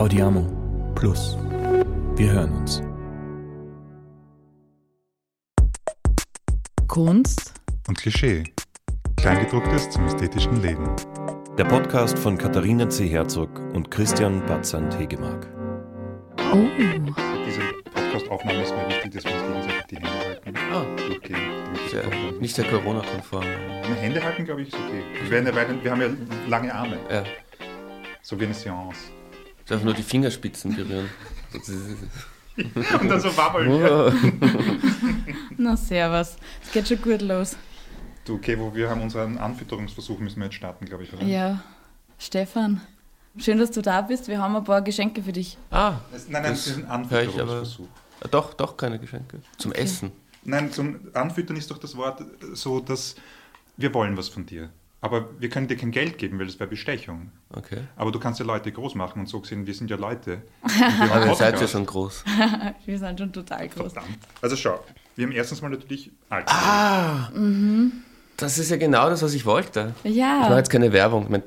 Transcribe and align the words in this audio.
Audiamo 0.00 0.46
Plus. 0.94 1.36
Wir 2.16 2.32
hören 2.32 2.52
uns. 2.52 2.82
Kunst 6.88 7.52
und 7.86 7.98
Klischee. 7.98 8.44
Kleingedrucktes 9.18 9.90
zum 9.90 10.06
ästhetischen 10.06 10.62
Leben. 10.62 10.88
Der 11.58 11.66
Podcast 11.66 12.18
von 12.18 12.38
Katharina 12.38 12.88
C. 12.88 13.08
Herzog 13.08 13.50
und 13.74 13.90
Christian 13.90 14.40
Batzand-Hegemark. 14.46 15.46
Oh. 16.54 16.66
Diese 17.46 17.60
Podcast-Aufnahme 17.92 18.62
ist 18.62 18.74
mir 18.74 18.88
wichtig, 18.88 19.12
dass 19.12 19.24
wir 19.26 19.32
uns 19.34 19.66
gegenseitig 19.66 19.84
die 19.90 19.96
Hände 19.96 20.10
halten. 20.10 20.54
Ah, 20.72 20.86
Okay. 21.14 21.36
sehr, 21.90 22.04
nicht 22.40 22.56
sehr 22.56 22.64
Corona-konform. 22.64 23.44
Na, 23.82 23.94
Hände 23.96 24.24
halten, 24.24 24.46
glaube 24.46 24.62
ich, 24.62 24.68
ist 24.68 24.74
okay. 24.76 25.02
Wir, 25.24 25.30
werden 25.30 25.46
ja 25.48 25.54
weiter, 25.54 25.74
wir 25.82 25.90
haben 25.90 26.00
ja 26.00 26.08
lange 26.48 26.74
Arme. 26.74 26.96
Ja, 27.10 27.22
So 28.22 28.40
wie 28.40 28.46
eine 28.46 28.54
Seance. 28.54 29.10
Ich 29.70 29.76
darf 29.76 29.84
nur 29.84 29.94
die 29.94 30.02
Fingerspitzen 30.02 30.74
berühren. 30.74 31.08
Und 33.00 33.08
dann 33.08 33.20
so 33.20 33.36
wabbeln. 33.36 33.70
Na, 35.56 35.76
servus. 35.76 36.36
Es 36.60 36.72
geht 36.72 36.88
schon 36.88 37.00
gut 37.00 37.22
los. 37.22 37.56
Du, 38.24 38.34
okay, 38.34 38.58
wo 38.58 38.74
wir 38.74 38.90
haben 38.90 39.00
unseren 39.00 39.38
Anfütterungsversuch, 39.38 40.18
müssen 40.18 40.40
wir 40.40 40.46
jetzt 40.46 40.56
starten, 40.56 40.84
glaube 40.86 41.04
ich, 41.04 41.12
oder? 41.12 41.22
Ja, 41.24 41.62
Stefan, 42.18 42.80
schön, 43.38 43.58
dass 43.58 43.70
du 43.70 43.80
da 43.80 44.00
bist. 44.02 44.26
Wir 44.26 44.40
haben 44.42 44.56
ein 44.56 44.64
paar 44.64 44.82
Geschenke 44.82 45.22
für 45.22 45.32
dich. 45.32 45.56
Ah, 45.70 45.94
Das, 46.12 46.28
nein, 46.28 46.42
nein, 46.42 46.50
das 46.52 46.66
ist 46.66 46.74
ein 46.76 46.80
ich 46.80 46.86
aber- 46.88 46.94
Anfütterungsversuch. 46.94 47.86
doch, 48.30 48.54
doch 48.54 48.76
keine 48.76 48.98
Geschenke. 48.98 49.40
Zum 49.56 49.70
Essen. 49.72 50.10
Nein, 50.44 50.72
zum 50.72 50.98
Anfüttern 51.14 51.56
ist 51.56 51.70
doch 51.70 51.78
das 51.78 51.96
Wort 51.96 52.22
so, 52.54 52.80
dass 52.80 53.14
wir 53.76 53.94
wollen 53.94 54.16
was 54.16 54.28
von 54.28 54.44
dir. 54.46 54.70
Aber 55.02 55.28
wir 55.38 55.48
können 55.48 55.66
dir 55.66 55.76
kein 55.76 55.92
Geld 55.92 56.18
geben, 56.18 56.38
weil 56.38 56.46
das 56.46 56.60
wäre 56.60 56.68
Bestechung. 56.68 57.32
Okay. 57.54 57.78
Aber 57.96 58.12
du 58.12 58.18
kannst 58.18 58.38
ja 58.38 58.44
Leute 58.44 58.70
groß 58.70 58.94
machen 58.96 59.20
und 59.20 59.28
so 59.28 59.40
gesehen, 59.40 59.66
wir 59.66 59.72
sind 59.72 59.90
ja 59.90 59.96
Leute. 59.96 60.42
Aber 61.10 61.26
ihr 61.26 61.34
seid 61.34 61.58
ja 61.60 61.66
schon 61.66 61.86
groß. 61.86 62.24
Wir 62.84 62.98
sind 62.98 63.18
schon 63.18 63.32
total 63.32 63.68
groß. 63.68 63.92
Verdammt. 63.94 64.18
Also 64.42 64.56
schau, 64.56 64.84
wir 65.16 65.26
haben 65.26 65.32
erstens 65.32 65.62
mal 65.62 65.70
natürlich 65.70 66.10
Alkohol. 66.28 66.58
Ah! 66.58 67.30
Das 68.36 68.58
ist 68.58 68.70
ja 68.70 68.76
genau 68.76 69.08
das, 69.10 69.22
was 69.22 69.32
ich 69.34 69.44
wollte. 69.46 69.94
Ich 70.04 70.16
mache 70.16 70.50
Ja, 70.50 70.56
jetzt 70.56 70.70
keine 70.70 70.92
Werbung. 70.92 71.24
Ich 71.24 71.28
mein, 71.30 71.42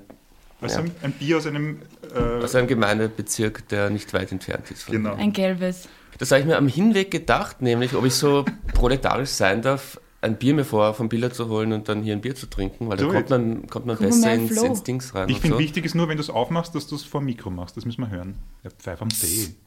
Also 0.62 0.80
Ja. 0.80 0.86
ein, 1.04 1.12
Bier 1.12 1.38
aus 1.38 1.46
einem... 1.48 1.80
Äh, 2.14 2.44
aus 2.44 2.56
einem 2.56 2.68
Gemeindebezirk, 2.68 3.68
der 3.70 3.90
nicht 3.90 4.14
weit 4.14 4.32
entfernt 4.32 4.70
ist. 4.72 4.84
von 4.84 4.94
genau. 4.96 5.16
ein 5.16 5.32
gelbes. 5.34 5.88
Das 6.18 6.32
habe 6.32 6.42
ich 6.42 6.48
mir 6.48 6.58
am 6.58 6.68
Hinweg 6.68 7.12
gedacht, 7.12 7.62
nämlich 7.62 7.96
ob 7.96 8.06
ich 8.06 8.14
so 8.14 8.46
proletarisch 8.74 9.30
sein 9.30 9.62
darf, 9.62 10.00
ein 10.24 10.38
Bier 10.38 10.54
mir 10.54 10.66
vor 10.66 10.94
vom 10.94 11.10
Biller 11.10 11.32
zu 11.32 11.50
holen 11.50 11.74
und 11.74 11.90
dann 11.90 12.02
hier 12.02 12.14
ein 12.14 12.22
Bier 12.22 12.36
zu 12.36 12.48
trinken, 12.48 12.88
weil 12.90 12.98
So 13.00 13.08
da 13.12 13.14
kommt 13.14 13.30
man, 13.30 13.68
kommt 13.68 13.86
man 13.86 13.98
besser 13.98 14.34
ins, 14.34 14.52
ins 14.62 14.84
Dings 14.84 15.14
rein. 15.14 15.30
Ich 15.30 15.40
finde, 15.40 15.58
so. 15.58 15.60
wichtig 15.60 15.86
ist 15.86 15.94
nur, 15.96 16.08
wenn 16.08 16.18
du 16.18 16.24
es 16.24 16.30
aufmachst, 16.30 16.74
dass 16.76 16.88
du 16.88 16.96
es 16.96 17.04
vor 17.04 17.22
dem 17.22 17.26
Mikro 17.26 17.50
machst. 17.50 17.78
Das 17.78 17.86
müssen 17.86 18.02
wir 18.02 18.10
hören. 18.10 18.36
Der 18.64 18.72
Pfeif 18.72 19.02
am 19.02 19.10
Tee. 19.10 19.56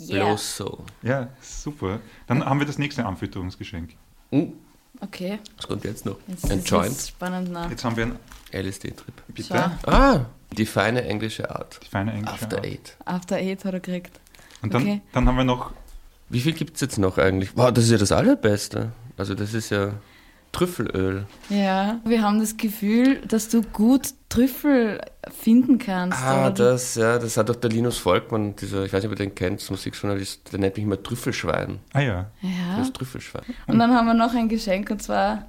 Yeah. 0.00 0.24
Bloß 0.24 0.56
so. 0.56 0.84
Ja, 1.02 1.28
super. 1.40 2.00
Dann 2.26 2.44
haben 2.44 2.58
wir 2.58 2.66
das 2.66 2.76
nächste 2.78 3.04
Anfütterungsgeschenk. 3.06 3.90
Hm, 4.30 4.54
Okay, 5.00 5.38
was 5.56 5.68
kommt 5.68 5.84
jetzt 5.84 6.04
noch? 6.06 6.16
jetzt 6.26 6.50
ein 6.50 6.62
Joint, 6.64 6.96
spannend 6.98 7.50
nach. 7.52 7.70
Jetzt 7.70 7.84
haben 7.84 7.96
wir 7.96 8.06
ein... 8.06 8.18
LSD-Trip. 8.52 9.14
Bitte? 9.28 9.48
Schau. 9.84 9.90
Ah, 9.90 10.26
die 10.56 10.66
feine 10.66 11.04
englische 11.04 11.50
Art. 11.50 11.78
Die 11.84 11.88
feine 11.88 12.12
englische 12.12 12.34
After 12.44 12.56
Art. 12.56 12.66
Eight. 12.66 12.96
After 13.04 13.36
Eight 13.36 13.64
hat 13.64 13.74
er 13.74 13.80
gekriegt. 13.80 14.20
Und 14.60 14.74
dann, 14.74 14.82
Okay. 14.82 15.00
dann 15.12 15.26
haben 15.28 15.36
wir 15.36 15.44
noch... 15.44 15.72
Wie 16.28 16.40
viel 16.40 16.52
gibt 16.52 16.74
es 16.76 16.80
jetzt 16.80 16.98
noch 16.98 17.18
eigentlich? 17.18 17.56
Wow, 17.56 17.70
das 17.72 17.84
ist 17.84 17.90
ja 17.90 17.98
das 17.98 18.12
Allerbeste. 18.12 18.92
Also 19.22 19.36
das 19.36 19.54
ist 19.54 19.70
ja 19.70 19.92
Trüffelöl. 20.50 21.26
Ja, 21.48 22.00
wir 22.04 22.22
haben 22.22 22.40
das 22.40 22.56
Gefühl, 22.56 23.20
dass 23.20 23.48
du 23.48 23.62
gut 23.62 24.08
Trüffel 24.28 25.00
finden 25.30 25.78
kannst. 25.78 26.18
Ah, 26.20 26.48
oder? 26.48 26.50
das, 26.72 26.96
ja, 26.96 27.20
das 27.20 27.36
hat 27.36 27.48
doch 27.48 27.54
der 27.54 27.70
Linus 27.70 27.98
Volkmann, 27.98 28.56
dieser, 28.56 28.84
ich 28.84 28.92
weiß 28.92 29.04
nicht, 29.04 29.12
ob 29.12 29.16
ihr 29.16 29.24
den 29.24 29.32
kennt, 29.36 29.70
Musikjournalist, 29.70 30.52
der 30.52 30.58
nennt 30.58 30.76
mich 30.76 30.84
immer 30.84 31.00
Trüffelschwein. 31.00 31.78
Ah 31.92 32.00
ja. 32.00 32.30
Ja. 32.40 32.78
Das 32.78 32.92
Trüffelschwein. 32.92 33.44
Und 33.68 33.78
dann 33.78 33.94
haben 33.94 34.06
wir 34.06 34.14
noch 34.14 34.34
ein 34.34 34.48
Geschenk 34.48 34.90
und 34.90 35.00
zwar 35.00 35.46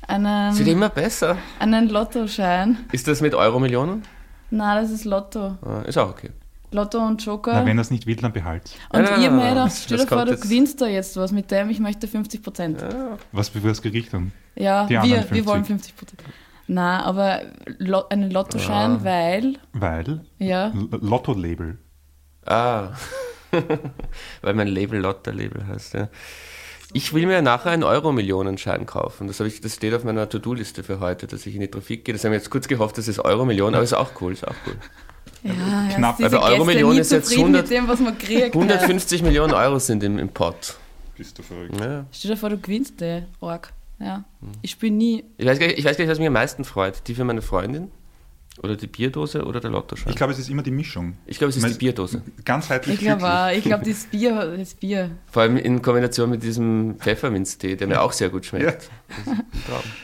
Es 0.00 0.08
wird 0.08 0.08
einen, 0.08 0.66
immer 0.66 0.88
besser. 0.88 1.36
einen 1.58 1.90
Lottoschein. 1.90 2.78
Ist 2.90 3.06
das 3.06 3.20
mit 3.20 3.34
Euro-Millionen? 3.34 4.02
Na, 4.48 4.80
das 4.80 4.90
ist 4.90 5.04
Lotto. 5.04 5.58
Ah, 5.60 5.82
ist 5.86 5.98
auch 5.98 6.08
okay. 6.08 6.30
Lotto 6.74 6.98
und 6.98 7.24
Joker. 7.24 7.52
Na, 7.52 7.66
wenn 7.66 7.78
er 7.78 7.82
es 7.82 7.90
nicht 7.90 8.06
will, 8.06 8.16
dann 8.16 8.32
behalt. 8.32 8.70
und 8.92 9.06
Ah, 9.06 9.16
ihr 9.20 9.30
mir 9.30 9.48
gedacht, 9.50 9.72
stell 9.84 9.98
das 9.98 10.06
dir 10.06 10.14
vor, 10.14 10.24
du 10.24 10.32
jetzt. 10.32 10.42
gewinnst 10.42 10.80
da 10.80 10.86
jetzt 10.86 11.16
was 11.16 11.32
mit 11.32 11.50
dem, 11.50 11.70
ich 11.70 11.80
möchte 11.80 12.08
50 12.08 12.42
Prozent. 12.42 12.80
Ja, 12.82 13.18
Was 13.32 13.50
für 13.50 13.60
das 13.60 13.82
Gericht 13.82 14.12
dann? 14.12 14.32
wir, 14.54 15.00
anderen 15.00 15.02
wir 15.02 15.18
50. 15.22 15.46
wollen 15.46 15.64
50 15.64 15.96
Prozent. 15.96 16.22
Na, 16.68 17.02
aber 17.04 17.42
Lo 17.78 18.04
einen 18.08 18.30
Lottoschein, 18.30 18.92
Ah. 18.92 19.04
weil, 19.04 19.54
Weil 19.72 20.20
ja, 20.38 20.72
Lotto-Label. 20.90 21.78
Ah, 22.46 22.90
weil 24.42 24.54
mein 24.54 24.68
Label 24.68 25.00
Lotter-Label 25.00 25.66
heißt, 25.66 25.94
ja. 25.94 26.08
Ich 26.94 27.14
will 27.14 27.26
mir 27.26 27.40
nachher 27.40 27.70
einen 27.70 27.84
Euro-Millionen-Schein 27.84 28.84
kaufen. 28.84 29.26
Das, 29.26 29.40
habe 29.40 29.48
ich, 29.48 29.60
das 29.62 29.74
steht 29.76 29.94
auf 29.94 30.04
meiner 30.04 30.28
To-Do-Liste 30.28 30.82
für 30.82 31.00
heute, 31.00 31.26
dass 31.26 31.46
ich 31.46 31.54
in 31.54 31.62
die 31.62 31.68
Trafik 31.70 32.04
gehe. 32.04 32.12
Das 32.14 32.22
haben 32.24 32.32
wir 32.32 32.38
jetzt 32.38 32.50
kurz 32.50 32.68
gehofft, 32.68 32.98
das 32.98 33.08
ist 33.08 33.18
Euro-Million, 33.18 33.74
aber 33.74 33.82
ist 33.82 33.94
auch 33.94 34.10
cool, 34.20 34.32
ist 34.32 34.46
auch 34.46 34.54
cool. 34.66 34.76
Ja, 35.42 35.88
knapp. 35.94 36.20
ja, 36.20 36.26
Also 36.26 36.40
Euro-Million 36.40 36.96
ist 36.98 37.12
jetzt 37.12 37.32
100 37.32 37.62
mit 37.62 37.70
dem, 37.70 37.88
was 37.88 38.00
man 38.00 38.16
kriegt. 38.16 38.54
150 38.54 39.22
Millionen 39.22 39.52
Euro 39.54 39.78
sind 39.78 40.02
im, 40.02 40.18
im 40.18 40.28
Pot. 40.28 40.76
Bist 41.16 41.38
du 41.38 41.42
verrückt. 41.42 41.78
Ja. 41.80 42.06
Stell 42.12 42.30
dir 42.32 42.36
vor, 42.36 42.50
du 42.50 42.58
gewinnst 42.58 43.00
den 43.00 43.26
Org. 43.40 43.72
Ja. 43.98 44.24
Hm. 44.40 44.52
Ich 44.62 44.72
spiele 44.72 44.94
nie. 44.94 45.24
Ich, 45.36 45.46
weiß 45.46 45.58
gar 45.58 45.66
nicht, 45.66 45.78
ich 45.78 45.84
weiß 45.84 45.96
gar 45.96 46.04
nicht, 46.04 46.10
was 46.10 46.18
mich 46.18 46.26
am 46.26 46.32
meisten 46.32 46.64
freut. 46.64 47.06
Die 47.06 47.14
für 47.14 47.24
meine 47.24 47.42
Freundin 47.42 47.90
oder 48.60 48.76
die 48.76 48.86
Bierdose 48.86 49.44
oder 49.44 49.60
der 49.60 49.70
Lottoschein. 49.70 50.10
Ich 50.10 50.16
glaube, 50.16 50.32
es 50.32 50.38
ist 50.38 50.50
immer 50.50 50.62
die 50.62 50.70
Mischung. 50.70 51.16
Ich 51.26 51.38
glaube, 51.38 51.50
es 51.50 51.56
ist 51.56 51.62
Man 51.62 51.72
die 51.72 51.78
Bierdose. 51.78 52.22
Ganzheitlich 52.44 52.96
Ich 52.96 53.00
glaube 53.00 53.24
auch. 53.24 53.50
Ich 53.50 53.64
glaube, 53.64 53.84
das 53.84 54.04
Bier, 54.04 54.56
das 54.56 54.74
Bier. 54.74 55.10
Vor 55.30 55.42
allem 55.42 55.56
in 55.56 55.80
Kombination 55.80 56.30
mit 56.30 56.42
diesem 56.42 56.96
Pfefferminztee, 56.98 57.76
der 57.76 57.86
mir 57.86 58.02
auch 58.02 58.12
sehr 58.12 58.28
gut 58.28 58.44
schmeckt. 58.44 58.90
Ja. 59.26 59.32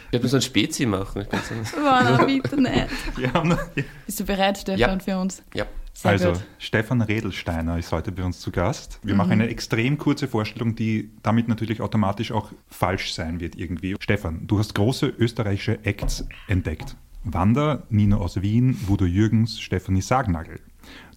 Ich 0.06 0.12
werde 0.12 0.24
mir 0.24 0.28
so 0.28 0.36
ein 0.36 0.42
Spezi 0.42 0.86
machen. 0.86 1.26
So, 1.30 1.76
na, 1.78 2.24
bitte 2.24 2.60
nicht. 2.60 2.88
Bist 4.06 4.20
du 4.20 4.24
bereit, 4.24 4.58
Stefan, 4.58 4.78
Ja. 4.78 4.98
für 4.98 5.18
uns? 5.18 5.42
ja. 5.54 5.66
Sehr 5.92 6.12
also, 6.12 6.32
gut. 6.32 6.42
Stefan 6.58 7.02
Redelsteiner 7.02 7.76
ist 7.76 7.90
heute 7.90 8.12
bei 8.12 8.22
uns 8.22 8.38
zu 8.38 8.52
Gast. 8.52 9.00
Wir 9.02 9.16
machen 9.16 9.32
eine 9.32 9.48
extrem 9.48 9.98
kurze 9.98 10.28
Vorstellung, 10.28 10.76
die 10.76 11.10
damit 11.24 11.48
natürlich 11.48 11.80
automatisch 11.80 12.30
auch 12.30 12.52
falsch 12.68 13.14
sein 13.14 13.40
wird 13.40 13.56
irgendwie. 13.56 13.96
Stefan, 13.98 14.46
du 14.46 14.60
hast 14.60 14.76
große 14.76 15.06
österreichische 15.08 15.84
Acts 15.84 16.24
entdeckt. 16.46 16.94
Wanda, 17.24 17.82
Nino 17.90 18.18
aus 18.18 18.40
Wien, 18.42 18.78
Wudo 18.86 19.04
Jürgens, 19.04 19.60
Stefanie 19.60 20.02
Sagnagel. 20.02 20.60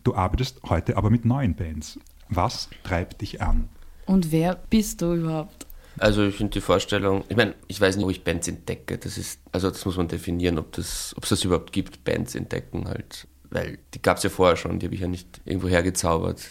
Du 0.03 0.15
arbeitest 0.15 0.61
heute 0.67 0.97
aber 0.97 1.09
mit 1.09 1.25
neuen 1.25 1.55
Bands. 1.55 1.99
Was 2.29 2.69
treibt 2.83 3.21
dich 3.21 3.41
an? 3.41 3.69
Und 4.05 4.31
wer 4.31 4.55
bist 4.69 5.01
du 5.01 5.13
überhaupt? 5.13 5.67
Also 5.99 6.25
ich 6.25 6.35
finde 6.35 6.53
die 6.53 6.61
Vorstellung, 6.61 7.23
ich 7.29 7.35
meine, 7.35 7.53
ich 7.67 7.79
weiß 7.79 7.95
nicht, 7.95 8.05
ob 8.05 8.11
ich 8.11 8.23
Bands 8.23 8.47
entdecke. 8.47 8.97
Das 8.97 9.17
ist, 9.17 9.41
also 9.51 9.69
das 9.69 9.85
muss 9.85 9.97
man 9.97 10.07
definieren, 10.07 10.57
ob 10.57 10.71
das, 10.71 11.13
ob 11.17 11.23
es 11.23 11.29
das 11.29 11.43
überhaupt 11.43 11.71
gibt, 11.71 12.03
Bands 12.03 12.35
entdecken 12.35 12.87
halt. 12.87 13.27
Weil 13.49 13.77
die 13.93 14.01
gab 14.01 14.17
es 14.17 14.23
ja 14.23 14.29
vorher 14.29 14.55
schon, 14.55 14.79
die 14.79 14.87
habe 14.87 14.95
ich 14.95 15.01
ja 15.01 15.07
nicht 15.07 15.41
irgendwo 15.45 15.67
hergezaubert. 15.67 16.41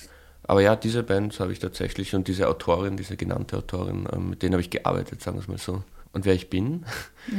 Aber 0.45 0.61
ja, 0.61 0.77
diese 0.77 1.03
Band 1.03 1.39
habe 1.41 1.53
ich 1.53 1.59
tatsächlich 1.59 2.15
und 2.15 2.29
diese 2.29 2.49
Autorin, 2.49 2.97
diese 2.97 3.17
genannte 3.17 3.57
Autorin, 3.57 4.07
ähm, 4.13 4.31
mit 4.31 4.43
denen 4.43 4.55
habe 4.55 4.63
ich 4.63 4.71
gearbeitet, 4.71 5.23
sagen 5.23 5.37
wir 5.37 5.43
es 5.43 5.49
mal 5.49 5.59
so. 5.59 5.83
Und 6.13 6.25
wer 6.25 6.35
ich 6.35 6.51
bin? 6.51 6.85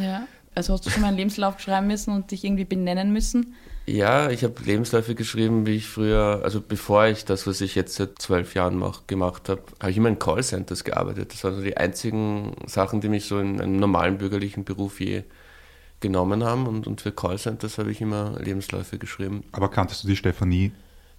Ja. 0.01 0.27
Also 0.53 0.73
hast 0.73 0.85
du 0.85 0.89
schon 0.89 1.01
mal 1.01 1.09
einen 1.09 1.17
Lebenslauf 1.17 1.59
schreiben 1.59 1.87
müssen 1.87 2.13
und 2.13 2.31
dich 2.31 2.43
irgendwie 2.43 2.65
benennen 2.65 3.13
müssen? 3.13 3.55
Ja, 3.87 4.29
ich 4.29 4.43
habe 4.43 4.61
Lebensläufe 4.63 5.15
geschrieben, 5.15 5.65
wie 5.65 5.75
ich 5.75 5.87
früher, 5.87 6.41
also 6.43 6.61
bevor 6.61 7.07
ich 7.07 7.25
das, 7.25 7.47
was 7.47 7.61
ich 7.61 7.73
jetzt 7.73 7.95
seit 7.95 8.21
zwölf 8.21 8.53
Jahren 8.53 8.77
mach, 8.77 9.07
gemacht 9.07 9.49
habe, 9.49 9.63
habe 9.79 9.91
ich 9.91 9.97
immer 9.97 10.09
in 10.09 10.19
Callcenters 10.19 10.83
gearbeitet. 10.83 11.33
Das 11.33 11.43
waren 11.43 11.55
so 11.55 11.61
die 11.61 11.77
einzigen 11.77 12.55
Sachen, 12.67 13.01
die 13.01 13.09
mich 13.09 13.25
so 13.25 13.39
in 13.39 13.59
einem 13.59 13.77
normalen 13.77 14.17
bürgerlichen 14.17 14.65
Beruf 14.65 14.99
je 14.99 15.23
genommen 15.99 16.43
haben. 16.43 16.67
Und, 16.67 16.85
und 16.85 17.01
für 17.01 17.11
Callcenters 17.11 17.77
habe 17.77 17.91
ich 17.91 18.01
immer 18.01 18.37
Lebensläufe 18.39 18.97
geschrieben. 18.97 19.43
Aber 19.51 19.69
kanntest 19.69 20.03
du 20.03 20.07
die 20.07 20.15
Stefanie? 20.15 20.71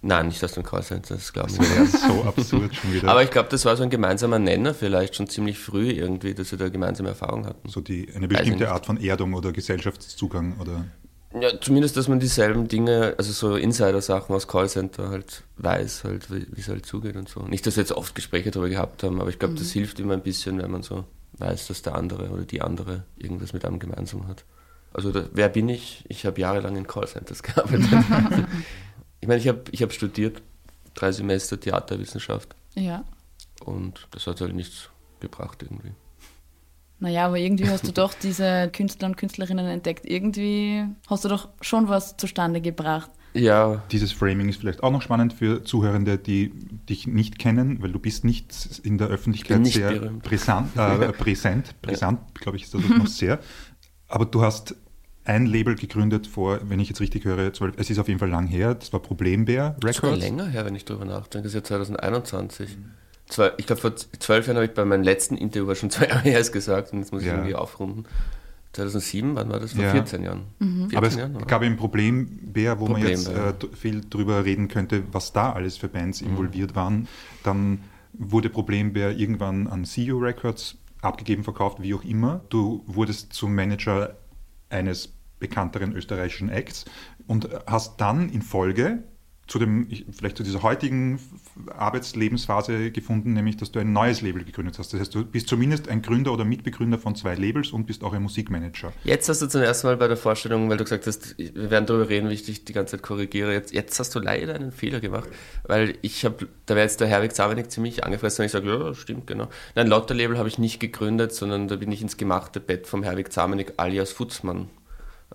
Nein, 0.05 0.27
nicht 0.27 0.43
aus 0.43 0.51
den 0.51 0.63
Callcenters, 0.63 1.31
glaube 1.31 1.49
ich. 1.49 1.57
Das 1.57 1.69
wäre 1.69 1.85
so 1.87 2.23
absurd 2.25 2.75
schon 2.75 2.93
wieder. 2.93 3.07
Aber 3.07 3.23
ich 3.23 3.31
glaube, 3.31 3.47
das 3.49 3.63
war 3.63 3.77
so 3.77 3.83
ein 3.83 3.89
gemeinsamer 3.89 4.37
Nenner 4.37 4.73
vielleicht 4.73 5.15
schon 5.15 5.27
ziemlich 5.29 5.57
früh 5.57 5.91
irgendwie, 5.91 6.33
dass 6.33 6.51
wir 6.51 6.59
da 6.59 6.67
gemeinsame 6.67 7.07
Erfahrung 7.09 7.45
hatten. 7.45 7.69
so 7.69 7.79
die, 7.79 8.09
eine 8.13 8.27
bestimmte 8.27 8.63
nicht. 8.63 8.67
Art 8.67 8.85
von 8.85 8.97
Erdung 8.97 9.33
oder 9.33 9.53
Gesellschaftszugang 9.53 10.57
oder 10.59 10.83
Ja, 11.39 11.57
zumindest, 11.61 11.95
dass 11.95 12.09
man 12.09 12.19
dieselben 12.19 12.67
Dinge, 12.67 13.15
also 13.17 13.31
so 13.31 13.55
Insider-Sachen 13.55 14.35
aus 14.35 14.45
Callcenter 14.49 15.09
halt 15.09 15.43
weiß, 15.55 16.03
halt, 16.03 16.29
wie 16.29 16.59
es 16.59 16.67
halt 16.67 16.85
zugeht 16.85 17.15
und 17.15 17.29
so. 17.29 17.39
Nicht, 17.43 17.65
dass 17.65 17.77
wir 17.77 17.83
jetzt 17.83 17.93
oft 17.93 18.13
Gespräche 18.13 18.51
darüber 18.51 18.67
gehabt 18.69 19.03
haben, 19.03 19.21
aber 19.21 19.29
ich 19.29 19.39
glaube, 19.39 19.55
das 19.55 19.71
hilft 19.71 20.01
immer 20.01 20.15
ein 20.15 20.21
bisschen, 20.21 20.61
wenn 20.61 20.69
man 20.69 20.83
so 20.83 21.05
weiß, 21.37 21.67
dass 21.67 21.81
der 21.81 21.95
andere 21.95 22.29
oder 22.29 22.43
die 22.43 22.61
andere 22.61 23.05
irgendwas 23.17 23.53
mit 23.53 23.63
einem 23.63 23.79
gemeinsam 23.79 24.27
hat. 24.27 24.43
Also 24.93 25.11
da, 25.11 25.25
wer 25.31 25.47
bin 25.49 25.69
ich? 25.69 26.03
Ich 26.09 26.25
habe 26.25 26.41
jahrelang 26.41 26.75
in 26.75 26.85
Callcenters 26.87 27.41
gearbeitet. 27.43 27.87
ich 29.23 29.27
meine, 29.29 29.39
ich 29.39 29.47
habe 29.47 29.63
ich 29.71 29.81
hab 29.81 29.93
studiert, 29.93 30.41
drei 30.93 31.11
Semester 31.13 31.57
Theaterwissenschaft 31.59 32.55
Ja. 32.75 33.03
und 33.63 34.07
das 34.11 34.27
hat 34.27 34.41
halt 34.41 34.53
nichts 34.53 34.89
gebracht 35.21 35.63
irgendwie. 35.63 35.93
Naja, 36.99 37.25
aber 37.27 37.37
irgendwie 37.37 37.67
hast 37.69 37.87
du 37.87 37.91
doch 37.93 38.13
diese 38.13 38.69
Künstler 38.71 39.07
und 39.07 39.15
Künstlerinnen 39.17 39.65
entdeckt. 39.65 40.05
Irgendwie 40.05 40.85
hast 41.07 41.23
du 41.25 41.29
doch 41.29 41.47
schon 41.61 41.87
was 41.87 42.17
zustande 42.17 42.59
gebracht. 42.59 43.09
Ja, 43.33 43.81
Dieses 43.91 44.11
Framing 44.11 44.47
ist 44.49 44.59
vielleicht 44.59 44.83
auch 44.83 44.91
noch 44.91 45.01
spannend 45.01 45.33
für 45.33 45.63
Zuhörende, 45.63 46.17
die 46.17 46.49
dich 46.89 47.07
nicht 47.07 47.39
kennen, 47.39 47.81
weil 47.81 47.91
du 47.93 47.99
bist 47.99 48.23
nicht 48.25 48.53
in 48.83 48.97
der 48.97 49.07
Öffentlichkeit 49.07 49.59
nicht 49.61 49.73
sehr 49.75 49.99
präsent, 50.23 50.75
äh, 50.77 51.11
präsent, 51.13 51.81
präsent 51.81 52.19
glaube 52.35 52.57
ich, 52.57 52.63
ist 52.65 52.73
das 52.73 52.81
noch 52.89 53.07
sehr. 53.07 53.39
Aber 54.07 54.25
du 54.25 54.41
hast 54.43 54.75
ein 55.25 55.45
Label 55.45 55.75
gegründet 55.75 56.27
vor, 56.27 56.59
wenn 56.63 56.79
ich 56.79 56.89
jetzt 56.89 56.99
richtig 57.01 57.23
höre, 57.25 57.53
zwölf, 57.53 57.75
es 57.77 57.89
ist 57.89 57.97
auf 57.99 58.07
jeden 58.07 58.19
Fall 58.19 58.29
lang 58.29 58.47
her, 58.47 58.75
das 58.75 58.91
war 58.91 58.99
Problembär 58.99 59.77
Records. 59.83 60.19
länger 60.19 60.47
her, 60.47 60.65
wenn 60.65 60.75
ich 60.75 60.85
drüber 60.85 61.05
nachdenke. 61.05 61.43
Das 61.43 61.51
ist 61.51 61.55
ja 61.55 61.63
2021. 61.63 62.77
Zwei, 63.29 63.51
ich 63.57 63.65
glaube, 63.65 63.81
vor 63.81 63.95
zwölf 63.95 64.47
Jahren 64.47 64.57
habe 64.57 64.65
ich 64.65 64.73
bei 64.73 64.83
meinem 64.83 65.03
letzten 65.03 65.37
Interview, 65.37 65.67
war 65.67 65.75
schon 65.75 65.89
zwei 65.89 66.07
Jahre 66.09 66.19
her, 66.21 66.39
ist 66.39 66.51
gesagt, 66.51 66.91
und 66.91 66.99
jetzt 66.99 67.13
muss 67.13 67.21
ich 67.21 67.27
Ja. 67.29 67.35
irgendwie 67.35 67.55
aufrunden. 67.55 68.05
2007, 68.73 69.35
wann 69.35 69.49
war 69.49 69.59
das? 69.59 69.73
Vor 69.73 69.83
Ja. 69.83 69.91
14 69.91 70.23
Jahren. 70.23 70.41
14 70.59 70.97
Aber 70.97 71.07
es 71.07 71.15
Jahren, 71.15 71.37
gab 71.45 71.61
eben 71.63 71.77
Problembär, 71.77 72.79
wo 72.79 72.87
man 72.87 73.01
jetzt 73.03 73.29
äh, 73.29 73.53
viel 73.73 74.01
drüber 74.09 74.43
reden 74.45 74.67
könnte, 74.67 75.03
was 75.11 75.31
da 75.31 75.53
alles 75.53 75.77
für 75.77 75.87
Bands 75.87 76.21
involviert 76.21 76.75
waren. 76.75 77.07
Dann 77.43 77.83
wurde 78.13 78.49
Problembär 78.49 79.11
irgendwann 79.15 79.67
an 79.67 79.83
CU 79.85 80.17
Records 80.17 80.77
abgegeben, 81.01 81.43
verkauft, 81.43 81.81
wie 81.83 81.93
auch 81.93 82.03
immer. 82.03 82.41
Du 82.49 82.83
wurdest 82.87 83.31
zum 83.33 83.53
Manager 83.53 84.15
eines 84.69 85.12
bekannteren 85.43 85.93
österreichischen 85.93 86.49
Acts 86.49 86.85
und 87.27 87.47
hast 87.67 88.01
dann 88.01 88.29
in 88.29 88.41
Folge 88.41 89.03
zu 89.45 89.59
dem, 89.59 89.87
ich- 89.89 90.05
vielleicht 90.17 90.37
zu 90.37 90.43
dieser 90.43 90.63
heutigen 90.63 91.19
Arbeitslebensphase 91.77 92.91
gefunden, 92.91 93.33
nämlich 93.33 93.57
dass 93.57 93.73
du 93.73 93.79
ein 93.79 93.91
neues 93.91 94.21
Label 94.21 94.45
gegründet 94.45 94.79
hast. 94.79 94.93
Das 94.93 95.01
heißt, 95.01 95.13
du 95.13 95.25
bist 95.25 95.49
zumindest 95.49 95.89
ein 95.89 96.01
Gründer 96.01 96.31
oder 96.31 96.45
Mitbegründer 96.45 96.97
von 96.97 97.13
zwei 97.15 97.35
Labels 97.35 97.71
und 97.71 97.85
bist 97.85 98.05
auch 98.05 98.13
ein 98.13 98.21
Musikmanager. 98.23 98.93
Jetzt 99.03 99.27
hast 99.27 99.41
du 99.41 99.47
zum 99.47 99.61
ersten 99.61 99.87
Mal 99.87 99.97
bei 99.97 100.07
der 100.07 100.15
Vorstellung, 100.15 100.69
weil 100.69 100.77
du 100.77 100.85
gesagt 100.85 101.05
hast, 101.07 101.37
wir 101.37 101.69
werden 101.69 101.85
darüber 101.85 102.07
reden, 102.07 102.29
wie 102.29 102.33
ich 102.35 102.43
dich 102.43 102.63
die 102.63 102.71
ganze 102.71 102.95
Zeit 102.95 103.03
korrigiere. 103.03 103.51
Jetzt, 103.51 103.73
jetzt 103.73 103.99
hast 103.99 104.15
du 104.15 104.19
leider 104.19 104.55
einen 104.55 104.71
Fehler 104.71 105.01
gemacht, 105.01 105.27
weil 105.67 105.95
ich 106.01 106.23
habe, 106.23 106.47
da 106.65 106.75
wäre 106.75 106.85
jetzt 106.85 107.01
der 107.01 107.09
Herwig 107.09 107.35
Zamenik 107.35 107.69
ziemlich 107.69 108.05
angefressen, 108.05 108.39
wenn 108.39 108.45
ich 108.45 108.53
sage, 108.53 108.69
ja, 108.69 108.93
stimmt, 108.93 109.27
genau. 109.27 109.49
Nein, 109.75 109.87
Lotterlabel 109.87 110.37
habe 110.37 110.47
ich 110.47 110.57
nicht 110.57 110.79
gegründet, 110.79 111.33
sondern 111.33 111.67
da 111.67 111.75
bin 111.75 111.91
ich 111.91 112.01
ins 112.01 112.15
gemachte 112.15 112.61
Bett 112.61 112.87
vom 112.87 113.03
Herwig 113.03 113.31
Zamenik 113.33 113.73
alias 113.75 114.13
Futzmann, 114.13 114.69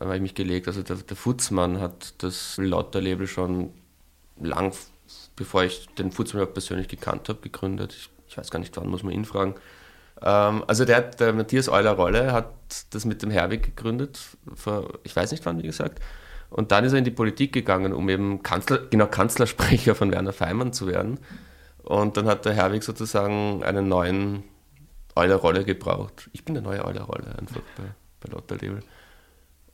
habe 0.00 0.16
ich 0.16 0.22
mich 0.22 0.34
gelegt. 0.34 0.68
Also 0.68 0.82
der, 0.82 0.96
der 0.96 1.16
Futzmann 1.16 1.80
hat 1.80 2.14
das 2.22 2.56
Lotterlabel 2.56 3.26
schon 3.26 3.72
lang, 4.40 4.74
bevor 5.36 5.64
ich 5.64 5.86
den 5.98 6.12
Futzmann 6.12 6.52
persönlich 6.52 6.88
gekannt 6.88 7.28
habe, 7.28 7.40
gegründet. 7.40 7.94
Ich, 7.94 8.10
ich 8.28 8.38
weiß 8.38 8.50
gar 8.50 8.58
nicht 8.58 8.76
wann, 8.76 8.88
muss 8.88 9.02
man 9.02 9.12
ihn 9.12 9.24
fragen. 9.24 9.54
Ähm, 10.22 10.64
also 10.66 10.84
der, 10.84 11.02
der 11.02 11.32
Matthias 11.32 11.68
Euler-Rolle 11.68 12.32
hat 12.32 12.52
das 12.90 13.04
mit 13.04 13.22
dem 13.22 13.30
Herwig 13.30 13.62
gegründet, 13.62 14.18
vor, 14.54 14.98
ich 15.04 15.14
weiß 15.14 15.30
nicht 15.32 15.44
wann, 15.46 15.58
wie 15.58 15.66
gesagt. 15.66 16.00
Und 16.50 16.72
dann 16.72 16.84
ist 16.84 16.92
er 16.92 16.98
in 16.98 17.04
die 17.04 17.10
Politik 17.10 17.52
gegangen, 17.52 17.92
um 17.92 18.08
eben 18.08 18.42
Kanzler, 18.42 18.78
genau 18.78 19.06
Kanzlersprecher 19.06 19.94
von 19.94 20.10
Werner 20.10 20.32
Feimann 20.32 20.72
zu 20.72 20.86
werden. 20.86 21.20
Und 21.82 22.16
dann 22.16 22.26
hat 22.26 22.44
der 22.44 22.54
Herwig 22.54 22.82
sozusagen 22.82 23.62
einen 23.62 23.88
neuen 23.88 24.44
Euler-Rolle 25.14 25.64
gebraucht. 25.64 26.30
Ich 26.32 26.44
bin 26.44 26.54
der 26.54 26.62
neue 26.62 26.84
Euler-Rolle 26.84 27.36
einfach 27.38 27.60
bei, 27.76 27.84
bei 28.20 28.32
Lotta 28.32 28.54
Label. 28.54 28.82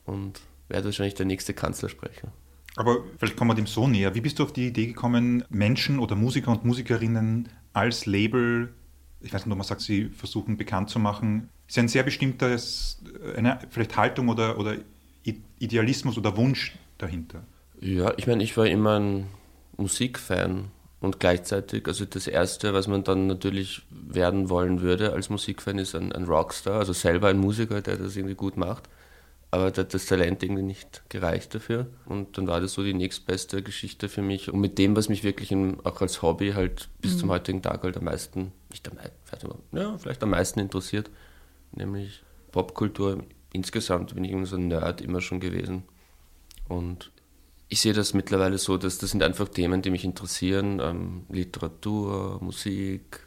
Und 0.05 0.41
werde 0.67 0.85
wahrscheinlich 0.85 1.15
der 1.15 1.25
nächste 1.25 1.53
Kanzlersprecher. 1.53 2.31
Aber 2.75 3.03
vielleicht 3.17 3.37
kommen 3.37 3.51
wir 3.51 3.55
dem 3.55 3.67
so 3.67 3.87
näher. 3.87 4.15
Wie 4.15 4.21
bist 4.21 4.39
du 4.39 4.43
auf 4.43 4.53
die 4.53 4.67
Idee 4.67 4.87
gekommen, 4.87 5.45
Menschen 5.49 5.99
oder 5.99 6.15
Musiker 6.15 6.51
und 6.51 6.65
Musikerinnen 6.65 7.49
als 7.73 8.05
Label, 8.05 8.73
ich 9.21 9.33
weiß 9.33 9.45
nicht, 9.45 9.51
ob 9.51 9.57
man 9.57 9.67
sagt, 9.67 9.81
sie 9.81 10.09
versuchen 10.09 10.57
bekannt 10.57 10.89
zu 10.89 10.99
machen, 10.99 11.49
ist 11.67 11.77
ja 11.77 11.83
ein 11.83 11.87
sehr 11.87 12.03
bestimmtes, 12.03 13.01
eine 13.35 13.59
vielleicht 13.69 13.95
Haltung 13.97 14.29
oder, 14.29 14.59
oder 14.59 14.75
Idealismus 15.59 16.17
oder 16.17 16.35
Wunsch 16.37 16.75
dahinter. 16.97 17.43
Ja, 17.79 18.13
ich 18.17 18.27
meine, 18.27 18.43
ich 18.43 18.55
war 18.55 18.67
immer 18.67 18.99
ein 18.99 19.27
Musikfan 19.77 20.65
und 20.99 21.19
gleichzeitig, 21.19 21.87
also 21.87 22.05
das 22.05 22.27
Erste, 22.27 22.73
was 22.73 22.87
man 22.87 23.03
dann 23.03 23.27
natürlich 23.27 23.83
werden 23.89 24.49
wollen 24.49 24.81
würde 24.81 25.13
als 25.13 25.29
Musikfan, 25.29 25.77
ist 25.77 25.95
ein, 25.95 26.11
ein 26.11 26.25
Rockstar, 26.25 26.79
also 26.79 26.93
selber 26.93 27.29
ein 27.29 27.37
Musiker, 27.37 27.81
der 27.81 27.97
das 27.97 28.15
irgendwie 28.15 28.35
gut 28.35 28.57
macht. 28.57 28.89
Aber 29.55 29.71
da 29.71 29.83
hat 29.83 29.93
das 29.93 30.05
Talent 30.05 30.43
irgendwie 30.43 30.63
nicht 30.63 31.03
gereicht 31.07 31.55
dafür. 31.55 31.87
Und 32.05 32.37
dann 32.37 32.45
war 32.47 32.59
das 32.59 32.73
so 32.73 32.83
die 32.83 32.93
nächstbeste 32.93 33.63
Geschichte 33.63 34.09
für 34.09 34.21
mich. 34.21 34.51
Und 34.51 34.59
mit 34.59 34.77
dem, 34.77 34.97
was 34.97 35.07
mich 35.07 35.23
wirklich 35.23 35.49
im, 35.51 35.79
auch 35.85 36.01
als 36.01 36.21
Hobby 36.21 36.51
halt 36.51 36.89
bis 36.99 37.17
zum 37.17 37.29
heutigen 37.29 37.61
Tag 37.61 37.83
halt 37.83 37.95
am 37.95 38.03
meisten, 38.03 38.51
nicht 38.69 38.85
am 38.89 38.95
meisten, 38.95 39.13
vielleicht, 39.23 39.45
aber- 39.45 39.59
ja, 39.71 39.97
vielleicht 39.97 40.21
am 40.23 40.31
meisten 40.31 40.59
interessiert, 40.59 41.09
nämlich 41.71 42.21
Popkultur. 42.51 43.23
Insgesamt 43.53 44.13
bin 44.13 44.25
ich 44.25 44.31
irgendwie 44.31 44.49
so 44.49 44.57
ein 44.57 44.67
Nerd 44.67 44.99
immer 44.99 45.21
schon 45.21 45.39
gewesen. 45.39 45.83
Und 46.67 47.11
ich 47.69 47.79
sehe 47.79 47.93
das 47.93 48.13
mittlerweile 48.13 48.57
so, 48.57 48.77
dass 48.77 48.97
das 48.97 49.11
sind 49.11 49.23
einfach 49.23 49.47
Themen, 49.47 49.81
die 49.81 49.89
mich 49.89 50.03
interessieren. 50.03 50.81
Ähm, 50.81 51.25
Literatur, 51.29 52.39
Musik, 52.43 53.25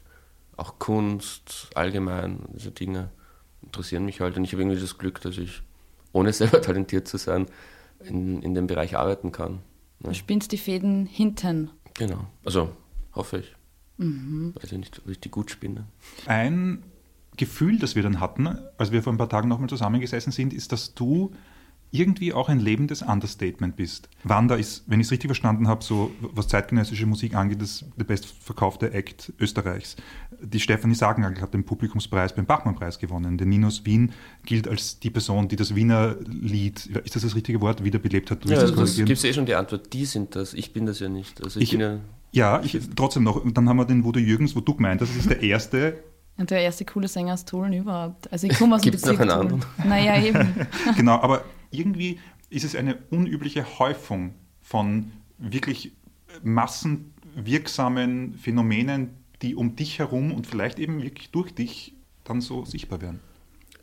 auch 0.59 0.79
Kunst, 0.79 1.71
allgemein, 1.75 2.41
diese 2.55 2.71
Dinge 2.73 3.11
interessieren 3.63 4.05
mich 4.05 4.21
halt. 4.21 4.37
Und 4.37 4.45
ich 4.45 4.53
habe 4.53 4.63
irgendwie 4.63 4.79
das 4.81 4.99
Glück, 4.99 5.23
dass 5.23 5.39
ich, 5.39 5.63
ohne 6.13 6.33
selber 6.33 6.61
talentiert 6.63 7.09
zu 7.09 7.17
sein, 7.17 7.47
in, 8.05 8.43
in 8.43 8.55
dem 8.55 8.67
Bereich 8.67 8.97
arbeiten 8.97 9.33
kann. 9.33 9.61
Ja, 10.01 10.11
Du 10.11 10.15
spinnst 10.15 10.53
die 10.53 10.59
Fäden 10.59 11.07
hinten. 11.07 11.71
genau. 11.95 12.27
Also 12.45 12.71
hoffe 13.15 13.39
ich. 13.39 13.55
Weiß 13.99 14.71
ich 14.73 14.79
nicht, 14.79 15.01
ob 15.01 15.09
ich 15.11 15.19
die 15.19 15.29
gut 15.31 15.51
spinne. 15.51 15.87
Ein 16.27 16.85
Gefühl, 17.37 17.79
das 17.81 17.97
wir 17.97 18.03
dann 18.05 18.21
hatten, 18.21 18.47
als 18.77 18.93
wir 18.93 19.03
vor 19.03 19.13
ein 19.13 19.19
paar 19.19 19.29
Tagen 19.29 19.49
nochmal 19.49 19.69
zusammengesessen 19.69 20.31
sind, 20.33 20.53
ist, 20.53 20.71
dass 20.71 20.95
du 20.95 21.33
irgendwie 21.91 22.33
auch 22.35 22.49
ein 22.49 22.61
lebendes 22.61 23.03
Understatement 23.03 23.77
bist. 23.77 24.09
Wanda 24.25 24.57
ist, 24.57 24.85
wenn 24.87 25.01
ich 25.01 25.07
es 25.07 25.11
richtig 25.11 25.29
verstanden 25.29 25.69
habe, 25.69 25.83
so 25.83 26.11
was 26.21 26.47
zeitgenössische 26.49 27.07
Musik 27.07 27.35
angeht, 27.35 27.63
das 27.63 27.85
der 27.97 28.05
bestverkaufte 28.05 28.93
Act 28.93 29.33
Österreichs. 29.41 29.97
Die 30.43 30.61
Stefanie 30.61 30.95
Sagenagel 30.95 31.41
hat 31.41 31.55
den 31.55 31.65
Publikumspreis 31.65 32.35
beim 32.35 32.45
Bachmann-Preis 32.47 32.99
gewonnen. 32.99 33.39
Der 33.39 33.47
Ninos 33.47 33.87
Wien 33.87 34.13
gilt 34.45 34.69
als 34.69 34.99
die 35.01 35.11
Person, 35.11 35.49
die 35.49 35.57
das 35.57 35.75
Wiener 35.75 36.17
Lied, 36.27 36.87
ist 37.05 37.15
das 37.17 37.23
das 37.23 37.35
richtige 37.35 37.61
Wort, 37.61 37.83
wiederbelebt 37.83 38.31
hat? 38.31 38.45
Du 38.45 38.49
Ja, 38.49 38.57
wirst 38.57 38.63
also 38.73 38.77
das 38.83 38.97
gibt 38.97 39.11
es 39.11 39.25
eh 39.25 39.33
schon 39.33 39.47
die 39.47 39.55
Antwort. 39.55 39.93
Die 39.93 40.05
sind 40.05 40.37
das. 40.37 40.53
Ich 40.55 40.73
bin 40.73 40.85
das 40.87 41.01
ja 41.01 41.09
nicht. 41.09 41.43
Also 41.43 41.59
ich, 41.59 41.65
Ich- 41.65 41.79
bin 41.79 41.81
ja, 41.81 41.99
ja, 42.33 42.61
ich, 42.63 42.79
trotzdem 42.95 43.23
noch. 43.25 43.43
Und 43.43 43.57
dann 43.57 43.67
haben 43.69 43.79
wir 43.79 43.87
den 43.87 44.05
Wodo 44.05 44.19
Jürgens, 44.21 44.55
wo 44.55 44.61
du 44.61 44.75
gemeint 44.75 45.01
hast, 45.01 45.09
das 45.11 45.17
ist 45.17 45.31
der 45.31 45.43
erste 45.43 46.03
Und 46.37 46.51
der 46.51 46.61
erste 46.61 46.85
coole 46.85 47.09
Sänger 47.09 47.33
aus 47.33 47.47
Tulln 47.47 47.73
überhaupt. 47.73 48.31
Also 48.31 48.47
ich 48.47 48.59
komme 48.59 48.75
aus 48.77 48.83
dem 48.83 48.91
Gibt's 48.91 49.07
noch 49.07 49.13
Bezirk 49.17 49.31
einen 49.33 49.49
Tulln. 49.49 49.63
anderen? 49.63 49.89
Naja, 49.89 50.23
eben. 50.23 50.67
genau, 50.97 51.15
aber 51.23 51.43
irgendwie 51.71 52.19
ist 52.51 52.65
es 52.65 52.75
eine 52.75 52.99
unübliche 53.11 53.79
Häufung 53.79 54.35
von 54.63 55.13
wirklich 55.39 55.93
massenwirksamen 56.43 58.35
Phänomenen, 58.35 59.11
die 59.43 59.55
um 59.55 59.77
dich 59.77 59.99
herum 59.99 60.33
und 60.33 60.47
vielleicht 60.47 60.79
eben 60.79 61.03
wirklich 61.03 61.31
durch 61.31 61.55
dich 61.55 61.95
dann 62.25 62.41
so 62.41 62.65
sichtbar 62.65 63.01
werden. 63.01 63.21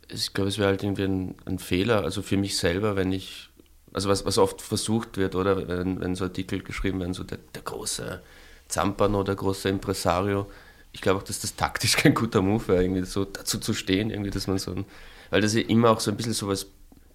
ich 0.08 0.32
glaube, 0.32 0.48
es 0.48 0.58
wäre 0.58 0.68
halt 0.68 0.82
irgendwie 0.82 1.04
ein, 1.04 1.34
ein 1.44 1.58
Fehler, 1.58 2.02
also 2.04 2.22
für 2.22 2.36
mich 2.36 2.56
selber, 2.56 2.96
wenn 2.96 3.12
ich, 3.12 3.50
also 3.92 4.08
was, 4.08 4.24
was 4.24 4.38
oft 4.38 4.62
versucht 4.62 5.16
wird, 5.16 5.34
oder 5.34 5.68
wenn, 5.68 6.00
wenn 6.00 6.14
so 6.14 6.24
Artikel 6.24 6.62
geschrieben 6.62 7.00
werden, 7.00 7.14
so 7.14 7.24
der, 7.24 7.38
der 7.54 7.62
große 7.62 8.22
Zampano, 8.68 9.22
der 9.22 9.34
große 9.34 9.68
Impresario. 9.68 10.50
Ich 10.92 11.00
glaube 11.00 11.20
auch, 11.20 11.24
dass 11.24 11.40
das 11.40 11.56
taktisch 11.56 11.96
kein 11.96 12.14
guter 12.14 12.42
Move 12.42 12.68
wäre, 12.68 12.82
irgendwie 12.82 13.04
so 13.04 13.24
dazu 13.24 13.58
zu 13.58 13.74
stehen, 13.74 14.10
irgendwie, 14.10 14.30
dass 14.30 14.46
man 14.46 14.58
so 14.58 14.72
ein, 14.72 14.84
weil 15.30 15.40
das 15.40 15.54
ja 15.54 15.62
immer 15.62 15.90
auch 15.90 16.00
so 16.00 16.10
ein 16.10 16.16
bisschen 16.16 16.34
so 16.34 16.48
was 16.48 16.66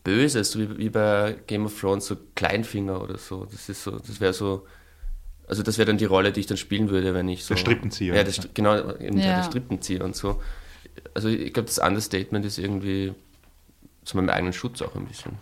Böses, 0.04 0.52
so 0.52 0.60
wie, 0.60 0.78
wie 0.78 0.90
bei 0.90 1.36
Game 1.48 1.66
of 1.66 1.80
Thrones, 1.80 2.08
so 2.08 2.16
Kleinfinger 2.36 3.02
oder 3.02 3.18
so. 3.18 3.46
Das 3.46 3.70
ist 3.70 3.84
so, 3.84 3.92
das 3.92 4.20
wäre 4.20 4.34
so, 4.34 4.66
also 5.48 5.64
das 5.64 5.78
wäre 5.78 5.86
dann 5.88 5.98
die 5.98 6.06
Rolle, 6.06 6.32
die 6.32 6.40
ich 6.40 6.48
dann 6.48 6.58
spielen 6.58 6.90
würde, 6.90 7.14
wenn 7.14 7.28
ich 7.30 7.44
so. 7.46 7.54
Der 7.54 7.60
Strippenzieher. 7.62 8.16
Ja, 8.16 8.24
der, 8.24 8.34
genau, 8.54 8.76
eben 8.98 9.18
der, 9.18 9.26
Ja. 9.28 9.36
der 9.38 9.44
Strippenzieher 9.44 10.04
und 10.04 10.16
so. 10.16 10.42
Also 11.14 11.28
ich 11.30 11.54
glaube, 11.54 11.68
das 11.68 11.78
Understatement 11.78 12.46
ist 12.46 12.58
irgendwie 12.58 13.14
zu 14.04 14.18
meinem 14.18 14.30
eigenen 14.30 14.54
Schutz 14.54 14.82
auch 14.82 14.96
ein 14.96 15.06
bisschen. 15.06 15.34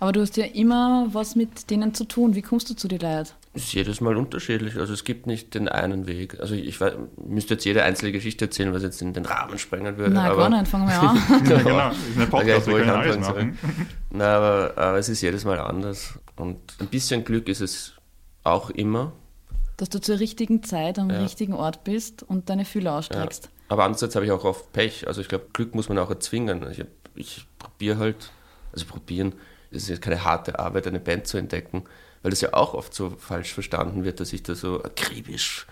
Aber 0.00 0.12
du 0.12 0.20
hast 0.20 0.36
ja 0.36 0.44
immer 0.44 1.06
was 1.12 1.34
mit 1.34 1.70
denen 1.70 1.94
zu 1.94 2.04
tun. 2.04 2.34
Wie 2.34 2.42
kommst 2.42 2.68
du 2.68 2.74
zu 2.74 2.88
den 2.88 2.98
Leuten? 3.00 3.30
Ist 3.54 3.72
jedes 3.72 4.00
Mal 4.00 4.16
unterschiedlich. 4.16 4.76
Also 4.76 4.92
es 4.92 5.04
gibt 5.04 5.26
nicht 5.26 5.54
den 5.54 5.68
einen 5.68 6.06
Weg. 6.06 6.40
Also 6.40 6.54
ich, 6.54 6.80
weiß, 6.80 6.94
müsste 7.26 7.54
jetzt 7.54 7.64
jede 7.64 7.84
einzelne 7.84 8.12
Geschichte 8.12 8.44
erzählen, 8.46 8.72
was 8.74 8.82
jetzt 8.82 9.00
in 9.00 9.12
den 9.12 9.24
Rahmen 9.24 9.56
sprengen 9.58 9.96
würde. 9.96 10.14
Na, 10.14 10.30
aber, 10.30 10.48
gar 10.48 10.60
nicht. 10.60 10.68
Fangen 10.68 10.88
wir 10.88 11.00
an. 11.00 11.16
Ja, 11.48 11.56
genau, 11.62 11.90
ist 11.90 11.96
eine 12.16 12.24
Ja, 12.24 12.26
Podcast, 12.26 12.66
wo 12.66 12.70
wir 12.72 12.78
ich 12.80 12.84
können 12.86 12.90
alles 12.98 13.18
machen. 13.18 13.58
Na, 14.16 14.36
aber, 14.36 14.78
aber 14.78 14.98
es 14.98 15.08
ist 15.08 15.20
jedes 15.22 15.44
Mal 15.44 15.58
anders. 15.58 16.18
Und 16.36 16.60
ein 16.78 16.86
bisschen 16.86 17.24
Glück 17.24 17.48
ist 17.48 17.60
es 17.60 17.94
auch 18.44 18.70
immer. 18.70 19.12
Dass 19.76 19.88
du 19.88 20.00
zur 20.00 20.20
richtigen 20.20 20.62
Zeit 20.62 21.00
am 21.00 21.10
Ja. 21.10 21.20
richtigen 21.20 21.52
Ort 21.52 21.82
bist 21.82 22.22
und 22.22 22.48
deine 22.48 22.64
Fühler 22.64 22.92
Ja. 22.92 22.98
ausstreckst. 22.98 23.50
Aber 23.68 23.82
andererseits 23.84 24.14
habe 24.14 24.24
ich 24.24 24.30
auch 24.30 24.44
oft 24.44 24.72
Pech. 24.72 25.08
Also 25.08 25.20
ich 25.20 25.28
glaube, 25.28 25.46
Glück 25.52 25.74
muss 25.74 25.88
man 25.88 25.98
auch 25.98 26.10
erzwingen. 26.10 26.64
Ich, 26.70 26.84
ich 27.16 27.46
probiere 27.58 27.98
halt, 27.98 28.30
also 28.72 28.86
probieren, 28.86 29.34
es 29.72 29.82
ist 29.84 29.88
jetzt 29.88 30.02
keine 30.02 30.22
harte 30.22 30.60
Arbeit, 30.60 30.86
eine 30.86 31.00
Band 31.00 31.26
zu 31.26 31.36
entdecken, 31.36 31.82
weil 32.22 32.30
das 32.30 32.40
ja 32.40 32.52
auch 32.54 32.74
oft 32.74 32.94
so 32.94 33.10
falsch 33.10 33.52
verstanden 33.52 34.04
wird, 34.04 34.20
dass 34.20 34.32
ich 34.32 34.44
da 34.44 34.54
so 34.54 34.82
akribisch 34.84 35.66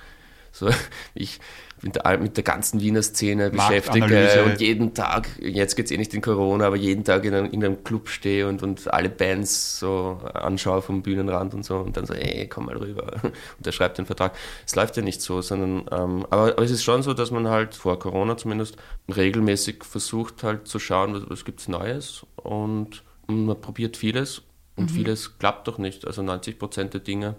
so 0.55 0.69
ich 1.15 1.41
mit 1.83 1.97
der, 1.97 2.19
mit 2.19 2.37
der 2.37 2.45
ganzen 2.45 2.81
Wiener 2.81 3.03
Szene 3.03 3.51
beschäftige 3.51 4.45
und 4.45 4.61
jeden 4.61 4.95
Tag, 4.95 5.29
jetzt 5.41 5.75
geht 5.75 5.87
es 5.87 5.93
eh 5.93 5.97
nicht 5.97 6.15
in 6.15 6.21
Corona, 6.21 6.67
aber 6.67 6.77
jeden 6.77 7.05
Tag 7.05 7.25
in 7.25 7.35
einem, 7.35 7.51
in 7.51 7.65
einem 7.65 7.83
Club 7.83 8.09
stehe 8.09 8.49
und, 8.49 8.63
und 8.63 8.93
alle 8.93 9.09
Bands 9.09 9.81
so 9.81 10.21
anschaue 10.33 10.81
vom 10.81 11.03
Bühnenrand 11.03 11.55
und 11.55 11.65
so 11.65 11.79
und 11.79 11.97
dann 11.97 12.07
so, 12.07 12.15
ey, 12.15 12.49
komm 12.49 12.67
mal 12.67 12.77
rüber. 12.77 13.21
Und 13.23 13.67
er 13.67 13.73
schreibt 13.73 13.99
den 13.99 14.07
Vertrag. 14.07 14.35
Es 14.67 14.75
läuft 14.75 14.97
ja 14.97 15.03
nicht 15.03 15.21
so, 15.21 15.43
sondern, 15.43 15.87
ähm, 15.91 16.27
aber, 16.31 16.53
aber 16.53 16.63
es 16.63 16.71
ist 16.71 16.85
schon 16.85 17.03
so, 17.03 17.15
dass 17.15 17.31
man 17.31 17.49
halt 17.49 17.75
vor 17.75 17.99
Corona 17.99 18.37
zumindest 18.37 18.77
regelmäßig 19.15 19.85
versucht 19.85 20.43
halt 20.43 20.69
zu 20.69 20.79
schauen, 20.79 21.15
was, 21.15 21.29
was 21.29 21.45
gibt 21.45 21.61
es 21.61 21.69
Neues 21.69 22.25
und, 22.37 23.03
und 23.27 23.47
man 23.47 23.61
probiert 23.61 23.97
vieles 23.97 24.43
und 24.77 24.91
mhm. 24.91 24.95
vieles 24.95 25.39
klappt 25.39 25.69
doch 25.69 25.79
nicht. 25.79 26.07
Also 26.07 26.23
90 26.23 26.59
Prozent 26.59 26.95
der 26.95 27.01
Dinge 27.01 27.37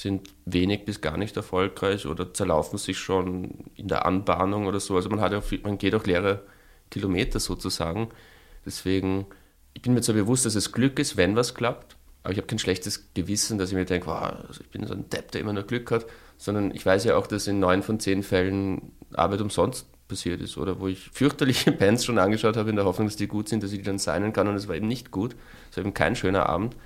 sind 0.00 0.28
wenig 0.44 0.84
bis 0.84 1.00
gar 1.00 1.16
nicht 1.16 1.38
erfolgreich 1.38 2.04
oder 2.04 2.34
zerlaufen 2.34 2.78
sich 2.78 2.98
schon 2.98 3.64
in 3.74 3.88
der 3.88 4.04
Anbahnung 4.04 4.66
oder 4.66 4.78
so. 4.78 4.94
Also 4.94 5.08
man, 5.08 5.20
hat 5.20 5.32
auch, 5.32 5.44
man 5.62 5.78
geht 5.78 5.94
auch 5.94 6.04
leere 6.04 6.42
Kilometer 6.90 7.40
sozusagen. 7.40 8.10
Deswegen, 8.66 9.24
ich 9.72 9.80
bin 9.80 9.94
mir 9.94 10.02
zwar 10.02 10.14
bewusst, 10.14 10.44
dass 10.44 10.54
es 10.54 10.72
Glück 10.72 10.98
ist, 10.98 11.16
wenn 11.16 11.34
was 11.34 11.54
klappt, 11.54 11.96
aber 12.22 12.32
ich 12.32 12.38
habe 12.38 12.46
kein 12.46 12.58
schlechtes 12.58 13.14
Gewissen, 13.14 13.56
dass 13.56 13.70
ich 13.70 13.74
mir 13.74 13.86
denke, 13.86 14.08
wow, 14.08 14.34
also 14.46 14.60
ich 14.60 14.68
bin 14.68 14.86
so 14.86 14.92
ein 14.92 15.08
Depp, 15.08 15.30
der 15.32 15.40
immer 15.40 15.54
nur 15.54 15.62
Glück 15.62 15.90
hat, 15.90 16.04
sondern 16.36 16.74
ich 16.74 16.84
weiß 16.84 17.04
ja 17.04 17.16
auch, 17.16 17.26
dass 17.26 17.46
in 17.46 17.58
neun 17.58 17.82
von 17.82 17.98
zehn 17.98 18.22
Fällen 18.22 18.92
Arbeit 19.14 19.40
umsonst 19.40 19.86
passiert 20.08 20.42
ist 20.42 20.58
oder 20.58 20.78
wo 20.78 20.88
ich 20.88 21.08
fürchterliche 21.10 21.72
Bands 21.78 22.04
schon 22.04 22.18
angeschaut 22.18 22.58
habe 22.58 22.68
in 22.68 22.76
der 22.76 22.84
Hoffnung, 22.84 23.08
dass 23.08 23.16
die 23.16 23.28
gut 23.28 23.48
sind, 23.48 23.62
dass 23.62 23.72
ich 23.72 23.78
die 23.78 23.84
dann 23.84 23.98
signen 23.98 24.34
kann 24.34 24.46
und 24.46 24.56
es 24.56 24.68
war 24.68 24.74
eben 24.74 24.88
nicht 24.88 25.10
gut. 25.10 25.36
Es 25.70 25.78
war 25.78 25.84
eben 25.84 25.94
kein 25.94 26.16
schöner 26.16 26.50
Abend. 26.50 26.76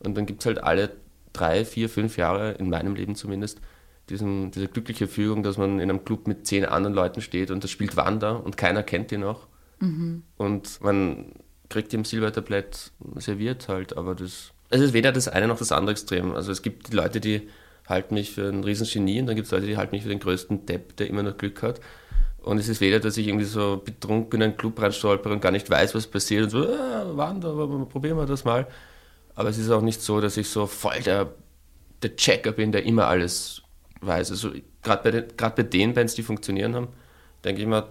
Und 0.00 0.18
dann 0.18 0.26
gibt 0.26 0.40
es 0.40 0.46
halt 0.46 0.62
alle 0.62 0.90
drei, 1.38 1.64
vier, 1.64 1.88
fünf 1.88 2.16
Jahre, 2.16 2.52
in 2.52 2.70
meinem 2.70 2.94
Leben 2.94 3.14
zumindest, 3.14 3.60
diesen, 4.08 4.50
diese 4.50 4.68
glückliche 4.68 5.06
Fügung, 5.06 5.42
dass 5.42 5.58
man 5.58 5.80
in 5.80 5.90
einem 5.90 6.04
Club 6.04 6.26
mit 6.26 6.46
zehn 6.46 6.64
anderen 6.64 6.94
Leuten 6.94 7.20
steht 7.20 7.50
und 7.50 7.62
das 7.62 7.70
spielt 7.70 7.96
Wander 7.96 8.44
und 8.44 8.56
keiner 8.56 8.82
kennt 8.82 9.12
ihn 9.12 9.20
noch. 9.20 9.46
Mhm. 9.80 10.22
Und 10.36 10.80
man 10.82 11.32
kriegt 11.68 11.92
ihm 11.92 12.04
Silbertablett 12.04 12.92
serviert 13.16 13.68
halt, 13.68 13.96
aber 13.96 14.14
das, 14.14 14.52
es 14.70 14.80
ist 14.80 14.92
weder 14.92 15.12
das 15.12 15.28
eine 15.28 15.46
noch 15.46 15.58
das 15.58 15.72
andere 15.72 15.92
Extrem. 15.92 16.34
Also 16.34 16.50
es 16.50 16.62
gibt 16.62 16.90
die 16.90 16.96
Leute, 16.96 17.20
die 17.20 17.48
halten 17.86 18.14
mich 18.14 18.32
für 18.32 18.48
ein 18.48 18.64
Riesengenie 18.64 19.20
und 19.20 19.26
dann 19.26 19.36
gibt 19.36 19.46
es 19.46 19.52
Leute, 19.52 19.66
die 19.66 19.76
halten 19.76 19.94
mich 19.94 20.02
für 20.02 20.08
den 20.08 20.20
größten 20.20 20.66
Depp, 20.66 20.96
der 20.96 21.08
immer 21.08 21.22
noch 21.22 21.36
Glück 21.36 21.62
hat. 21.62 21.80
Und 22.40 22.58
es 22.58 22.68
ist 22.68 22.80
weder, 22.80 23.00
dass 23.00 23.16
ich 23.16 23.28
irgendwie 23.28 23.44
so 23.44 23.82
betrunken 23.84 24.40
in 24.40 24.44
einen 24.44 24.56
Club 24.56 24.80
reinstolper 24.80 25.30
und 25.30 25.40
gar 25.40 25.52
nicht 25.52 25.68
weiß, 25.68 25.94
was 25.94 26.06
passiert 26.06 26.44
und 26.44 26.50
so, 26.50 26.66
ah, 26.66 27.16
Wander, 27.16 27.50
aber 27.50 27.84
probieren 27.86 28.16
wir 28.16 28.26
das 28.26 28.44
mal. 28.44 28.66
Aber 29.38 29.50
es 29.50 29.56
ist 29.56 29.70
auch 29.70 29.82
nicht 29.82 30.02
so, 30.02 30.20
dass 30.20 30.36
ich 30.36 30.48
so 30.48 30.66
voll 30.66 30.98
der, 31.04 31.32
der 32.02 32.16
Checker 32.16 32.50
bin, 32.50 32.72
der 32.72 32.84
immer 32.84 33.06
alles 33.06 33.62
weiß. 34.00 34.32
Also 34.32 34.50
gerade 34.82 35.26
bei, 35.36 35.48
bei 35.50 35.62
den 35.62 35.94
Bands, 35.94 36.16
die 36.16 36.24
funktionieren 36.24 36.74
haben, 36.74 36.88
denke 37.44 37.62
ich 37.62 37.68
mal, 37.68 37.88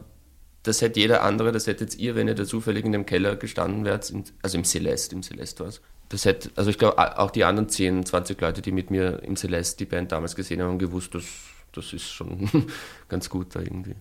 das 0.64 0.82
hätte 0.82 1.00
jeder 1.00 1.24
andere, 1.24 1.54
das 1.54 1.66
hättet 1.66 1.96
ihr, 1.96 2.16
wenn 2.16 2.28
ihr 2.28 2.36
da 2.36 2.44
zufällig 2.44 2.84
in 2.84 2.92
dem 2.92 3.06
Keller 3.06 3.38
gestanden 3.38 3.86
wärt, 3.86 4.14
also 4.42 4.58
im 4.58 4.66
Celeste, 4.66 5.16
im 5.16 5.24
Celeste 5.24 5.62
war 5.62 5.70
es. 5.70 5.80
Das 6.10 6.26
hätte, 6.26 6.52
also 6.58 6.70
ich 6.70 6.78
glaube, 6.78 7.18
auch 7.18 7.32
die 7.32 7.46
anderen 7.46 7.70
10, 7.70 8.06
20 8.06 8.42
Leute, 8.42 8.62
die 8.62 8.74
mit 8.74 8.92
mir 8.92 9.24
im 9.24 9.38
Celeste 9.38 9.78
die 9.78 9.90
Band 9.90 10.12
damals 10.12 10.36
gesehen 10.36 10.62
haben, 10.62 10.72
haben 10.72 10.80
gewusst, 10.80 11.16
dass 11.16 11.24
das 11.72 11.94
ist 11.94 12.10
schon 12.12 12.50
ganz 13.08 13.30
gut 13.30 13.56
da 13.56 13.62
irgendwie. 13.62 13.96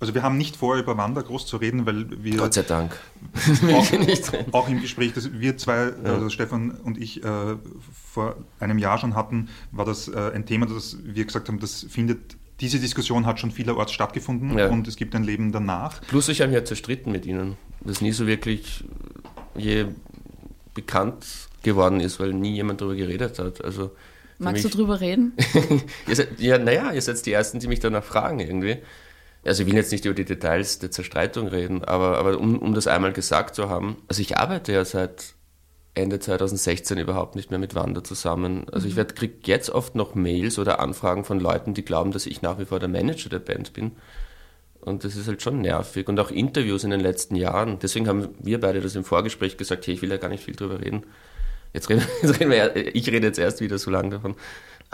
Also 0.00 0.14
wir 0.14 0.22
haben 0.22 0.36
nicht 0.36 0.56
vor, 0.56 0.76
über 0.76 0.96
Wander 0.96 1.22
groß 1.22 1.46
zu 1.46 1.56
reden, 1.56 1.86
weil 1.86 2.22
wir... 2.22 2.36
Gott 2.36 2.54
sei 2.54 2.62
Dank. 2.62 2.98
Auch, 3.72 4.52
auch 4.52 4.68
im 4.68 4.80
Gespräch, 4.80 5.12
das 5.14 5.32
wir 5.32 5.56
zwei, 5.56 5.86
ja. 5.86 5.92
also 6.04 6.28
Stefan 6.28 6.72
und 6.72 6.98
ich, 6.98 7.24
äh, 7.24 7.56
vor 8.04 8.36
einem 8.60 8.78
Jahr 8.78 8.98
schon 8.98 9.14
hatten, 9.14 9.48
war 9.72 9.84
das 9.84 10.08
äh, 10.08 10.32
ein 10.34 10.46
Thema, 10.46 10.66
das 10.66 10.98
wir 11.02 11.24
gesagt 11.24 11.48
haben, 11.48 11.58
das 11.58 11.86
findet 11.88 12.36
diese 12.60 12.78
Diskussion 12.78 13.26
hat 13.26 13.40
schon 13.40 13.50
vielerorts 13.50 13.92
stattgefunden 13.92 14.56
ja. 14.56 14.68
und 14.68 14.86
es 14.86 14.96
gibt 14.96 15.14
ein 15.14 15.24
Leben 15.24 15.50
danach. 15.50 16.00
Plus 16.02 16.28
ich 16.28 16.40
habe 16.40 16.50
mich 16.50 16.58
ja 16.58 16.64
zerstritten 16.64 17.10
mit 17.10 17.26
ihnen, 17.26 17.56
das 17.80 18.00
nie 18.00 18.12
so 18.12 18.26
wirklich 18.26 18.84
je 19.56 19.86
bekannt 20.72 21.26
geworden 21.62 22.00
ist, 22.00 22.20
weil 22.20 22.32
nie 22.32 22.54
jemand 22.54 22.80
darüber 22.80 22.96
geredet 22.96 23.38
hat. 23.38 23.64
Also 23.64 23.90
Magst 24.38 24.62
mich, 24.64 24.72
du 24.72 24.78
drüber 24.78 25.00
reden? 25.00 25.32
seid, 26.06 26.28
ja, 26.38 26.58
naja, 26.58 26.92
ihr 26.92 27.02
seid 27.02 27.24
die 27.26 27.32
Ersten, 27.32 27.58
die 27.58 27.68
mich 27.68 27.80
danach 27.80 28.04
fragen 28.04 28.40
irgendwie 28.40 28.78
also 29.44 29.62
ich 29.62 29.68
will 29.68 29.76
jetzt 29.76 29.92
nicht 29.92 30.04
über 30.04 30.14
die 30.14 30.24
Details 30.24 30.78
der 30.78 30.90
Zerstreitung 30.90 31.48
reden, 31.48 31.84
aber, 31.84 32.18
aber 32.18 32.38
um, 32.38 32.58
um 32.58 32.74
das 32.74 32.86
einmal 32.86 33.12
gesagt 33.12 33.54
zu 33.54 33.68
haben, 33.68 33.96
also 34.08 34.20
ich 34.20 34.38
arbeite 34.38 34.72
ja 34.72 34.84
seit 34.84 35.34
Ende 35.94 36.18
2016 36.18 36.98
überhaupt 36.98 37.36
nicht 37.36 37.50
mehr 37.50 37.60
mit 37.60 37.74
Wanda 37.76 38.02
zusammen. 38.02 38.66
Also 38.72 38.88
ich 38.88 38.96
mhm. 38.96 39.06
kriege 39.06 39.34
jetzt 39.44 39.70
oft 39.70 39.94
noch 39.94 40.14
Mails 40.16 40.58
oder 40.58 40.80
Anfragen 40.80 41.24
von 41.24 41.38
Leuten, 41.38 41.72
die 41.72 41.84
glauben, 41.84 42.10
dass 42.10 42.26
ich 42.26 42.42
nach 42.42 42.58
wie 42.58 42.64
vor 42.64 42.80
der 42.80 42.88
Manager 42.88 43.28
der 43.28 43.38
Band 43.38 43.72
bin. 43.72 43.92
Und 44.80 45.04
das 45.04 45.16
ist 45.16 45.28
halt 45.28 45.40
schon 45.40 45.60
nervig. 45.60 46.08
Und 46.08 46.18
auch 46.18 46.30
Interviews 46.30 46.84
in 46.84 46.90
den 46.90 47.00
letzten 47.00 47.36
Jahren. 47.36 47.78
Deswegen 47.78 48.08
haben 48.08 48.28
wir 48.40 48.60
beide 48.60 48.80
das 48.80 48.96
im 48.96 49.04
Vorgespräch 49.04 49.56
gesagt, 49.56 49.86
hey, 49.86 49.94
ich 49.94 50.02
will 50.02 50.10
ja 50.10 50.16
gar 50.16 50.28
nicht 50.28 50.44
viel 50.44 50.56
drüber 50.56 50.80
reden. 50.80 51.04
Jetzt 51.72 51.88
reden, 51.88 52.02
jetzt 52.22 52.40
reden 52.40 52.50
wir, 52.50 52.94
ich 52.94 53.06
rede 53.08 53.26
jetzt 53.26 53.38
erst 53.38 53.60
wieder 53.60 53.78
so 53.78 53.90
lange 53.90 54.10
davon. 54.10 54.34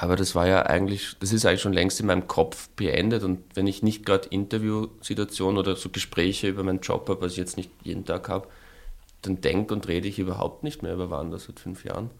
Aber 0.00 0.16
das 0.16 0.34
war 0.34 0.46
ja 0.46 0.62
eigentlich, 0.64 1.14
das 1.20 1.30
ist 1.30 1.44
eigentlich 1.44 1.60
schon 1.60 1.74
längst 1.74 2.00
in 2.00 2.06
meinem 2.06 2.26
Kopf 2.26 2.70
beendet. 2.70 3.22
Und 3.22 3.44
wenn 3.52 3.66
ich 3.66 3.82
nicht 3.82 4.06
gerade 4.06 4.28
Interviewsituationen 4.30 5.58
oder 5.58 5.76
so 5.76 5.90
Gespräche 5.90 6.48
über 6.48 6.62
meinen 6.62 6.80
Job 6.80 7.06
habe, 7.10 7.20
was 7.20 7.32
ich 7.32 7.38
jetzt 7.38 7.58
nicht 7.58 7.70
jeden 7.82 8.06
Tag 8.06 8.30
habe, 8.30 8.48
dann 9.20 9.42
denke 9.42 9.74
und 9.74 9.86
rede 9.88 10.08
ich 10.08 10.18
überhaupt 10.18 10.64
nicht 10.64 10.82
mehr 10.82 10.94
über 10.94 11.10
Wander 11.10 11.38
seit 11.38 11.60
fünf 11.60 11.84
Jahren. 11.84 12.10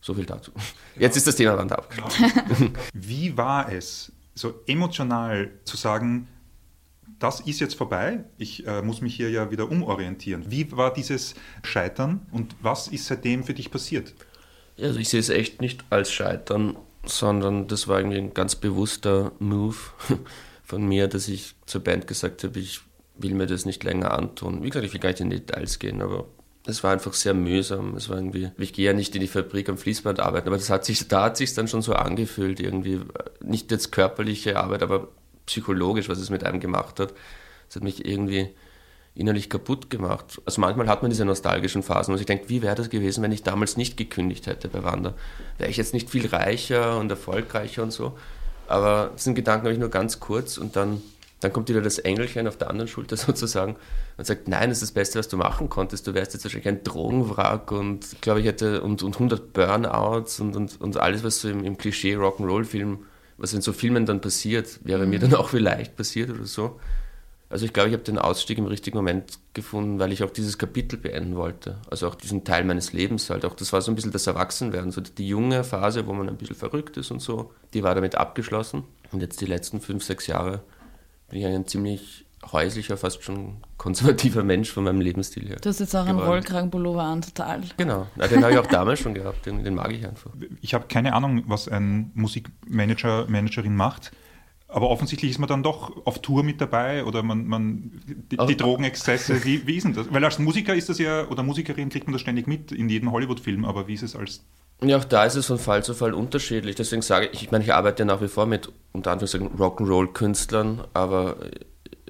So 0.00 0.14
viel 0.14 0.24
dazu. 0.24 0.52
Jetzt 0.96 1.16
ist 1.16 1.26
das 1.26 1.34
Thema 1.34 1.58
Wander 1.58 1.78
abgeschlossen. 1.78 2.72
Wie 2.92 3.36
war 3.36 3.72
es, 3.72 4.12
so 4.36 4.54
emotional 4.68 5.50
zu 5.64 5.76
sagen, 5.76 6.28
das 7.18 7.40
ist 7.40 7.58
jetzt 7.58 7.74
vorbei, 7.74 8.22
ich 8.36 8.64
äh, 8.68 8.82
muss 8.82 9.00
mich 9.00 9.16
hier 9.16 9.30
ja 9.30 9.50
wieder 9.50 9.68
umorientieren. 9.68 10.48
Wie 10.48 10.70
war 10.70 10.92
dieses 10.92 11.34
Scheitern 11.64 12.24
und 12.30 12.54
was 12.62 12.86
ist 12.86 13.06
seitdem 13.06 13.42
für 13.42 13.54
dich 13.54 13.72
passiert? 13.72 14.14
Also 14.80 14.98
ich 14.98 15.08
sehe 15.08 15.20
es 15.20 15.28
echt 15.28 15.60
nicht 15.60 15.84
als 15.90 16.12
Scheitern, 16.12 16.76
sondern 17.04 17.68
das 17.68 17.88
war 17.88 17.98
irgendwie 17.98 18.18
ein 18.18 18.34
ganz 18.34 18.56
bewusster 18.56 19.32
Move 19.38 19.76
von 20.64 20.86
mir, 20.86 21.08
dass 21.08 21.28
ich 21.28 21.54
zur 21.66 21.82
Band 21.82 22.06
gesagt 22.06 22.44
habe, 22.44 22.58
ich 22.58 22.80
will 23.16 23.34
mir 23.34 23.46
das 23.46 23.64
nicht 23.64 23.82
länger 23.84 24.12
antun. 24.12 24.62
Wie 24.62 24.70
gesagt, 24.70 24.86
ich 24.86 24.92
will 24.92 25.00
gar 25.00 25.10
nicht 25.10 25.20
in 25.20 25.30
Details 25.30 25.78
gehen, 25.78 26.02
aber 26.02 26.26
es 26.66 26.84
war 26.84 26.92
einfach 26.92 27.14
sehr 27.14 27.34
mühsam. 27.34 27.96
Es 27.96 28.08
war 28.08 28.16
irgendwie, 28.16 28.50
ich 28.58 28.72
gehe 28.72 28.86
ja 28.86 28.92
nicht 28.92 29.14
in 29.14 29.20
die 29.20 29.26
Fabrik 29.28 29.68
am 29.68 29.78
Fließband 29.78 30.20
arbeiten, 30.20 30.48
aber 30.48 30.58
das 30.58 30.70
hat 30.70 30.84
sich, 30.84 31.08
da 31.08 31.24
hat 31.24 31.36
sich 31.36 31.54
dann 31.54 31.66
schon 31.66 31.82
so 31.82 31.94
angefühlt, 31.94 32.60
irgendwie, 32.60 33.00
nicht 33.40 33.70
jetzt 33.70 33.90
körperliche 33.90 34.58
Arbeit, 34.58 34.82
aber 34.82 35.08
psychologisch, 35.46 36.08
was 36.08 36.18
es 36.18 36.30
mit 36.30 36.44
einem 36.44 36.60
gemacht 36.60 37.00
hat. 37.00 37.14
Es 37.68 37.76
hat 37.76 37.82
mich 37.82 38.06
irgendwie 38.06 38.50
innerlich 39.18 39.50
kaputt 39.50 39.90
gemacht. 39.90 40.40
Also 40.46 40.60
manchmal 40.60 40.88
hat 40.88 41.02
man 41.02 41.10
diese 41.10 41.24
nostalgischen 41.24 41.82
Phasen, 41.82 42.14
wo 42.14 42.18
ich 42.18 42.26
denke, 42.26 42.48
wie 42.48 42.62
wäre 42.62 42.76
das 42.76 42.88
gewesen, 42.88 43.22
wenn 43.22 43.32
ich 43.32 43.42
damals 43.42 43.76
nicht 43.76 43.96
gekündigt 43.96 44.46
hätte 44.46 44.68
bei 44.68 44.84
Wander? 44.84 45.14
Wäre 45.58 45.68
ich 45.68 45.76
jetzt 45.76 45.92
nicht 45.92 46.08
viel 46.08 46.26
reicher 46.28 46.98
und 46.98 47.10
erfolgreicher 47.10 47.82
und 47.82 47.92
so? 47.92 48.16
Aber 48.68 49.10
diesen 49.16 49.34
Gedanken 49.34 49.64
habe 49.64 49.72
ich 49.72 49.80
nur 49.80 49.90
ganz 49.90 50.20
kurz 50.20 50.56
und 50.56 50.76
dann, 50.76 51.02
dann 51.40 51.52
kommt 51.52 51.68
wieder 51.68 51.82
das 51.82 51.98
Engelchen 51.98 52.46
auf 52.46 52.56
der 52.56 52.70
anderen 52.70 52.86
Schulter 52.86 53.16
sozusagen 53.16 53.74
und 54.16 54.24
sagt, 54.24 54.46
nein, 54.46 54.68
das 54.68 54.78
ist 54.78 54.90
das 54.90 54.92
Beste, 54.92 55.18
was 55.18 55.26
du 55.26 55.36
machen 55.36 55.68
konntest. 55.68 56.06
Du 56.06 56.14
wärst 56.14 56.34
jetzt 56.34 56.44
wahrscheinlich 56.44 56.68
ein 56.68 56.84
Drogenwrack 56.84 57.72
und 57.72 58.12
ich 58.12 58.20
glaube, 58.20 58.38
ich 58.40 58.46
hätte 58.46 58.82
und, 58.82 59.02
und 59.02 59.14
100 59.14 59.52
Burnouts 59.52 60.38
und, 60.38 60.54
und, 60.54 60.80
und 60.80 60.96
alles, 60.96 61.24
was 61.24 61.40
so 61.40 61.48
im, 61.48 61.64
im 61.64 61.76
Klischee 61.76 62.14
Rock'n'Roll-Film, 62.14 63.00
was 63.36 63.52
in 63.52 63.62
so 63.62 63.72
Filmen 63.72 64.06
dann 64.06 64.20
passiert, 64.20 64.78
wäre 64.84 65.06
mir 65.06 65.18
mhm. 65.18 65.30
dann 65.30 65.34
auch 65.34 65.48
vielleicht 65.48 65.96
passiert 65.96 66.30
oder 66.30 66.44
so. 66.44 66.78
Also 67.50 67.64
ich 67.64 67.72
glaube, 67.72 67.88
ich 67.88 67.94
habe 67.94 68.04
den 68.04 68.18
Ausstieg 68.18 68.58
im 68.58 68.66
richtigen 68.66 68.96
Moment 68.98 69.38
gefunden, 69.54 69.98
weil 69.98 70.12
ich 70.12 70.22
auch 70.22 70.30
dieses 70.30 70.58
Kapitel 70.58 70.98
beenden 70.98 71.34
wollte. 71.36 71.78
Also 71.90 72.06
auch 72.06 72.14
diesen 72.14 72.44
Teil 72.44 72.64
meines 72.64 72.92
Lebens 72.92 73.30
halt. 73.30 73.44
Auch 73.46 73.54
das 73.54 73.72
war 73.72 73.80
so 73.80 73.90
ein 73.90 73.94
bisschen 73.94 74.12
das 74.12 74.26
Erwachsenwerden. 74.26 74.90
So 74.90 75.00
die 75.00 75.28
junge 75.28 75.64
Phase, 75.64 76.06
wo 76.06 76.12
man 76.12 76.28
ein 76.28 76.36
bisschen 76.36 76.56
verrückt 76.56 76.98
ist 76.98 77.10
und 77.10 77.20
so, 77.20 77.52
die 77.72 77.82
war 77.82 77.94
damit 77.94 78.16
abgeschlossen. 78.16 78.84
Und 79.12 79.22
jetzt 79.22 79.40
die 79.40 79.46
letzten 79.46 79.80
fünf, 79.80 80.04
sechs 80.04 80.26
Jahre 80.26 80.62
bin 81.30 81.40
ich 81.40 81.46
ein 81.46 81.66
ziemlich 81.66 82.26
häuslicher, 82.52 82.96
fast 82.96 83.22
schon 83.24 83.58
konservativer 83.78 84.42
Mensch 84.42 84.70
von 84.70 84.84
meinem 84.84 85.00
Lebensstil 85.00 85.48
her. 85.48 85.56
Du 85.60 85.68
hast 85.68 85.80
jetzt 85.80 85.94
auch 85.94 86.04
geworden. 86.04 86.20
einen 86.20 86.28
Rollkragenpullover 86.28 87.02
an, 87.02 87.22
total. 87.22 87.62
Genau, 87.76 88.06
Na, 88.16 88.26
den 88.26 88.42
habe 88.42 88.52
ich 88.52 88.58
auch 88.58 88.66
damals 88.66 89.00
schon 89.00 89.14
gehabt, 89.14 89.46
den, 89.46 89.64
den 89.64 89.74
mag 89.74 89.92
ich 89.92 90.06
einfach. 90.06 90.30
Ich 90.60 90.74
habe 90.74 90.86
keine 90.88 91.14
Ahnung, 91.14 91.44
was 91.46 91.68
ein 91.68 92.10
Musikmanager, 92.14 93.26
Managerin 93.28 93.74
macht. 93.74 94.12
Aber 94.70 94.90
offensichtlich 94.90 95.30
ist 95.30 95.38
man 95.38 95.48
dann 95.48 95.62
doch 95.62 96.06
auf 96.06 96.20
Tour 96.20 96.42
mit 96.42 96.60
dabei 96.60 97.04
oder 97.04 97.22
man, 97.22 97.46
man 97.46 98.02
die, 98.06 98.36
die 98.36 98.56
Drogenexzesse, 98.56 99.42
wie, 99.44 99.66
wie 99.66 99.76
ist 99.76 99.84
denn 99.84 99.94
das? 99.94 100.12
Weil 100.12 100.22
als 100.22 100.38
Musiker 100.38 100.74
ist 100.74 100.90
das 100.90 100.98
ja, 100.98 101.26
oder 101.26 101.42
Musikerin 101.42 101.88
kriegt 101.88 102.06
man 102.06 102.12
das 102.12 102.20
ständig 102.20 102.46
mit 102.46 102.70
in 102.70 102.90
jedem 102.90 103.10
Hollywood-Film, 103.10 103.64
aber 103.64 103.88
wie 103.88 103.94
ist 103.94 104.02
es 104.02 104.14
als 104.14 104.44
ja, 104.80 104.96
auch 104.96 105.04
da 105.04 105.24
ist 105.24 105.34
es 105.34 105.46
von 105.46 105.58
Fall 105.58 105.82
zu 105.82 105.92
Fall 105.92 106.14
unterschiedlich. 106.14 106.76
Deswegen 106.76 107.02
sage 107.02 107.30
ich, 107.32 107.42
ich 107.42 107.50
meine, 107.50 107.64
ich 107.64 107.74
arbeite 107.74 108.02
ja 108.02 108.04
nach 108.04 108.20
wie 108.20 108.28
vor 108.28 108.46
mit 108.46 108.70
unter 108.92 109.10
Anführungszeichen 109.10 109.58
Rock'n'Roll-Künstlern, 109.58 110.84
aber 110.94 111.36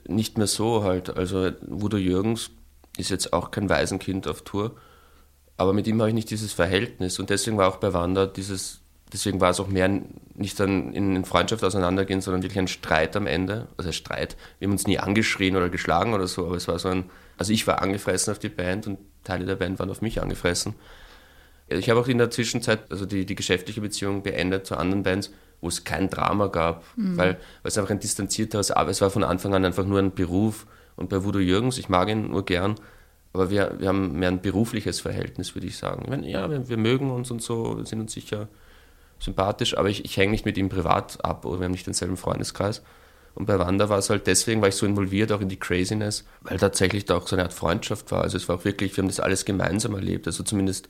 nicht 0.06 0.36
mehr 0.36 0.46
so 0.46 0.82
halt. 0.82 1.16
Also 1.16 1.50
Wudo 1.66 1.96
Jürgens 1.96 2.50
ist 2.98 3.10
jetzt 3.10 3.32
auch 3.32 3.50
kein 3.50 3.70
Waisenkind 3.70 4.28
auf 4.28 4.42
Tour, 4.42 4.76
aber 5.56 5.72
mit 5.72 5.86
ihm 5.86 5.98
habe 6.00 6.10
ich 6.10 6.14
nicht 6.14 6.30
dieses 6.30 6.52
Verhältnis 6.52 7.18
und 7.18 7.30
deswegen 7.30 7.56
war 7.56 7.68
auch 7.68 7.76
bei 7.76 7.94
Wander 7.94 8.26
dieses 8.26 8.80
deswegen 9.12 9.40
war 9.40 9.50
es 9.50 9.60
auch 9.60 9.68
mehr 9.68 9.90
nicht 10.34 10.58
dann 10.60 10.92
in, 10.92 11.24
Freundschaft 11.24 11.64
auseinandergehen, 11.64 12.20
sondern 12.20 12.42
wirklich 12.42 12.58
ein 12.58 12.68
Streit 12.68 13.16
am 13.16 13.26
Ende. 13.26 13.68
Also 13.76 13.90
ein 13.90 13.94
Streit. 13.94 14.36
Wir 14.58 14.66
haben 14.66 14.72
uns 14.72 14.86
nie 14.86 14.98
angeschrien 14.98 15.56
oder 15.56 15.68
geschlagen 15.68 16.14
oder 16.14 16.26
so, 16.26 16.46
aber 16.46 16.56
es 16.56 16.68
war 16.68 16.78
so 16.78 16.88
ein, 16.88 17.04
also 17.36 17.52
ich 17.52 17.66
war 17.66 17.82
angefressen 17.82 18.32
auf 18.32 18.38
die 18.38 18.48
Band 18.48 18.86
und 18.86 18.98
Teile 19.24 19.46
der 19.46 19.56
Band 19.56 19.78
waren 19.78 19.90
auf 19.90 20.00
mich 20.00 20.22
angefressen. 20.22 20.74
Ich 21.68 21.90
habe 21.90 22.00
auch 22.00 22.08
in 22.08 22.18
der 22.18 22.30
Zwischenzeit, 22.30 22.90
also 22.90 23.04
die, 23.04 23.26
die 23.26 23.34
geschäftliche 23.34 23.80
Beziehung 23.80 24.22
beendet 24.22 24.66
zu 24.66 24.76
anderen 24.76 25.02
Bands, 25.02 25.30
wo 25.60 25.68
es 25.68 25.84
kein 25.84 26.08
Drama 26.08 26.46
gab, 26.46 26.84
mhm. 26.96 27.16
weil, 27.16 27.32
weil 27.32 27.38
es 27.64 27.76
einfach 27.76 27.90
ein 27.90 28.00
distanzierteres, 28.00 28.70
aber 28.70 28.90
es 28.90 29.00
war 29.00 29.10
von 29.10 29.24
Anfang 29.24 29.54
an 29.54 29.64
einfach 29.64 29.84
nur 29.84 29.98
ein 29.98 30.14
Beruf. 30.14 30.66
Und 30.96 31.10
bei 31.10 31.24
Voodoo 31.24 31.40
Jürgens, 31.40 31.78
ich 31.78 31.88
mag 31.88 32.08
ihn 32.08 32.30
nur 32.30 32.44
gern, 32.44 32.76
aber 33.32 33.50
wir, 33.50 33.74
wir 33.78 33.88
haben 33.88 34.18
mehr 34.18 34.30
ein 34.30 34.40
berufliches 34.40 35.00
Verhältnis, 35.00 35.54
würde 35.54 35.66
ich 35.66 35.76
sagen. 35.76 36.02
Ich 36.04 36.10
meine, 36.10 36.28
ja, 36.28 36.50
wir, 36.50 36.68
wir, 36.68 36.76
mögen 36.76 37.10
uns 37.10 37.30
und 37.30 37.42
so, 37.42 37.84
sind 37.84 38.00
uns 38.00 38.12
sicher 38.12 38.48
sympathisch, 39.18 39.76
aber 39.76 39.88
ich, 39.88 40.04
ich 40.04 40.16
hänge 40.16 40.32
nicht 40.32 40.44
mit 40.44 40.58
ihm 40.58 40.68
privat 40.68 41.24
ab 41.24 41.44
oder 41.44 41.60
wir 41.60 41.64
haben 41.64 41.72
nicht 41.72 41.86
denselben 41.86 42.16
Freundeskreis. 42.16 42.82
Und 43.34 43.46
bei 43.46 43.58
Wanda 43.58 43.88
war 43.88 43.98
es 43.98 44.10
halt 44.10 44.26
deswegen, 44.26 44.60
war 44.60 44.68
ich 44.68 44.74
so 44.74 44.84
involviert 44.84 45.30
auch 45.30 45.40
in 45.40 45.48
die 45.48 45.58
Craziness, 45.58 46.24
weil 46.40 46.58
tatsächlich 46.58 47.04
da 47.04 47.16
auch 47.16 47.28
so 47.28 47.36
eine 47.36 47.44
Art 47.44 47.52
Freundschaft 47.52 48.10
war. 48.10 48.22
Also 48.22 48.36
es 48.36 48.48
war 48.48 48.56
auch 48.56 48.64
wirklich, 48.64 48.96
wir 48.96 49.02
haben 49.02 49.08
das 49.08 49.20
alles 49.20 49.44
gemeinsam 49.44 49.94
erlebt. 49.94 50.26
Also 50.26 50.42
zumindest 50.42 50.88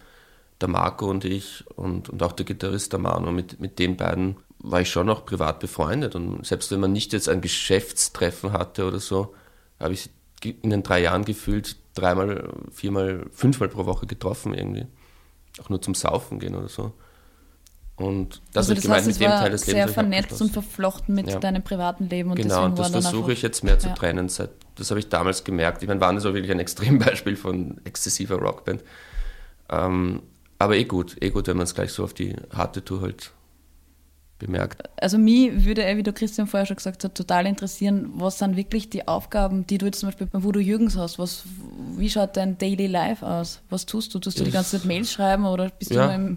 der 0.61 0.69
Marco 0.69 1.11
und 1.11 1.25
ich 1.25 1.65
und, 1.77 2.09
und 2.09 2.23
auch 2.23 2.33
der 2.33 2.47
Gitarrist 2.47 2.93
der 2.93 3.01
Manu, 3.01 3.31
mit, 3.33 3.61
mit 3.61 3.79
den 3.79 3.97
beiden 3.97 4.37
war 4.61 4.81
ich 4.81 4.91
schon 4.91 5.07
noch 5.07 5.25
privat 5.27 5.61
befreundet. 5.61 6.15
Und 6.15 6.45
selbst 6.47 6.71
wenn 6.71 6.81
man 6.81 6.93
nicht 6.93 7.13
jetzt 7.13 7.29
ein 7.29 7.41
Geschäftstreffen 7.41 8.53
hatte 8.53 8.87
oder 8.87 8.99
so, 8.99 9.35
habe 9.79 9.93
ich 9.93 10.11
in 10.43 10.71
den 10.71 10.83
drei 10.83 11.03
Jahren 11.03 11.25
gefühlt 11.25 11.77
dreimal, 11.95 12.49
viermal, 12.73 13.27
fünfmal 13.33 13.69
pro 13.69 13.87
Woche 13.87 14.07
getroffen 14.07 14.55
irgendwie. 14.55 14.87
Auch 15.61 15.69
nur 15.69 15.83
zum 15.83 15.95
Saufen 15.95 16.39
gehen 16.39 16.55
oder 16.55 16.69
so. 16.69 16.93
Und 17.99 18.41
das, 18.53 18.69
also 18.69 18.75
das 18.75 18.83
gemeint, 18.85 19.07
heißt, 19.07 19.19
mit 19.19 19.29
dem 19.29 19.33
Teil 19.33 19.51
des 19.51 19.67
Lebens. 19.67 19.85
sehr 19.85 19.89
vernetzt 19.89 20.41
und 20.41 20.53
verflochten 20.53 21.15
mit 21.17 21.29
ja. 21.29 21.39
deinem 21.41 21.63
privaten 21.63 22.09
Leben. 22.09 22.31
Und 22.31 22.37
genau, 22.37 22.65
und 22.65 22.79
das 22.79 22.91
versuche 22.91 23.33
ich 23.33 23.43
jetzt 23.43 23.65
mehr 23.65 23.79
zu 23.81 23.89
ja. 23.89 23.95
trennen. 23.95 24.29
Seit, 24.29 24.51
das 24.77 24.91
habe 24.91 25.01
ich 25.01 25.09
damals 25.09 25.43
gemerkt. 25.43 25.83
Ich 25.83 25.89
meine, 25.89 26.01
Wanda 26.01 26.21
ist 26.21 26.27
auch 26.27 26.35
wirklich 26.35 26.53
ein 26.53 26.61
Extrembeispiel 26.61 27.35
von 27.35 27.81
exzessiver 27.85 28.37
Rockband. 28.37 28.85
Ähm, 29.69 30.23
aber 30.61 30.77
eh 30.77 30.85
gut, 30.85 31.17
eh 31.21 31.31
gut, 31.31 31.49
wenn 31.49 31.57
man 31.57 31.65
es 31.65 31.75
gleich 31.75 31.93
so 31.93 32.05
auf 32.05 32.15
die 32.15 32.37
harte 32.55 32.85
Tour 32.85 33.03
halt 33.03 33.33
bemerkt. 34.39 34.83
Also 35.01 35.19
mich 35.19 35.65
würde, 35.65 35.85
wie 35.97 36.03
der 36.05 36.13
Christian 36.13 36.47
vorher 36.47 36.67
schon 36.67 36.77
gesagt 36.77 37.03
hat, 37.03 37.17
total 37.17 37.47
interessieren, 37.47 38.11
was 38.15 38.39
sind 38.39 38.57
wirklich 38.57 38.89
die 38.89 39.09
Aufgaben, 39.09 39.67
die 39.67 39.79
du 39.79 39.87
jetzt 39.87 39.99
zum 39.99 40.09
Beispiel 40.09 40.29
bei 40.29 40.43
Voodoo 40.43 40.61
Jürgens 40.61 40.97
hast? 40.97 41.19
Was, 41.19 41.43
wie 41.97 42.09
schaut 42.09 42.37
dein 42.37 42.59
Daily 42.59 42.87
Life 42.87 43.27
aus? 43.27 43.61
Was 43.71 43.87
tust 43.87 44.15
du? 44.15 44.21
Tust 44.21 44.39
du 44.39 44.45
die 44.45 44.53
ganze 44.53 44.79
Zeit 44.79 44.87
Mails 44.87 45.13
schreiben 45.13 45.45
oder 45.47 45.71
bist 45.71 45.91
ja. 45.91 46.03
du 46.03 46.07
nur 46.07 46.15
im 46.15 46.37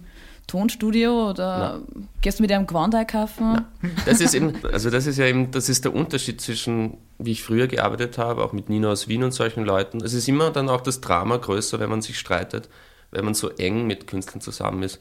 Tonstudio 0.51 1.29
oder 1.29 1.81
Nein. 1.93 2.10
gehst 2.22 2.39
du 2.39 2.43
mit 2.43 2.51
einem 2.51 2.67
Gewand 2.67 2.93
einkaufen? 2.93 3.65
Das 4.05 4.20
ist 4.20 4.34
eben, 4.34 4.53
also 4.72 4.89
das 4.89 5.08
ist 5.08 5.17
ja 5.17 5.25
eben, 5.25 5.51
das 5.51 5.70
ist 5.70 5.86
der 5.86 5.93
Unterschied 5.93 6.41
zwischen, 6.41 6.98
wie 7.17 7.31
ich 7.31 7.43
früher 7.43 7.67
gearbeitet 7.67 8.17
habe, 8.17 8.43
auch 8.43 8.53
mit 8.53 8.70
Nino 8.70 8.91
aus 8.91 9.08
Wien 9.08 9.24
und 9.24 9.31
solchen 9.31 9.63
Leuten. 9.63 10.01
Es 10.01 10.13
ist 10.13 10.27
immer 10.27 10.51
dann 10.51 10.70
auch 10.70 10.81
das 10.81 11.01
Drama 11.01 11.38
größer, 11.38 11.79
wenn 11.79 11.89
man 11.89 12.01
sich 12.01 12.20
streitet, 12.20 12.70
wenn 13.12 13.25
man 13.25 13.34
so 13.34 13.50
eng 13.50 13.88
mit 13.88 14.08
Künstlern 14.08 14.41
zusammen 14.41 14.84
ist 14.84 15.00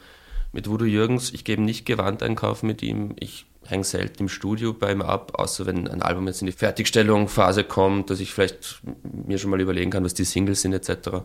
mit 0.53 0.69
Voodoo 0.69 0.87
Jürgens, 0.87 1.33
ich 1.33 1.45
gebe 1.45 1.63
nicht 1.63 1.87
Gewand 1.87 2.23
einkaufen 2.23 2.67
mit 2.67 2.83
ihm. 2.83 3.15
Ich 3.19 3.47
hänge 3.65 3.85
selten 3.85 4.25
im 4.25 4.29
Studio 4.29 4.73
bei 4.73 4.93
ihm 4.93 5.03
ab, 5.03 5.33
außer 5.35 5.67
wenn 5.67 5.87
ein 5.87 6.03
Album 6.03 6.27
jetzt 6.27 6.41
in 6.41 6.47
die 6.47 6.53
Fertigstellungsphase 6.53 7.65
kommt, 7.65 8.11
dass 8.11 8.21
ich 8.21 8.33
vielleicht 8.33 8.81
mir 9.03 9.39
schon 9.39 9.51
mal 9.51 9.61
überlegen 9.61 9.91
kann, 9.91 10.05
was 10.05 10.15
die 10.15 10.25
Singles 10.25 10.63
sind 10.63 10.73
etc. 10.73 11.23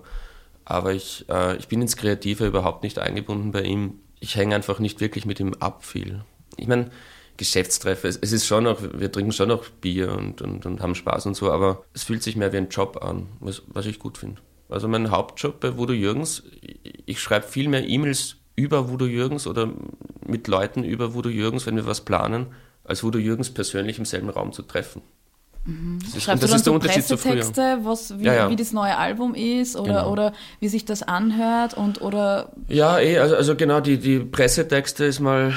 Aber 0.64 0.94
ich, 0.94 1.26
äh, 1.30 1.58
ich 1.58 1.68
bin 1.68 1.82
ins 1.82 1.98
Kreative 1.98 2.46
überhaupt 2.46 2.84
nicht 2.84 3.00
eingebunden 3.00 3.52
bei 3.52 3.64
ihm. 3.64 4.00
Ich 4.20 4.36
hänge 4.36 4.56
einfach 4.56 4.80
nicht 4.80 5.02
wirklich 5.02 5.26
mit 5.26 5.40
ihm 5.40 5.54
ab 5.60 5.86
viel. 5.86 6.24
Ich 6.58 6.68
meine, 6.68 6.90
Geschäftstreffe, 7.38 8.08
es, 8.08 8.18
es, 8.18 8.32
ist 8.32 8.46
schon 8.46 8.64
noch, 8.64 8.82
wir 8.82 9.12
trinken 9.12 9.34
schon 9.34 9.50
noch 9.50 9.70
Bier 9.70 10.14
und, 10.14 10.42
und, 10.42 10.66
und 10.66 10.82
haben 10.82 10.96
Spaß 10.96 11.26
und 11.26 11.36
so, 11.36 11.52
aber 11.52 11.84
es 11.94 12.04
fühlt 12.04 12.24
sich 12.24 12.36
mehr 12.36 12.54
wie 12.54 12.58
ein 12.58 12.70
Job 12.70 13.04
an, 13.04 13.28
was, 13.40 13.64
was 13.68 13.86
ich 13.86 14.00
gut 14.00 14.18
finde. 14.18 14.42
Also 14.70 14.88
mein 14.88 15.12
Hauptjob 15.12 15.60
bei 15.60 15.78
Voodoo 15.78 15.94
Jürgens, 15.94 16.44
ich 17.06 17.20
schreibe 17.20 17.48
viel 17.48 17.68
mehr 17.68 17.88
E-Mails 17.88 18.38
über 18.56 18.90
Voodoo 18.90 19.06
Jürgens 19.06 19.48
oder 19.48 19.72
mit 20.26 20.48
Leuten 20.48 20.84
über 20.84 21.14
Voodoo 21.14 21.30
Jürgens, 21.30 21.66
wenn 21.66 21.76
wir 21.76 21.86
was 21.86 22.02
planen, 22.02 22.48
als 22.84 23.04
Voodoo 23.04 23.20
Jürgens 23.20 23.54
persönlich 23.54 24.00
im 24.00 24.06
selben 24.06 24.30
Raum 24.30 24.54
zu 24.54 24.62
treffen. 24.62 25.02
Mhm. 25.66 26.00
Das 26.00 26.16
ist, 26.16 26.24
Schreibst 26.24 26.44
das 26.44 26.50
du 26.50 26.54
dann 26.54 26.58
ist 26.58 26.66
der 26.66 26.72
so 26.72 26.76
Unterschied 26.76 27.08
Pressetexte, 27.08 27.80
was, 27.82 28.20
wie, 28.20 28.24
ja, 28.24 28.34
ja. 28.34 28.50
wie, 28.50 28.56
das 28.56 28.72
neue 28.72 28.98
Album 28.98 29.34
ist 29.34 29.76
oder, 29.76 29.94
genau. 29.94 30.12
oder 30.12 30.34
wie 30.60 30.68
sich 30.68 30.86
das 30.86 31.02
anhört 31.04 31.74
und 31.74 32.02
oder 32.02 32.52
Ja, 32.68 33.00
eh, 33.00 33.18
also, 33.18 33.36
also 33.36 33.56
genau, 33.56 33.80
die, 33.80 33.98
die 33.98 34.20
Pressetexte 34.20 35.06
ist 35.06 35.20
mal 35.20 35.54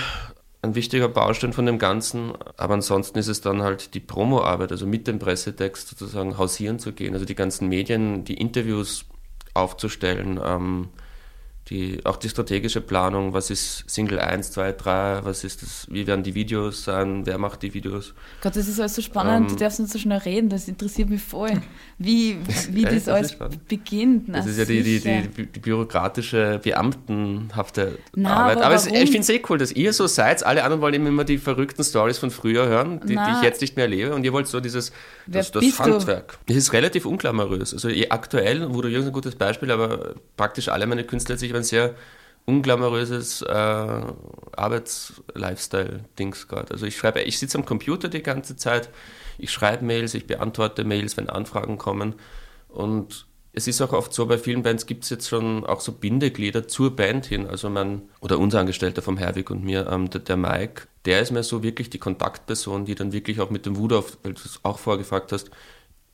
ein 0.63 0.75
wichtiger 0.75 1.09
Baustein 1.09 1.53
von 1.53 1.67
dem 1.67 1.79
Ganzen, 1.79 2.33
aber 2.57 2.75
ansonsten 2.75 3.19
ist 3.19 3.29
es 3.29 3.43
dann 3.43 3.63
halt 3.63 3.95
die 3.95 4.01
Promoarbeit, 4.01 4.73
also 4.73 4.87
mit 4.87 5.07
dem 5.07 5.19
Pressetext 5.19 5.89
sozusagen 5.89 6.39
hausieren 6.39 6.79
zu 6.79 6.93
gehen, 6.93 7.15
also 7.15 7.27
die 7.27 7.35
ganzen 7.35 7.69
Medien, 7.69 8.25
die 8.25 8.35
Interviews 8.35 9.05
aufzustellen, 9.55 10.41
ähm, 10.45 10.89
die, 11.71 12.01
auch 12.05 12.17
die 12.17 12.31
strategische 12.31 12.81
Planung, 12.81 13.35
was 13.35 13.51
ist 13.51 13.85
Single 13.87 14.19
1, 14.19 14.53
2, 14.53 14.73
3, 14.73 15.25
was 15.25 15.45
ist 15.45 15.63
das, 15.63 15.87
wie 15.91 16.07
werden 16.07 16.23
die 16.23 16.35
Videos 16.35 16.85
sein, 16.85 17.27
wer 17.27 17.37
macht 17.37 17.63
die 17.63 17.75
Videos. 17.75 18.15
Gott, 18.41 18.57
das 18.57 18.69
ist 18.69 18.81
alles 18.81 18.95
so 18.95 19.03
spannend, 19.03 19.51
ähm, 19.51 19.57
du 19.57 19.63
darfst 19.63 19.79
nicht 19.79 19.93
so 19.93 19.99
schnell 19.99 20.19
reden, 20.19 20.49
das 20.49 20.67
interessiert 20.67 21.11
mich 21.11 21.23
voll, 21.23 21.61
wie, 21.99 22.39
wie 22.71 22.83
das, 22.85 23.05
das 23.05 23.09
alles 23.09 23.37
beginnt. 23.69 24.29
Na, 24.29 24.39
das 24.39 24.47
ist 24.47 24.59
ja 24.59 24.65
die, 24.65 24.83
die, 24.83 25.01
die, 25.01 25.47
die, 25.47 25.61
bürokratische, 25.61 26.59
beamtenhafte 26.63 27.99
Na, 28.15 28.35
Arbeit. 28.35 28.57
Aber, 28.57 28.67
aber 28.67 28.75
es, 28.75 28.87
ich 28.87 29.11
finde 29.11 29.21
es 29.21 29.29
eh 29.29 29.43
cool, 29.51 29.59
dass 29.59 29.73
ihr 29.73 29.93
so 29.93 30.07
seid, 30.07 30.45
alle 30.47 30.65
anderen 30.65 30.81
wollen 30.81 31.07
immer 31.07 31.25
die 31.25 31.39
verrückten 31.39 31.85
Stories 31.85 32.17
von 32.17 32.31
früher 32.31 32.67
hören, 32.67 33.01
die, 33.01 33.09
die, 33.09 33.37
ich 33.37 33.43
jetzt 33.43 33.61
nicht 33.61 33.77
mehr 33.77 33.85
erlebe 33.85 34.15
und 34.15 34.25
ihr 34.25 34.33
wollt 34.33 34.47
so 34.47 34.61
dieses, 34.61 34.91
das, 35.27 35.53
das 35.53 35.79
Handwerk. 35.79 36.39
Es 36.47 36.57
ist 36.57 36.73
relativ 36.73 37.05
unklammerös, 37.05 37.75
also 37.75 37.91
aktuell, 38.09 38.73
wo 38.73 38.81
du 38.81 38.89
Jürgen 38.89 39.09
ein 39.09 39.13
gutes 39.13 39.35
Beispiel, 39.35 39.71
aber 39.71 40.15
praktisch 40.39 40.69
alle 40.69 40.87
meine 40.87 41.05
Künstler 41.05 41.37
sich 41.37 41.53
ein 41.59 41.65
sehr 41.65 41.95
unglamouröses 42.47 43.43
äh, 43.43 44.03
Arbeits-Lifestyle-Dings 44.57 46.49
gerade. 46.49 46.73
Also 46.73 46.87
ich 46.87 46.97
schreibe, 46.97 47.21
ich 47.21 47.39
sitze 47.39 47.59
am 47.59 47.67
Computer 47.67 48.09
die 48.09 48.23
ganze 48.23 48.57
Zeit, 48.57 48.89
ich 49.37 49.53
schreibe 49.53 49.85
Mails, 49.85 50.15
ich 50.15 50.27
beantworte 50.27 50.85
Mails, 50.85 51.19
wenn 51.19 51.29
Anfragen 51.29 51.77
kommen. 51.77 52.15
Und 52.69 53.27
es 53.53 53.67
ist 53.67 53.83
auch 53.83 53.93
oft 53.93 54.15
so, 54.15 54.25
bei 54.27 54.39
vielen 54.39 54.63
Bands 54.63 54.87
gibt 54.87 55.05
es 55.05 55.11
jetzt 55.11 55.29
schon 55.29 55.67
auch 55.67 55.81
so 55.81 55.93
Bindeglieder 55.93 56.67
zur 56.69 56.97
Band 56.97 57.27
hin. 57.27 57.47
Also 57.47 57.69
mein, 57.69 58.03
oder 58.21 58.39
unser 58.39 58.61
Angestellter 58.61 59.03
vom 59.03 59.19
Herwig 59.19 59.51
und 59.51 59.63
mir, 59.65 59.87
ähm, 59.91 60.09
der, 60.09 60.21
der, 60.23 60.37
Mike, 60.37 60.85
der 61.05 61.21
ist 61.21 61.33
mir 61.33 61.43
so 61.43 61.63
wirklich 61.63 61.91
die 61.91 61.99
Kontaktperson, 61.99 62.85
die 62.85 62.95
dann 62.95 63.13
wirklich 63.13 63.41
auch 63.41 63.51
mit 63.51 63.67
dem 63.67 63.77
Voodoo, 63.77 64.05
weil 64.23 64.33
du 64.35 64.41
es 64.45 64.61
auch 64.63 64.79
vorgefragt 64.79 65.33
hast, 65.33 65.51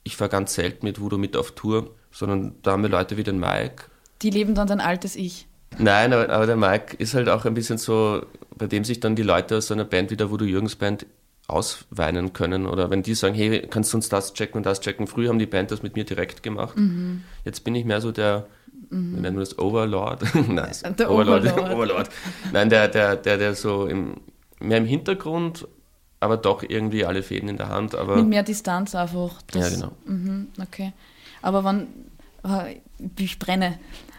ich 0.05 0.17
fahre 0.17 0.31
ganz 0.31 0.55
selten 0.55 0.85
mit 0.85 1.01
Voodoo 1.01 1.19
mit 1.19 1.37
auf 1.37 1.53
Tour, 1.53 1.95
sondern 2.11 2.57
da 2.63 2.73
haben 2.73 2.83
wir 2.83 2.91
Leute 2.91 3.17
wie 3.17 3.23
den 3.23 3.39
Mike, 3.39 3.85
die 4.23 4.31
leben 4.31 4.55
dann 4.55 4.67
dein 4.67 4.81
altes 4.81 5.17
Ich. 5.17 5.47
Nein, 5.79 6.13
aber, 6.13 6.31
aber, 6.31 6.47
der 6.47 6.57
Mike 6.57 6.97
ist 6.99 7.15
halt 7.15 7.29
auch 7.29 7.45
ein 7.45 7.55
bisschen 7.55 7.79
so, 7.79 8.25
bei 8.57 8.67
dem 8.67 8.85
sich 8.85 9.01
dann 9.01 9.17
die 9.17 9.23
Leute 9.23 9.57
aus 9.57 9.67
so 9.69 9.75
einer 9.75 9.85
Band 9.85 10.11
wie 10.11 10.17
der 10.17 10.31
Voodoo 10.31 10.45
Jürgens 10.45 10.77
Band 10.77 11.07
ausweinen 11.47 12.33
können. 12.33 12.67
Oder 12.67 12.91
wenn 12.91 13.03
die 13.03 13.15
sagen, 13.15 13.35
hey, 13.35 13.67
kannst 13.69 13.93
du 13.93 13.99
uns 13.99 14.09
das 14.09 14.35
checken 14.35 14.59
und 14.59 14.67
das 14.67 14.81
checken? 14.81 15.07
Früher 15.07 15.29
haben 15.29 15.39
die 15.39 15.47
Band 15.47 15.71
das 15.71 15.83
mit 15.83 15.97
mir 15.97 16.05
direkt 16.05 16.43
gemacht. 16.43 16.77
Mhm. 16.77 17.23
Jetzt 17.45 17.65
bin 17.65 17.75
ich 17.75 17.85
mehr 17.85 18.01
so 18.01 18.13
der, 18.13 18.47
mhm. 18.91 19.21
nennen 19.21 19.37
wir 19.37 19.41
das, 19.41 19.59
Overlord? 19.59 20.23
Nein, 20.49 20.73
der 20.99 21.11
Overlord. 21.11 21.45
Overlord. 21.45 21.71
Overlord. 21.75 22.09
Nein, 22.53 22.71
der, 22.71 22.89
der, 22.89 23.17
der, 23.17 23.37
der 23.37 23.55
so 23.55 23.87
im, 23.87 24.21
mehr 24.61 24.79
im 24.79 24.87
Hintergrund, 24.87 25.69
aber 26.21 26.37
doch 26.39 26.63
irgendwie 26.63 27.05
alle 27.05 27.23
Fäden 27.23 27.49
in 27.49 27.57
der 27.57 27.69
Hand. 27.69 27.95
Aber 27.95 28.17
mit 28.17 28.29
mehr 28.29 28.43
Distanz 28.43 28.95
einfach. 28.95 29.43
Das, 29.53 29.71
ja, 29.71 29.77
genau. 29.77 29.93
Mhm, 30.07 30.49
okay. 30.63 30.93
Aber 31.43 31.63
wann, 31.63 31.89
ich 33.19 33.39
brenne. 33.39 33.79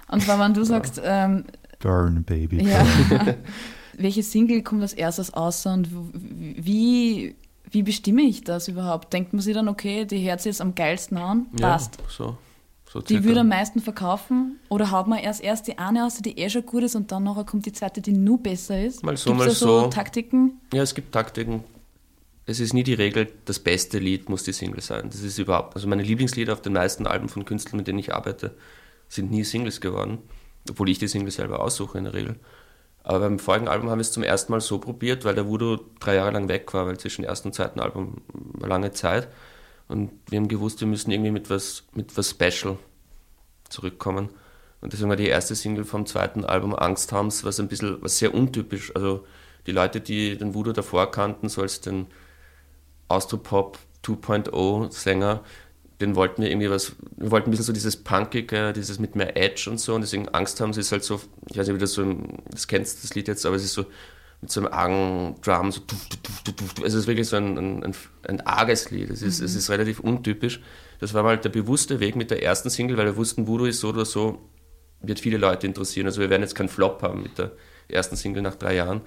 Und 0.09 0.21
zwar, 0.21 0.39
wenn 0.39 0.53
du 0.53 0.63
sagst. 0.63 1.01
Ähm, 1.03 1.45
Burn, 1.79 2.23
Baby. 2.23 2.63
Ja, 2.63 2.85
welche 3.97 4.23
Single 4.23 4.63
kommt 4.63 4.81
als 4.81 4.93
erstes 4.93 5.33
aus 5.33 5.65
und 5.65 5.89
wie, 6.13 7.35
wie 7.69 7.83
bestimme 7.83 8.23
ich 8.23 8.43
das 8.43 8.67
überhaupt? 8.67 9.13
Denkt 9.13 9.33
man 9.33 9.41
sich 9.41 9.53
dann, 9.53 9.67
okay, 9.67 10.05
die 10.05 10.27
hört 10.27 10.41
sich 10.41 10.51
jetzt 10.51 10.61
am 10.61 10.75
geilsten 10.75 11.17
an? 11.17 11.47
Passt. 11.59 11.97
Ja, 11.97 12.03
so. 12.09 12.37
So 12.95 13.01
die 13.01 13.25
würde 13.25 13.41
am 13.41 13.49
meisten 13.49 13.81
verkaufen? 13.81 14.57
Oder 14.69 14.89
haut 14.91 15.07
man 15.07 15.19
erst, 15.19 15.43
erst 15.43 15.67
die 15.67 15.77
eine 15.77 16.05
aus, 16.05 16.15
die 16.19 16.37
eh 16.37 16.49
schon 16.49 16.65
gut 16.65 16.83
ist 16.83 16.95
und 16.95 17.11
dann 17.11 17.23
nachher 17.23 17.43
kommt 17.43 17.65
die 17.65 17.73
zweite, 17.73 17.99
die 17.99 18.13
nur 18.13 18.41
besser 18.41 18.81
ist? 18.81 19.03
Mal 19.03 19.17
so, 19.17 19.31
Gibt's 19.31 19.45
mal 19.45 19.51
so. 19.53 19.81
so 19.81 19.87
Taktiken? 19.87 20.61
Ja, 20.71 20.83
es 20.83 20.95
gibt 20.95 21.11
Taktiken. 21.11 21.63
Es 22.45 22.59
ist 22.59 22.73
nie 22.73 22.83
die 22.83 22.93
Regel, 22.93 23.31
das 23.45 23.59
beste 23.59 23.97
Lied 23.97 24.29
muss 24.29 24.43
die 24.43 24.53
Single 24.53 24.81
sein. 24.81 25.09
Das 25.09 25.21
ist 25.21 25.39
überhaupt, 25.39 25.75
also 25.75 25.87
meine 25.87 26.03
Lieblingslieder 26.03 26.53
auf 26.53 26.61
den 26.61 26.73
meisten 26.73 27.07
Alben 27.07 27.27
von 27.27 27.43
Künstlern, 27.45 27.77
mit 27.77 27.87
denen 27.87 27.99
ich 27.99 28.13
arbeite, 28.13 28.55
sind 29.07 29.31
nie 29.31 29.43
Singles 29.43 29.81
geworden, 29.81 30.19
obwohl 30.69 30.89
ich 30.89 30.99
die 30.99 31.07
Singles 31.07 31.35
selber 31.35 31.59
aussuche 31.59 31.97
in 31.97 32.03
der 32.03 32.13
Regel. 32.13 32.35
Aber 33.03 33.19
beim 33.19 33.39
vorigen 33.39 33.67
Album 33.67 33.89
haben 33.89 33.99
wir 33.99 34.01
es 34.01 34.11
zum 34.11 34.23
ersten 34.23 34.51
Mal 34.51 34.61
so 34.61 34.79
probiert, 34.79 35.25
weil 35.25 35.35
der 35.35 35.47
Voodoo 35.47 35.77
drei 35.99 36.15
Jahre 36.15 36.31
lang 36.31 36.47
weg 36.47 36.73
war, 36.73 36.87
weil 36.87 36.97
zwischen 36.97 37.23
ersten 37.23 37.49
und 37.49 37.53
zweiten 37.53 37.79
Album 37.79 38.21
war 38.27 38.69
lange 38.69 38.91
Zeit. 38.91 39.27
Und 39.87 40.11
wir 40.29 40.39
haben 40.39 40.47
gewusst, 40.47 40.81
wir 40.81 40.87
müssen 40.87 41.11
irgendwie 41.11 41.31
mit 41.31 41.49
was, 41.51 41.83
mit 41.93 42.17
was 42.17 42.31
Special 42.31 42.77
zurückkommen. 43.69 44.29
Und 44.81 44.93
deswegen 44.93 45.09
war 45.09 45.15
die 45.15 45.27
erste 45.27 45.55
Single 45.55 45.83
vom 45.83 46.07
zweiten 46.07 46.45
Album 46.45 46.75
Angst 46.75 47.11
haben's, 47.11 47.43
was 47.43 47.59
ein 47.59 47.67
bisschen, 47.67 48.01
was 48.01 48.17
sehr 48.17 48.33
untypisch, 48.33 48.91
also 48.95 49.25
die 49.67 49.71
Leute, 49.71 50.01
die 50.01 50.37
den 50.37 50.53
Voodoo 50.53 50.73
davor 50.73 51.11
kannten, 51.11 51.49
so 51.49 51.61
als 51.61 51.81
den 51.81 52.07
Austropop 53.07 53.79
2.0 54.03 54.91
Sänger, 54.91 55.43
den 56.01 56.15
wollten 56.15 56.41
wir 56.41 56.49
irgendwie 56.49 56.69
was, 56.69 56.95
wir 57.15 57.31
wollten 57.31 57.49
ein 57.49 57.51
bisschen 57.51 57.65
so 57.65 57.73
dieses 57.73 57.97
Punkige, 57.97 58.73
dieses 58.73 58.99
mit 58.99 59.15
mehr 59.15 59.37
Edge 59.37 59.69
und 59.69 59.79
so 59.79 59.95
und 59.95 60.01
deswegen 60.01 60.27
Angst 60.29 60.59
haben 60.59 60.73
sie 60.73 60.81
es 60.81 60.91
halt 60.91 61.03
so, 61.03 61.21
ich 61.49 61.57
weiß 61.57 61.67
nicht, 61.67 61.75
wie 61.75 61.79
das 61.79 61.93
so, 61.93 62.05
das 62.49 62.67
kennst 62.67 63.03
das 63.03 63.15
Lied 63.15 63.27
jetzt, 63.27 63.45
aber 63.45 63.55
es 63.55 63.63
ist 63.63 63.73
so 63.73 63.85
mit 64.41 64.51
so 64.51 64.59
einem 64.61 64.73
argen 64.73 65.35
Drum, 65.41 65.71
so 65.71 65.81
tuf, 65.81 66.07
tuf, 66.09 66.43
tuf, 66.43 66.73
tuf. 66.73 66.85
es 66.85 66.93
ist 66.93 67.07
wirklich 67.07 67.27
so 67.27 67.37
ein, 67.37 67.57
ein, 67.57 67.83
ein, 67.83 67.95
ein 68.27 68.41
arges 68.41 68.91
Lied, 68.91 69.09
es 69.09 69.21
ist, 69.21 69.39
mhm. 69.39 69.45
es 69.45 69.55
ist 69.55 69.69
relativ 69.69 69.99
untypisch. 69.99 70.61
Das 70.99 71.13
war 71.13 71.23
mal 71.23 71.37
der 71.37 71.49
bewusste 71.49 71.99
Weg 71.99 72.15
mit 72.15 72.31
der 72.31 72.43
ersten 72.43 72.69
Single, 72.69 72.97
weil 72.97 73.05
wir 73.05 73.17
wussten, 73.17 73.47
Voodoo 73.47 73.65
ist 73.65 73.79
so 73.79 73.89
oder 73.89 74.05
so, 74.05 74.39
wird 75.01 75.19
viele 75.19 75.37
Leute 75.37 75.67
interessieren, 75.67 76.07
also 76.07 76.21
wir 76.21 76.29
werden 76.29 76.41
jetzt 76.41 76.55
keinen 76.55 76.69
Flop 76.69 77.01
haben 77.01 77.23
mit 77.23 77.37
der 77.37 77.51
ersten 77.87 78.15
Single 78.15 78.41
nach 78.41 78.55
drei 78.55 78.75
Jahren, 78.75 79.01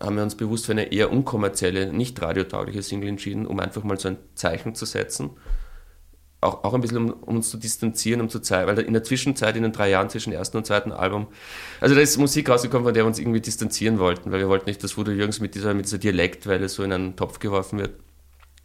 haben 0.00 0.16
wir 0.16 0.22
uns 0.22 0.34
bewusst 0.34 0.66
für 0.66 0.72
eine 0.72 0.92
eher 0.92 1.10
unkommerzielle, 1.10 1.92
nicht 1.92 2.20
radiotaugliche 2.20 2.82
Single 2.82 3.08
entschieden, 3.08 3.46
um 3.46 3.60
einfach 3.60 3.84
mal 3.84 3.98
so 3.98 4.08
ein 4.08 4.18
Zeichen 4.34 4.74
zu 4.74 4.86
setzen 4.86 5.30
auch, 6.44 6.62
auch 6.62 6.74
ein 6.74 6.80
bisschen, 6.80 6.98
um, 6.98 7.10
um, 7.10 7.36
uns 7.36 7.50
zu 7.50 7.56
distanzieren, 7.56 8.20
um 8.20 8.28
zu 8.28 8.40
zeigen, 8.40 8.68
weil 8.68 8.78
in 8.80 8.92
der 8.92 9.02
Zwischenzeit, 9.02 9.56
in 9.56 9.62
den 9.62 9.72
drei 9.72 9.90
Jahren 9.90 10.10
zwischen 10.10 10.32
ersten 10.32 10.58
und 10.58 10.66
zweiten 10.66 10.92
Album, 10.92 11.26
also 11.80 11.94
da 11.94 12.00
ist 12.00 12.16
Musik 12.18 12.48
rausgekommen, 12.48 12.84
von 12.84 12.94
der 12.94 13.04
wir 13.04 13.08
uns 13.08 13.18
irgendwie 13.18 13.40
distanzieren 13.40 13.98
wollten, 13.98 14.30
weil 14.30 14.40
wir 14.40 14.48
wollten 14.48 14.66
nicht, 14.66 14.84
dass 14.84 14.96
Voodoo 14.96 15.12
Jürgens 15.12 15.40
mit 15.40 15.54
dieser, 15.54 15.74
mit 15.74 15.86
dieser 15.86 15.98
Dialektwelle 15.98 16.68
so 16.68 16.82
in 16.84 16.92
einen 16.92 17.16
Topf 17.16 17.38
geworfen 17.38 17.78
wird. 17.78 17.94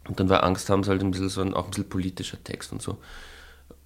Und 0.06 0.20
dann 0.20 0.28
war 0.28 0.44
Angst, 0.44 0.68
haben 0.70 0.84
sie 0.84 0.90
halt 0.90 1.02
ein 1.02 1.10
bisschen 1.10 1.28
so 1.28 1.40
ein, 1.40 1.54
auch 1.54 1.64
ein 1.64 1.70
bisschen 1.70 1.88
politischer 1.88 2.42
Text 2.42 2.72
und 2.72 2.82
so. 2.82 2.98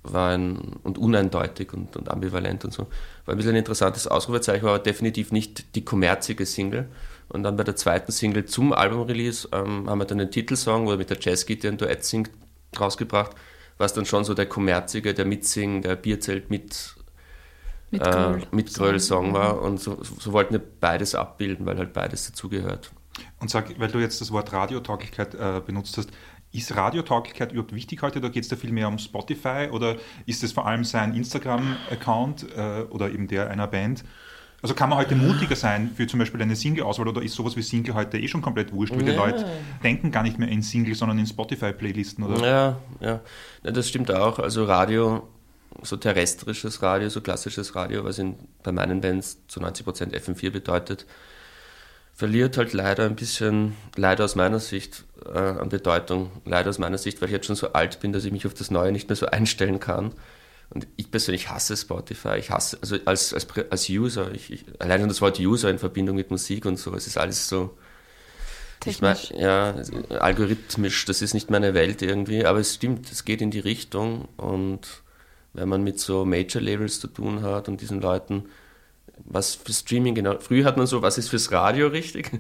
War 0.03 0.33
ein, 0.33 0.77
und 0.83 0.99
uneindeutig 0.99 1.73
und, 1.73 1.97
und 1.97 2.11
ambivalent 2.11 2.65
und 2.65 2.73
so. 2.73 2.89
War 3.25 3.35
ein 3.35 3.37
bisschen 3.37 3.53
ein 3.53 3.59
interessantes 3.59 4.07
Ausrufezeichen, 4.07 4.65
war 4.65 4.75
aber 4.75 4.83
definitiv 4.83 5.33
nicht 5.33 5.75
die 5.75 5.85
kommerzige 5.85 6.47
Single. 6.47 6.89
Und 7.35 7.43
dann 7.43 7.57
bei 7.57 7.65
der 7.65 7.77
zweiten 7.77 8.13
Single 8.13 8.47
zum 8.47 8.73
Albumrelease 8.73 9.49
ähm, 9.53 9.89
haben 9.91 9.99
wir 9.99 10.05
dann 10.07 10.19
den 10.19 10.31
Titelsong, 10.31 10.87
wo 10.87 10.93
er 10.93 10.97
mit 10.97 11.11
der 11.11 11.19
Jazzgitarre 11.21 11.75
ein 11.75 11.79
Duett 11.79 12.05
singt, 12.05 12.31
rausgebracht 12.79 13.37
was 13.79 13.95
dann 13.95 14.07
schon 14.07 14.25
so 14.25 14.35
der 14.35 14.47
kommerzige, 14.47 15.15
der 15.15 15.25
Mitsing, 15.25 15.83
der 15.83 15.97
Bierzelt 15.97 16.51
mit 16.51 16.95
mit, 17.91 18.05
äh, 18.05 18.39
mit 18.51 18.75
Gröll-Song 18.75 19.35
war. 19.35 19.63
Und 19.63 19.79
so, 19.81 20.03
so, 20.03 20.33
wollten 20.33 20.55
wir 20.55 20.63
beides 20.81 21.15
abbilden, 21.15 21.65
weil 21.65 21.79
halt 21.79 21.93
beides 21.93 22.27
dazugehört. 22.27 22.91
Und 23.39 23.51
sag, 23.51 23.79
weil 23.79 23.89
du 23.89 24.01
jetzt 24.01 24.21
das 24.21 24.33
Wort 24.33 24.53
Radiotauglichkeit 24.53 25.35
äh, 25.35 25.61
benutzt 25.65 25.97
hast, 25.97 26.11
ist 26.51 26.75
Radiotauglichkeit 26.75 27.53
überhaupt 27.53 27.73
wichtig 27.73 28.03
heute 28.03 28.19
oder 28.19 28.31
geht 28.31 28.43
es 28.43 28.49
da 28.49 28.57
viel 28.57 28.73
mehr 28.73 28.89
um 28.89 28.99
Spotify 28.99 29.69
oder 29.71 29.97
ist 30.27 30.43
es 30.43 30.53
vor 30.53 30.67
allem 30.67 30.83
sein 30.83 31.15
Instagram-Account 31.15 32.47
äh, 32.57 32.83
oder 32.91 33.11
eben 33.11 33.29
der 33.29 33.49
einer 33.51 33.69
Band? 33.69 34.05
Also 34.65 34.73
kann 34.73 34.89
man 34.89 34.99
heute 34.99 35.15
mutiger 35.15 35.57
sein 35.57 35.91
für 35.95 36.07
zum 36.07 36.19
Beispiel 36.19 36.41
eine 36.41 36.57
Single-Auswahl 36.57 37.07
oder 37.07 37.21
ist 37.21 37.35
sowas 37.35 37.55
wie 37.55 37.61
Single 37.61 37.93
heute 37.93 38.17
eh 38.19 38.27
schon 38.29 38.41
komplett 38.41 38.73
wurscht, 38.73 38.95
weil 38.97 39.07
ja. 39.07 39.13
die 39.13 39.19
Leute 39.19 39.47
denken 39.83 40.11
gar 40.11 40.23
nicht 40.23 40.39
mehr 40.39 40.49
in 40.49 40.63
Single, 40.63 40.95
sondern 40.95 41.19
in 41.19 41.27
Spotify-Playlisten, 41.27 42.25
oder? 42.25 42.47
Ja, 42.47 42.81
ja, 42.99 43.21
ja, 43.63 43.71
das 43.71 43.91
stimmt 43.91 44.11
auch. 44.11 44.39
Also 44.39 44.65
Radio, 44.65 45.29
so 45.83 45.99
terrestrisches 45.99 46.81
Radio, 46.81 47.11
so 47.11 47.21
klassisches 47.21 47.75
Radio, 47.75 48.05
was 48.05 48.19
in, 48.19 48.37
bei 48.63 48.73
meinen 48.73 49.03
Bands 49.03 49.37
zu 49.49 49.61
90% 49.61 50.19
FM4 50.19 50.49
bedeutet, 50.49 51.05
verliert 52.15 52.57
halt 52.57 52.73
leider 52.73 53.05
ein 53.05 53.17
bisschen, 53.17 53.77
leider 53.97 54.25
aus 54.25 54.35
meiner 54.35 54.61
Sicht, 54.61 55.05
äh, 55.27 55.39
an 55.39 55.69
Bedeutung. 55.69 56.31
Leider 56.47 56.71
aus 56.71 56.79
meiner 56.79 56.97
Sicht, 56.97 57.21
weil 57.21 57.29
ich 57.29 57.35
jetzt 57.35 57.45
schon 57.49 57.57
so 57.57 57.75
alt 57.75 58.01
bin, 58.01 58.15
dass 58.15 58.25
ich 58.25 58.33
mich 58.33 58.47
auf 58.47 58.55
das 58.55 58.71
Neue 58.71 58.93
nicht 58.93 59.11
mehr 59.11 59.17
so 59.17 59.27
einstellen 59.27 59.79
kann. 59.79 60.15
Und 60.71 60.87
ich 60.97 61.11
persönlich 61.11 61.51
hasse 61.51 61.77
Spotify. 61.77 62.37
Ich 62.39 62.51
hasse, 62.51 62.79
also 62.81 62.97
als, 63.05 63.33
als, 63.33 63.47
als 63.71 63.89
User, 63.89 64.33
ich, 64.33 64.51
ich, 64.51 64.65
allein 64.79 65.01
schon 65.01 65.09
das 65.09 65.21
Wort 65.21 65.39
User 65.39 65.71
in 65.71 65.79
Verbindung 65.79 66.17
mit 66.17 66.31
Musik 66.31 66.67
und 66.67 66.79
so, 66.79 66.95
es 66.95 67.07
ist 67.07 67.19
alles 67.19 67.49
so. 67.49 67.77
Technisch. 68.81 69.31
Mein, 69.31 69.41
ja, 69.41 69.75
algorithmisch, 70.19 71.05
das 71.05 71.23
ist 71.23 71.33
nicht 71.33 71.51
meine 71.51 71.75
Welt 71.75 72.03
irgendwie, 72.03 72.45
aber 72.45 72.59
es 72.59 72.75
stimmt, 72.75 73.11
es 73.11 73.25
geht 73.25 73.41
in 73.41 73.51
die 73.51 73.61
Richtung 73.61 74.29
und 74.37 74.81
wenn 75.55 75.69
man 75.69 75.85
mit 75.85 76.01
so 76.01 76.25
Major 76.25 76.61
Labels 76.61 77.01
zu 77.01 77.07
tun 77.07 77.43
hat 77.43 77.69
und 77.69 77.81
diesen 77.81 78.01
Leuten, 78.01 78.47
was 79.25 79.55
für 79.55 79.73
Streaming 79.73 80.15
genau. 80.15 80.39
Früher 80.39 80.65
hat 80.65 80.77
man 80.77 80.87
so, 80.87 81.03
was 81.03 81.19
ist 81.19 81.29
fürs 81.29 81.51
Radio 81.51 81.89
richtig? 81.89 82.33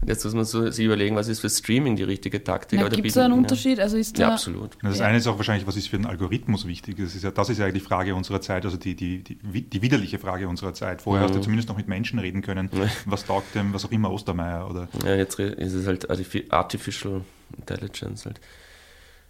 Und 0.00 0.08
jetzt 0.08 0.24
muss 0.24 0.34
man 0.34 0.44
so 0.44 0.70
sich 0.70 0.84
überlegen, 0.84 1.16
was 1.16 1.28
ist 1.28 1.40
für 1.40 1.50
Streaming 1.50 1.96
die 1.96 2.02
richtige 2.02 2.42
Taktik. 2.42 2.80
Gibt 2.90 3.06
es 3.06 3.14
da 3.14 3.24
einen 3.24 3.34
Unterschied? 3.34 3.78
Also 3.80 3.96
ist 3.96 4.18
ja, 4.18 4.32
absolut. 4.32 4.70
Das 4.82 4.98
ja. 4.98 5.06
eine 5.06 5.18
ist 5.18 5.26
auch 5.26 5.36
wahrscheinlich, 5.36 5.66
was 5.66 5.76
ist 5.76 5.88
für 5.88 5.96
einen 5.96 6.06
Algorithmus 6.06 6.66
wichtig? 6.66 6.96
Das 6.98 7.14
ist 7.14 7.24
ja, 7.24 7.30
das 7.30 7.48
ist 7.48 7.58
ja 7.58 7.70
die 7.70 7.80
Frage 7.80 8.14
unserer 8.14 8.40
Zeit, 8.40 8.64
also 8.64 8.76
die, 8.76 8.94
die, 8.94 9.22
die, 9.22 9.62
die 9.62 9.82
widerliche 9.82 10.18
Frage 10.18 10.48
unserer 10.48 10.74
Zeit. 10.74 11.02
Vorher 11.02 11.22
mhm. 11.22 11.28
hast 11.28 11.36
du 11.36 11.42
zumindest 11.42 11.68
noch 11.68 11.76
mit 11.76 11.88
Menschen 11.88 12.18
reden 12.18 12.42
können, 12.42 12.70
was 13.06 13.24
taugt 13.24 13.54
dem, 13.54 13.72
was 13.72 13.84
auch 13.84 13.92
immer, 13.92 14.10
Ostermeier 14.10 14.68
oder. 14.68 14.88
Ja, 15.04 15.14
jetzt 15.14 15.38
ist 15.38 15.74
es 15.74 15.86
halt 15.86 16.10
Artificial 16.50 17.22
Intelligence 17.56 18.26
halt. 18.26 18.40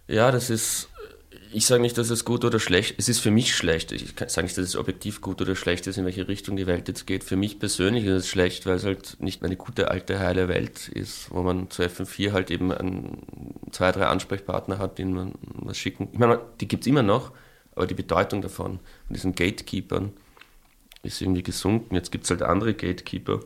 Ja, 0.07 0.31
das 0.31 0.49
ist 0.49 0.89
ich 1.53 1.65
sage 1.65 1.81
nicht, 1.81 1.97
dass 1.97 2.09
es 2.09 2.25
gut 2.25 2.43
oder 2.43 2.59
schlecht 2.59 2.91
ist. 2.91 2.99
Es 2.99 3.09
ist 3.09 3.19
für 3.19 3.31
mich 3.31 3.55
schlecht. 3.55 3.91
Ich 3.91 4.13
sage 4.27 4.45
nicht, 4.45 4.57
dass 4.57 4.65
es 4.65 4.75
objektiv 4.75 5.21
gut 5.21 5.41
oder 5.41 5.55
schlecht 5.55 5.87
ist, 5.87 5.97
in 5.97 6.05
welche 6.05 6.27
Richtung 6.27 6.57
die 6.57 6.67
Welt 6.67 6.87
jetzt 6.87 7.05
geht. 7.05 7.23
Für 7.23 7.35
mich 7.35 7.59
persönlich 7.59 8.05
ist 8.05 8.11
es 8.11 8.27
schlecht, 8.27 8.65
weil 8.65 8.75
es 8.75 8.83
halt 8.83 9.17
nicht 9.19 9.43
eine 9.43 9.55
gute, 9.55 9.91
alte, 9.91 10.19
heile 10.19 10.47
Welt 10.47 10.89
ist, 10.89 11.31
wo 11.31 11.41
man 11.43 11.69
zu 11.69 11.83
FM4 11.83 12.31
halt 12.31 12.51
eben 12.51 12.71
ein, 12.71 13.19
zwei, 13.71 13.91
drei 13.91 14.07
Ansprechpartner 14.07 14.79
hat, 14.79 14.97
denen 14.97 15.13
man 15.13 15.33
was 15.41 15.77
schicken. 15.77 16.09
Ich 16.11 16.19
meine, 16.19 16.39
die 16.59 16.67
gibt 16.67 16.83
es 16.83 16.87
immer 16.87 17.03
noch, 17.03 17.31
aber 17.75 17.87
die 17.87 17.93
Bedeutung 17.93 18.41
davon, 18.41 18.79
von 19.07 19.13
diesen 19.13 19.35
Gatekeepern, 19.35 20.11
ist 21.03 21.21
irgendwie 21.21 21.43
gesunken. 21.43 21.95
Jetzt 21.95 22.11
gibt 22.11 22.23
es 22.23 22.29
halt 22.29 22.41
andere 22.41 22.73
Gatekeeper 22.73 23.41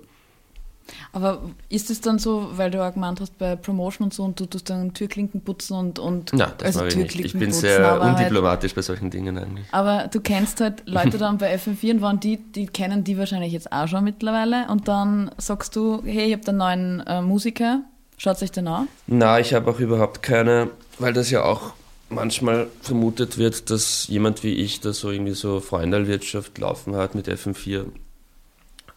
aber 1.11 1.41
ist 1.69 1.89
es 1.89 2.01
dann 2.01 2.19
so, 2.19 2.49
weil 2.53 2.71
du 2.71 2.85
auch 2.85 2.93
gemeint 2.93 3.19
hast, 3.21 3.37
bei 3.37 3.55
Promotion 3.55 4.05
und 4.05 4.13
so 4.13 4.23
und 4.23 4.39
du 4.39 4.45
tust 4.45 4.69
dann 4.69 4.93
Türklinken 4.93 5.41
putzen 5.41 5.75
und. 5.75 5.99
und 5.99 6.31
Na, 6.33 6.53
das 6.57 6.77
also 6.77 6.85
ich 6.85 6.95
nicht. 6.95 7.19
Ich 7.19 7.33
bin 7.33 7.51
sehr 7.51 7.91
halt 7.91 8.01
undiplomatisch 8.01 8.69
halt, 8.69 8.75
bei 8.75 8.81
solchen 8.81 9.09
Dingen 9.09 9.37
eigentlich. 9.37 9.65
Aber 9.71 10.07
du 10.11 10.21
kennst 10.21 10.61
halt 10.61 10.83
Leute 10.85 11.17
dann 11.17 11.37
bei 11.37 11.55
FM4 11.55 11.91
und 11.91 12.01
waren 12.01 12.19
die, 12.19 12.37
die 12.37 12.67
kennen 12.67 13.03
die 13.03 13.17
wahrscheinlich 13.17 13.53
jetzt 13.53 13.71
auch 13.71 13.87
schon 13.87 14.03
mittlerweile 14.03 14.67
und 14.69 14.87
dann 14.87 15.31
sagst 15.37 15.75
du, 15.75 16.01
hey, 16.03 16.27
ich 16.27 16.33
habe 16.33 16.47
einen 16.47 16.57
neuen 16.57 17.07
äh, 17.07 17.21
Musiker, 17.21 17.81
schaut 18.17 18.41
euch 18.41 18.51
den 18.51 18.67
an? 18.67 18.87
Na, 19.07 19.39
ich 19.39 19.53
habe 19.53 19.71
auch 19.71 19.79
überhaupt 19.79 20.23
keine, 20.23 20.69
weil 20.99 21.13
das 21.13 21.29
ja 21.31 21.43
auch 21.43 21.73
manchmal 22.09 22.67
vermutet 22.81 23.37
wird, 23.37 23.69
dass 23.69 24.07
jemand 24.07 24.43
wie 24.43 24.53
ich 24.53 24.79
da 24.79 24.93
so 24.93 25.11
irgendwie 25.11 25.33
so 25.33 25.59
Freundalwirtschaft 25.59 26.57
laufen 26.57 26.95
hat 26.95 27.15
mit 27.15 27.27
FM4. 27.27 27.85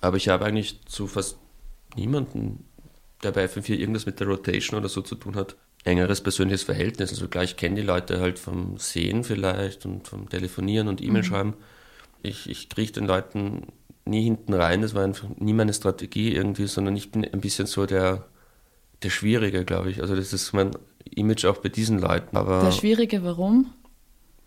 Aber 0.01 0.17
ich 0.17 0.29
habe 0.29 0.45
eigentlich 0.45 0.81
zu 0.87 1.07
fast 1.07 1.37
niemanden, 1.97 2.65
der 3.23 3.33
bei 3.33 3.45
FM4 3.45 3.75
irgendwas 3.77 4.07
mit 4.07 4.21
der 4.21 4.29
Rotation 4.29 4.79
oder 4.79 4.89
so 4.89 5.03
zu 5.03 5.15
tun 5.15 5.37
hat. 5.37 5.57
Engeres 5.85 6.21
persönliches 6.21 6.63
Verhältnis. 6.63 7.11
Also 7.11 7.29
gleich 7.29 7.57
kennen 7.57 7.77
die 7.77 7.83
Leute 7.83 8.21
halt 8.21 8.39
vom 8.39 8.77
Sehen 8.79 9.25
vielleicht 9.25 9.87
und 9.87 10.09
vom 10.09 10.29
Telefonieren 10.29 10.89
und 10.89 11.03
E-Mail 11.03 11.25
schreiben. 11.25 11.51
Mhm. 11.51 11.55
Ich, 12.23 12.51
ich 12.51 12.69
kriege 12.69 12.93
den 12.93 13.07
Leuten 13.07 13.69
nie 14.05 14.23
hinten 14.23 14.53
rein, 14.55 14.83
das 14.83 14.95
war 14.95 15.05
einfach 15.05 15.29
nie 15.39 15.53
meine 15.53 15.73
Strategie 15.73 16.35
irgendwie, 16.35 16.67
sondern 16.67 16.97
ich 16.97 17.11
bin 17.11 17.25
ein 17.25 17.41
bisschen 17.41 17.67
so 17.67 17.87
der, 17.87 18.27
der 19.03 19.11
Schwierige, 19.11 19.65
glaube 19.65 19.91
ich. 19.91 20.03
Also 20.03 20.17
das 20.17 20.33
ist 20.33 20.53
mein 20.53 20.73
Image 21.05 21.45
auch 21.45 21.59
bei 21.59 21.69
diesen 21.69 21.99
Leuten. 21.99 22.37
Aber 22.37 22.63
der 22.63 22.73
Schwierige, 22.73 23.23
warum? 23.23 23.73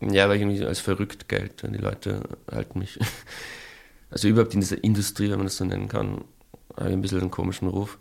Ja, 0.00 0.28
weil 0.28 0.36
ich 0.36 0.42
irgendwie 0.42 0.64
als 0.64 0.80
verrückt 0.80 1.28
gelte. 1.28 1.68
Die 1.68 1.78
Leute 1.78 2.20
halten 2.50 2.78
mich, 2.78 2.98
also 4.10 4.28
überhaupt 4.28 4.54
in 4.54 4.60
dieser 4.60 4.82
Industrie, 4.82 5.30
wenn 5.30 5.38
man 5.38 5.46
das 5.46 5.56
so 5.56 5.64
nennen 5.64 5.88
kann, 5.88 6.24
ein 6.76 7.00
bisschen 7.00 7.20
einen 7.20 7.30
komischen 7.30 7.68
Ruf. 7.68 7.98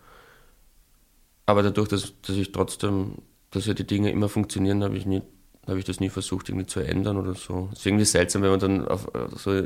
Aber 1.46 1.64
dadurch, 1.64 1.90
dass, 1.90 2.14
dass 2.22 2.36
ich 2.36 2.52
trotzdem, 2.52 3.16
dass 3.52 3.66
ja 3.66 3.74
die 3.74 3.88
Dinge 3.88 4.12
immer 4.12 4.30
funktionieren, 4.30 4.84
habe 4.84 4.98
ich, 4.98 5.06
nie, 5.06 5.22
habe 5.68 5.80
ich 5.80 5.86
das 5.86 6.00
nie 6.00 6.10
versucht, 6.10 6.50
irgendwie 6.50 6.68
zu 6.68 6.80
ändern 6.80 7.18
oder 7.18 7.34
so. 7.34 7.70
Es 7.74 7.80
ist 7.80 7.86
irgendwie 7.86 8.06
seltsam, 8.06 8.42
wenn 8.42 8.52
man 8.52 8.60
dann 8.60 8.88
auf 8.88 9.08
so 9.36 9.62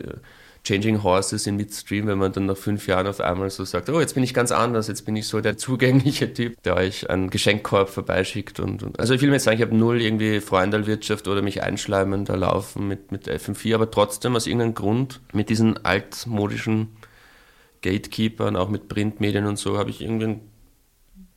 Changing 0.67 1.01
Horses 1.01 1.47
in 1.47 1.55
Midstream, 1.55 2.07
wenn 2.07 2.17
man 2.17 2.33
dann 2.33 2.45
nach 2.45 2.57
fünf 2.57 2.87
Jahren 2.87 3.07
auf 3.07 3.21
einmal 3.21 3.49
so 3.49 3.63
sagt, 3.63 3.89
oh, 3.89 4.01
jetzt 4.01 4.15
bin 4.15 4.23
ich 4.23 4.33
ganz 4.33 4.51
anders, 4.51 4.89
jetzt 4.89 5.05
bin 5.05 5.15
ich 5.15 5.27
so 5.27 5.39
der 5.39 5.57
zugängliche 5.57 6.33
Typ, 6.33 6.61
der 6.63 6.75
euch 6.75 7.09
einen 7.09 7.29
Geschenkkorb 7.29 7.89
vorbeischickt. 7.89 8.59
Und, 8.59 8.83
und 8.83 8.99
also 8.99 9.13
ich 9.13 9.21
will 9.21 9.29
mir 9.29 9.35
jetzt 9.35 9.45
sagen, 9.45 9.57
ich 9.57 9.63
habe 9.63 9.75
null 9.75 10.01
irgendwie 10.01 10.41
Freundalwirtschaft 10.41 11.27
oder 11.29 11.41
mich 11.41 11.63
einschleimen, 11.63 12.25
da 12.25 12.35
laufen 12.35 12.87
mit, 12.87 13.13
mit 13.13 13.29
FM4, 13.29 13.75
aber 13.75 13.91
trotzdem 13.91 14.35
aus 14.35 14.45
irgendeinem 14.45 14.73
Grund 14.73 15.21
mit 15.31 15.49
diesen 15.49 15.85
altmodischen 15.85 16.89
Gatekeepern, 17.87 18.55
auch 18.55 18.69
mit 18.69 18.87
Printmedien 18.89 19.45
und 19.45 19.57
so, 19.57 19.77
habe 19.77 19.89
ich 19.89 20.01
irgendwie, 20.01 20.39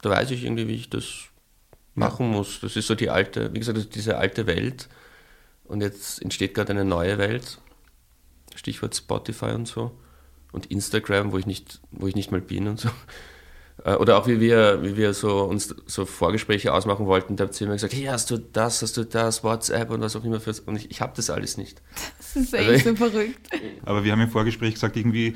da 0.02 0.10
weiß 0.10 0.30
ich 0.32 0.44
irgendwie, 0.44 0.68
wie 0.68 0.74
ich 0.74 0.90
das 0.90 1.28
machen 1.94 2.30
muss. 2.30 2.60
Das 2.60 2.76
ist 2.76 2.86
so 2.86 2.94
die 2.94 3.10
alte, 3.10 3.52
wie 3.54 3.58
gesagt, 3.58 3.94
diese 3.94 4.18
alte 4.18 4.46
Welt. 4.46 4.88
Und 5.64 5.82
jetzt 5.82 6.20
entsteht 6.20 6.54
gerade 6.54 6.72
eine 6.72 6.84
neue 6.84 7.18
Welt. 7.18 7.58
Stichwort 8.56 8.96
Spotify 8.96 9.52
und 9.52 9.68
so. 9.68 9.92
Und 10.52 10.66
Instagram, 10.66 11.30
wo 11.30 11.38
ich 11.38 11.46
nicht, 11.46 11.80
wo 11.92 12.08
ich 12.08 12.16
nicht 12.16 12.32
mal 12.32 12.40
bin 12.40 12.66
und 12.68 12.80
so. 12.80 12.90
Äh, 13.84 13.94
oder 13.94 14.18
auch 14.18 14.26
wie 14.26 14.40
wir, 14.40 14.82
wie 14.82 14.96
wir 14.98 15.14
so 15.14 15.44
uns 15.44 15.74
so 15.86 16.04
Vorgespräche 16.04 16.74
ausmachen 16.74 17.06
wollten, 17.06 17.36
da 17.36 17.44
habt 17.44 17.58
ihr 17.58 17.66
immer 17.66 17.76
gesagt, 17.76 17.94
hey, 17.94 18.04
hast 18.04 18.30
du 18.30 18.36
das, 18.36 18.82
hast 18.82 18.98
du 18.98 19.04
das, 19.04 19.42
WhatsApp 19.42 19.88
und 19.88 20.02
was 20.02 20.14
auch 20.16 20.22
immer 20.22 20.38
für 20.38 20.52
und 20.66 20.76
ich, 20.76 20.90
ich 20.90 21.00
habe 21.00 21.14
das 21.16 21.30
alles 21.30 21.56
nicht. 21.56 21.80
Das 22.18 22.36
ist 22.36 22.52
echt 22.52 22.68
also, 22.68 22.90
so 22.90 22.96
verrückt. 22.96 23.48
Aber 23.86 24.04
wir 24.04 24.12
haben 24.12 24.20
im 24.20 24.28
Vorgespräch 24.28 24.74
gesagt, 24.74 24.98
irgendwie, 24.98 25.34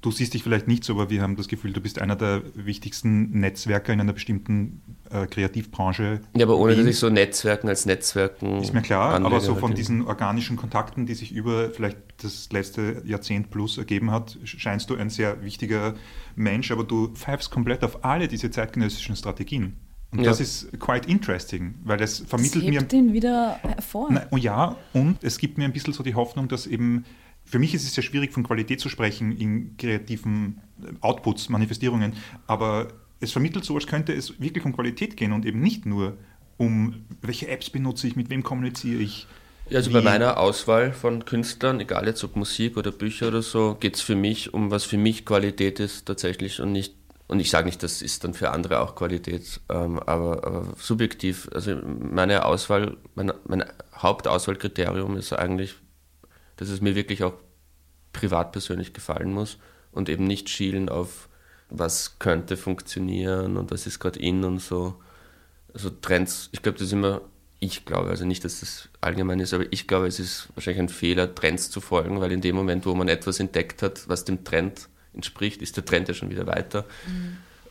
du 0.00 0.10
siehst 0.10 0.34
dich 0.34 0.42
vielleicht 0.42 0.68
nicht 0.68 0.84
so, 0.84 0.92
aber 0.94 1.10
wir 1.10 1.22
haben 1.22 1.36
das 1.36 1.48
Gefühl, 1.48 1.72
du 1.72 1.80
bist 1.80 2.00
einer 2.00 2.16
der 2.16 2.42
wichtigsten 2.54 3.30
Netzwerker 3.40 3.92
in 3.92 4.00
einer 4.00 4.12
bestimmten 4.12 4.82
äh, 5.10 5.26
Kreativbranche. 5.26 6.20
Ja, 6.36 6.46
aber 6.46 6.56
ohne 6.58 6.76
dass 6.76 6.86
ich 6.86 6.98
so 6.98 7.10
Netzwerken 7.10 7.68
als 7.68 7.86
Netzwerken. 7.86 8.62
Ist 8.62 8.72
mir 8.74 8.82
klar, 8.82 9.14
anlege 9.14 9.26
aber 9.34 9.40
so 9.40 9.54
von 9.54 9.74
diesen 9.74 10.06
organischen 10.06 10.56
Kontakten, 10.56 11.06
die 11.06 11.14
sich 11.14 11.32
über 11.32 11.70
vielleicht 11.70 11.98
das 12.22 12.48
letzte 12.52 13.02
Jahrzehnt 13.04 13.50
plus 13.50 13.78
ergeben 13.78 14.10
hat, 14.10 14.38
scheinst 14.44 14.90
du 14.90 14.94
ein 14.96 15.10
sehr 15.10 15.42
wichtiger 15.42 15.94
Mensch, 16.36 16.70
aber 16.70 16.84
du 16.84 17.08
pfeifst 17.08 17.50
komplett 17.50 17.82
auf 17.84 18.04
alle 18.04 18.28
diese 18.28 18.50
zeitgenössischen 18.50 19.16
Strategien. 19.16 19.76
Und 20.12 20.20
Ja. 20.20 20.26
das 20.26 20.38
ist 20.38 20.78
quite 20.78 21.08
interesting, 21.10 21.74
weil 21.82 21.96
das 21.98 22.20
Das 22.20 22.28
vermittelt 22.28 22.64
mir 22.68 22.80
hebt 22.80 22.92
ihn 22.92 23.12
wieder 23.12 23.58
hervor. 23.62 24.08
Na, 24.12 24.22
oh 24.30 24.36
ja, 24.36 24.76
und 24.92 25.16
es 25.22 25.38
gibt 25.38 25.58
mir 25.58 25.64
ein 25.64 25.72
bisschen 25.72 25.92
so 25.92 26.04
die 26.04 26.14
Hoffnung, 26.14 26.46
dass 26.46 26.68
eben, 26.68 27.04
für 27.44 27.58
mich 27.58 27.74
ist 27.74 27.84
es 27.84 27.94
sehr 27.94 28.02
schwierig, 28.02 28.32
von 28.32 28.42
Qualität 28.42 28.80
zu 28.80 28.88
sprechen 28.88 29.36
in 29.36 29.76
kreativen 29.76 30.60
äh, 30.82 30.92
Outputs, 31.00 31.48
Manifestierungen, 31.48 32.14
aber 32.46 32.88
es 33.20 33.32
vermittelt 33.32 33.64
so, 33.64 33.74
als 33.74 33.86
könnte 33.86 34.12
es 34.12 34.40
wirklich 34.40 34.64
um 34.64 34.74
Qualität 34.74 35.16
gehen 35.16 35.32
und 35.32 35.46
eben 35.46 35.60
nicht 35.60 35.86
nur 35.86 36.16
um, 36.56 37.04
welche 37.20 37.48
Apps 37.48 37.70
benutze 37.70 38.06
ich, 38.06 38.16
mit 38.16 38.30
wem 38.30 38.42
kommuniziere 38.42 39.02
ich. 39.02 39.26
Ja, 39.70 39.78
also 39.78 39.90
bei 39.92 40.02
meiner 40.02 40.38
Auswahl 40.38 40.92
von 40.92 41.24
Künstlern, 41.24 41.80
egal 41.80 42.06
jetzt 42.06 42.22
ob 42.22 42.36
Musik 42.36 42.76
oder 42.76 42.92
Bücher 42.92 43.28
oder 43.28 43.40
so, 43.40 43.76
geht 43.80 43.96
es 43.96 44.02
für 44.02 44.14
mich 44.14 44.52
um, 44.52 44.70
was 44.70 44.84
für 44.84 44.98
mich 44.98 45.24
Qualität 45.24 45.80
ist 45.80 46.06
tatsächlich 46.06 46.60
und 46.60 46.72
nicht, 46.72 46.94
und 47.28 47.40
ich 47.40 47.48
sage 47.48 47.66
nicht, 47.66 47.82
das 47.82 48.02
ist 48.02 48.24
dann 48.24 48.34
für 48.34 48.50
andere 48.50 48.80
auch 48.80 48.94
Qualität, 48.94 49.60
ähm, 49.70 49.98
aber, 50.00 50.44
aber 50.44 50.74
subjektiv. 50.76 51.48
Also 51.54 51.76
meine 51.82 52.44
Auswahl, 52.44 52.98
mein, 53.14 53.32
mein 53.46 53.64
Hauptauswahlkriterium 53.96 55.16
ist 55.16 55.32
eigentlich, 55.32 55.76
dass 56.56 56.68
es 56.68 56.80
mir 56.80 56.94
wirklich 56.94 57.22
auch 57.24 57.34
privat 58.12 58.52
persönlich 58.52 58.92
gefallen 58.92 59.32
muss 59.32 59.58
und 59.92 60.08
eben 60.08 60.24
nicht 60.24 60.48
schielen 60.48 60.88
auf, 60.88 61.28
was 61.70 62.18
könnte 62.18 62.56
funktionieren 62.56 63.56
und 63.56 63.70
was 63.70 63.86
ist 63.86 63.98
gerade 63.98 64.18
in 64.20 64.44
und 64.44 64.60
so. 64.60 64.94
Also 65.72 65.90
Trends, 65.90 66.48
ich 66.52 66.62
glaube, 66.62 66.78
das 66.78 66.88
ist 66.88 66.92
immer, 66.92 67.22
ich 67.58 67.84
glaube, 67.84 68.10
also 68.10 68.24
nicht, 68.24 68.44
dass 68.44 68.60
das 68.60 68.88
allgemein 69.00 69.40
ist, 69.40 69.54
aber 69.54 69.64
ich 69.70 69.86
glaube, 69.86 70.06
es 70.06 70.20
ist 70.20 70.48
wahrscheinlich 70.54 70.82
ein 70.82 70.88
Fehler, 70.88 71.34
Trends 71.34 71.70
zu 71.70 71.80
folgen, 71.80 72.20
weil 72.20 72.32
in 72.32 72.40
dem 72.40 72.54
Moment, 72.54 72.86
wo 72.86 72.94
man 72.94 73.08
etwas 73.08 73.40
entdeckt 73.40 73.82
hat, 73.82 74.08
was 74.08 74.24
dem 74.24 74.44
Trend 74.44 74.88
entspricht, 75.14 75.62
ist 75.62 75.76
der 75.76 75.84
Trend 75.84 76.08
ja 76.08 76.14
schon 76.14 76.30
wieder 76.30 76.46
weiter. 76.46 76.84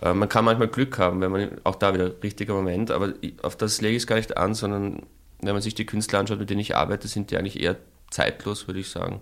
Äh, 0.01 0.13
man 0.13 0.29
kann 0.29 0.45
manchmal 0.45 0.67
Glück 0.67 0.97
haben, 0.97 1.21
wenn 1.21 1.31
man 1.31 1.51
auch 1.63 1.75
da 1.75 1.93
wieder 1.93 2.11
richtiger 2.21 2.53
Moment, 2.53 2.91
aber 2.91 3.13
auf 3.41 3.55
das 3.55 3.81
lege 3.81 3.95
ich 3.95 4.03
es 4.03 4.07
gar 4.07 4.17
nicht 4.17 4.37
an, 4.37 4.53
sondern 4.53 5.03
wenn 5.41 5.53
man 5.53 5.61
sich 5.61 5.75
die 5.75 5.85
Künstler 5.85 6.19
anschaut, 6.19 6.39
mit 6.39 6.49
denen 6.49 6.61
ich 6.61 6.75
arbeite, 6.75 7.07
sind 7.07 7.31
die 7.31 7.37
eigentlich 7.37 7.61
eher 7.61 7.77
zeitlos, 8.13 8.67
würde 8.67 8.79
ich 8.79 8.89
sagen. 8.89 9.21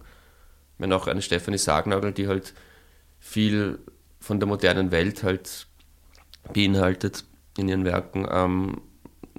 Wenn 0.77 0.93
auch 0.93 1.07
eine 1.07 1.21
Stefanie 1.21 1.57
Sargnagel, 1.57 2.11
die 2.11 2.27
halt 2.27 2.53
viel 3.19 3.79
von 4.19 4.39
der 4.39 4.47
modernen 4.47 4.91
Welt 4.91 5.23
halt 5.23 5.67
beinhaltet 6.53 7.23
in 7.57 7.69
ihren 7.69 7.85
Werken, 7.85 8.27
ähm, 8.29 8.81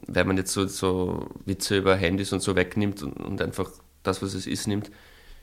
wenn 0.07 0.27
man 0.27 0.37
jetzt 0.37 0.53
so, 0.53 0.67
so 0.67 1.31
Witze 1.45 1.79
über 1.79 1.97
Handys 1.97 2.33
und 2.33 2.41
so 2.41 2.57
wegnimmt 2.57 3.03
und, 3.03 3.12
und 3.15 3.41
einfach 3.41 3.71
das, 4.03 4.23
was 4.23 4.35
es 4.35 4.47
ist, 4.47 4.67
nimmt, 4.67 4.91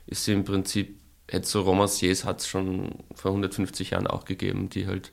ist 0.05 0.25
sie 0.25 0.33
im 0.33 0.43
Prinzip, 0.43 0.99
hätte 1.29 1.47
so 1.47 1.61
Romanciers 1.61 2.25
hat 2.25 2.41
es 2.41 2.47
schon 2.47 2.95
vor 3.15 3.31
150 3.31 3.91
Jahren 3.91 4.07
auch 4.07 4.25
gegeben, 4.25 4.69
die 4.69 4.87
halt 4.87 5.11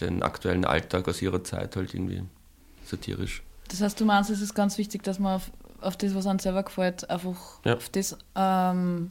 den 0.00 0.22
aktuellen 0.22 0.64
Alltag 0.64 1.08
aus 1.08 1.22
ihrer 1.22 1.44
Zeit 1.44 1.76
halt 1.76 1.94
irgendwie 1.94 2.22
satirisch. 2.84 3.42
Das 3.68 3.80
heißt, 3.80 4.00
du 4.00 4.04
meinst, 4.04 4.30
es 4.30 4.40
ist 4.40 4.54
ganz 4.54 4.76
wichtig, 4.78 5.02
dass 5.02 5.18
man 5.18 5.36
auf, 5.36 5.50
auf 5.84 5.96
das, 5.96 6.14
was 6.14 6.26
einem 6.26 6.38
selber 6.38 6.62
gefällt, 6.62 7.08
einfach 7.10 7.36
Ja. 7.64 7.74
auf 7.76 7.88
das 7.90 8.16
ähm, 8.36 9.10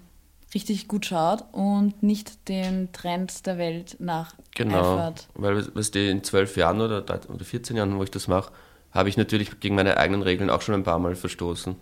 richtig 0.54 0.88
gut 0.88 1.06
schaut 1.06 1.44
und 1.52 2.04
nicht 2.04 2.48
den 2.50 2.92
Trends 2.92 3.42
der 3.44 3.58
Welt 3.58 3.96
nach 4.00 4.36
Genau, 4.56 4.96
eifert. 4.98 5.28
weil 5.36 5.66
was 5.76 5.92
die 5.92 6.10
in 6.10 6.24
zwölf 6.24 6.56
Jahren 6.58 6.82
oder, 6.82 7.02
13 7.02 7.32
oder 7.32 7.46
14 7.46 7.76
Jahren, 7.76 7.98
wo 7.98 8.04
ich 8.04 8.12
das 8.12 8.28
mache, 8.28 8.52
habe 8.92 9.10
ich 9.10 9.18
natürlich 9.18 9.60
gegen 9.60 9.76
meine 9.76 9.98
eigenen 9.98 10.22
Regeln 10.22 10.50
auch 10.50 10.62
schon 10.62 10.76
ein 10.76 10.84
paar 10.84 11.00
Mal 11.00 11.16
verstoßen. 11.16 11.76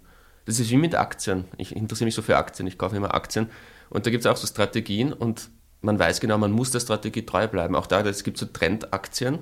Das 0.46 0.60
ist 0.60 0.70
wie 0.70 0.78
mit 0.78 0.96
Aktien. 0.96 1.46
Ich 1.58 1.76
interessiere 1.76 2.06
mich 2.06 2.16
so 2.16 2.22
für 2.22 2.38
Aktien, 2.38 2.68
ich 2.68 2.78
kaufe 2.78 2.96
immer 2.96 3.14
Aktien. 3.14 3.50
Und 3.90 4.06
da 4.06 4.10
gibt 4.10 4.26
es 4.26 4.32
auch 4.32 4.38
so 4.38 4.48
Strategien 4.48 5.12
und 5.12 5.50
man 5.82 6.00
weiß 6.00 6.20
genau, 6.22 6.38
man 6.38 6.52
muss 6.52 6.72
der 6.72 6.80
Strategie 6.80 7.26
treu 7.26 7.48
bleiben. 7.48 7.76
Auch 7.76 7.88
da, 7.88 8.02
es 8.02 8.24
gibt 8.24 8.38
so 8.38 8.46
Trendaktien 8.46 9.40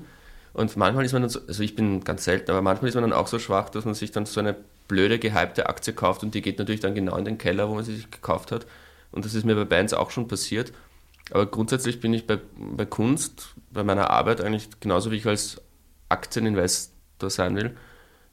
und 0.54 0.76
manchmal 0.76 1.06
ist 1.06 1.14
man 1.14 1.22
dann 1.22 1.30
so, 1.30 1.40
also 1.48 1.62
ich 1.62 1.76
bin 1.76 2.04
ganz 2.04 2.24
selten, 2.24 2.50
aber 2.50 2.62
manchmal 2.64 2.90
ist 2.90 2.96
man 2.96 3.04
dann 3.04 3.14
auch 3.14 3.28
so 3.28 3.38
schwach, 3.38 3.70
dass 3.70 3.86
man 3.86 3.94
sich 3.94 4.12
dann 4.12 4.26
so 4.26 4.40
eine 4.40 4.56
blöde, 4.90 5.20
gehypte 5.20 5.70
Aktie 5.70 5.94
kauft 5.94 6.24
und 6.24 6.36
die 6.36 6.42
geht 6.42 6.60
natürlich 6.60 6.82
dann 6.82 6.96
genau 6.96 7.16
in 7.16 7.24
den 7.24 7.38
Keller, 7.38 7.70
wo 7.70 7.76
man 7.76 7.86
sie 7.86 7.96
sich 7.96 8.12
gekauft 8.12 8.52
hat. 8.52 8.66
Und 9.12 9.24
das 9.24 9.34
ist 9.34 9.46
mir 9.46 9.56
bei 9.56 9.64
Bands 9.64 9.94
auch 9.94 10.12
schon 10.12 10.28
passiert. 10.28 10.74
Aber 11.32 11.46
grundsätzlich 11.46 12.02
bin 12.02 12.14
ich 12.14 12.28
bei, 12.28 12.40
bei 12.58 12.86
Kunst, 12.86 13.56
bei 13.72 13.84
meiner 13.84 14.10
Arbeit 14.10 14.42
eigentlich 14.42 14.68
genauso 14.82 15.12
wie 15.12 15.18
ich 15.18 15.26
als 15.26 15.62
Aktieninvestor 16.10 17.30
sein 17.30 17.56
will, 17.56 17.78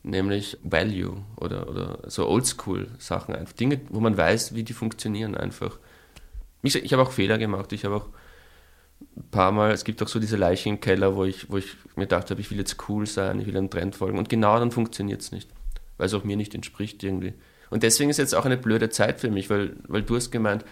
nämlich 0.03 0.59
Value 0.63 1.23
oder, 1.37 1.69
oder 1.69 1.99
so 2.07 2.27
Oldschool-Sachen, 2.27 3.35
einfach 3.35 3.53
Dinge, 3.53 3.81
wo 3.91 4.01
man 4.01 4.17
weiß, 4.17 4.55
wie 4.55 4.65
die 4.65 4.73
funktionieren 4.73 5.37
einfach. 5.37 5.79
Ich, 6.63 6.75
ich 6.75 6.93
habe 6.93 7.03
auch 7.03 7.13
Fehler 7.13 7.39
gemacht, 7.39 7.73
ich 7.73 7.85
habe 7.85 7.97
auch 7.97 8.09
ein 9.17 9.31
paar 9.31 9.53
Mal, 9.53 9.73
es 9.73 9.85
gibt 9.85 10.03
auch 10.03 10.09
so 10.09 10.19
diese 10.19 10.37
Leichen 10.37 10.71
im 10.71 10.81
Keller, 10.81 11.17
wo 11.17 11.25
ich, 11.25 11.51
wo 11.51 11.59
ich 11.59 11.77
mir 11.97 12.05
gedacht 12.05 12.31
habe, 12.31 12.41
ich 12.41 12.51
will 12.51 12.59
jetzt 12.59 12.89
cool 12.89 13.07
sein, 13.07 13.41
ich 13.41 13.47
will 13.47 13.57
einem 13.57 13.69
Trend 13.69 13.95
folgen 13.95 14.19
und 14.19 14.31
genau 14.31 14.59
dann 14.59 14.71
funktioniert 14.71 15.21
es 15.21 15.33
nicht, 15.33 15.51
weil 15.99 16.07
es 16.07 16.15
auch 16.15 16.25
mir 16.25 16.37
nicht 16.37 16.55
entspricht 16.55 17.03
irgendwie. 17.03 17.35
Und 17.71 17.83
deswegen 17.83 18.11
ist 18.11 18.19
jetzt 18.19 18.35
auch 18.35 18.45
eine 18.45 18.57
blöde 18.57 18.91
Zeit 18.91 19.21
für 19.21 19.31
mich, 19.31 19.51
weil, 19.51 19.77
weil 19.89 20.03
du 20.03 20.17
hast 20.17 20.31
gemeint, 20.31 20.65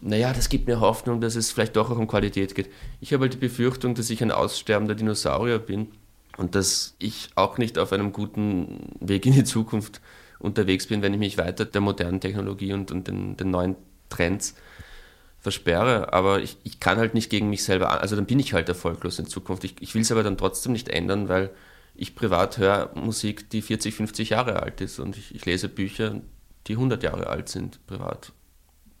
naja, 0.00 0.32
das 0.32 0.48
gibt 0.48 0.66
mir 0.66 0.80
Hoffnung, 0.80 1.20
dass 1.20 1.36
es 1.36 1.52
vielleicht 1.52 1.76
doch 1.76 1.90
auch 1.90 1.98
um 1.98 2.06
Qualität 2.06 2.54
geht. 2.54 2.70
Ich 3.00 3.12
habe 3.12 3.22
halt 3.22 3.34
die 3.34 3.38
Befürchtung, 3.38 3.94
dass 3.94 4.10
ich 4.10 4.22
ein 4.22 4.30
aussterbender 4.30 4.94
Dinosaurier 4.94 5.58
bin 5.58 5.88
und 6.36 6.54
dass 6.54 6.94
ich 6.98 7.30
auch 7.34 7.58
nicht 7.58 7.78
auf 7.78 7.92
einem 7.92 8.12
guten 8.12 8.90
Weg 9.00 9.24
in 9.24 9.32
die 9.32 9.44
Zukunft 9.44 10.00
unterwegs 10.38 10.86
bin, 10.86 11.00
wenn 11.00 11.14
ich 11.14 11.18
mich 11.18 11.38
weiter 11.38 11.64
der 11.64 11.80
modernen 11.80 12.20
Technologie 12.20 12.74
und, 12.74 12.90
und 12.90 13.08
den, 13.08 13.36
den 13.36 13.50
neuen 13.50 13.76
Trends 14.10 14.54
versperre. 15.38 16.12
Aber 16.12 16.40
ich, 16.40 16.58
ich 16.64 16.78
kann 16.78 16.98
halt 16.98 17.14
nicht 17.14 17.30
gegen 17.30 17.48
mich 17.48 17.64
selber, 17.64 18.00
also 18.00 18.16
dann 18.16 18.26
bin 18.26 18.38
ich 18.38 18.52
halt 18.52 18.68
erfolglos 18.68 19.18
in 19.18 19.26
Zukunft. 19.26 19.64
Ich, 19.64 19.76
ich 19.80 19.94
will 19.94 20.02
es 20.02 20.12
aber 20.12 20.22
dann 20.22 20.36
trotzdem 20.36 20.72
nicht 20.72 20.88
ändern, 20.88 21.28
weil 21.28 21.50
ich 21.96 22.14
privat 22.14 22.58
höre 22.58 22.90
Musik, 22.94 23.50
die 23.50 23.62
40, 23.62 23.94
50 23.94 24.30
Jahre 24.30 24.62
alt 24.62 24.80
ist 24.80 24.98
und 24.98 25.16
ich, 25.16 25.34
ich 25.34 25.46
lese 25.46 25.68
Bücher, 25.68 26.20
die 26.66 26.74
100 26.74 27.02
Jahre 27.02 27.28
alt 27.28 27.48
sind, 27.48 27.84
privat. 27.86 28.32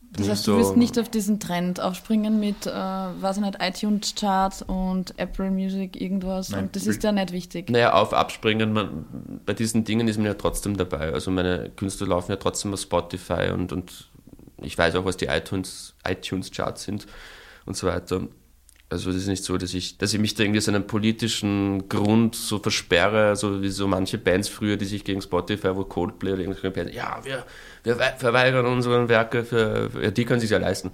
Bin 0.00 0.22
Das 0.22 0.30
heißt, 0.30 0.46
du 0.46 0.58
wirst 0.58 0.76
nicht 0.76 0.98
auf 0.98 1.08
diesen 1.08 1.40
Trend 1.40 1.80
aufspringen 1.80 2.38
mit, 2.38 2.66
äh, 2.66 3.10
ich 3.10 3.36
nicht, 3.38 3.58
iTunes-Charts 3.60 4.62
und 4.62 5.18
Apple 5.18 5.50
Music, 5.50 6.00
irgendwas. 6.00 6.50
Nein, 6.50 6.64
und 6.64 6.76
das 6.76 6.86
ist 6.86 7.02
ja 7.02 7.12
nicht 7.12 7.32
wichtig. 7.32 7.70
Naja, 7.70 7.92
auf 7.92 8.14
Abspringen, 8.14 8.72
man, 8.72 9.40
bei 9.44 9.52
diesen 9.52 9.84
Dingen 9.84 10.06
ist 10.06 10.16
man 10.16 10.26
ja 10.26 10.34
trotzdem 10.34 10.76
dabei. 10.76 11.12
Also 11.12 11.30
meine 11.30 11.70
Künstler 11.70 12.06
laufen 12.06 12.30
ja 12.30 12.36
trotzdem 12.36 12.72
auf 12.72 12.80
Spotify 12.80 13.50
und, 13.52 13.72
und 13.72 14.08
ich 14.62 14.78
weiß 14.78 14.94
auch, 14.94 15.04
was 15.04 15.16
die 15.16 15.26
iTunes, 15.26 15.94
iTunes-Charts 16.06 16.84
sind 16.84 17.06
und 17.66 17.76
so 17.76 17.86
weiter. 17.86 18.22
Also 18.88 19.10
es 19.10 19.16
ist 19.16 19.26
nicht 19.26 19.42
so, 19.42 19.58
dass 19.58 19.74
ich, 19.74 19.98
dass 19.98 20.14
ich 20.14 20.20
mich 20.20 20.34
da 20.34 20.44
irgendwie 20.44 20.58
aus 20.58 20.68
einem 20.68 20.86
politischen 20.86 21.88
Grund 21.88 22.36
so 22.36 22.60
versperre, 22.60 23.34
so 23.34 23.60
wie 23.60 23.68
so 23.68 23.88
manche 23.88 24.16
Bands 24.16 24.48
früher, 24.48 24.76
die 24.76 24.84
sich 24.84 25.02
gegen 25.02 25.20
Spotify, 25.20 25.74
wo 25.74 25.82
Coldplay 25.84 26.32
oder 26.34 26.42
irgendwelche 26.42 26.70
Bands, 26.70 26.94
ja, 26.94 27.18
wir, 27.24 27.44
wir 27.82 27.98
wei- 27.98 28.14
verweigern 28.16 28.64
unsere 28.66 29.08
Werke 29.08 29.42
für, 29.42 29.90
ja, 30.00 30.12
die 30.12 30.24
können 30.24 30.38
sich 30.38 30.50
ja 30.50 30.58
leisten. 30.58 30.92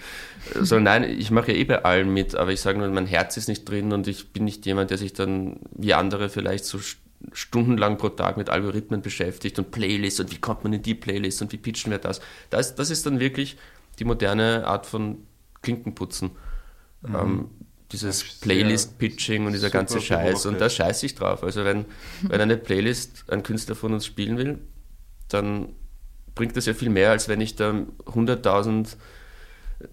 So, 0.58 0.80
nein, 0.80 1.04
ich 1.04 1.30
mache 1.30 1.52
ja 1.52 1.58
eh 1.58 1.64
bei 1.64 1.84
allen 1.84 2.14
mit, 2.14 2.34
aber 2.34 2.50
ich 2.50 2.62
sage 2.62 2.78
nur, 2.78 2.88
mein 2.88 3.04
Herz 3.06 3.36
ist 3.36 3.48
nicht 3.48 3.68
drin 3.68 3.92
und 3.92 4.08
ich 4.08 4.32
bin 4.32 4.44
nicht 4.44 4.64
jemand, 4.64 4.90
der 4.90 4.96
sich 4.96 5.12
dann 5.12 5.56
wie 5.72 5.92
andere 5.92 6.30
vielleicht 6.30 6.64
so 6.64 6.78
st- 6.78 6.96
stundenlang 7.34 7.98
pro 7.98 8.08
Tag 8.08 8.38
mit 8.38 8.48
Algorithmen 8.48 9.02
beschäftigt 9.02 9.58
und 9.58 9.70
Playlists 9.70 10.18
und 10.18 10.32
wie 10.32 10.38
kommt 10.38 10.64
man 10.64 10.72
in 10.72 10.82
die 10.82 10.94
Playlist 10.94 11.42
und 11.42 11.52
wie 11.52 11.58
pitchen 11.58 11.90
wir 11.92 11.98
das. 11.98 12.22
Das, 12.48 12.74
das 12.74 12.88
ist 12.88 13.04
dann 13.04 13.20
wirklich 13.20 13.58
die 13.98 14.04
moderne 14.04 14.66
Art 14.66 14.86
von 14.86 15.18
Klinkenputzen. 15.60 16.30
Ähm, 17.06 17.50
dieses 17.92 18.22
Playlist-Pitching 18.40 19.46
und 19.46 19.52
dieser 19.52 19.70
ganze 19.70 20.00
Scheiß. 20.00 20.46
Und 20.46 20.60
da 20.60 20.68
scheiße 20.68 21.06
ich 21.06 21.14
drauf. 21.14 21.42
Also 21.44 21.64
wenn, 21.64 21.84
wenn 22.22 22.40
eine 22.40 22.56
Playlist 22.56 23.24
ein 23.28 23.42
Künstler 23.42 23.74
von 23.74 23.92
uns 23.92 24.06
spielen 24.06 24.38
will, 24.38 24.58
dann 25.28 25.74
bringt 26.34 26.56
das 26.56 26.66
ja 26.66 26.74
viel 26.74 26.90
mehr, 26.90 27.10
als 27.10 27.28
wenn 27.28 27.40
ich 27.40 27.56
da 27.56 27.70
100.000 27.70 28.96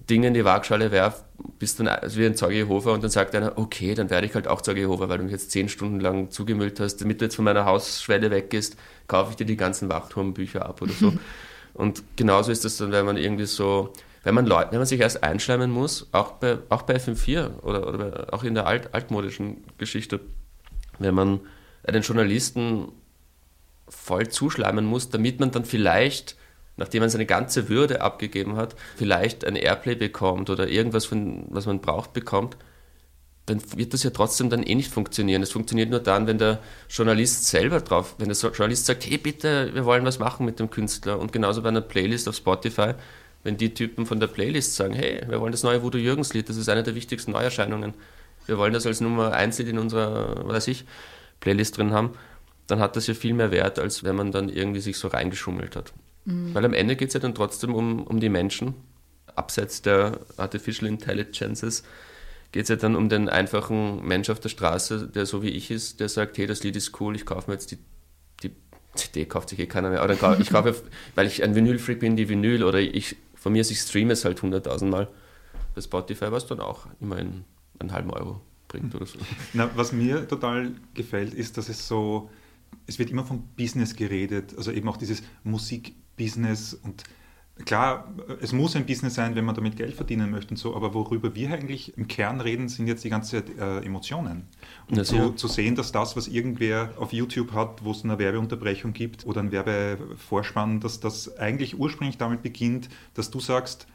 Dinge 0.09 0.27
in 0.27 0.33
die 0.33 0.45
Waagschale 0.45 0.91
werfe, 0.91 1.23
bis 1.57 1.75
dann 1.75 1.87
also 1.87 2.19
wie 2.19 2.25
ein 2.25 2.35
Zeuge 2.35 2.55
Jehova 2.55 2.91
und 2.91 3.03
dann 3.03 3.09
sagt 3.09 3.35
einer, 3.35 3.57
okay, 3.57 3.95
dann 3.95 4.09
werde 4.09 4.27
ich 4.27 4.35
halt 4.35 4.47
auch 4.47 4.61
Zeuge 4.61 4.81
Jehova, 4.81 5.09
weil 5.09 5.17
du 5.17 5.23
mich 5.23 5.31
jetzt 5.31 5.51
zehn 5.51 5.67
Stunden 5.69 5.99
lang 5.99 6.29
zugemüllt 6.29 6.79
hast, 6.79 6.97
damit 6.97 7.21
du 7.21 7.25
jetzt 7.25 7.35
von 7.35 7.45
meiner 7.45 7.65
Hausschwelle 7.65 8.29
weggehst, 8.29 8.77
kaufe 9.07 9.31
ich 9.31 9.37
dir 9.37 9.45
die 9.45 9.57
ganzen 9.57 9.89
Wachturmbücher 9.89 10.65
ab 10.65 10.81
oder 10.81 10.93
so. 10.93 11.13
und 11.73 12.03
genauso 12.15 12.51
ist 12.51 12.65
das 12.65 12.77
dann, 12.77 12.91
wenn 12.91 13.05
man 13.05 13.17
irgendwie 13.17 13.45
so, 13.45 13.93
wenn 14.23 14.35
man 14.35 14.45
Leute, 14.45 14.71
wenn 14.71 14.79
man 14.79 14.87
sich 14.87 14.99
erst 14.99 15.23
einschleimen 15.23 15.71
muss, 15.71 16.07
auch 16.11 16.33
bei, 16.33 16.57
auch 16.69 16.83
bei 16.83 16.95
FM4 16.95 17.59
oder, 17.61 17.87
oder 17.87 17.97
bei, 17.97 18.33
auch 18.33 18.43
in 18.43 18.55
der 18.55 18.67
alt, 18.67 18.93
altmodischen 18.93 19.63
Geschichte, 19.77 20.19
wenn 20.97 21.15
man 21.15 21.39
einen 21.83 22.01
Journalisten 22.01 22.91
voll 23.87 24.27
zuschleimen 24.27 24.85
muss, 24.85 25.09
damit 25.09 25.39
man 25.39 25.51
dann 25.51 25.65
vielleicht 25.65 26.35
nachdem 26.79 27.01
man 27.01 27.09
seine 27.09 27.25
ganze 27.25 27.69
Würde 27.69 28.01
abgegeben 28.01 28.55
hat, 28.55 28.75
vielleicht 28.95 29.45
ein 29.45 29.55
Airplay 29.55 29.95
bekommt 29.95 30.49
oder 30.49 30.67
irgendwas, 30.67 31.05
von, 31.05 31.45
was 31.49 31.65
man 31.65 31.81
braucht, 31.81 32.13
bekommt, 32.13 32.57
dann 33.45 33.61
wird 33.75 33.93
das 33.93 34.03
ja 34.03 34.11
trotzdem 34.11 34.49
dann 34.49 34.63
eh 34.63 34.75
nicht 34.75 34.91
funktionieren. 34.91 35.43
Es 35.43 35.51
funktioniert 35.51 35.89
nur 35.89 35.99
dann, 35.99 36.27
wenn 36.27 36.37
der 36.37 36.59
Journalist 36.89 37.47
selber 37.47 37.81
drauf, 37.81 38.15
wenn 38.17 38.29
der 38.29 38.37
Journalist 38.37 38.85
sagt, 38.85 39.05
hey 39.05 39.17
bitte, 39.17 39.71
wir 39.73 39.85
wollen 39.85 40.05
was 40.05 40.19
machen 40.19 40.45
mit 40.45 40.59
dem 40.59 40.69
Künstler. 40.69 41.19
Und 41.19 41.33
genauso 41.33 41.61
bei 41.61 41.69
einer 41.69 41.81
Playlist 41.81 42.29
auf 42.29 42.35
Spotify, 42.35 42.93
wenn 43.43 43.57
die 43.57 43.73
Typen 43.73 44.05
von 44.05 44.19
der 44.19 44.27
Playlist 44.27 44.75
sagen, 44.75 44.93
hey, 44.93 45.21
wir 45.27 45.39
wollen 45.39 45.51
das 45.51 45.63
neue 45.63 45.81
Voodoo 45.81 45.97
Jürgens 45.97 46.33
Lied, 46.33 46.49
das 46.49 46.57
ist 46.57 46.69
eine 46.69 46.83
der 46.83 46.95
wichtigsten 46.95 47.31
Neuerscheinungen. 47.31 47.93
Wir 48.45 48.57
wollen 48.57 48.73
das 48.73 48.85
als 48.85 49.01
Nummer 49.01 49.33
1 49.33 49.59
Lied 49.59 49.69
in 49.69 49.79
unserer, 49.79 50.47
weiß 50.47 50.67
ich, 50.67 50.85
Playlist 51.39 51.77
drin 51.77 51.91
haben, 51.91 52.13
dann 52.67 52.79
hat 52.79 52.95
das 52.95 53.07
ja 53.07 53.13
viel 53.13 53.33
mehr 53.33 53.51
Wert, 53.51 53.79
als 53.79 54.03
wenn 54.03 54.15
man 54.15 54.31
dann 54.31 54.49
irgendwie 54.49 54.81
sich 54.81 54.97
so 54.97 55.07
reingeschummelt 55.07 55.75
hat. 55.75 55.93
Mhm. 56.25 56.53
Weil 56.53 56.65
am 56.65 56.73
Ende 56.73 56.95
geht 56.95 57.09
es 57.09 57.13
ja 57.13 57.19
dann 57.19 57.35
trotzdem 57.35 57.73
um, 57.73 58.03
um 58.03 58.19
die 58.19 58.29
Menschen, 58.29 58.75
abseits 59.35 59.81
der 59.81 60.19
Artificial 60.37 60.87
Intelligences, 60.87 61.83
geht 62.51 62.63
es 62.63 62.69
ja 62.69 62.75
dann 62.75 62.95
um 62.95 63.09
den 63.09 63.29
einfachen 63.29 64.05
Mensch 64.05 64.29
auf 64.29 64.39
der 64.39 64.49
Straße, 64.49 65.07
der 65.07 65.25
so 65.25 65.43
wie 65.43 65.49
ich 65.49 65.71
ist, 65.71 65.99
der 65.99 66.09
sagt, 66.09 66.37
hey, 66.37 66.47
das 66.47 66.63
Lied 66.63 66.75
ist 66.75 66.99
cool, 66.99 67.15
ich 67.15 67.25
kaufe 67.25 67.49
mir 67.49 67.55
jetzt 67.55 67.71
die, 67.71 67.77
die 68.43 68.51
CD, 68.95 69.25
kauft 69.25 69.49
sich 69.49 69.59
eh 69.59 69.67
keiner 69.67 69.89
mehr, 69.89 70.03
oder 70.03 70.13
ich 70.39 70.49
kaufe, 70.49 70.75
weil 71.15 71.27
ich 71.27 71.43
ein 71.43 71.55
Vinyl-Freak 71.55 71.99
bin, 71.99 72.15
die 72.15 72.29
Vinyl, 72.29 72.63
oder 72.63 72.79
ich, 72.79 73.15
von 73.39 73.53
mir, 73.53 73.61
ich 73.61 73.79
streame 73.79 74.13
es 74.13 74.25
halt 74.25 74.41
hunderttausend 74.41 74.91
Mal 74.91 75.07
bei 75.73 75.81
Spotify, 75.81 76.31
was 76.31 76.45
dann 76.47 76.59
auch 76.59 76.87
immerhin 76.99 77.45
einen 77.79 77.91
halben 77.91 78.11
Euro 78.11 78.41
bringt 78.67 78.93
oder 78.95 79.05
so. 79.05 79.17
Na, 79.53 79.69
was 79.75 79.91
mir 79.91 80.27
total 80.27 80.71
gefällt, 80.93 81.33
ist, 81.33 81.57
dass 81.57 81.69
es 81.69 81.87
so, 81.87 82.29
es 82.85 82.99
wird 82.99 83.09
immer 83.09 83.25
von 83.25 83.43
Business 83.57 83.95
geredet, 83.95 84.53
also 84.57 84.71
eben 84.71 84.87
auch 84.89 84.97
dieses 84.97 85.23
Musikbusiness 85.43 86.73
und 86.73 87.03
Klar, 87.65 88.13
es 88.41 88.53
muss 88.53 88.75
ein 88.75 88.85
Business 88.85 89.15
sein, 89.15 89.35
wenn 89.35 89.43
man 89.43 89.53
damit 89.53 89.75
Geld 89.75 89.93
verdienen 89.93 90.31
möchte 90.31 90.51
und 90.51 90.57
so, 90.57 90.75
aber 90.75 90.93
worüber 90.93 91.35
wir 91.35 91.51
eigentlich 91.51 91.97
im 91.97 92.07
Kern 92.07 92.39
reden, 92.39 92.69
sind 92.69 92.87
jetzt 92.87 93.03
die 93.03 93.09
ganze 93.09 93.43
äh, 93.59 93.85
Emotionen. 93.85 94.47
Und 94.89 94.97
ja, 94.97 95.03
zu, 95.03 95.31
zu, 95.31 95.47
sehen, 95.47 95.75
dass 95.75 95.91
das, 95.91 96.15
was 96.15 96.27
irgendwer 96.27 96.93
auf 96.97 97.11
YouTube 97.11 97.51
hat, 97.53 97.83
wo 97.83 97.91
es 97.91 98.03
eine 98.03 98.17
Werbeunterbrechung 98.17 98.93
gibt 98.93 99.25
oder 99.25 99.41
ein 99.41 99.51
Werbevorspann, 99.51 100.79
dass 100.79 100.99
das 100.99 101.37
eigentlich 101.37 101.77
ursprünglich 101.77 102.17
damit 102.17 102.43
beginnt, 102.43 102.89
dass 103.13 103.29
du 103.29 103.39
sagst, 103.39 103.87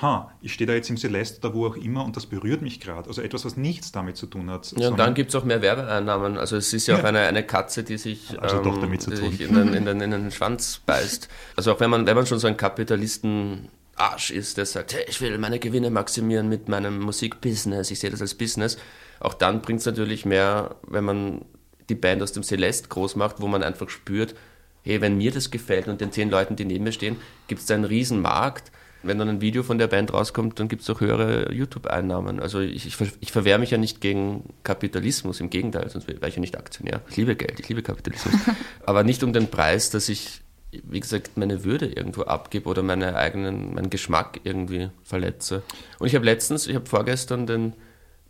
ha, 0.00 0.32
ich 0.40 0.52
stehe 0.52 0.66
da 0.66 0.74
jetzt 0.74 0.90
im 0.90 0.96
Celeste 0.96 1.38
oder 1.38 1.54
wo 1.54 1.66
auch 1.66 1.76
immer 1.76 2.04
und 2.04 2.16
das 2.16 2.26
berührt 2.26 2.62
mich 2.62 2.80
gerade. 2.80 3.08
Also 3.08 3.22
etwas, 3.22 3.44
was 3.44 3.56
nichts 3.56 3.92
damit 3.92 4.16
zu 4.16 4.26
tun 4.26 4.50
hat. 4.50 4.72
Ja, 4.76 4.88
und 4.88 4.98
dann 4.98 5.14
gibt 5.14 5.30
es 5.30 5.34
auch 5.34 5.44
mehr 5.44 5.60
Werbeeinnahmen. 5.62 6.38
Also 6.38 6.56
es 6.56 6.72
ist 6.72 6.86
ja, 6.86 6.94
ja. 6.94 7.00
auch 7.00 7.04
eine, 7.04 7.20
eine 7.20 7.44
Katze, 7.44 7.82
die 7.82 7.98
sich, 7.98 8.40
also 8.40 8.62
ähm, 8.62 8.80
damit 8.80 9.02
zu 9.02 9.10
tun. 9.10 9.36
In, 9.38 9.54
den, 9.54 9.74
in, 9.74 9.84
den, 9.84 10.00
in 10.00 10.10
den 10.10 10.30
Schwanz 10.30 10.80
beißt. 10.86 11.28
Also 11.56 11.72
auch 11.72 11.80
wenn 11.80 11.90
man, 11.90 12.06
wenn 12.06 12.16
man 12.16 12.26
schon 12.26 12.38
so 12.38 12.46
ein 12.46 12.56
Kapitalisten 12.56 13.68
Arsch 13.96 14.30
ist, 14.30 14.56
der 14.56 14.66
sagt, 14.66 14.94
hey, 14.94 15.04
ich 15.08 15.20
will 15.20 15.36
meine 15.38 15.58
Gewinne 15.58 15.90
maximieren 15.90 16.48
mit 16.48 16.68
meinem 16.68 17.00
Musikbusiness, 17.00 17.90
ich 17.90 17.98
sehe 17.98 18.10
das 18.10 18.20
als 18.20 18.34
Business, 18.34 18.78
auch 19.18 19.34
dann 19.34 19.60
bringt 19.60 19.80
es 19.80 19.86
natürlich 19.86 20.24
mehr, 20.24 20.76
wenn 20.86 21.04
man 21.04 21.44
die 21.88 21.96
Band 21.96 22.22
aus 22.22 22.32
dem 22.32 22.44
Celeste 22.44 22.88
groß 22.88 23.16
macht, 23.16 23.40
wo 23.40 23.48
man 23.48 23.64
einfach 23.64 23.88
spürt, 23.88 24.36
hey, 24.82 25.00
wenn 25.00 25.18
mir 25.18 25.32
das 25.32 25.50
gefällt 25.50 25.88
und 25.88 26.00
den 26.00 26.12
zehn 26.12 26.30
Leuten, 26.30 26.54
die 26.54 26.64
neben 26.64 26.84
mir 26.84 26.92
stehen, 26.92 27.16
gibt 27.48 27.60
es 27.60 27.66
da 27.66 27.74
einen 27.74 27.84
riesen 27.84 28.20
Markt 28.22 28.70
wenn 29.02 29.18
dann 29.18 29.28
ein 29.28 29.40
Video 29.40 29.62
von 29.62 29.78
der 29.78 29.86
Band 29.86 30.12
rauskommt, 30.12 30.58
dann 30.58 30.68
gibt 30.68 30.82
es 30.82 30.90
auch 30.90 31.00
höhere 31.00 31.52
YouTube-Einnahmen. 31.52 32.40
Also 32.40 32.60
ich, 32.60 32.86
ich, 32.86 32.96
ich 33.20 33.32
verwehre 33.32 33.58
mich 33.58 33.70
ja 33.70 33.78
nicht 33.78 34.00
gegen 34.00 34.42
Kapitalismus, 34.64 35.40
im 35.40 35.50
Gegenteil, 35.50 35.88
sonst 35.88 36.08
wäre 36.08 36.28
ich 36.28 36.34
ja 36.34 36.40
nicht 36.40 36.58
Aktionär. 36.58 37.00
Ich 37.08 37.16
liebe 37.16 37.36
Geld, 37.36 37.60
ich 37.60 37.68
liebe 37.68 37.82
Kapitalismus. 37.82 38.34
Aber 38.86 39.04
nicht 39.04 39.22
um 39.22 39.32
den 39.32 39.48
Preis, 39.48 39.90
dass 39.90 40.08
ich, 40.08 40.40
wie 40.70 41.00
gesagt, 41.00 41.36
meine 41.36 41.64
Würde 41.64 41.86
irgendwo 41.86 42.22
abgebe 42.22 42.68
oder 42.68 42.82
meine 42.82 43.16
eigenen, 43.16 43.74
meinen 43.74 43.90
Geschmack 43.90 44.40
irgendwie 44.42 44.90
verletze. 45.04 45.62
Und 46.00 46.08
ich 46.08 46.14
habe 46.14 46.24
letztens, 46.24 46.66
ich 46.66 46.74
habe 46.74 46.86
vorgestern 46.86 47.46
den, 47.46 47.74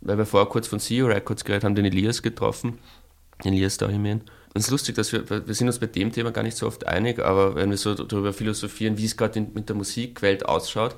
weil 0.01 0.17
wir 0.17 0.25
vorher 0.25 0.49
kurz 0.49 0.67
von 0.67 0.79
CEO 0.79 1.07
Records 1.07 1.45
geredet 1.45 1.63
haben, 1.63 1.75
den 1.75 1.85
Elias 1.85 2.21
getroffen, 2.21 2.77
den 3.43 3.53
Elias 3.53 3.77
Dahimen. 3.77 4.21
Es 4.53 4.65
ist 4.65 4.71
lustig, 4.71 4.95
dass 4.95 5.11
wir, 5.11 5.29
wir 5.29 5.53
sind 5.53 5.67
uns 5.67 5.79
bei 5.79 5.85
dem 5.85 6.11
Thema 6.11 6.31
gar 6.31 6.43
nicht 6.43 6.57
so 6.57 6.65
oft 6.65 6.87
einig, 6.87 7.19
aber 7.19 7.55
wenn 7.55 7.69
wir 7.69 7.77
so 7.77 7.93
darüber 7.93 8.33
philosophieren, 8.33 8.97
wie 8.97 9.05
es 9.05 9.15
gerade 9.15 9.41
mit 9.41 9.69
der 9.69 9.75
Musikwelt 9.75 10.45
ausschaut, 10.45 10.95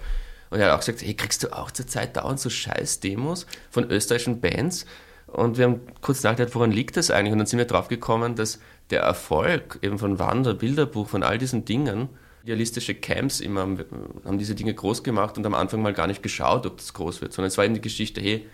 und 0.52 0.60
er 0.60 0.68
hat 0.68 0.74
auch 0.74 0.80
gesagt, 0.80 1.02
hey, 1.02 1.14
kriegst 1.14 1.44
du 1.44 1.54
auch 1.56 1.72
zur 1.72 1.88
Zeit 1.88 2.18
dauernd 2.18 2.40
so 2.40 2.50
scheiß 2.50 3.00
Demos 3.00 3.46
von 3.70 3.90
österreichischen 3.90 4.42
Bands? 4.42 4.86
Und 5.28 5.58
wir 5.58 5.66
haben 5.66 5.80
kurz 6.02 6.24
nachgedacht, 6.24 6.54
woran 6.56 6.72
liegt 6.72 6.98
das 6.98 7.10
eigentlich? 7.10 7.32
Und 7.32 7.40
dann 7.40 7.48
sind 7.48 7.58
wir 7.58 7.66
drauf 7.66 7.88
gekommen, 7.88 8.36
dass 8.36 8.60
der 8.90 9.02
Erfolg 9.02 9.80
eben 9.82 9.98
von 9.98 10.20
Wander, 10.20 10.54
Bilderbuch, 10.54 11.08
von 11.08 11.24
all 11.24 11.38
diesen 11.38 11.64
Dingen, 11.64 12.10
idealistische 12.44 12.96
Camps 12.96 13.40
immer 13.40 13.62
haben, 13.62 13.80
haben 14.26 14.38
diese 14.38 14.56
Dinge 14.56 14.74
groß 14.74 15.04
gemacht 15.04 15.38
und 15.38 15.46
am 15.46 15.54
Anfang 15.54 15.82
mal 15.82 15.94
gar 15.94 16.08
nicht 16.08 16.22
geschaut, 16.22 16.66
ob 16.66 16.78
das 16.78 16.94
groß 16.94 17.22
wird, 17.22 17.32
sondern 17.32 17.48
es 17.48 17.58
war 17.58 17.64
eben 17.64 17.76
die 17.76 17.82
Geschichte, 17.82 18.20
hey, 18.20 18.46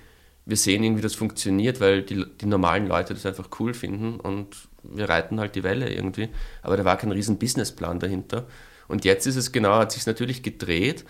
wir 0.45 0.57
sehen 0.57 0.83
irgendwie, 0.83 1.01
das 1.01 1.15
funktioniert, 1.15 1.81
weil 1.81 2.03
die, 2.03 2.25
die 2.39 2.45
normalen 2.45 2.87
Leute 2.87 3.13
das 3.13 3.25
einfach 3.25 3.49
cool 3.59 3.73
finden 3.73 4.19
und 4.19 4.66
wir 4.83 5.09
reiten 5.09 5.39
halt 5.39 5.55
die 5.55 5.63
Welle 5.63 5.89
irgendwie. 5.89 6.29
Aber 6.61 6.77
da 6.77 6.85
war 6.85 6.97
kein 6.97 7.11
riesen 7.11 7.37
Businessplan 7.37 7.99
dahinter. 7.99 8.47
Und 8.87 9.05
jetzt 9.05 9.27
ist 9.27 9.35
es 9.35 9.51
genau, 9.51 9.75
hat 9.75 9.91
sich 9.91 10.05
natürlich 10.05 10.43
gedreht. 10.43 11.05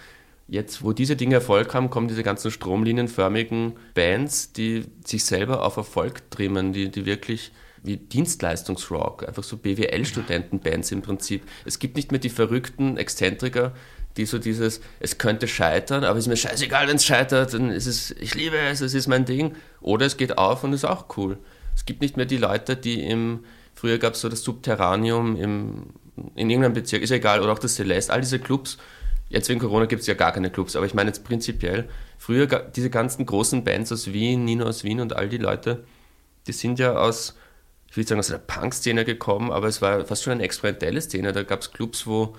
Jetzt, 0.47 0.83
wo 0.83 0.93
diese 0.93 1.15
Dinge 1.15 1.35
Erfolg 1.35 1.73
haben, 1.73 1.89
kommen 1.89 2.07
diese 2.07 2.23
ganzen 2.23 2.51
stromlinienförmigen 2.51 3.73
Bands, 3.93 4.53
die 4.53 4.85
sich 5.05 5.25
selber 5.25 5.63
auf 5.65 5.77
Erfolg 5.77 6.31
trimmen, 6.31 6.71
die, 6.71 6.89
die 6.89 7.05
wirklich 7.05 7.51
wie 7.83 7.97
Dienstleistungsrock, 7.97 9.27
einfach 9.27 9.43
so 9.43 9.57
BWL-Studentenbands 9.57 10.91
im 10.91 11.01
Prinzip. 11.01 11.43
Es 11.65 11.79
gibt 11.79 11.95
nicht 11.95 12.11
mehr 12.11 12.19
die 12.19 12.29
verrückten 12.29 12.97
Exzentriker, 12.97 13.73
die 14.17 14.25
so 14.25 14.39
dieses, 14.39 14.81
es 14.99 15.17
könnte 15.17 15.47
scheitern, 15.47 16.03
aber 16.03 16.17
es 16.17 16.25
ist 16.25 16.29
mir 16.29 16.37
scheißegal, 16.37 16.87
wenn 16.87 16.95
es 16.95 17.05
scheitert, 17.05 17.53
dann 17.53 17.69
ist 17.69 17.85
es, 17.85 18.11
ich 18.11 18.33
liebe 18.33 18.57
es, 18.57 18.81
es 18.81 18.93
ist 18.93 19.07
mein 19.07 19.25
Ding. 19.25 19.55
Oder 19.79 20.05
es 20.05 20.17
geht 20.17 20.37
auf 20.37 20.63
und 20.63 20.73
ist 20.73 20.85
auch 20.85 21.05
cool. 21.17 21.37
Es 21.75 21.85
gibt 21.85 22.01
nicht 22.01 22.17
mehr 22.17 22.25
die 22.25 22.37
Leute, 22.37 22.75
die 22.75 23.03
im, 23.03 23.43
früher 23.77 23.99
gab 23.99 24.15
es 24.15 24.21
so 24.21 24.29
das 24.29 24.43
Subterranium 24.43 25.35
im, 25.35 25.83
in 26.33 26.49
irgendeinem 26.49 26.73
Bezirk, 26.73 27.03
ist 27.03 27.11
ja 27.11 27.17
egal, 27.17 27.41
oder 27.41 27.53
auch 27.53 27.59
das 27.59 27.75
Celeste, 27.75 28.11
all 28.11 28.21
diese 28.21 28.39
Clubs, 28.39 28.79
jetzt 29.29 29.49
wegen 29.49 29.59
Corona 29.59 29.85
gibt 29.85 30.01
es 30.01 30.07
ja 30.07 30.15
gar 30.15 30.31
keine 30.31 30.49
Clubs, 30.49 30.75
aber 30.75 30.87
ich 30.87 30.95
meine 30.95 31.11
jetzt 31.11 31.23
prinzipiell, 31.23 31.87
früher 32.17 32.47
diese 32.47 32.89
ganzen 32.89 33.27
großen 33.27 33.63
Bands 33.63 33.91
aus 33.91 34.11
Wien, 34.11 34.45
Nino 34.45 34.65
aus 34.65 34.83
Wien 34.83 34.99
und 34.99 35.15
all 35.15 35.29
die 35.29 35.37
Leute, 35.37 35.83
die 36.47 36.53
sind 36.53 36.79
ja 36.79 36.95
aus, 36.95 37.37
ich 37.87 37.95
will 37.95 38.07
sagen 38.07 38.19
aus 38.19 38.29
der 38.29 38.39
Punk-Szene 38.39 39.05
gekommen, 39.05 39.51
aber 39.51 39.67
es 39.67 39.79
war 39.79 40.03
fast 40.05 40.23
schon 40.23 40.33
eine 40.33 40.43
experimentelle 40.43 40.99
Szene, 40.99 41.31
da 41.31 41.43
gab 41.43 41.61
es 41.61 41.71
Clubs, 41.71 42.07
wo 42.07 42.35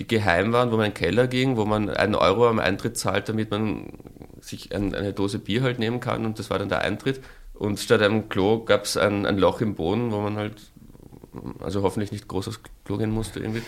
die 0.00 0.08
geheim 0.08 0.52
waren, 0.52 0.72
wo 0.72 0.76
man 0.76 0.86
in 0.86 0.92
den 0.92 0.98
Keller 0.98 1.28
ging, 1.28 1.56
wo 1.56 1.64
man 1.64 1.90
einen 1.90 2.16
Euro 2.16 2.48
am 2.48 2.58
Eintritt 2.58 2.96
zahlt, 2.96 3.28
damit 3.28 3.52
man 3.52 3.92
sich 4.40 4.74
ein, 4.74 4.96
eine 4.96 5.12
Dose 5.12 5.38
Bier 5.38 5.62
halt 5.62 5.78
nehmen 5.78 6.00
kann 6.00 6.26
und 6.26 6.40
das 6.40 6.50
war 6.50 6.58
dann 6.58 6.70
der 6.70 6.80
Eintritt. 6.80 7.20
Und 7.54 7.78
statt 7.78 8.02
einem 8.02 8.28
Klo 8.28 8.64
gab 8.64 8.84
es 8.84 8.96
ein, 8.96 9.24
ein 9.24 9.38
Loch 9.38 9.60
im 9.60 9.76
Boden, 9.76 10.10
wo 10.10 10.20
man 10.20 10.36
halt, 10.36 10.71
also 11.60 11.82
hoffentlich 11.82 12.12
nicht 12.12 12.28
groß 12.28 12.48
aufs 12.48 12.60
Klo 12.84 12.96
gehen 12.98 13.10
musste 13.10 13.40
irgendwie. 13.40 13.62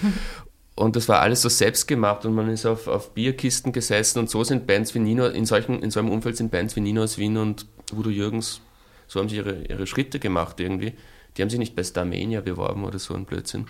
Und 0.77 0.97
das 0.97 1.09
war 1.09 1.21
alles 1.21 1.43
so 1.43 1.49
selbst 1.49 1.87
gemacht 1.87 2.25
und 2.25 2.35
man 2.35 2.49
ist 2.49 2.67
auf, 2.67 2.89
auf 2.89 3.15
Bierkisten 3.15 3.73
gesessen 3.73 4.19
und 4.19 4.29
so 4.29 4.43
sind 4.43 4.67
Bands 4.67 4.95
wie 4.95 4.99
Nino, 4.99 5.27
in, 5.27 5.47
solchen, 5.47 5.83
in 5.83 5.91
so 5.91 6.01
einem 6.01 6.11
Umfeld 6.11 6.37
sind 6.37 6.51
Bands 6.51 6.75
wie 6.75 6.81
Nino 6.81 7.03
aus 7.03 7.17
Wien 7.17 7.37
und 7.37 7.67
Udo 7.93 8.11
Jürgens, 8.11 8.61
so 9.07 9.21
haben 9.21 9.29
sie 9.29 9.37
ihre, 9.37 9.63
ihre 9.65 9.87
Schritte 9.87 10.19
gemacht 10.19 10.59
irgendwie. 10.59 10.95
Die 11.37 11.43
haben 11.43 11.51
sich 11.51 11.59
nicht 11.59 11.77
bei 11.77 11.85
Starmania 11.85 12.41
beworben 12.41 12.85
oder 12.85 12.99
so 12.99 13.15
ein 13.15 13.25
Blödsinn. 13.25 13.67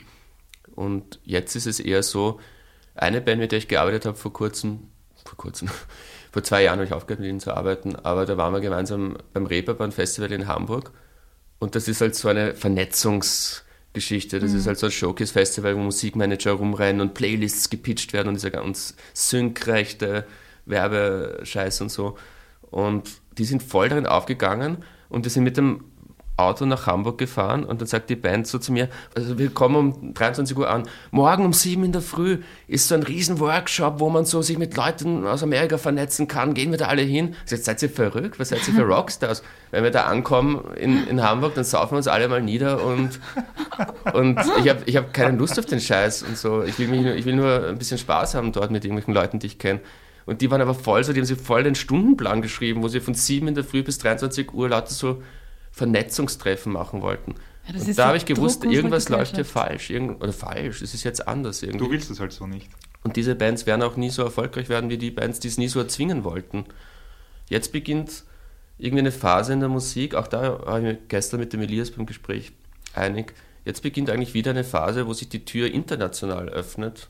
Und 0.75 1.21
jetzt 1.25 1.57
ist 1.57 1.67
es 1.67 1.81
eher 1.81 2.03
so, 2.03 2.41
eine 2.95 3.21
Band, 3.21 3.41
mit 3.41 3.53
der 3.53 3.59
ich 3.59 3.69
gearbeitet 3.69 4.07
habe 4.07 4.17
vor 4.17 4.33
kurzem, 4.33 4.89
vor 5.25 5.37
kurzem, 5.37 5.69
vor 6.33 6.43
zwei 6.43 6.63
Jahren 6.63 6.79
habe 6.79 6.87
ich 6.87 6.93
aufgehört, 6.93 7.21
mit 7.21 7.29
ihnen 7.29 7.41
zu 7.41 7.55
arbeiten, 7.55 7.97
aber 7.97 8.25
da 8.25 8.37
waren 8.37 8.53
wir 8.53 8.61
gemeinsam 8.61 9.17
beim 9.33 9.47
Reeperbahn 9.47 9.93
Festival 9.93 10.33
in 10.33 10.47
Hamburg 10.47 10.93
und 11.59 11.75
das 11.75 11.89
ist 11.89 12.01
halt 12.01 12.15
so 12.15 12.29
eine 12.29 12.55
Vernetzungsgeschichte. 13.95 14.41
Das 14.41 14.53
mhm. 14.53 14.59
ist 14.59 14.67
halt 14.67 14.79
so 14.79 14.87
ein 14.87 14.93
Showcase-Festival, 14.93 15.77
wo 15.77 15.81
Musikmanager 15.81 16.53
rumrennen 16.53 17.01
und 17.01 17.15
Playlists 17.15 17.71
gepitcht 17.71 18.13
werden 18.13 18.29
und 18.29 18.35
dieser 18.35 18.51
ganz 18.51 18.95
synkrechte 19.13 20.27
Werbescheiß 20.67 21.81
und 21.81 21.91
so. 21.91 22.17
Und 22.71 23.09
die 23.39 23.45
sind 23.45 23.63
voll 23.63 23.89
darin 23.89 24.07
aufgegangen 24.07 24.79
und 25.09 25.27
die 25.27 25.31
sind 25.31 25.45
mit 25.45 25.57
dem 25.57 25.85
Auto 26.37 26.67
nach 26.67 26.87
Hamburg 26.87 27.19
gefahren 27.19 27.65
und 27.65 27.81
dann 27.81 27.87
sagt 27.87 28.11
die 28.11 28.17
Band 28.17 28.49
so 28.49 28.59
zu 28.59 28.73
mir, 28.73 28.89
also 29.15 29.39
wir 29.39 29.51
kommen 29.51 29.77
um 29.77 30.15
23 30.15 30.57
Uhr 30.57 30.69
an, 30.69 30.83
morgen 31.13 31.45
um 31.45 31.53
7 31.53 31.85
in 31.85 31.93
der 31.93 32.03
Früh 32.03 32.39
ist 32.67 32.89
so 32.89 32.97
ein 32.97 33.05
riesen 33.05 33.39
Workshop, 33.39 34.01
wo 34.01 34.11
man 34.11 34.25
so 34.25 34.43
sich 34.43 34.59
mit 34.59 34.77
Leuten 34.77 35.27
aus 35.27 35.45
Amerika 35.45 35.79
vernetzen 35.79 36.27
kann, 36.27 36.55
gehen 36.55 36.73
wir 36.73 36.79
da 36.79 36.87
alle 36.87 37.03
hin? 37.03 37.37
Ich 37.45 37.51
sage, 37.51 37.63
seid 37.63 37.83
ihr 37.83 37.91
verrückt? 37.91 38.41
Was 38.41 38.49
seid 38.49 38.67
ihr 38.67 38.75
für 38.75 38.83
Rockstars? 38.87 39.45
Wenn 39.71 39.85
wir 39.85 39.93
da 39.93 40.05
ankommen 40.05 40.65
in, 40.77 41.07
in 41.07 41.23
Hamburg, 41.23 41.55
dann 41.55 41.65
saufen 41.65 41.93
wir 41.93 41.99
uns 41.99 42.09
alle 42.09 42.27
mal 42.27 42.43
nieder 42.43 42.85
und, 42.85 43.21
und 44.13 44.41
ich 44.59 44.69
habe 44.69 44.83
ich 44.87 44.97
hab 44.97 45.15
keine 45.15 45.37
Lust 45.37 45.57
auf 45.59 45.67
den 45.67 45.81
Scheiß 45.81 46.25
und 46.25 46.37
so. 46.37 46.63
Ich 46.63 46.79
will, 46.81 46.89
mich, 46.89 47.07
ich 47.07 47.25
will 47.27 47.37
nur 47.37 47.69
ein 47.69 47.79
bisschen 47.79 47.99
Spaß 47.99 48.35
haben 48.35 48.51
dort 48.51 48.73
mit 48.73 48.85
irgendwelchen 48.85 49.15
Leuten, 49.15 49.39
die 49.39 49.47
ich 49.47 49.59
kenne. 49.59 49.81
Und 50.27 50.41
die 50.41 50.51
waren 50.51 50.61
aber 50.61 50.75
voll 50.75 51.05
so, 51.05 51.13
die 51.13 51.21
haben 51.21 51.27
sich 51.27 51.39
voll 51.39 51.63
den 51.63 51.75
Stundenplan 51.75 52.43
geschrieben, 52.43 52.83
wo 52.83 52.89
sie 52.89 53.01
von 53.01 53.15
7 53.15 53.47
in 53.47 53.55
der 53.55 53.63
Früh 53.63 53.83
bis 53.83 53.99
23 53.99 54.53
Uhr 54.53 54.71
lauter 54.71 54.91
so 54.91 55.23
Vernetzungstreffen 55.75 56.73
machen 56.73 57.03
wollten. 57.03 57.35
Ja, 57.67 57.81
und 57.81 57.99
da 57.99 58.07
habe 58.07 58.17
ich 58.17 58.27
gewusst, 58.27 58.65
irgendwas 58.65 59.09
läuft 59.09 59.35
hier 59.35 59.45
falsch. 59.45 59.91
Irgend, 59.91 60.23
oder 60.23 60.33
falsch, 60.33 60.83
es 60.83 60.95
ist 60.95 61.03
jetzt 61.03 61.27
anders 61.27 61.63
irgendwie. 61.63 61.85
Du 61.85 61.91
willst 61.91 62.11
es 62.11 62.21
halt 62.21 62.33
so 62.33 62.47
nicht. 62.47 62.71
Und 63.03 63.17
diese 63.17 63.35
Bands 63.35 63.67
werden 63.67 63.83
auch 63.83 63.97
nie 63.97 64.11
so 64.11 64.23
erfolgreich 64.23 64.69
werden 64.69 64.89
wie 64.89 64.99
die 64.99 65.11
Bands, 65.11 65.41
die 65.41 65.49
es 65.49 65.59
nie 65.59 65.69
so 65.69 65.81
erzwingen 65.81 66.23
wollten. 66.23 66.65
Jetzt 67.49 67.73
beginnt 67.73 68.23
irgendwie 68.79 69.01
eine 69.01 69.13
Phase 69.13 69.53
in 69.53 69.61
der 69.61 69.69
Musik, 69.69 70.15
auch 70.15 70.29
da 70.29 70.65
war 70.65 70.79
ich 70.79 70.85
mir 70.85 70.99
gestern 71.09 71.41
mit 71.41 71.53
dem 71.53 71.61
Elias 71.61 71.91
beim 71.91 72.07
Gespräch 72.07 72.53
einig, 72.95 73.35
jetzt 73.65 73.83
beginnt 73.83 74.11
eigentlich 74.11 74.35
wieder 74.35 74.51
eine 74.51 74.65
Phase, 74.65 75.07
wo 75.07 75.13
sich 75.13 75.29
die 75.29 75.45
Tür 75.45 75.71
international 75.71 76.49
öffnet. 76.49 77.09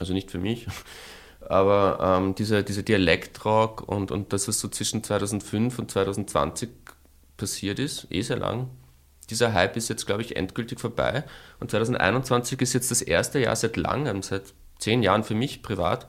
Also 0.00 0.12
nicht 0.12 0.30
für 0.30 0.38
mich, 0.38 0.66
aber 1.48 2.18
ähm, 2.18 2.34
dieser, 2.34 2.62
dieser 2.62 2.82
Dialektrock 2.82 3.88
und, 3.88 4.10
und 4.10 4.32
das, 4.32 4.48
was 4.48 4.60
so 4.60 4.68
zwischen 4.68 5.02
2005 5.02 5.78
und 5.78 5.90
2020 5.90 6.68
passiert 7.38 7.78
ist, 7.78 8.06
eh 8.10 8.20
sehr 8.20 8.36
lang, 8.36 8.68
dieser 9.30 9.52
Hype 9.52 9.76
ist 9.76 9.88
jetzt, 9.88 10.06
glaube 10.06 10.22
ich, 10.22 10.36
endgültig 10.36 10.80
vorbei. 10.80 11.24
Und 11.60 11.70
2021 11.70 12.60
ist 12.60 12.72
jetzt 12.72 12.90
das 12.90 13.02
erste 13.02 13.38
Jahr 13.38 13.56
seit 13.56 13.76
langem, 13.76 14.22
seit 14.22 14.54
zehn 14.78 15.02
Jahren 15.02 15.24
für 15.24 15.34
mich 15.34 15.62
privat, 15.62 16.06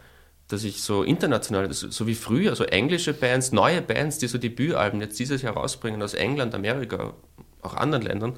dass 0.48 0.64
ich 0.64 0.82
so 0.82 1.04
international, 1.04 1.72
so 1.72 2.08
wie 2.08 2.16
früher, 2.16 2.56
so 2.56 2.64
englische 2.64 3.14
Bands, 3.14 3.52
neue 3.52 3.82
Bands, 3.82 4.18
die 4.18 4.28
so 4.28 4.38
Debütalben 4.38 5.02
jetzt 5.02 5.20
dieses 5.20 5.42
Jahr 5.42 5.54
rausbringen 5.54 6.02
aus 6.02 6.14
England, 6.14 6.56
Amerika, 6.56 7.14
auch 7.62 7.76
anderen 7.76 8.04
Ländern, 8.04 8.34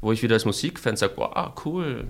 wo 0.00 0.12
ich 0.12 0.22
wieder 0.22 0.34
als 0.34 0.44
Musikfan 0.44 0.96
sage, 0.96 1.14
wow, 1.16 1.52
cool, 1.64 2.06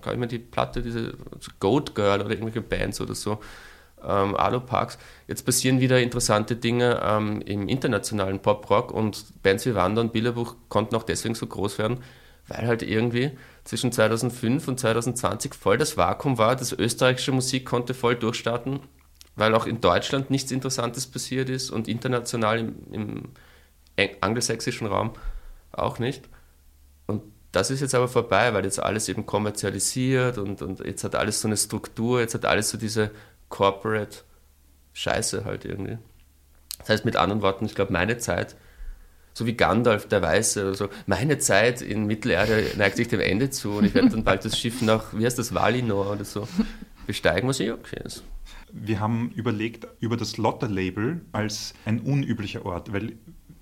kann 0.00 0.14
ich 0.14 0.18
mir 0.18 0.28
die 0.28 0.38
Platte, 0.38 0.82
diese 0.82 1.14
Goat 1.60 1.94
Girl 1.94 2.20
oder 2.20 2.30
irgendwelche 2.30 2.62
Bands 2.62 3.00
oder 3.00 3.14
so, 3.14 3.40
ähm, 4.04 4.36
Alu 4.36 4.60
Parks. 4.60 4.98
Jetzt 5.26 5.44
passieren 5.44 5.80
wieder 5.80 6.00
interessante 6.00 6.56
Dinge 6.56 7.00
ähm, 7.02 7.40
im 7.42 7.68
internationalen 7.68 8.40
Pop-Rock 8.40 8.92
und 8.92 9.42
Bands 9.42 9.66
wie 9.66 9.74
Wander 9.74 10.00
und 10.00 10.12
Bilderbuch 10.12 10.56
konnten 10.68 10.94
auch 10.96 11.02
deswegen 11.02 11.34
so 11.34 11.46
groß 11.46 11.78
werden, 11.78 11.98
weil 12.48 12.66
halt 12.66 12.82
irgendwie 12.82 13.32
zwischen 13.64 13.92
2005 13.92 14.68
und 14.68 14.80
2020 14.80 15.54
voll 15.54 15.78
das 15.78 15.96
Vakuum 15.96 16.38
war. 16.38 16.56
Das 16.56 16.72
österreichische 16.72 17.32
Musik 17.32 17.66
konnte 17.66 17.94
voll 17.94 18.16
durchstarten, 18.16 18.80
weil 19.36 19.54
auch 19.54 19.66
in 19.66 19.80
Deutschland 19.80 20.30
nichts 20.30 20.50
Interessantes 20.50 21.06
passiert 21.06 21.50
ist 21.50 21.70
und 21.70 21.88
international 21.88 22.58
im, 22.58 22.74
im 22.92 23.28
angelsächsischen 24.20 24.86
Raum 24.86 25.12
auch 25.72 25.98
nicht. 25.98 26.28
Und 27.06 27.22
das 27.52 27.70
ist 27.70 27.80
jetzt 27.80 27.94
aber 27.94 28.08
vorbei, 28.08 28.52
weil 28.54 28.64
jetzt 28.64 28.80
alles 28.80 29.08
eben 29.08 29.26
kommerzialisiert 29.26 30.38
und, 30.38 30.62
und 30.62 30.80
jetzt 30.80 31.04
hat 31.04 31.14
alles 31.14 31.40
so 31.40 31.48
eine 31.48 31.56
Struktur, 31.56 32.20
jetzt 32.20 32.34
hat 32.34 32.44
alles 32.44 32.70
so 32.70 32.78
diese 32.78 33.10
Corporate 33.48 34.18
Scheiße 34.92 35.44
halt 35.44 35.64
irgendwie. 35.64 35.98
Das 36.78 36.88
heißt 36.90 37.04
mit 37.04 37.16
anderen 37.16 37.42
Worten, 37.42 37.64
ich 37.66 37.74
glaube, 37.74 37.92
meine 37.92 38.18
Zeit, 38.18 38.56
so 39.34 39.46
wie 39.46 39.54
Gandalf 39.54 40.08
der 40.08 40.22
Weiße 40.22 40.62
oder 40.62 40.74
so, 40.74 40.88
meine 41.06 41.38
Zeit 41.38 41.80
in 41.80 42.06
Mittelerde 42.06 42.72
neigt 42.76 42.96
sich 42.96 43.08
dem 43.08 43.20
Ende 43.20 43.50
zu 43.50 43.72
und 43.72 43.84
ich 43.84 43.94
werde 43.94 44.10
dann 44.10 44.24
bald 44.24 44.44
das 44.44 44.58
Schiff 44.58 44.82
nach, 44.82 45.12
wie 45.12 45.24
heißt 45.24 45.38
das, 45.38 45.54
Valinor 45.54 46.12
oder 46.12 46.24
so 46.24 46.48
besteigen, 47.06 47.48
was 47.48 47.60
eh 47.60 47.70
okay 47.70 48.00
ist. 48.04 48.24
Wir 48.72 49.00
haben 49.00 49.30
überlegt 49.30 49.86
über 50.00 50.16
das 50.16 50.36
Lotter-Label 50.36 51.22
als 51.32 51.74
ein 51.84 52.00
unüblicher 52.00 52.66
Ort, 52.66 52.92
weil 52.92 53.14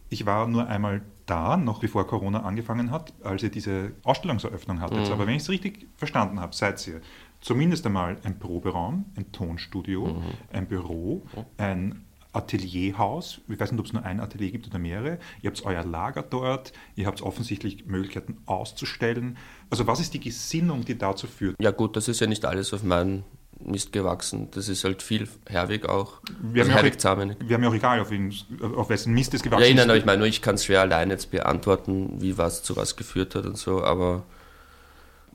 ich 0.09 0.26
war 0.26 0.47
nur 0.47 0.66
einmal 0.68 1.03
da, 1.26 1.57
noch 1.57 1.80
bevor 1.80 2.07
Corona 2.07 2.43
angefangen 2.43 2.91
hat, 2.91 3.12
als 3.22 3.43
ihr 3.43 3.51
diese 3.51 3.93
Ausstellungseröffnung 4.05 4.80
hattet. 4.80 5.07
Mhm. 5.07 5.12
Aber 5.12 5.26
wenn 5.26 5.34
ich 5.34 5.43
es 5.43 5.49
richtig 5.49 5.87
verstanden 5.97 6.41
habe, 6.41 6.55
seid 6.55 6.84
ihr 6.87 7.01
zumindest 7.47 7.87
einmal 7.87 8.17
ein 8.25 8.41
Proberaum, 8.41 9.07
ein 9.17 9.31
Tonstudio, 9.31 10.07
mhm. 10.07 10.23
ein 10.53 10.67
Büro, 10.67 11.23
mhm. 11.35 11.45
ein 11.59 12.05
Atelierhaus. 12.33 13.41
Ich 13.49 13.59
weiß 13.59 13.71
nicht, 13.71 13.79
ob 13.79 13.87
es 13.87 13.93
nur 13.93 14.05
ein 14.05 14.19
Atelier 14.19 14.51
gibt 14.51 14.67
oder 14.67 14.81
mehrere. 14.81 15.19
Ihr 15.43 15.51
habt 15.51 15.65
euer 15.65 15.85
Lager 15.85 16.23
dort. 16.23 16.73
Ihr 16.97 17.07
habt 17.07 17.23
offensichtlich 17.23 17.87
Möglichkeiten 17.87 18.39
auszustellen. 18.47 19.39
Also 19.71 19.87
was 19.87 20.01
ist 20.01 20.13
die 20.13 20.21
Gesinnung, 20.21 20.85
die 20.85 20.99
dazu 20.99 21.29
führt? 21.29 21.55
Ja 21.61 21.71
gut, 21.71 21.97
das 21.97 22.09
ist 22.09 22.21
ja 22.21 22.27
nicht 22.27 22.45
alles 22.45 22.75
auf 22.75 22.83
meinen 22.83 23.23
Mist 23.61 23.93
gewachsen. 23.93 24.49
Das 24.51 24.69
ist 24.69 24.83
halt 24.83 25.01
viel 25.01 25.29
Herwig 25.47 25.89
auch. 25.89 26.21
Wir 26.43 26.65
also 26.65 26.75
haben, 26.75 26.85
ja 26.85 27.13
auch, 27.13 27.49
wir 27.49 27.55
haben 27.55 27.63
ja 27.63 27.69
auch 27.69 27.75
egal, 27.75 28.01
auf, 28.01 28.11
ihn, 28.11 28.35
auf 28.61 28.91
wessen 28.91 29.15
Mist 29.15 29.35
es 29.35 29.43
gewachsen 29.43 29.63
ja, 29.63 29.71
ist. 29.71 29.79
Ja, 29.79 29.87
nein, 29.87 29.99
ich 29.99 30.05
meine 30.05 30.19
nur, 30.19 30.27
ich 30.27 30.43
kann 30.43 30.57
es 30.57 30.65
schwer 30.65 30.81
allein 30.81 31.11
jetzt 31.11 31.31
beantworten, 31.31 32.21
wie 32.21 32.37
was 32.37 32.65
zu 32.65 32.75
was 32.75 32.97
geführt 32.97 33.37
hat 33.37 33.47
und 33.47 33.57
so, 33.57 33.85
aber 33.85 34.25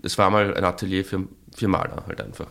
es 0.01 0.17
war 0.17 0.29
mal 0.29 0.53
ein 0.53 0.63
Atelier 0.63 1.05
für, 1.05 1.27
für 1.55 1.67
Maler 1.67 2.03
halt 2.07 2.21
einfach. 2.21 2.47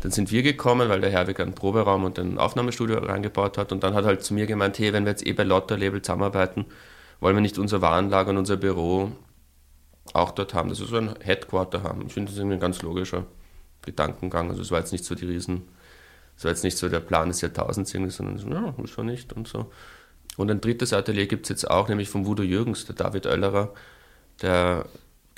Dann 0.00 0.12
sind 0.12 0.30
wir 0.30 0.42
gekommen, 0.42 0.88
weil 0.88 1.00
der 1.00 1.10
Herwig 1.10 1.40
einen 1.40 1.54
Proberaum 1.54 2.04
und 2.04 2.18
ein 2.18 2.38
Aufnahmestudio 2.38 2.98
reingebaut 2.98 3.56
hat 3.56 3.72
und 3.72 3.82
dann 3.82 3.94
hat 3.94 4.04
halt 4.04 4.22
zu 4.22 4.34
mir 4.34 4.46
gemeint, 4.46 4.78
hey, 4.78 4.92
wenn 4.92 5.04
wir 5.04 5.10
jetzt 5.10 5.26
eh 5.26 5.32
bei 5.32 5.44
Lotter 5.44 5.78
Label 5.78 6.02
zusammenarbeiten, 6.02 6.66
wollen 7.20 7.36
wir 7.36 7.40
nicht 7.40 7.58
unser 7.58 7.80
Warenlager 7.80 8.30
und 8.30 8.36
unser 8.36 8.56
Büro 8.56 9.12
auch 10.12 10.32
dort 10.32 10.52
haben, 10.52 10.68
dass 10.68 10.80
wir 10.80 10.86
so 10.86 10.96
ein 10.96 11.14
Headquarter 11.20 11.82
haben. 11.82 12.06
Ich 12.06 12.12
finde 12.12 12.30
das 12.30 12.38
irgendwie 12.38 12.56
ein 12.56 12.60
ganz 12.60 12.82
logischer 12.82 13.24
Gedankengang. 13.82 14.50
Also 14.50 14.62
es 14.62 14.70
war 14.70 14.80
jetzt 14.80 14.92
nicht 14.92 15.04
so 15.04 15.14
die 15.14 15.24
Riesen, 15.24 15.62
es 16.36 16.44
war 16.44 16.50
jetzt 16.50 16.64
nicht 16.64 16.76
so 16.76 16.88
der 16.88 17.00
Plan 17.00 17.28
des 17.28 17.40
Jahrtausends 17.40 17.94
irgendwie, 17.94 18.12
sondern 18.12 18.38
so, 18.38 18.48
ja, 18.48 18.74
ist 18.82 18.90
schon 18.90 19.06
nicht 19.06 19.32
und 19.32 19.48
so. 19.48 19.70
Und 20.36 20.50
ein 20.50 20.60
drittes 20.60 20.92
Atelier 20.92 21.26
gibt 21.26 21.46
es 21.46 21.50
jetzt 21.50 21.70
auch, 21.70 21.88
nämlich 21.88 22.08
von 22.08 22.26
Voodoo 22.26 22.42
Jürgens, 22.42 22.86
der 22.86 22.96
David 22.96 23.26
Oellerer, 23.26 23.72
der 24.42 24.86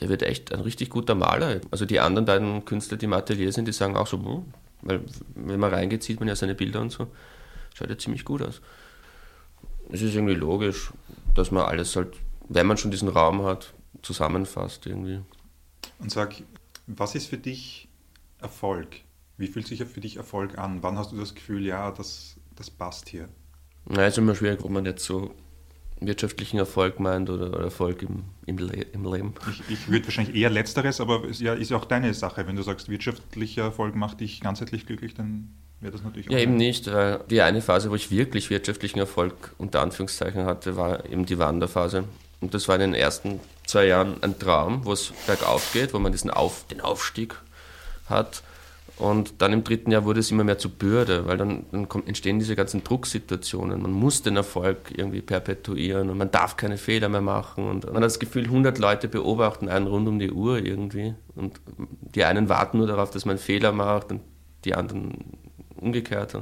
der 0.01 0.09
wird 0.09 0.23
echt 0.23 0.53
ein 0.53 0.61
richtig 0.61 0.91
guter 0.91 1.15
Maler. 1.15 1.61
Also 1.71 1.87
die 1.87 2.01
anderen 2.01 2.27
beiden 2.27 2.65
Künstler, 2.65 2.97
die 2.97 3.07
im 3.07 3.13
Atelier 3.13 3.53
sind, 3.53 3.67
die 3.67 3.73
sagen 3.73 3.97
auch 3.97 4.07
so, 4.07 4.19
hm, 4.19 4.45
weil 4.83 5.01
wenn 5.35 5.61
man 5.61 5.73
reingeht, 5.73 6.03
sieht 6.03 6.21
man 6.21 6.29
ja 6.29 6.37
seine 6.37 6.55
Bilder 6.55 6.81
und 6.81 6.91
so. 6.91 7.09
Schaut 7.75 7.91
ja 7.91 7.99
ziemlich 7.99 8.25
gut 8.25 8.43
aus. 8.43 8.61
Es 9.91 10.03
ist 10.03 10.15
irgendwie 10.15 10.35
logisch, 10.35 10.93
dass 11.35 11.51
man 11.51 11.65
alles 11.65 11.95
halt, 11.97 12.17
wenn 12.49 12.67
man 12.67 12.77
schon 12.77 12.91
diesen 12.91 13.09
Raum 13.09 13.45
hat, 13.45 13.73
zusammenfasst 14.03 14.87
irgendwie. 14.87 15.21
Und 15.99 16.11
sag, 16.11 16.35
was 16.87 17.15
ist 17.15 17.29
für 17.29 17.39
dich 17.39 17.89
Erfolg? 18.41 19.01
Wie 19.39 19.47
fühlt 19.47 19.67
sich 19.67 19.83
für 19.85 20.01
dich 20.01 20.17
Erfolg 20.17 20.59
an? 20.59 20.83
Wann 20.83 20.99
hast 20.99 21.13
du 21.13 21.17
das 21.17 21.35
Gefühl, 21.35 21.65
ja, 21.65 21.91
das, 21.91 22.37
das 22.55 22.71
passt 22.71 23.09
hier? 23.09 23.29
Na, 23.87 24.07
ist 24.07 24.19
immer 24.19 24.35
schwierig, 24.35 24.63
wo 24.63 24.69
man 24.69 24.85
jetzt 24.85 25.05
so 25.05 25.35
wirtschaftlichen 26.01 26.59
Erfolg 26.59 27.01
meint 27.01 27.31
oder, 27.31 27.59
Erfolg 27.61 28.03
im, 28.03 28.25
im, 28.47 28.59
Le 28.59 28.87
im 28.93 29.05
Leben? 29.11 29.35
Ich, 29.51 29.63
ich 29.71 29.89
würde 29.89 30.07
wahrscheinlich 30.07 30.37
eher 30.37 30.51
Letzteres, 30.51 31.01
aber 31.01 31.25
es 31.25 31.41
ja, 31.41 31.55
ist 31.55 31.71
ja 31.71 31.77
auch 31.77 31.85
deine 31.85 32.13
Sache. 32.15 32.47
Wenn 32.47 32.57
du 32.57 32.63
sagst, 32.63 32.89
wirtschaftlicher 32.89 33.63
Erfolg 33.63 33.95
macht 33.95 34.21
dich 34.21 34.41
ganzheitlich 34.41 34.87
glücklich, 34.87 35.15
dann 35.15 35.55
wäre 35.81 35.93
das 35.93 36.03
natürlich 36.03 36.29
auch. 36.29 36.33
Ja, 36.33 36.39
eben 36.39 36.57
nicht, 36.57 36.93
weil 36.93 37.21
die 37.31 37.41
eine 37.41 37.63
Phase, 37.63 37.91
wo 37.91 37.95
ich 37.95 38.11
wirklich 38.11 38.51
wirtschaftlichen 38.51 38.99
Erfolg 38.99 39.55
unter 39.59 39.81
Anführungszeichen 39.81 40.45
hatte, 40.45 40.77
war 40.77 41.07
eben 41.07 41.27
die 41.27 41.39
Wanderphase. 41.39 42.05
Und 42.41 42.53
das 42.53 42.69
war 42.69 42.75
in 42.75 42.83
den 42.83 42.95
ersten 42.95 43.41
zwei 43.67 43.87
Jahren 43.87 44.23
ein 44.23 44.39
Traum, 44.39 44.85
wo 44.85 44.93
es 44.93 45.13
bergauf 45.27 45.73
geht, 45.73 45.95
wo 45.95 45.99
man 45.99 46.13
diesen 46.13 46.31
Auf, 46.31 46.67
den 46.67 46.81
Aufstieg 46.81 47.35
hat 48.09 48.43
und 48.99 49.43
dann 49.43 49.53
im 49.53 49.63
dritten 49.63 49.91
Jahr 49.91 50.07
wurde 50.07 50.21
es 50.21 50.31
immer 50.31 50.43
mehr 50.43 50.57
zur 50.57 50.71
Bürde, 50.71 51.27
weil 51.27 51.37
dann, 51.37 51.67
dann 51.71 51.87
kommt, 51.87 52.09
entstehen 52.09 52.39
diese 52.39 52.57
ganzen 52.57 52.83
Drucksituationen. 52.83 53.83
Man 53.83 53.93
muss 53.93 54.23
den 54.23 54.37
Erfolg 54.37 54.91
irgendwie 54.97 55.21
perpetuieren 55.21 56.09
und 56.09 56.17
man 56.17 56.31
darf 56.31 56.57
keine 56.57 56.79
Fehler 56.79 57.11
mehr 57.11 57.21
machen. 57.21 57.69
Und 57.69 57.85
man 57.85 57.97
hat 57.97 58.05
das 58.05 58.19
Gefühl, 58.19 58.45
100 58.45 58.79
Leute 58.79 59.09
beobachten 59.09 59.69
einen 59.69 59.87
rund 59.87 60.09
um 60.09 60.19
die 60.19 60.33
Uhr 60.33 60.65
irgendwie. 60.65 61.15
Und 61.35 61.61
die 62.15 62.25
einen 62.25 62.49
warten 62.49 62.79
nur 62.79 62.87
darauf, 62.87 63.11
dass 63.11 63.27
man 63.27 63.37
Fehler 63.37 63.73
macht 63.73 64.13
und 64.13 64.23
die 64.65 64.75
anderen 64.75 65.37
umgekehrt. 65.77 66.35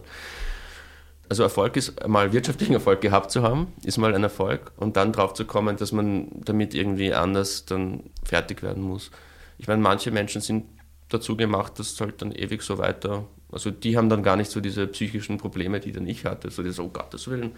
Also 1.29 1.43
Erfolg 1.43 1.77
ist 1.77 2.07
mal 2.07 2.33
wirtschaftlichen 2.33 2.75
Erfolg 2.75 3.01
gehabt 3.01 3.33
zu 3.33 3.43
haben, 3.43 3.73
ist 3.83 3.99
mal 3.99 4.15
ein 4.15 4.23
Erfolg. 4.23 4.71
Und 4.77 4.97
dann 4.97 5.11
drauf 5.11 5.35
zu 5.35 5.45
kommen, 5.45 5.77
dass 5.77 5.91
man 5.91 6.29
damit 6.45 6.73
irgendwie 6.73 7.15
anders 7.15 7.65
dann 7.65 8.11
fertig 8.23 8.63
werden 8.63 8.85
muss. 8.85 9.11
Ich 9.59 9.67
meine, 9.67 9.83
manche 9.83 10.13
Menschen 10.13 10.41
sind 10.41 10.67
dazu 11.15 11.37
gemacht, 11.37 11.79
dass 11.79 11.93
es 11.93 12.01
halt 12.01 12.21
dann 12.21 12.33
ewig 12.33 12.63
so 12.63 12.79
weiter. 12.79 13.25
Also 13.51 13.71
die 13.71 13.97
haben 13.97 14.09
dann 14.09 14.23
gar 14.23 14.37
nicht 14.37 14.51
so 14.51 14.61
diese 14.61 14.87
psychischen 14.87 15.39
Probleme, 15.39 15.81
die 15.81 15.93
dann 15.93 16.07
ich 16.07 16.25
hatte. 16.25 16.51
So 16.51 16.63
dieses, 16.63 16.81
oh 16.81 16.89
Gottes 16.89 17.29
Willen, 17.29 17.53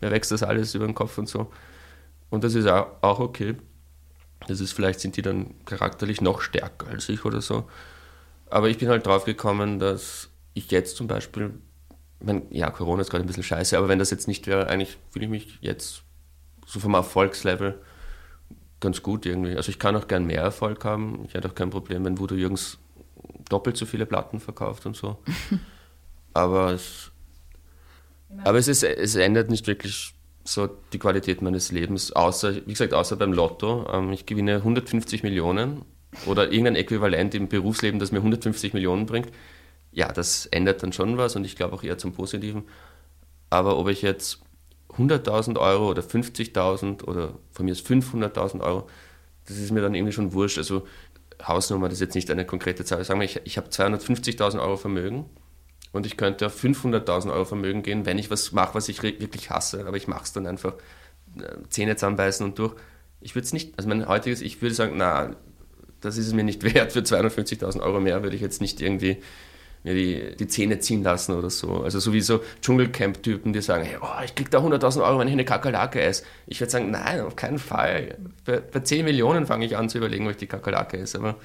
mir 0.00 0.10
wächst 0.10 0.30
das 0.30 0.42
alles 0.42 0.74
über 0.74 0.86
den 0.86 0.94
Kopf 0.94 1.18
und 1.18 1.28
so. 1.28 1.50
Und 2.30 2.44
das 2.44 2.54
ist 2.54 2.66
auch 2.68 3.18
okay. 3.18 3.56
Das 4.48 4.60
ist, 4.60 4.72
vielleicht 4.72 5.00
sind 5.00 5.16
die 5.16 5.22
dann 5.22 5.54
charakterlich 5.64 6.20
noch 6.20 6.40
stärker 6.40 6.88
als 6.88 7.08
ich 7.08 7.24
oder 7.24 7.40
so. 7.40 7.68
Aber 8.48 8.68
ich 8.68 8.78
bin 8.78 8.88
halt 8.88 9.06
drauf 9.06 9.24
gekommen, 9.24 9.78
dass 9.78 10.30
ich 10.54 10.70
jetzt 10.70 10.96
zum 10.96 11.06
Beispiel, 11.06 11.54
ich 12.20 12.26
meine, 12.26 12.42
ja, 12.50 12.70
Corona 12.70 13.02
ist 13.02 13.10
gerade 13.10 13.24
ein 13.24 13.26
bisschen 13.26 13.42
scheiße, 13.42 13.76
aber 13.76 13.88
wenn 13.88 13.98
das 13.98 14.10
jetzt 14.10 14.28
nicht 14.28 14.46
wäre, 14.46 14.68
eigentlich 14.68 14.98
fühle 15.10 15.26
ich 15.26 15.30
mich 15.30 15.58
jetzt 15.60 16.02
so 16.66 16.80
vom 16.80 16.94
Erfolgslevel 16.94 17.80
ganz 18.80 19.02
gut 19.02 19.26
irgendwie. 19.26 19.56
Also 19.56 19.70
ich 19.70 19.78
kann 19.78 19.94
auch 19.96 20.08
gern 20.08 20.26
mehr 20.26 20.42
Erfolg 20.42 20.84
haben. 20.84 21.24
Ich 21.26 21.34
hätte 21.34 21.48
auch 21.48 21.54
kein 21.54 21.70
Problem, 21.70 22.04
wenn 22.04 22.18
Voodoo 22.18 22.36
Jürgens 22.36 22.78
doppelt 23.48 23.76
so 23.76 23.86
viele 23.86 24.06
Platten 24.06 24.40
verkauft 24.40 24.86
und 24.86 24.96
so. 24.96 25.18
aber 26.34 26.72
es, 26.72 27.10
aber 28.44 28.58
es, 28.58 28.68
ist, 28.68 28.82
es 28.82 29.16
ändert 29.16 29.50
nicht 29.50 29.66
wirklich 29.66 30.14
so 30.44 30.68
die 30.92 30.98
Qualität 30.98 31.42
meines 31.42 31.70
Lebens, 31.70 32.12
außer, 32.12 32.54
wie 32.66 32.72
gesagt, 32.72 32.94
außer 32.94 33.16
beim 33.16 33.32
Lotto. 33.32 33.86
Ähm, 33.92 34.12
ich 34.12 34.26
gewinne 34.26 34.56
150 34.56 35.22
Millionen 35.22 35.84
oder 36.26 36.50
irgendein 36.50 36.76
Äquivalent 36.76 37.34
im 37.34 37.48
Berufsleben, 37.48 38.00
das 38.00 38.12
mir 38.12 38.18
150 38.18 38.72
Millionen 38.72 39.06
bringt. 39.06 39.28
Ja, 39.92 40.12
das 40.12 40.46
ändert 40.46 40.82
dann 40.82 40.92
schon 40.92 41.18
was 41.18 41.36
und 41.36 41.44
ich 41.44 41.56
glaube 41.56 41.74
auch 41.74 41.82
eher 41.82 41.98
zum 41.98 42.12
Positiven. 42.12 42.64
Aber 43.48 43.78
ob 43.78 43.88
ich 43.88 44.02
jetzt 44.02 44.40
100.000 44.90 45.58
Euro 45.58 45.90
oder 45.90 46.02
50.000 46.02 47.04
oder 47.04 47.34
von 47.52 47.64
mir 47.64 47.72
ist 47.72 47.86
500.000 47.86 48.60
Euro, 48.60 48.88
das 49.46 49.58
ist 49.58 49.72
mir 49.72 49.80
dann 49.80 49.94
irgendwie 49.94 50.12
schon 50.12 50.32
wurscht. 50.32 50.58
Also 50.58 50.86
Hausnummer, 51.46 51.88
das 51.88 51.96
ist 51.96 52.00
jetzt 52.00 52.14
nicht 52.14 52.30
eine 52.30 52.44
konkrete 52.44 52.84
Zahl, 52.84 53.04
sagen 53.04 53.20
wir, 53.20 53.24
ich, 53.24 53.40
ich 53.44 53.56
habe 53.56 53.68
250.000 53.68 54.60
Euro 54.60 54.76
Vermögen 54.76 55.26
und 55.92 56.06
ich 56.06 56.16
könnte 56.16 56.46
auf 56.46 56.62
500.000 56.62 57.32
Euro 57.32 57.44
Vermögen 57.44 57.82
gehen, 57.82 58.06
wenn 58.06 58.18
ich 58.18 58.30
was 58.30 58.52
mache, 58.52 58.74
was 58.74 58.88
ich 58.88 59.02
wirklich 59.02 59.50
hasse, 59.50 59.86
aber 59.86 59.96
ich 59.96 60.08
mache 60.08 60.24
es 60.24 60.32
dann 60.32 60.46
einfach, 60.46 60.74
äh, 61.38 61.68
Zähne 61.68 61.96
zusammenbeißen 61.96 62.44
und 62.44 62.58
durch. 62.58 62.74
Ich 63.20 63.34
würde 63.34 63.44
es 63.44 63.52
nicht, 63.52 63.76
also 63.76 63.88
mein 63.88 64.06
heutiges, 64.08 64.40
ich 64.40 64.62
würde 64.62 64.74
sagen, 64.74 64.94
na, 64.96 65.36
das 66.00 66.16
ist 66.16 66.28
es 66.28 66.32
mir 66.32 66.44
nicht 66.44 66.62
wert, 66.74 66.92
für 66.92 67.00
250.000 67.00 67.80
Euro 67.80 68.00
mehr 68.00 68.22
würde 68.22 68.36
ich 68.36 68.42
jetzt 68.42 68.60
nicht 68.60 68.80
irgendwie 68.80 69.18
mir 69.82 69.94
die, 69.94 70.36
die 70.36 70.46
Zähne 70.46 70.78
ziehen 70.78 71.02
lassen 71.02 71.34
oder 71.34 71.50
so. 71.50 71.82
Also 71.82 72.00
sowieso 72.00 72.40
Dschungelcamp-Typen, 72.60 73.52
die 73.52 73.62
sagen, 73.62 73.84
hey, 73.84 73.96
oh, 74.00 74.22
ich 74.24 74.34
krieg 74.34 74.50
da 74.50 74.58
100.000 74.58 75.02
Euro, 75.02 75.18
wenn 75.18 75.28
ich 75.28 75.32
eine 75.32 75.44
Kakerlake 75.44 76.00
esse. 76.00 76.24
Ich 76.46 76.60
würde 76.60 76.70
sagen, 76.70 76.90
nein, 76.90 77.20
auf 77.20 77.36
keinen 77.36 77.58
Fall. 77.58 78.18
Bei, 78.44 78.60
bei 78.60 78.80
10 78.80 79.04
Millionen 79.04 79.46
fange 79.46 79.64
ich 79.64 79.76
an 79.76 79.88
zu 79.88 79.98
überlegen, 79.98 80.26
ob 80.26 80.32
ich 80.32 80.38
die 80.38 80.46
Kakerlake 80.46 80.98
esse. 80.98 81.18
Aber, 81.18 81.36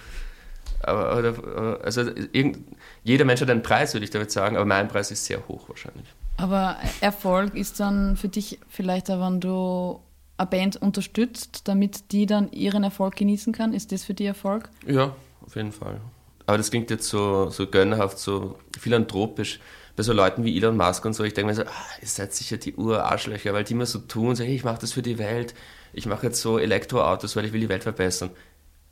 aber 0.84 1.80
also 1.84 2.02
irgend, 2.32 2.60
jeder 3.04 3.26
Mensch 3.26 3.42
hat 3.42 3.50
einen 3.50 3.64
Preis, 3.64 3.94
würde 3.94 4.04
ich 4.04 4.12
damit 4.12 4.32
sagen, 4.32 4.56
aber 4.58 4.66
mein 4.66 4.88
Preis 4.88 5.12
ist 5.12 5.26
sehr 5.26 5.48
hoch 5.48 5.70
wahrscheinlich. 5.70 6.08
Aber 6.38 6.78
Erfolg 7.02 7.56
ist 7.56 7.80
dann 7.80 8.18
für 8.18 8.28
dich 8.28 8.60
vielleicht, 8.68 9.08
wenn 9.08 9.40
du 9.40 10.02
eine 10.38 10.48
Band 10.48 10.78
unterstützt, 10.78 11.68
damit 11.68 12.12
die 12.12 12.26
dann 12.26 12.52
ihren 12.52 12.84
Erfolg 12.84 13.16
genießen 13.16 13.54
kann? 13.54 13.74
Ist 13.74 13.92
das 13.92 14.04
für 14.04 14.14
dich 14.14 14.28
Erfolg? 14.28 14.70
Ja, 14.86 15.16
auf 15.46 15.56
jeden 15.56 15.72
Fall. 15.72 16.02
Aber 16.46 16.58
das 16.58 16.70
klingt 16.70 16.90
jetzt 16.90 17.08
so, 17.08 17.50
so 17.50 17.68
gönnerhaft, 17.68 18.20
so 18.20 18.58
philanthropisch. 18.80 19.60
Bei 19.96 20.04
so 20.04 20.12
Leuten 20.12 20.44
wie 20.44 20.58
Elon 20.58 20.76
Musk 20.76 21.06
und 21.06 21.14
so, 21.14 21.24
ich 21.24 21.34
denke 21.34 21.52
mir 21.52 21.56
so, 21.56 21.64
ah, 21.64 21.86
ihr 22.02 22.08
seid 22.08 22.34
sicher 22.34 22.58
die 22.58 22.76
Urarschlöcher, 22.76 23.54
weil 23.54 23.64
die 23.64 23.74
immer 23.74 23.86
so 23.86 24.00
tun, 24.00 24.36
so, 24.36 24.44
hey, 24.44 24.54
ich 24.54 24.66
mache 24.66 24.82
das 24.82 24.92
für 24.92 25.02
die 25.02 25.18
Welt, 25.18 25.56
ich 25.94 26.06
mache 26.06 26.28
jetzt 26.28 26.42
so 26.42 26.60
Elektroautos, 26.60 27.38
weil 27.38 27.46
ich 27.46 27.54
will 27.54 27.62
die 27.62 27.70
Welt 27.70 27.84
verbessern. 27.84 28.32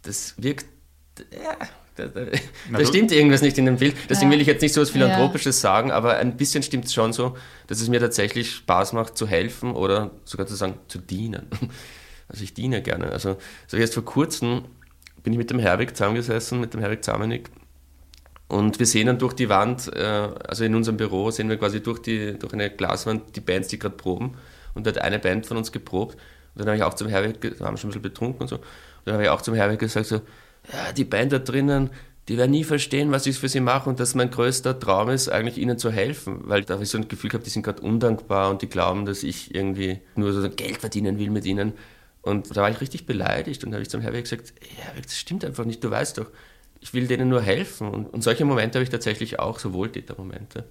Das 0.04 0.36
wirkt, 0.38 0.66
ja, 1.20 1.58
da, 1.95 2.08
da, 2.08 2.26
da 2.72 2.86
stimmt 2.86 3.12
irgendwas 3.12 3.41
nicht 3.41 3.58
in 3.58 3.66
dem 3.66 3.78
Bild. 3.78 3.95
Deswegen 4.10 4.32
ja. 4.32 4.36
will 4.36 4.41
ich 4.41 4.47
jetzt 4.47 4.62
nicht 4.62 4.74
so 4.74 4.82
was 4.82 4.89
Philanthropisches 4.89 5.62
ja. 5.62 5.70
sagen, 5.70 5.91
aber 5.91 6.18
ein 6.18 6.38
bisschen 6.38 6.64
stimmt 6.64 6.86
es 6.86 6.93
schon 6.93 7.14
so, 7.14 7.38
dass 7.68 7.82
es 7.82 7.89
mir 7.89 7.99
tatsächlich 7.99 8.51
Spaß 8.51 8.93
macht, 8.93 9.18
zu 9.18 9.28
helfen 9.28 9.74
oder 9.74 10.12
sogar 10.24 10.47
zu 10.47 10.56
sagen, 10.56 10.80
zu 10.88 10.99
dienen. 10.99 11.47
Also 12.30 12.45
ich 12.45 12.54
diene 12.54 12.82
gerne. 12.82 13.12
Also 13.12 13.38
so 13.68 13.78
erst 13.78 13.93
vor 13.93 14.06
kurzem 14.06 14.64
bin 15.24 15.34
ich 15.34 15.39
mit 15.39 15.49
dem 15.49 15.59
Herwig 15.59 15.95
zusammengesessen, 15.95 16.59
mit 16.59 16.74
dem 16.74 16.82
Herwig 16.82 17.03
Zamenik. 17.03 17.49
Und 18.47 18.78
wir 18.78 18.86
sehen 18.86 19.07
dann 19.07 19.17
durch 19.17 19.34
die 19.34 19.49
Wand, 19.49 19.91
äh, 19.95 20.30
also 20.47 20.63
in 20.63 20.76
unserem 20.76 20.97
Büro, 20.97 21.32
sehen 21.32 21.49
wir 21.49 21.57
quasi 21.57 21.82
durch, 21.82 21.99
die, 21.99 22.38
durch 22.38 22.53
eine 22.53 22.69
Glaswand 22.69 23.36
die 23.36 23.41
Bands, 23.41 23.69
die 23.69 23.80
gerade 23.80 23.95
proben. 23.95 24.36
Und 24.76 24.86
da 24.86 24.91
hat 24.91 24.99
eine 24.99 25.19
Band 25.19 25.45
von 25.45 25.57
uns 25.57 25.71
geprobt. 25.71 26.15
Und 26.53 26.59
dann 26.59 26.67
habe 26.67 26.78
ich 26.78 26.84
auch 26.84 26.93
zum 26.93 27.07
Herwig, 27.07 27.38
haben 27.61 27.78
schon 27.78 27.89
ein 27.89 27.91
bisschen 27.91 28.01
betrunken 28.01 28.41
und 28.41 28.47
so. 28.47 28.57
Und 28.57 28.63
dann 29.05 29.15
habe 29.15 29.24
ich 29.24 29.30
auch 29.30 29.41
zum 29.41 29.55
Herwig 29.55 29.80
gesagt, 29.80 30.05
so, 30.05 30.17
ja, 30.71 30.91
die 30.95 31.03
Band 31.03 31.32
da 31.32 31.39
drinnen, 31.39 31.89
die 32.30 32.38
werden 32.38 32.51
nie 32.51 32.63
verstehen, 32.63 33.11
was 33.11 33.26
ich 33.26 33.38
für 33.38 33.49
sie 33.49 33.59
mache 33.59 33.89
und 33.89 33.99
dass 33.99 34.15
mein 34.15 34.30
größter 34.30 34.80
Traum 34.80 35.09
ist, 35.09 35.30
eigentlich 35.30 35.57
ihnen 35.57 35.78
zu 35.78 35.91
helfen. 35.91 36.41
Weil 36.43 36.63
da 36.63 36.76
habe 36.76 36.84
ich 36.84 36.89
so 36.89 36.97
ein 36.97 37.07
Gefühl 37.07 37.30
gehabt, 37.30 37.45
die 37.45 37.49
sind 37.49 37.63
gerade 37.63 37.82
undankbar 37.82 38.49
und 38.49 38.61
die 38.61 38.69
glauben, 38.69 39.05
dass 39.05 39.24
ich 39.24 39.53
irgendwie 39.53 39.99
nur 40.15 40.32
so 40.32 40.49
Geld 40.49 40.78
verdienen 40.78 41.19
will 41.19 41.32
mit 41.32 41.45
ihnen. 41.45 41.74
Und 42.24 42.55
da 42.55 42.61
war 42.61 42.71
ich 42.71 42.82
richtig 42.82 43.05
beleidigt 43.05 43.63
und 43.63 43.74
habe 43.74 43.84
ich 43.84 43.89
zum 43.89 44.01
Herweg 44.01 44.24
gesagt, 44.24 44.53
Herweg, 44.78 45.03
das 45.03 45.17
stimmt 45.17 45.43
einfach 45.43 45.65
nicht, 45.65 45.84
du 45.84 45.91
weißt 45.91 46.17
doch, 46.17 46.28
ich 46.80 46.93
will 46.93 47.05
denen 47.07 47.30
nur 47.30 47.41
helfen. 47.41 47.89
Und, 47.89 48.05
und 48.13 48.24
solche 48.24 48.45
Momente 48.45 48.80
habe 48.80 48.84
ich 48.84 48.89
tatsächlich 48.89 49.39
auch, 49.39 49.59
so 49.59 49.74
Wohltätermomente. 49.74 50.65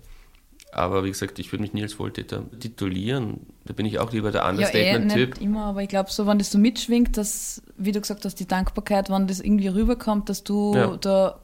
Aber 0.72 1.05
wie 1.05 1.09
gesagt, 1.09 1.38
ich 1.38 1.53
würde 1.53 1.62
mich 1.62 1.74
nie 1.74 1.82
als 1.82 1.98
Wohltäter 1.98 2.44
titulieren. 2.59 3.40
Da 3.66 3.74
bin 3.74 3.84
ich 3.84 3.98
auch 3.98 4.12
lieber 4.12 4.32
der 4.32 4.48
Understatement-Typ. 4.48 5.36
Ja, 5.36 5.40
eh, 5.40 5.44
immer, 5.44 5.64
aber 5.66 5.82
ich 5.82 5.88
glaube, 5.90 6.11
so, 6.11 6.26
wenn 6.26 6.38
das 6.38 6.50
so 6.50 6.59
mitschwingt, 6.59 7.18
dass, 7.18 7.62
wie 7.76 7.92
du 7.92 8.00
gesagt 8.00 8.24
hast, 8.24 8.36
die 8.40 8.48
Dankbarkeit, 8.48 9.11
wenn 9.11 9.26
das 9.26 9.40
irgendwie 9.40 9.68
rüberkommt, 9.68 10.30
dass 10.30 10.44
du 10.44 10.74
ja. 10.74 10.96
da, 10.96 11.40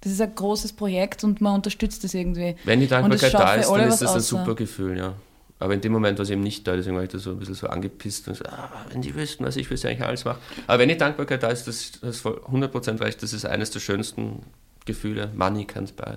das 0.00 0.12
ist 0.12 0.22
ein 0.22 0.34
großes 0.34 0.72
Projekt 0.72 1.24
und 1.24 1.42
man 1.42 1.56
unterstützt 1.56 2.04
das 2.04 2.14
irgendwie. 2.14 2.56
Wenn 2.64 2.80
die 2.80 2.86
Dankbarkeit 2.86 3.34
da 3.34 3.54
ist, 3.56 3.68
dann 3.68 3.86
ist 3.86 4.00
das 4.00 4.14
ein 4.14 4.20
super 4.20 4.54
Gefühl, 4.54 4.96
ja. 4.96 5.14
Aber 5.60 5.74
in 5.74 5.82
dem 5.82 5.92
Moment 5.92 6.18
war 6.18 6.22
es 6.22 6.30
eben 6.30 6.40
nicht 6.40 6.66
da, 6.66 6.74
deswegen 6.74 6.96
war 6.96 7.02
ich 7.02 7.10
da 7.10 7.18
so 7.18 7.32
ein 7.32 7.38
bisschen 7.38 7.54
so 7.54 7.68
angepisst 7.68 8.26
und 8.28 8.34
so, 8.34 8.44
ah, 8.46 8.70
wenn 8.90 9.02
die 9.02 9.14
wüssten, 9.14 9.44
was 9.44 9.56
ich 9.56 9.68
für 9.68 9.76
sie 9.76 9.88
eigentlich 9.88 10.06
alles 10.06 10.24
mache. 10.24 10.40
Aber 10.66 10.78
wenn 10.78 10.88
die 10.88 10.96
Dankbarkeit 10.96 11.42
da 11.42 11.48
ist, 11.48 11.68
das 11.68 11.90
ist 12.02 12.26
100% 12.26 13.00
recht, 13.00 13.22
das 13.22 13.34
ist 13.34 13.44
eines 13.44 13.70
der 13.70 13.80
schönsten 13.80 14.42
Gefühle. 14.86 15.30
Money 15.34 15.64
can't 15.64 15.94
buy, 15.96 16.16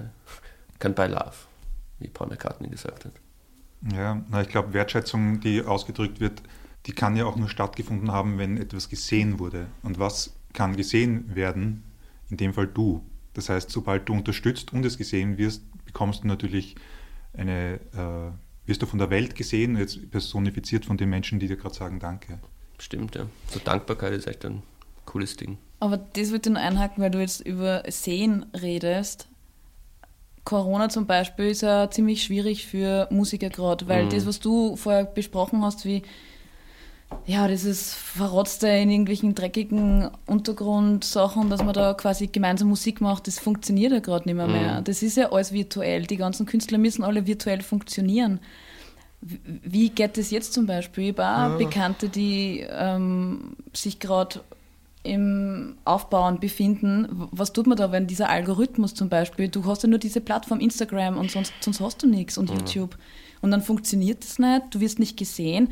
can't 0.79 0.93
buy 0.93 1.07
love, 1.07 1.33
wie 1.99 2.07
Paul 2.07 2.27
McCartney 2.29 2.69
gesagt 2.69 3.03
hat. 3.03 3.11
Ja, 3.93 4.23
na, 4.29 4.41
ich 4.41 4.47
glaube, 4.47 4.73
Wertschätzung, 4.73 5.41
die 5.41 5.61
ausgedrückt 5.61 6.21
wird, 6.21 6.41
die 6.85 6.93
kann 6.93 7.17
ja 7.17 7.25
auch 7.25 7.35
nur 7.35 7.49
stattgefunden 7.49 8.11
haben, 8.11 8.37
wenn 8.37 8.57
etwas 8.57 8.87
gesehen 8.87 9.39
wurde. 9.39 9.67
Und 9.83 9.99
was 9.99 10.33
kann 10.53 10.77
gesehen 10.77 11.35
werden? 11.35 11.83
In 12.29 12.37
dem 12.37 12.53
Fall 12.53 12.67
du. 12.67 13.03
Das 13.33 13.49
heißt, 13.49 13.69
sobald 13.69 14.07
du 14.07 14.13
unterstützt 14.13 14.71
und 14.71 14.85
es 14.85 14.97
gesehen 14.97 15.37
wirst, 15.37 15.63
bekommst 15.85 16.23
du 16.23 16.27
natürlich 16.27 16.75
eine 17.33 17.79
äh, 17.93 18.31
wirst 18.65 18.81
du 18.81 18.85
von 18.85 18.99
der 18.99 19.09
Welt 19.09 19.35
gesehen, 19.35 19.77
jetzt 19.77 20.09
personifiziert 20.11 20.85
von 20.85 20.97
den 20.97 21.09
Menschen, 21.09 21.39
die 21.39 21.47
dir 21.47 21.57
gerade 21.57 21.75
sagen 21.75 21.99
Danke. 21.99 22.39
Stimmt, 22.79 23.15
ja. 23.15 23.27
So 23.49 23.59
Dankbarkeit 23.59 24.13
ist 24.13 24.27
echt 24.27 24.45
ein 24.45 24.63
cooles 25.05 25.35
Ding. 25.35 25.57
Aber 25.79 25.97
das 25.97 26.31
wird 26.31 26.45
nur 26.45 26.57
einhaken, 26.57 27.03
weil 27.03 27.11
du 27.11 27.19
jetzt 27.19 27.41
über 27.41 27.83
Sehen 27.87 28.45
redest. 28.53 29.27
Corona 30.43 30.89
zum 30.89 31.05
Beispiel 31.05 31.47
ist 31.47 31.61
ja 31.61 31.89
ziemlich 31.89 32.23
schwierig 32.23 32.65
für 32.65 33.07
Musiker 33.11 33.49
gerade, 33.49 33.87
weil 33.87 34.05
mhm. 34.05 34.09
das, 34.09 34.25
was 34.25 34.39
du 34.39 34.75
vorher 34.75 35.05
besprochen 35.05 35.63
hast, 35.63 35.85
wie 35.85 36.03
ja, 37.25 37.47
dieses 37.47 37.93
Verrotzte 37.93 38.67
in 38.67 38.89
irgendwelchen 38.89 39.35
dreckigen 39.35 40.09
Untergrundsachen, 40.25 41.49
dass 41.49 41.63
man 41.63 41.73
da 41.73 41.93
quasi 41.93 42.27
gemeinsam 42.27 42.69
Musik 42.69 43.01
macht, 43.01 43.27
das 43.27 43.39
funktioniert 43.39 43.91
ja 43.91 43.99
gerade 43.99 44.27
nicht 44.27 44.35
mehr, 44.35 44.47
mhm. 44.47 44.53
mehr. 44.53 44.81
Das 44.81 45.01
ist 45.03 45.17
ja 45.17 45.31
alles 45.31 45.51
virtuell. 45.51 46.03
Die 46.03 46.17
ganzen 46.17 46.45
Künstler 46.45 46.77
müssen 46.77 47.03
alle 47.03 47.25
virtuell 47.25 47.61
funktionieren. 47.61 48.39
Wie 49.21 49.89
geht 49.89 50.17
das 50.17 50.31
jetzt 50.31 50.53
zum 50.53 50.65
Beispiel? 50.65 51.11
Ich 51.11 51.17
habe 51.17 51.23
auch 51.23 51.59
ja. 51.59 51.65
Bekannte, 51.65 52.09
die 52.09 52.65
ähm, 52.69 53.55
sich 53.73 53.99
gerade 53.99 54.41
im 55.03 55.75
Aufbauen 55.85 56.39
befinden. 56.39 57.07
Was 57.31 57.53
tut 57.53 57.67
man 57.67 57.77
da, 57.77 57.91
wenn 57.91 58.07
dieser 58.07 58.29
Algorithmus 58.29 58.93
zum 58.93 59.09
Beispiel, 59.09 59.47
du 59.47 59.65
hast 59.65 59.83
ja 59.83 59.89
nur 59.89 59.99
diese 59.99 60.21
Plattform 60.21 60.59
Instagram 60.59 61.17
und 61.17 61.31
sonst, 61.31 61.53
sonst 61.61 61.79
hast 61.79 62.03
du 62.03 62.07
nichts 62.07 62.37
und 62.37 62.49
mhm. 62.49 62.57
YouTube. 62.57 62.97
Und 63.41 63.51
dann 63.51 63.61
funktioniert 63.61 64.23
das 64.23 64.39
nicht, 64.39 64.63
du 64.71 64.79
wirst 64.79 64.99
nicht 64.99 65.17
gesehen 65.17 65.69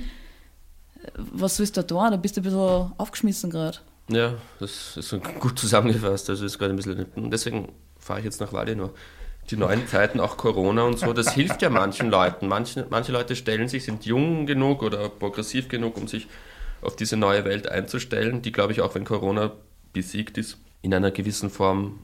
was 1.16 1.58
sollst 1.58 1.78
du 1.78 1.82
da 1.82 1.88
tun? 1.88 2.12
Da 2.12 2.18
bist 2.18 2.38
du 2.38 2.42
ein 2.42 2.44
bisschen 2.44 2.94
aufgeschmissen 2.98 3.50
gerade. 3.50 3.78
Ja, 4.10 4.36
das 4.60 4.98
ist 4.98 5.16
gut 5.40 5.58
zusammengefasst. 5.58 6.30
Also 6.30 6.46
ist 6.46 6.60
gerade 6.60 6.74
ein 6.74 6.78
bisschen. 6.78 7.06
Deswegen 7.30 7.70
fahre 8.00 8.20
ich 8.20 8.26
jetzt 8.26 8.42
nach 8.42 8.54
Valinor. 8.54 8.92
Die 9.50 9.58
neuen 9.58 9.88
Zeiten, 9.88 10.20
auch 10.20 10.38
Corona 10.38 10.84
und 10.84 11.00
so, 11.00 11.14
das 11.14 11.34
hilft 11.34 11.62
ja 11.62 11.70
manchen 11.70 12.10
Leuten. 12.10 12.48
Manche, 12.48 12.86
manche 12.90 13.12
Leute 13.12 13.36
stellen 13.36 13.68
sich, 13.68 13.84
sind 13.86 14.06
jung 14.06 14.46
genug 14.46 14.84
oder 14.84 15.10
progressiv 15.10 15.68
genug, 15.68 15.98
um 15.98 16.08
sich 16.08 16.28
auf 16.82 16.96
diese 16.96 17.18
neue 17.18 17.44
Welt 17.46 17.68
einzustellen, 17.68 18.42
die, 18.42 18.52
glaube 18.52 18.72
ich, 18.72 18.82
auch 18.82 18.96
wenn 18.96 19.04
Corona 19.04 19.52
besiegt 19.94 20.38
ist, 20.38 20.58
in 20.82 20.94
einer 20.94 21.12
gewissen 21.12 21.50
Form 21.50 22.00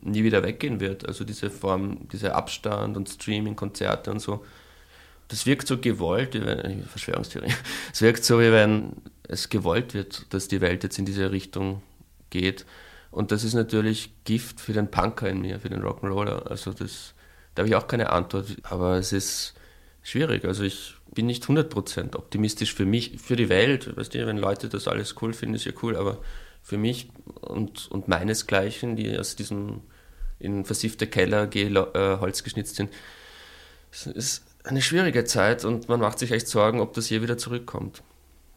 nie 0.00 0.24
wieder 0.24 0.42
weggehen 0.42 0.80
wird. 0.80 1.06
Also 1.06 1.24
diese 1.24 1.50
Form, 1.50 2.08
dieser 2.08 2.34
Abstand 2.34 2.96
und 2.96 3.08
Streaming, 3.08 3.56
Konzerte 3.56 4.10
und 4.10 4.20
so, 4.20 4.44
das 5.28 5.46
wirkt 5.46 5.66
so 5.66 5.78
gewollt, 5.78 6.38
Verschwörungstheorie, 6.88 7.52
es 7.92 8.02
wirkt 8.02 8.24
so, 8.24 8.40
wie 8.40 8.52
wenn 8.52 8.92
es 9.26 9.48
gewollt 9.48 9.94
wird, 9.94 10.32
dass 10.32 10.48
die 10.48 10.60
Welt 10.60 10.82
jetzt 10.82 10.98
in 10.98 11.06
diese 11.06 11.30
Richtung 11.30 11.82
geht. 12.30 12.66
Und 13.10 13.30
das 13.30 13.44
ist 13.44 13.54
natürlich 13.54 14.12
Gift 14.24 14.60
für 14.60 14.72
den 14.72 14.90
Punker 14.90 15.28
in 15.28 15.40
mir, 15.40 15.60
für 15.60 15.70
den 15.70 15.82
Rock'n'Roller. 15.82 16.48
Also 16.48 16.72
das, 16.72 17.14
da 17.54 17.60
habe 17.60 17.68
ich 17.68 17.76
auch 17.76 17.86
keine 17.86 18.10
Antwort, 18.10 18.56
aber 18.64 18.96
es 18.96 19.12
ist 19.12 19.54
schwierig. 20.02 20.44
Also 20.44 20.64
ich 20.64 20.94
bin 21.14 21.26
nicht 21.26 21.44
100% 21.44 22.16
optimistisch 22.16 22.74
für 22.74 22.84
mich, 22.84 23.20
für 23.20 23.36
die 23.36 23.48
Welt. 23.48 23.96
Weißt 23.96 24.14
du, 24.14 24.26
wenn 24.26 24.36
Leute 24.36 24.68
das 24.68 24.88
alles 24.88 25.14
cool 25.22 25.32
finden, 25.32 25.54
ist 25.54 25.64
ja 25.64 25.72
cool, 25.82 25.96
aber 25.96 26.20
für 26.62 26.76
mich 26.76 27.08
und, 27.40 27.90
und 27.90 28.08
meinesgleichen, 28.08 28.96
die 28.96 29.16
aus 29.16 29.36
diesem 29.36 29.82
in 30.40 30.64
versiffte 30.64 31.06
Keller 31.06 31.48
äh, 31.54 32.18
Holz 32.18 32.42
geschnitzt 32.42 32.76
sind, 32.76 32.92
ist 33.92 34.44
eine 34.64 34.82
schwierige 34.82 35.24
Zeit 35.24 35.64
und 35.64 35.88
man 35.88 36.00
macht 36.00 36.18
sich 36.18 36.32
echt 36.32 36.48
Sorgen, 36.48 36.80
ob 36.80 36.94
das 36.94 37.10
je 37.10 37.22
wieder 37.22 37.38
zurückkommt. 37.38 38.02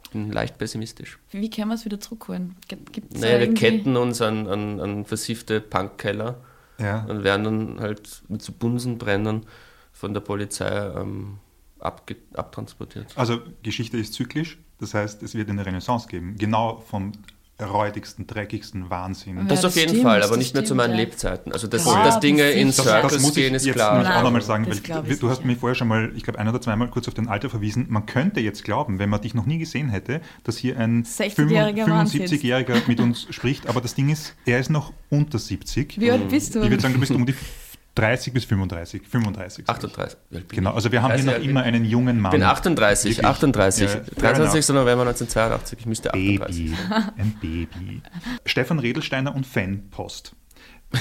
Ich 0.05 0.11
bin 0.11 0.31
leicht 0.31 0.57
pessimistisch. 0.57 1.19
Wie 1.31 1.49
können 1.49 1.67
wir 1.67 1.75
es 1.75 1.83
wieder 1.83 1.99
zurückholen? 1.99 2.55
Gibt's 2.67 3.19
naja, 3.19 3.39
wir 3.39 3.53
ketten 3.53 3.97
uns 3.97 4.21
an, 4.21 4.47
an, 4.47 4.79
an 4.79 5.05
versiffte 5.05 5.59
Punkkeller 5.59 6.39
ja. 6.79 7.03
und 7.05 7.23
werden 7.23 7.43
dann 7.43 7.79
halt 7.81 8.23
mit 8.29 8.41
so 8.41 8.53
Bunsenbrennern 8.53 9.45
von 9.91 10.13
der 10.13 10.21
Polizei 10.21 10.69
ähm, 10.69 11.39
abtransportiert. 11.79 13.17
Also 13.17 13.41
Geschichte 13.63 13.97
ist 13.97 14.13
zyklisch, 14.13 14.57
das 14.79 14.93
heißt, 14.93 15.23
es 15.23 15.35
wird 15.35 15.49
eine 15.49 15.65
Renaissance 15.65 16.07
geben. 16.07 16.35
Genau 16.37 16.77
vom 16.77 17.11
räudigsten, 17.59 18.27
dreckigsten 18.27 18.89
Wahnsinn. 18.91 19.37
Ja, 19.37 19.43
Das 19.43 19.61
das 19.61 19.65
auf 19.71 19.75
jeden 19.75 19.89
stimmt, 19.89 20.03
Fall, 20.03 20.21
aber 20.21 20.29
das 20.29 20.37
nicht 20.37 20.53
mehr 20.53 20.63
zu 20.63 20.67
stimmt, 20.67 20.77
meinen 20.77 20.91
ja. 20.91 20.97
Lebzeiten. 20.97 21.51
Also 21.51 21.67
das, 21.67 21.85
Ja, 21.85 22.03
dass 22.03 22.19
Dinge 22.19 22.43
das 22.43 22.53
in 22.55 22.69
ist- 22.69 22.77
Das, 22.79 22.85
Circles 22.85 23.13
das 23.13 23.21
muss 23.23 23.31
ich 23.31 23.35
gehen, 23.37 23.55
ist 23.55 23.65
jetzt 23.65 23.75
klar. 23.75 23.93
nämlich 23.93 24.09
auch 24.09 24.13
Nein, 24.15 24.23
nochmal 24.25 24.41
sagen, 24.43 24.65
das 24.65 24.89
weil 24.89 25.11
ich 25.11 25.19
du 25.19 25.29
hast 25.29 25.43
mir 25.43 25.55
vorher 25.55 25.73
schon 25.75 25.87
mal, 25.87 26.11
ich 26.15 26.23
glaube, 26.23 26.37
ein 26.37 26.47
oder 26.47 26.61
zweimal 26.61 26.87
kurz 26.89 27.07
auf 27.07 27.15
dein 27.15 27.27
Alter 27.27 27.49
verwiesen. 27.49 27.87
Man 27.89 28.05
könnte 28.05 28.41
jetzt 28.41 28.63
glauben, 28.63 28.99
wenn 28.99 29.09
man 29.09 29.21
dich 29.21 29.33
noch 29.33 29.47
nie 29.47 29.57
gesehen 29.57 29.89
hätte, 29.89 30.21
dass 30.43 30.57
hier 30.57 30.77
ein 30.77 31.03
60-jähriger 31.03 31.87
Mann 31.87 32.05
sitzt. 32.05 32.31
75-Jähriger 32.33 32.75
mit 32.87 32.99
uns 32.99 33.25
spricht, 33.31 33.67
aber 33.67 33.81
das 33.81 33.95
Ding 33.95 34.09
ist, 34.09 34.35
er 34.45 34.59
ist 34.59 34.69
noch 34.69 34.93
unter 35.09 35.39
70. 35.39 35.99
Wie 35.99 36.11
alt 36.11 36.29
bist 36.29 36.53
du? 36.53 36.61
Ich 36.61 36.69
würde 36.69 36.81
sagen, 36.81 36.93
du 36.93 36.99
bist 36.99 37.11
um 37.11 37.25
die 37.25 37.33
30 37.97 38.33
bis 38.33 38.45
35. 38.45 39.01
35. 39.07 39.65
sag 39.65 39.77
ich. 39.77 39.85
38. 39.87 40.17
Wie 40.29 40.35
alt 40.37 40.47
bin 40.47 40.55
Genau, 40.57 40.73
also 40.73 40.91
wir 40.91 41.01
haben 41.01 41.13
hier 41.15 41.23
30 41.25 41.39
noch 41.39 41.49
immer 41.49 41.63
einen 41.63 41.85
jungen 41.85 42.19
Mann. 42.19 42.31
Ich 42.33 42.39
bin 42.39 42.43
38, 42.47 43.17
Wirklich. 43.17 43.25
38. 43.25 43.81
Ja, 43.83 43.87
fair 43.89 44.01
23. 44.33 44.69
November 44.75 45.01
1982. 45.07 45.79
Ich 45.79 45.85
müsste 45.85 46.09
38. 46.13 46.39
Baby, 46.47 46.75
ein 47.17 47.35
Baby. 47.41 48.01
Stefan 48.45 48.79
Redelsteiner 48.79 49.35
und 49.35 49.45
Fanpost. 49.45 50.33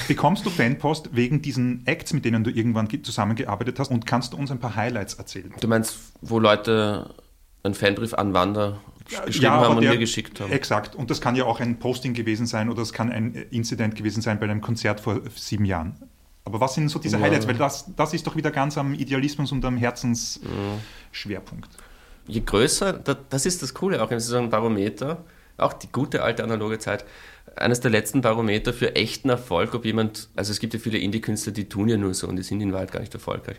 Bekommst 0.07 0.45
du 0.45 0.49
Fanpost 0.49 1.11
wegen 1.13 1.41
diesen 1.41 1.85
Acts, 1.87 2.11
mit 2.11 2.25
denen 2.25 2.43
du 2.43 2.49
irgendwann 2.51 2.89
ge- 2.89 3.01
zusammengearbeitet 3.01 3.79
hast 3.79 3.89
und 3.89 4.05
kannst 4.05 4.33
du 4.33 4.37
uns 4.37 4.51
ein 4.51 4.59
paar 4.59 4.75
Highlights 4.75 5.13
erzählen? 5.13 5.53
Du 5.61 5.67
meinst, 5.69 5.97
wo 6.21 6.39
Leute 6.39 7.13
einen 7.63 7.73
Fanbrief 7.73 8.13
an 8.13 8.33
Wander 8.33 8.81
geschrieben 9.25 9.45
Ja, 9.45 9.51
haben 9.61 9.77
und 9.77 9.81
der- 9.83 9.91
mir 9.93 9.97
geschickt 9.97 10.41
haben? 10.41 10.51
Exakt. 10.51 10.93
Und 10.95 11.09
das 11.09 11.21
kann 11.21 11.37
ja 11.37 11.45
auch 11.45 11.61
ein 11.61 11.79
Posting 11.79 12.13
gewesen 12.13 12.47
sein 12.47 12.69
oder 12.69 12.81
es 12.81 12.91
kann 12.91 13.09
ein 13.11 13.33
Incident 13.51 13.95
gewesen 13.95 14.21
sein 14.21 14.39
bei 14.39 14.45
einem 14.45 14.59
Konzert 14.59 14.99
vor 14.99 15.21
sieben 15.35 15.63
Jahren. 15.63 15.95
Aber 16.47 16.61
was 16.61 16.75
sind 16.75 16.87
so 16.87 16.97
diese 16.97 17.17
Ja. 17.17 17.23
Highlights? 17.23 17.45
Weil 17.45 17.55
das, 17.57 17.85
das 17.95 18.13
ist 18.13 18.25
doch 18.25 18.37
wieder 18.37 18.51
ganz 18.51 18.77
am 18.77 18.93
Idealismus 18.93 19.51
und 19.51 19.65
am 19.65 19.75
Herzensschwerpunkt. 19.75 21.69
je 22.27 22.41
größer, 22.41 22.93
da, 22.93 23.17
das 23.29 23.45
ist 23.45 23.61
das 23.63 23.73
Coole 23.73 24.01
auch, 24.01 24.09
so 24.17 24.37
ein 24.37 24.49
Barometer, 24.49 25.25
auch 25.57 25.73
die 25.73 25.91
gute 25.91 26.23
alte 26.23 26.43
analoge 26.45 26.79
Zeit, 26.79 27.03
eines 27.57 27.81
der 27.81 27.91
letzten 27.91 28.21
Barometer 28.21 28.71
für 28.71 28.95
echten 28.95 29.29
Erfolg, 29.29 29.73
ob 29.73 29.83
jemand, 29.83 30.29
also 30.35 30.51
es 30.51 30.59
gibt 30.59 30.73
ja 30.73 30.79
viele 30.79 30.99
Indie-Künstler, 30.99 31.51
die 31.51 31.67
tun 31.67 31.89
ja 31.89 31.97
nur 31.97 32.13
so 32.13 32.27
und 32.27 32.37
die 32.37 32.43
sind 32.43 32.61
in 32.61 32.71
Wahrheit 32.71 32.91
gar 32.93 32.99
nicht 33.01 33.13
erfolgreich. 33.13 33.57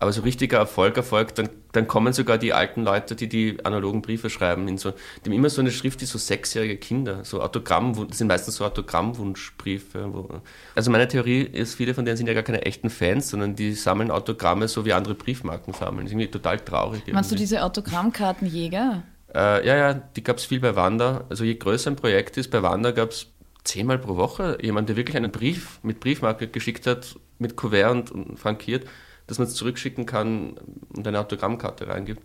Aber 0.00 0.12
so 0.12 0.22
richtiger 0.22 0.56
Erfolg 0.56 0.96
erfolgt, 0.96 1.38
dann, 1.38 1.50
dann 1.72 1.86
kommen 1.86 2.14
sogar 2.14 2.38
die 2.38 2.54
alten 2.54 2.82
Leute, 2.82 3.14
die 3.14 3.28
die 3.28 3.64
analogen 3.66 4.00
Briefe 4.00 4.30
schreiben, 4.30 4.66
in 4.66 4.78
so, 4.78 4.92
die 4.92 5.28
haben 5.28 5.36
immer 5.36 5.50
so 5.50 5.60
eine 5.60 5.70
Schrift 5.70 6.00
wie 6.00 6.06
so 6.06 6.16
sechsjährige 6.16 6.78
Kinder, 6.78 7.22
so 7.22 7.42
Autogramm, 7.42 7.94
das 8.08 8.16
sind 8.16 8.28
meistens 8.28 8.56
so 8.56 8.64
Autogrammwunschbriefe. 8.64 10.12
Wo, 10.14 10.40
also 10.74 10.90
meine 10.90 11.06
Theorie 11.06 11.42
ist, 11.42 11.74
viele 11.74 11.92
von 11.92 12.06
denen 12.06 12.16
sind 12.16 12.26
ja 12.26 12.32
gar 12.32 12.42
keine 12.42 12.62
echten 12.62 12.88
Fans, 12.88 13.28
sondern 13.28 13.54
die 13.54 13.74
sammeln 13.74 14.10
Autogramme, 14.10 14.68
so 14.68 14.86
wie 14.86 14.94
andere 14.94 15.14
Briefmarken 15.14 15.74
sammeln. 15.74 16.06
Das 16.06 16.06
ist 16.06 16.12
irgendwie 16.12 16.30
total 16.30 16.58
traurig. 16.60 17.02
Meinst 17.12 17.30
du 17.30 17.34
irgendwie. 17.34 17.42
diese 17.42 17.62
Autogrammkartenjäger? 17.62 19.02
Äh, 19.34 19.66
ja, 19.66 19.76
ja, 19.76 19.94
die 19.94 20.24
gab 20.24 20.38
es 20.38 20.44
viel 20.44 20.60
bei 20.60 20.74
Wanda. 20.76 21.24
Also 21.28 21.44
je 21.44 21.56
größer 21.56 21.90
ein 21.90 21.96
Projekt 21.96 22.38
ist, 22.38 22.50
bei 22.50 22.62
Wanda 22.62 22.90
gab 22.92 23.10
es 23.10 23.26
zehnmal 23.64 23.98
pro 23.98 24.16
Woche 24.16 24.58
jemand, 24.62 24.88
der 24.88 24.96
wirklich 24.96 25.16
einen 25.16 25.30
Brief 25.30 25.78
mit 25.82 26.00
Briefmarke 26.00 26.48
geschickt 26.48 26.86
hat, 26.86 27.16
mit 27.38 27.56
Kuvert 27.56 27.90
und, 27.90 28.10
und 28.10 28.38
frankiert, 28.38 28.86
dass 29.30 29.38
man 29.38 29.46
es 29.46 29.54
zurückschicken 29.54 30.06
kann 30.06 30.56
und 30.88 31.06
eine 31.06 31.20
Autogrammkarte 31.20 31.86
reingibt. 31.86 32.20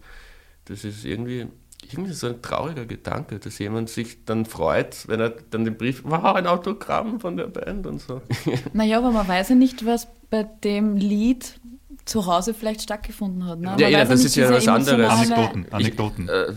Das 0.66 0.84
ist 0.84 1.06
irgendwie, 1.06 1.46
irgendwie 1.92 2.14
so 2.14 2.26
ein 2.26 2.42
trauriger 2.42 2.86
Gedanke, 2.88 3.38
dass 3.38 3.60
jemand 3.60 3.92
sich 3.92 4.26
dann 4.26 4.46
freut, 4.46 5.08
wenn 5.08 5.20
er 5.20 5.30
dann 5.30 5.66
den 5.66 5.78
Brief, 5.78 6.02
wow, 6.04 6.36
ein 6.36 6.48
Autogramm 6.48 7.20
von 7.20 7.38
der 7.38 7.46
Band 7.46 7.86
und 7.86 8.02
so. 8.02 8.24
Naja, 8.74 8.98
aber 8.98 9.12
man 9.12 9.28
weiß 9.28 9.50
ja 9.50 9.56
nicht, 9.56 9.86
was 9.86 10.08
bei 10.32 10.42
dem 10.64 10.98
Lied 10.98 11.60
zu 12.06 12.26
Hause 12.26 12.56
vielleicht 12.56 12.82
stattgefunden 12.82 13.46
hat. 13.46 13.60
Ne? 13.60 13.68
Man 13.68 13.80
Ja, 13.80 13.88
ja, 13.88 14.04
das 14.04 14.22
nicht, 14.22 14.26
ist 14.26 14.36
ja 14.36 14.50
was 14.50 14.68
anderes. 14.68 15.08
Anekdoten, 15.08 15.68
Anekdoten. 15.72 16.28
Äh, 16.28 16.54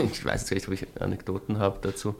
ich 0.12 0.22
weiß 0.22 0.50
nicht, 0.50 0.68
ob 0.68 0.74
ich 0.74 0.86
Anekdoten 1.00 1.58
habe 1.58 1.78
dazu. 1.80 2.16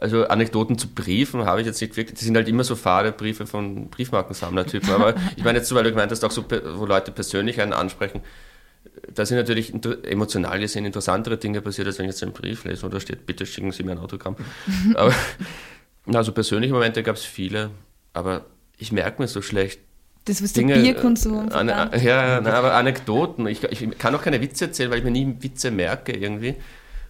Also 0.00 0.26
Anekdoten 0.26 0.78
zu 0.78 0.88
Briefen 0.88 1.44
habe 1.44 1.60
ich 1.60 1.66
jetzt 1.66 1.80
nicht 1.80 1.94
wirklich. 1.96 2.18
Die 2.18 2.24
sind 2.24 2.34
halt 2.34 2.48
immer 2.48 2.64
so 2.64 2.74
fade 2.74 3.12
Briefe 3.12 3.46
von 3.46 3.90
Briefmarkensammlertypen. 3.90 4.90
Aber 4.90 5.14
ich 5.36 5.44
meine 5.44 5.58
jetzt, 5.58 5.68
so, 5.68 5.74
weil 5.74 5.84
du 5.84 5.90
gemeint 5.90 6.10
hast, 6.10 6.24
auch 6.24 6.30
so, 6.30 6.44
wo 6.74 6.86
Leute 6.86 7.12
persönlich 7.12 7.60
einen 7.60 7.74
ansprechen. 7.74 8.22
Da 9.12 9.26
sind 9.26 9.36
natürlich 9.36 9.74
emotional 10.04 10.58
gesehen 10.58 10.86
interessantere 10.86 11.36
Dinge 11.36 11.60
passiert, 11.60 11.86
als 11.86 11.98
wenn 11.98 12.06
ich 12.06 12.12
jetzt 12.12 12.22
einen 12.22 12.32
Brief 12.32 12.64
lese 12.64 12.86
und 12.86 12.94
da 12.94 12.98
steht, 13.00 13.26
bitte 13.26 13.44
schicken 13.44 13.72
Sie 13.72 13.82
mir 13.82 13.92
ein 13.92 13.98
Autogramm. 13.98 14.36
aber 14.94 15.12
also 16.06 16.32
persönliche 16.32 16.72
Momente 16.72 17.02
gab 17.02 17.16
es 17.16 17.24
viele, 17.24 17.70
aber 18.14 18.46
ich 18.78 18.92
merke 18.92 19.20
mir 19.20 19.28
so 19.28 19.42
schlecht, 19.42 19.80
Das, 20.24 20.42
was 20.42 20.54
der 20.54 20.62
Dinge, 20.64 20.80
Bierkonsum 20.80 21.48
äh, 21.48 21.50
verdammt. 21.50 21.94
ja, 21.96 22.00
ja, 22.00 22.40
nein, 22.40 22.54
aber 22.54 22.74
Anekdoten. 22.74 23.46
Ich, 23.46 23.62
ich 23.64 23.98
kann 23.98 24.14
auch 24.14 24.22
keine 24.22 24.40
Witze 24.40 24.66
erzählen, 24.66 24.90
weil 24.90 24.98
ich 24.98 25.04
mir 25.04 25.10
nie 25.10 25.36
Witze 25.40 25.70
merke 25.70 26.12
irgendwie. 26.12 26.56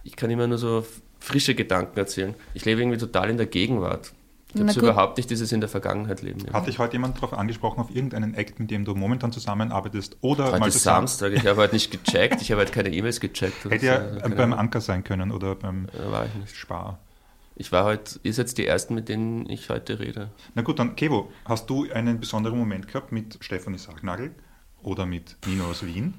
Ich 0.03 0.17
kann 0.17 0.29
immer 0.29 0.47
nur 0.47 0.57
so 0.57 0.85
frische 1.21 1.55
Gedanken 1.55 1.97
erzählen. 1.97 2.35
Ich 2.53 2.65
lebe 2.65 2.81
irgendwie 2.81 2.97
total 2.97 3.29
in 3.29 3.37
der 3.37 3.45
Gegenwart. 3.45 4.11
Ich 4.53 4.59
habe 4.59 4.71
so 4.73 4.81
überhaupt 4.81 5.15
nicht 5.15 5.29
dieses 5.29 5.53
in 5.53 5.61
der 5.61 5.69
Vergangenheit 5.69 6.21
leben. 6.21 6.41
Ja. 6.45 6.53
Hat 6.53 6.67
dich 6.67 6.77
heute 6.77 6.93
jemand 6.93 7.15
darauf 7.15 7.31
angesprochen, 7.33 7.79
auf 7.79 7.95
irgendeinen 7.95 8.33
Act, 8.33 8.59
mit 8.59 8.69
dem 8.69 8.83
du 8.83 8.93
momentan 8.95 9.31
zusammenarbeitest? 9.31 10.17
Oder 10.19 10.47
Heute 10.47 10.59
mal 10.59 10.67
ist 10.67 10.73
zu 10.73 10.79
sagen, 10.79 11.07
Samstag, 11.07 11.31
ich 11.31 11.47
habe 11.47 11.55
heute 11.61 11.75
nicht 11.75 11.89
gecheckt, 11.89 12.41
ich 12.41 12.51
habe 12.51 12.61
heute 12.61 12.73
keine 12.73 12.89
E-Mails 12.89 13.21
gecheckt. 13.21 13.63
hätte 13.63 13.79
so, 13.79 13.85
ja 13.85 13.97
keine 13.99 14.35
beim 14.35 14.51
Ahnung. 14.51 14.59
Anker 14.59 14.81
sein 14.81 15.05
können 15.05 15.31
oder 15.31 15.55
beim 15.55 15.87
war 16.09 16.25
ich 16.25 16.33
nicht. 16.35 16.55
Spar. 16.57 16.99
Ich 17.55 17.71
war 17.71 17.85
heute, 17.85 18.19
ihr 18.23 18.33
seid 18.33 18.57
die 18.57 18.65
Ersten, 18.65 18.95
mit 18.95 19.07
denen 19.07 19.47
ich 19.49 19.69
heute 19.69 19.99
rede. 19.99 20.31
Na 20.55 20.63
gut, 20.63 20.79
dann 20.79 20.95
Kevo, 20.97 21.31
hast 21.45 21.69
du 21.69 21.89
einen 21.89 22.19
besonderen 22.19 22.57
Moment 22.59 22.87
gehabt 22.87 23.11
mit 23.13 23.37
Stefanie 23.39 23.77
Sargnagel 23.77 24.31
oder 24.83 25.05
mit 25.05 25.37
Nino 25.47 25.65
aus 25.65 25.85
Wien? 25.85 26.15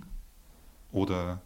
Oder 0.91 1.43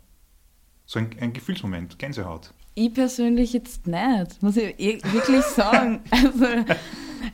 so 0.85 0.99
ein, 1.01 1.11
ein 1.21 1.33
Gefühlsmoment, 1.33 1.99
Gänsehaut? 1.99 2.53
Ich 2.79 2.93
persönlich 2.93 3.55
jetzt 3.55 3.87
nicht, 3.87 4.43
muss 4.43 4.59
ich 4.59 4.79
eh- 4.79 5.01
wirklich 5.12 5.43
sagen. 5.43 6.01
Also, 6.11 6.45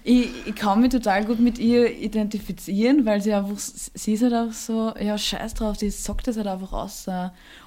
ich, 0.05 0.47
ich 0.47 0.55
kann 0.55 0.80
mich 0.80 0.90
total 0.90 1.24
gut 1.24 1.40
mit 1.40 1.59
ihr 1.59 1.93
identifizieren, 1.99 3.05
weil 3.05 3.20
sie 3.20 3.34
einfach, 3.34 3.59
sie 3.59 4.12
ist 4.14 4.22
halt 4.22 4.34
auch 4.34 4.53
so, 4.53 4.95
ja, 4.99 5.18
scheiß 5.18 5.55
drauf, 5.55 5.76
die 5.76 5.90
sagt 5.90 6.28
das 6.28 6.36
halt 6.36 6.47
einfach 6.47 6.72
aus. 6.72 7.07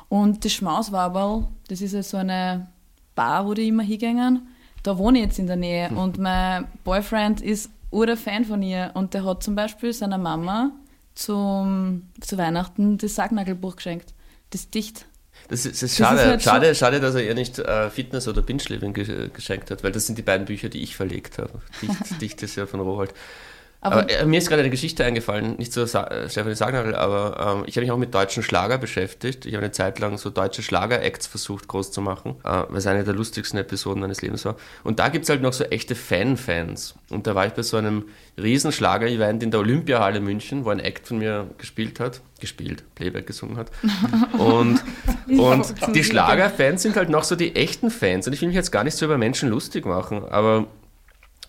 Und 0.08 0.46
das 0.46 0.54
Schmauswaberl, 0.54 1.50
das 1.68 1.82
ist 1.82 1.94
halt 1.94 2.06
so 2.06 2.18
eine 2.18 2.68
Bar, 3.14 3.46
wo 3.46 3.54
die 3.54 3.68
immer 3.68 3.84
hingehen. 3.84 4.48
Da 4.82 4.98
wohne 4.98 5.20
ich 5.20 5.26
jetzt 5.26 5.40
in 5.40 5.48
der 5.48 5.58
Nähe 5.58 5.90
und 5.90 6.18
mein 6.18 6.68
Boyfriend 6.86 7.42
ist 7.42 7.70
ur 7.92 8.16
Fan 8.16 8.46
von 8.46 8.62
ihr 8.62 8.92
und 8.94 9.14
der 9.14 9.26
hat 9.26 9.44
zum 9.44 9.56
Beispiel 9.56 9.92
seiner 9.92 10.18
Mama 10.18 10.72
zum, 11.14 12.04
zu 12.22 12.38
Weihnachten 12.38 12.98
das 12.98 13.16
Sargnagelbuch 13.16 13.76
geschenkt. 13.76 14.14
Das 14.52 14.70
Dicht. 14.70 15.06
Das 15.48 15.60
ist, 15.66 15.76
das 15.76 15.84
ist 15.84 15.92
ist 15.92 15.98
schade, 15.98 16.20
halt 16.22 16.42
so- 16.42 16.50
schade, 16.50 16.74
schade, 16.76 17.00
dass 17.00 17.14
er 17.16 17.24
ihr 17.24 17.36
nicht 17.36 17.60
äh, 17.60 17.90
Fitness 17.92 18.28
oder 18.28 18.42
Binge 18.42 18.64
Living 18.70 18.94
ge 18.94 19.30
geschenkt 19.30 19.70
hat, 19.72 19.84
weil 19.84 19.92
das 19.92 20.08
sind 20.08 20.18
die 20.18 20.24
beiden 20.24 20.46
Bücher, 20.46 20.70
die 20.70 20.82
ich 20.82 20.96
verlegt 20.96 21.38
habe. 21.38 21.62
Dicht, 21.82 21.94
Dicht 22.22 22.44
ist 22.44 22.56
ja 22.56 22.66
von 22.66 22.80
Rowold. 22.80 23.14
Aber, 23.86 23.98
Aber, 23.98 24.10
äh, 24.10 24.26
mir 24.26 24.40
ist 24.40 24.50
gerade 24.50 24.62
eine 24.62 24.72
Geschichte 24.72 25.06
eingefallen, 25.06 25.58
nicht 25.58 25.72
zu 25.72 25.86
Sa 25.86 26.06
äh, 26.06 26.28
Stefanie 26.28 26.56
Sagnagel, 26.56 26.96
aber 26.96 27.58
ähm, 27.58 27.64
ich 27.68 27.78
habe 27.78 27.86
mich 27.86 27.92
auch 27.92 28.00
mit 28.00 28.16
deutschen 28.16 28.42
Schlager 28.42 28.80
beschäftigt. 28.80 29.46
Ich 29.46 29.54
habe 29.54 29.64
eine 29.64 29.72
Zeit 29.72 30.00
lang 30.00 30.18
so 30.18 30.32
deutsche 30.32 30.64
Schlager-Acts 30.64 31.28
versucht 31.28 31.68
groß 31.68 31.92
zu 31.92 32.02
machen, 32.02 32.36
äh, 32.44 32.64
weil 32.68 32.78
es 32.78 32.88
eine 32.88 33.04
der 33.04 33.14
lustigsten 33.14 33.60
Episoden 33.60 34.02
meines 34.02 34.24
Lebens 34.24 34.44
war. 34.44 34.56
Und 34.84 34.98
da 34.98 35.10
gibt 35.10 35.26
es 35.26 35.30
halt 35.30 35.44
noch 35.44 35.54
so 35.54 35.66
echte 35.66 35.94
Fan-Fans. 35.94 36.96
Und 37.12 37.28
da 37.28 37.36
war 37.36 37.46
ich 37.46 37.54
bei 37.54 37.62
so 37.62 37.78
einem 37.78 38.06
riesen 38.42 38.72
Schlager-Event 38.72 39.44
in 39.44 39.52
der 39.52 39.60
Olympiahalle 39.60 40.20
München, 40.20 40.66
wo 40.66 40.72
ein 40.72 40.80
Act 40.80 41.08
von 41.08 41.20
mir 41.20 41.48
gespielt 41.60 42.00
hat, 42.00 42.22
gespielt, 42.40 42.84
Playback 42.96 43.28
gesungen 43.28 43.56
hat. 43.56 43.70
Und, 44.40 44.80
und 45.28 45.96
die 45.96 46.04
Schlagerfans 46.04 46.82
sind 46.82 46.96
halt 46.96 47.10
noch 47.10 47.24
so 47.24 47.36
die 47.36 47.56
echten 47.56 47.90
Fans. 47.90 48.28
Und 48.28 48.34
ich 48.34 48.42
will 48.42 48.48
mich 48.48 48.56
jetzt 48.56 48.72
gar 48.72 48.84
nicht 48.84 48.98
so 48.98 49.06
über 49.06 49.18
Menschen 49.18 49.50
lustig 49.50 49.86
machen, 49.86 50.26
aber 50.28 50.68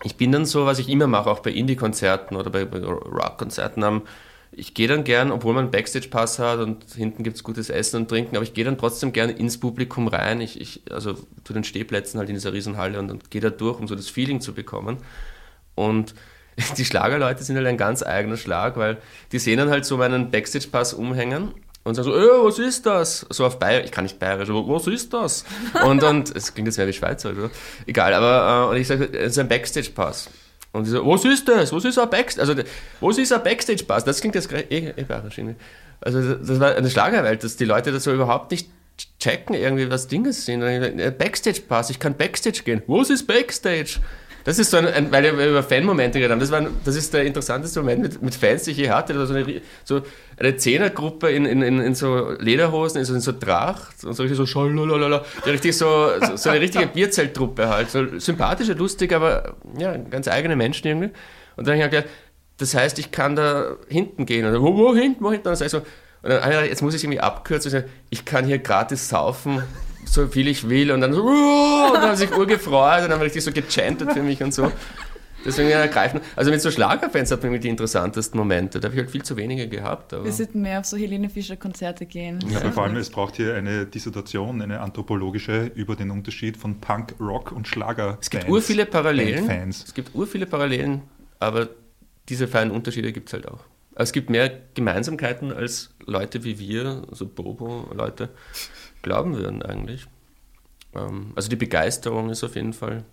ich 0.03 0.15
bin 0.15 0.31
dann 0.31 0.45
so, 0.45 0.65
was 0.65 0.79
ich 0.79 0.89
immer 0.89 1.07
mache, 1.07 1.29
auch 1.29 1.39
bei 1.39 1.51
Indie-Konzerten 1.51 2.35
oder 2.35 2.49
bei, 2.49 2.65
bei 2.65 2.79
Rock-Konzerten, 2.79 3.83
ähm, 3.83 4.01
ich 4.51 4.73
gehe 4.73 4.87
dann 4.87 5.03
gern, 5.03 5.31
obwohl 5.31 5.53
man 5.53 5.65
einen 5.65 5.71
Backstage-Pass 5.71 6.39
hat 6.39 6.59
und 6.59 6.83
hinten 6.93 7.23
gibt 7.23 7.35
es 7.35 7.43
gutes 7.43 7.69
Essen 7.69 7.97
und 7.97 8.09
Trinken, 8.09 8.35
aber 8.35 8.43
ich 8.43 8.53
gehe 8.53 8.65
dann 8.65 8.77
trotzdem 8.77 9.13
gern 9.13 9.29
ins 9.29 9.59
Publikum 9.59 10.07
rein, 10.07 10.41
ich, 10.41 10.59
ich, 10.59 10.81
also 10.89 11.15
zu 11.43 11.53
den 11.53 11.63
Stehplätzen 11.63 12.19
halt 12.19 12.29
in 12.29 12.35
dieser 12.35 12.53
Riesenhalle 12.53 12.99
und, 12.99 13.11
und 13.11 13.29
gehe 13.29 13.41
da 13.41 13.49
durch, 13.49 13.79
um 13.79 13.87
so 13.87 13.95
das 13.95 14.09
Feeling 14.09 14.41
zu 14.41 14.53
bekommen. 14.53 14.97
Und 15.75 16.15
die 16.77 16.85
Schlagerleute 16.85 17.43
sind 17.43 17.55
halt 17.55 17.67
ein 17.67 17.77
ganz 17.77 18.01
eigener 18.03 18.37
Schlag, 18.37 18.77
weil 18.77 18.97
die 19.31 19.39
sehen 19.39 19.57
dann 19.57 19.69
halt 19.69 19.85
so 19.85 19.97
meinen 19.97 20.31
Backstage-Pass 20.31 20.93
umhängen 20.93 21.53
und 21.87 21.95
sagen 21.95 22.09
so, 22.09 22.15
äh, 22.15 22.45
was 22.45 22.59
ist 22.59 22.85
das? 22.85 23.25
So 23.29 23.45
auf 23.45 23.59
Bayerisch, 23.59 23.85
ich 23.85 23.91
kann 23.91 24.03
nicht 24.03 24.19
Bayerisch, 24.19 24.49
aber 24.49 24.67
was 24.67 24.87
ist 24.87 25.13
das? 25.13 25.45
Und 25.83 26.03
dann, 26.03 26.23
es 26.35 26.53
klingt 26.53 26.67
jetzt 26.67 26.77
mehr 26.77 26.87
wie 26.87 26.93
Schweizer, 26.93 27.31
oder? 27.31 27.49
Egal, 27.85 28.13
aber, 28.13 28.65
äh, 28.65 28.69
und 28.71 28.81
ich 28.81 28.87
sage, 28.87 29.05
es 29.05 29.31
ist 29.31 29.39
ein 29.39 29.47
Backstage-Pass. 29.47 30.29
Und 30.73 30.85
die 30.85 30.91
so, 30.91 31.05
was 31.05 31.23
ist 31.25 31.47
das? 31.47 31.71
Was 31.71 31.85
ist 31.85 31.97
ein 31.97 32.09
Backstage? 32.09 32.49
Also, 32.49 32.63
was 32.99 33.17
ist 33.17 33.31
ein 33.31 33.41
Backstage-Pass? 33.41 34.03
Das 34.03 34.19
klingt 34.19 34.35
jetzt 34.35 34.51
eh, 34.51 34.93
eh 34.95 35.03
bayerisch. 35.03 35.39
Also, 36.01 36.35
das 36.35 36.59
war 36.59 36.75
eine 36.75 36.89
Schlagerwelt, 36.89 37.43
dass 37.43 37.55
die 37.55 37.65
Leute 37.65 37.91
das 37.91 38.03
so 38.03 38.13
überhaupt 38.13 38.51
nicht 38.51 38.69
checken, 39.19 39.55
irgendwie, 39.55 39.89
was 39.89 40.07
Dinge 40.07 40.33
sind. 40.33 40.61
Backstage-Pass, 41.17 41.89
ich 41.89 41.99
kann 41.99 42.15
Backstage 42.17 42.63
gehen. 42.63 42.83
Was 42.87 43.09
ist 43.09 43.27
Backstage? 43.27 43.99
Das 44.47 44.59
ist 44.59 44.71
so 44.71 44.77
ein, 44.77 44.87
ein 44.87 45.11
weil 45.11 45.37
wir 45.37 45.45
über 45.45 45.61
Fan-Momente 45.61 46.19
geredet 46.19 46.31
haben. 46.31 46.39
Das, 46.39 46.51
war, 46.51 46.65
das 46.85 46.95
ist 46.95 47.13
der 47.13 47.25
interessanteste 47.25 47.81
Moment 47.81 48.01
mit, 48.01 48.21
mit 48.21 48.33
Fans, 48.33 48.63
die 48.63 48.71
ich 48.71 48.77
je 48.77 48.89
hatte. 48.89 49.25
So 49.25 49.33
eine, 49.33 49.61
so 49.83 50.03
eine 50.37 50.55
Zehnergruppe 50.55 51.29
in, 51.29 51.45
in, 51.45 51.61
in, 51.61 51.81
in 51.81 51.95
so 51.95 52.31
Lederhosen, 52.39 52.99
in 52.99 53.03
so, 53.03 53.13
in 53.13 53.19
so 53.19 53.33
Tracht 53.33 54.05
und 54.05 54.13
so 54.13 54.23
richtig 54.23 54.37
so 54.37 54.45
schallalala, 54.45 55.25
richtig 55.45 55.75
so, 55.75 56.11
so, 56.35 56.49
eine 56.49 56.61
richtige 56.61 56.87
Bierzelttruppe 56.87 57.67
halt. 57.67 57.91
So 57.91 58.17
sympathisch 58.19 58.69
und 58.69 58.79
lustig, 58.79 59.11
aber 59.11 59.57
ja, 59.77 59.97
ganz 59.97 60.29
eigene 60.29 60.55
Menschen 60.55 60.87
irgendwie. 60.87 61.09
Und 61.57 61.67
dann 61.67 61.75
habe 61.75 61.87
ich 61.87 61.91
gedacht, 61.91 62.09
das 62.55 62.73
heißt, 62.73 62.99
ich 62.99 63.11
kann 63.11 63.35
da 63.35 63.75
hinten 63.89 64.25
gehen. 64.25 64.45
Und 64.45 64.53
dann, 64.53 64.61
wo, 64.61 64.95
hinten, 64.95 65.25
wo 65.25 65.29
hinten? 65.29 65.51
Ich 65.51 65.59
so, 65.59 65.79
und 65.79 66.29
dann, 66.29 66.65
jetzt 66.65 66.81
muss 66.81 66.93
ich 66.93 67.03
irgendwie 67.03 67.19
abkürzen. 67.19 67.83
Ich 68.09 68.23
kann 68.23 68.45
hier 68.45 68.59
gratis 68.59 69.09
saufen 69.09 69.61
so 70.07 70.27
viel 70.27 70.47
ich 70.47 70.69
will 70.69 70.91
und 70.91 71.01
dann 71.01 71.13
so, 71.13 71.23
und 71.23 71.93
dann 71.93 72.03
haben 72.03 72.15
sich 72.15 72.35
urgefreut 72.35 73.03
und 73.03 73.09
dann 73.09 73.13
haben 73.13 73.21
richtig 73.21 73.43
so 73.43 73.51
gechantet 73.51 74.13
für 74.13 74.23
mich 74.23 74.41
und 74.41 74.53
so. 74.53 74.71
Deswegen 75.45 75.69
ergreifen. 75.69 76.19
Also 76.35 76.51
mit 76.51 76.61
so 76.61 76.71
Schlagerfans 76.71 77.31
hat 77.31 77.43
man 77.43 77.57
die 77.61 77.69
interessantesten 77.69 78.37
Momente. 78.37 78.79
Da 78.79 78.87
habe 78.87 78.95
ich 78.95 79.01
halt 79.01 79.11
viel 79.11 79.23
zu 79.23 79.37
wenige 79.37 79.69
gehabt. 79.69 80.11
Wir 80.11 80.31
sollten 80.31 80.61
mehr 80.61 80.79
auf 80.79 80.85
so 80.85 80.97
Helene 80.97 81.29
Fischer 81.29 81.55
Konzerte 81.55 82.05
gehen. 82.05 82.39
Ja, 82.49 82.69
vor 82.71 82.83
allem, 82.83 82.97
es 82.97 83.09
braucht 83.09 83.37
hier 83.37 83.55
eine 83.55 83.85
Dissertation, 83.85 84.61
eine 84.61 84.81
anthropologische 84.81 85.71
über 85.75 85.95
den 85.95 86.11
Unterschied 86.11 86.57
von 86.57 86.81
Punk, 86.81 87.15
Rock 87.19 87.53
und 87.53 87.67
Schlager. 87.67 88.17
Es 88.19 88.29
gibt 88.29 88.49
ur 88.49 88.61
viele 88.61 88.85
Parallelen. 88.85 89.69
Es 89.69 89.93
gibt 89.93 90.13
ur 90.15 90.27
viele 90.27 90.47
Parallelen, 90.47 91.03
aber 91.39 91.69
diese 92.27 92.47
feinen 92.47 92.71
Unterschiede 92.71 93.13
gibt 93.13 93.29
es 93.29 93.33
halt 93.33 93.47
auch. 93.47 93.61
Aber 93.93 94.03
es 94.03 94.11
gibt 94.11 94.29
mehr 94.29 94.51
Gemeinsamkeiten 94.73 95.53
als 95.53 95.91
Leute 96.05 96.43
wie 96.43 96.59
wir, 96.59 97.03
so 97.11 97.25
Bobo-Leute 97.25 98.29
glauben 99.01 99.35
würden 99.35 99.61
eigentlich. 99.61 100.07
Ähm, 100.95 101.33
also 101.35 101.49
die 101.49 101.55
Begeisterung 101.55 102.29
ist 102.29 102.43
auf 102.43 102.55
jeden 102.55 102.73
Fall 102.73 103.03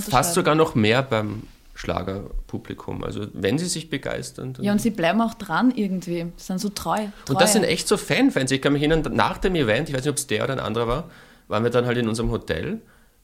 fast 0.00 0.34
sogar 0.34 0.54
noch 0.54 0.74
mehr 0.74 1.02
beim 1.02 1.44
Schlagerpublikum. 1.74 3.04
Also 3.04 3.28
wenn 3.32 3.56
sie 3.56 3.66
sich 3.66 3.88
begeistern. 3.88 4.54
Ja, 4.60 4.72
und 4.72 4.80
sie 4.80 4.90
bleiben 4.90 5.20
auch 5.20 5.34
dran 5.34 5.70
irgendwie. 5.74 6.26
Sie 6.36 6.44
sind 6.44 6.60
so 6.60 6.70
treu. 6.70 6.96
Treue. 6.96 7.10
Und 7.28 7.40
das 7.40 7.52
sind 7.52 7.64
echt 7.64 7.86
so 7.86 7.96
Fanfans. 7.96 8.50
Ich 8.50 8.60
kann 8.60 8.72
mich 8.72 8.82
erinnern, 8.82 9.14
nach 9.14 9.38
dem 9.38 9.54
Event, 9.54 9.88
ich 9.88 9.94
weiß 9.94 10.02
nicht, 10.02 10.10
ob 10.10 10.16
es 10.16 10.26
der 10.26 10.44
oder 10.44 10.54
ein 10.54 10.60
anderer 10.60 10.88
war, 10.88 11.10
waren 11.46 11.62
wir 11.62 11.70
dann 11.70 11.86
halt 11.86 11.96
in 11.96 12.08
unserem 12.08 12.30
Hotel. 12.30 12.80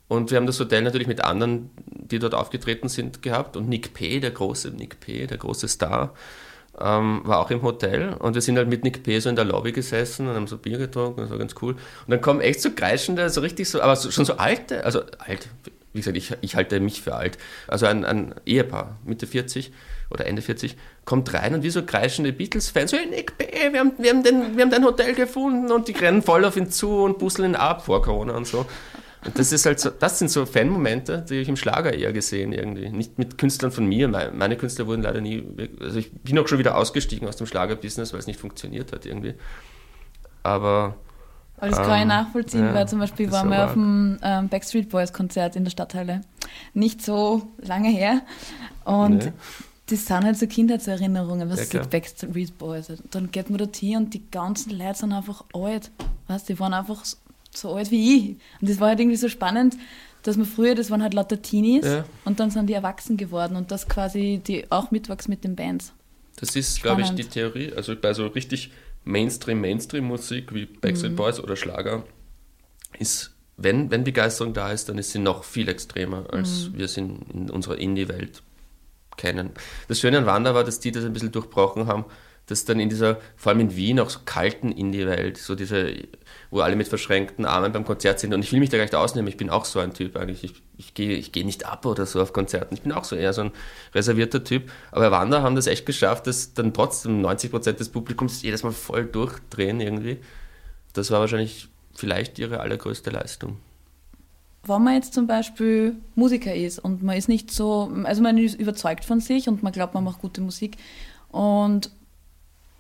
Und 0.06 0.30
wir 0.30 0.36
haben 0.36 0.46
das 0.46 0.60
Hotel 0.60 0.82
natürlich 0.82 1.08
mit 1.08 1.24
anderen, 1.24 1.70
die 1.86 2.18
dort 2.18 2.34
aufgetreten 2.34 2.88
sind, 2.88 3.22
gehabt. 3.22 3.56
Und 3.56 3.68
Nick 3.68 3.94
P., 3.94 4.20
der 4.20 4.30
große 4.30 4.70
Nick 4.70 5.00
P., 5.00 5.26
der 5.26 5.38
große 5.38 5.66
Star, 5.66 6.14
ähm, 6.80 7.20
war 7.24 7.40
auch 7.40 7.50
im 7.50 7.62
Hotel 7.62 8.14
und 8.18 8.34
wir 8.34 8.42
sind 8.42 8.56
halt 8.56 8.68
mit 8.68 8.84
Nick 8.84 9.02
P. 9.02 9.18
so 9.20 9.28
in 9.28 9.36
der 9.36 9.44
Lobby 9.44 9.72
gesessen 9.72 10.28
und 10.28 10.34
haben 10.34 10.46
so 10.46 10.58
Bier 10.58 10.78
getrunken, 10.78 11.20
das 11.20 11.30
war 11.30 11.38
ganz 11.38 11.54
cool. 11.62 11.72
Und 11.72 11.80
dann 12.08 12.20
kommen 12.20 12.40
echt 12.40 12.60
so 12.60 12.70
kreischende, 12.70 13.30
so 13.30 13.40
richtig 13.40 13.68
so, 13.68 13.80
aber 13.80 13.96
so, 13.96 14.10
schon 14.10 14.24
so 14.24 14.34
alte, 14.34 14.84
also 14.84 15.02
alt, 15.18 15.48
wie 15.92 16.00
gesagt, 16.00 16.16
ich, 16.16 16.32
ich 16.40 16.56
halte 16.56 16.80
mich 16.80 17.02
für 17.02 17.14
alt. 17.14 17.38
Also 17.68 17.86
ein, 17.86 18.04
ein 18.04 18.34
Ehepaar, 18.44 18.98
Mitte 19.04 19.26
40 19.26 19.72
oder 20.10 20.26
Ende 20.26 20.42
40, 20.42 20.76
kommt 21.04 21.32
rein 21.32 21.54
und 21.54 21.62
wie 21.62 21.70
so 21.70 21.84
kreischende 21.84 22.32
Beatles-Fans, 22.32 22.92
hey 22.92 23.06
Nick 23.06 23.38
P., 23.38 23.72
wir 23.72 23.80
haben, 23.80 23.92
wir, 23.98 24.10
haben 24.10 24.22
den, 24.24 24.56
wir 24.56 24.62
haben 24.64 24.70
dein 24.70 24.84
Hotel 24.84 25.14
gefunden 25.14 25.70
und 25.70 25.86
die 25.88 25.92
rennen 25.92 26.22
voll 26.22 26.44
auf 26.44 26.56
ihn 26.56 26.70
zu 26.70 27.04
und 27.04 27.18
busseln 27.18 27.52
ihn 27.52 27.56
ab 27.56 27.84
vor 27.84 28.02
Corona 28.02 28.34
und 28.34 28.46
so. 28.46 28.66
Das 29.32 29.52
ist 29.52 29.64
halt 29.64 29.80
so, 29.80 29.90
das 29.90 30.18
sind 30.18 30.30
so 30.30 30.44
Fan-Momente, 30.44 31.24
die 31.28 31.36
ich 31.36 31.48
im 31.48 31.56
Schlager 31.56 31.94
eher 31.94 32.12
gesehen 32.12 32.52
irgendwie. 32.52 32.90
Nicht 32.90 33.18
mit 33.18 33.38
Künstlern 33.38 33.72
von 33.72 33.86
mir. 33.86 34.08
Meine 34.08 34.56
Künstler 34.56 34.86
wurden 34.86 35.02
leider 35.02 35.20
nie, 35.20 35.44
also 35.80 35.98
ich 35.98 36.12
bin 36.12 36.38
auch 36.38 36.46
schon 36.46 36.58
wieder 36.58 36.76
ausgestiegen 36.76 37.26
aus 37.26 37.36
dem 37.36 37.46
Schlagerbusiness, 37.46 38.12
weil 38.12 38.20
es 38.20 38.26
nicht 38.26 38.38
funktioniert 38.38 38.92
hat 38.92 39.06
irgendwie. 39.06 39.34
Aber. 40.42 40.96
Aber 41.56 41.70
das 41.70 41.78
ähm, 41.78 41.84
kann 41.86 42.00
ich 42.00 42.06
nachvollziehen, 42.06 42.64
ja, 42.64 42.74
weil 42.74 42.88
zum 42.88 42.98
Beispiel 42.98 43.30
waren 43.30 43.48
wir 43.48 43.64
auf 43.64 43.72
dem 43.72 44.18
ähm, 44.22 44.48
Backstreet 44.48 44.90
Boys 44.90 45.12
Konzert 45.12 45.56
in 45.56 45.64
der 45.64 45.70
Stadthalle. 45.70 46.20
Nicht 46.74 47.00
so 47.00 47.42
lange 47.58 47.88
her. 47.88 48.22
Und 48.84 49.24
nee. 49.24 49.32
das 49.86 50.04
sind 50.04 50.24
halt 50.24 50.36
so 50.36 50.46
Kindheitserinnerungen, 50.46 51.48
was 51.48 51.60
ja, 51.60 51.80
sind 51.80 51.90
Backstreet 51.90 52.58
Boys. 52.58 52.92
Dann 53.10 53.30
geht 53.30 53.48
man 53.50 53.58
dort 53.58 53.76
hin 53.76 53.98
und 53.98 54.14
die 54.14 54.28
ganzen 54.30 54.76
Leute 54.76 54.98
sind 54.98 55.12
einfach 55.12 55.44
alt. 55.54 55.90
Weißt, 56.26 56.48
die 56.48 56.58
waren 56.58 56.74
einfach 56.74 57.04
so 57.56 57.74
alt 57.74 57.90
wie 57.90 58.16
ich. 58.16 58.28
Und 58.60 58.68
das 58.68 58.80
war 58.80 58.88
halt 58.88 59.00
irgendwie 59.00 59.16
so 59.16 59.28
spannend, 59.28 59.76
dass 60.22 60.36
man 60.36 60.46
früher, 60.46 60.74
das 60.74 60.90
waren 60.90 61.02
halt 61.02 61.14
lauter 61.14 61.40
Teenies 61.42 61.84
ja. 61.84 62.04
und 62.24 62.40
dann 62.40 62.50
sind 62.50 62.68
die 62.68 62.72
erwachsen 62.72 63.16
geworden 63.16 63.56
und 63.56 63.70
das 63.70 63.88
quasi 63.88 64.40
die 64.44 64.70
auch 64.70 64.90
mitwachsen 64.90 65.30
mit 65.30 65.44
den 65.44 65.54
Bands. 65.54 65.92
Das 66.36 66.56
ist, 66.56 66.82
glaube 66.82 67.02
ich, 67.02 67.10
die 67.10 67.24
Theorie. 67.24 67.72
Also 67.74 67.94
bei 67.94 68.12
so 68.12 68.26
richtig 68.26 68.72
Mainstream, 69.04 69.60
Mainstream-Musik 69.60 70.54
wie 70.54 70.66
Backstreet 70.66 71.12
mhm. 71.12 71.16
Boys 71.16 71.40
oder 71.40 71.56
Schlager 71.56 72.04
ist, 72.98 73.34
wenn, 73.56 73.90
wenn 73.90 74.02
Begeisterung 74.02 74.54
da 74.54 74.72
ist, 74.72 74.88
dann 74.88 74.98
ist 74.98 75.12
sie 75.12 75.18
noch 75.18 75.44
viel 75.44 75.68
extremer, 75.68 76.26
als 76.32 76.70
mhm. 76.70 76.78
wir 76.78 76.88
sie 76.88 77.00
in, 77.00 77.22
in 77.32 77.50
unserer 77.50 77.78
Indie-Welt 77.78 78.42
kennen. 79.16 79.50
Das 79.88 80.00
Schöne 80.00 80.18
an 80.18 80.26
Wanda 80.26 80.54
war, 80.54 80.64
dass 80.64 80.80
die 80.80 80.90
das 80.90 81.04
ein 81.04 81.12
bisschen 81.12 81.32
durchbrochen 81.32 81.86
haben, 81.86 82.04
dass 82.46 82.64
dann 82.64 82.78
in 82.78 82.88
dieser, 82.88 83.18
vor 83.36 83.50
allem 83.50 83.60
in 83.60 83.76
Wien, 83.76 84.00
auch 84.00 84.10
so 84.10 84.20
kalten 84.24 84.70
Indie-Welt, 84.70 85.38
so 85.38 85.54
diese 85.54 85.94
wo 86.54 86.60
alle 86.60 86.76
mit 86.76 86.86
verschränkten 86.86 87.46
Armen 87.46 87.72
beim 87.72 87.84
Konzert 87.84 88.20
sind. 88.20 88.32
Und 88.32 88.44
ich 88.44 88.52
will 88.52 88.60
mich 88.60 88.70
da 88.70 88.76
gar 88.76 88.84
nicht 88.84 88.94
ausnehmen, 88.94 89.26
ich 89.26 89.36
bin 89.36 89.50
auch 89.50 89.64
so 89.64 89.80
ein 89.80 89.92
Typ 89.92 90.16
eigentlich. 90.16 90.44
Ich, 90.44 90.62
ich 90.76 90.94
gehe 90.94 91.16
ich 91.16 91.32
geh 91.32 91.42
nicht 91.42 91.66
ab 91.66 91.84
oder 91.84 92.06
so 92.06 92.22
auf 92.22 92.32
Konzerten. 92.32 92.74
Ich 92.74 92.82
bin 92.82 92.92
auch 92.92 93.02
so 93.02 93.16
eher 93.16 93.32
so 93.32 93.42
ein 93.42 93.50
reservierter 93.92 94.44
Typ. 94.44 94.70
Aber 94.92 95.10
Wander 95.10 95.42
haben 95.42 95.56
das 95.56 95.66
echt 95.66 95.84
geschafft, 95.84 96.28
dass 96.28 96.54
dann 96.54 96.72
trotzdem 96.72 97.20
90 97.20 97.50
Prozent 97.50 97.80
des 97.80 97.88
Publikums 97.88 98.42
jedes 98.42 98.62
Mal 98.62 98.70
voll 98.70 99.04
durchdrehen 99.04 99.80
irgendwie. 99.80 100.18
Das 100.92 101.10
war 101.10 101.18
wahrscheinlich 101.18 101.68
vielleicht 101.92 102.38
ihre 102.38 102.60
allergrößte 102.60 103.10
Leistung. 103.10 103.56
Wenn 104.66 104.82
man 104.84 104.94
jetzt 104.94 105.12
zum 105.12 105.26
Beispiel 105.26 105.96
Musiker 106.14 106.54
ist 106.54 106.78
und 106.78 107.02
man 107.02 107.16
ist 107.16 107.28
nicht 107.28 107.50
so, 107.50 107.92
also 108.04 108.22
man 108.22 108.38
ist 108.38 108.54
überzeugt 108.54 109.04
von 109.04 109.18
sich 109.18 109.48
und 109.48 109.62
man 109.62 109.72
glaubt, 109.72 109.92
man 109.92 110.04
macht 110.04 110.20
gute 110.20 110.40
Musik 110.40 110.76
und 111.30 111.90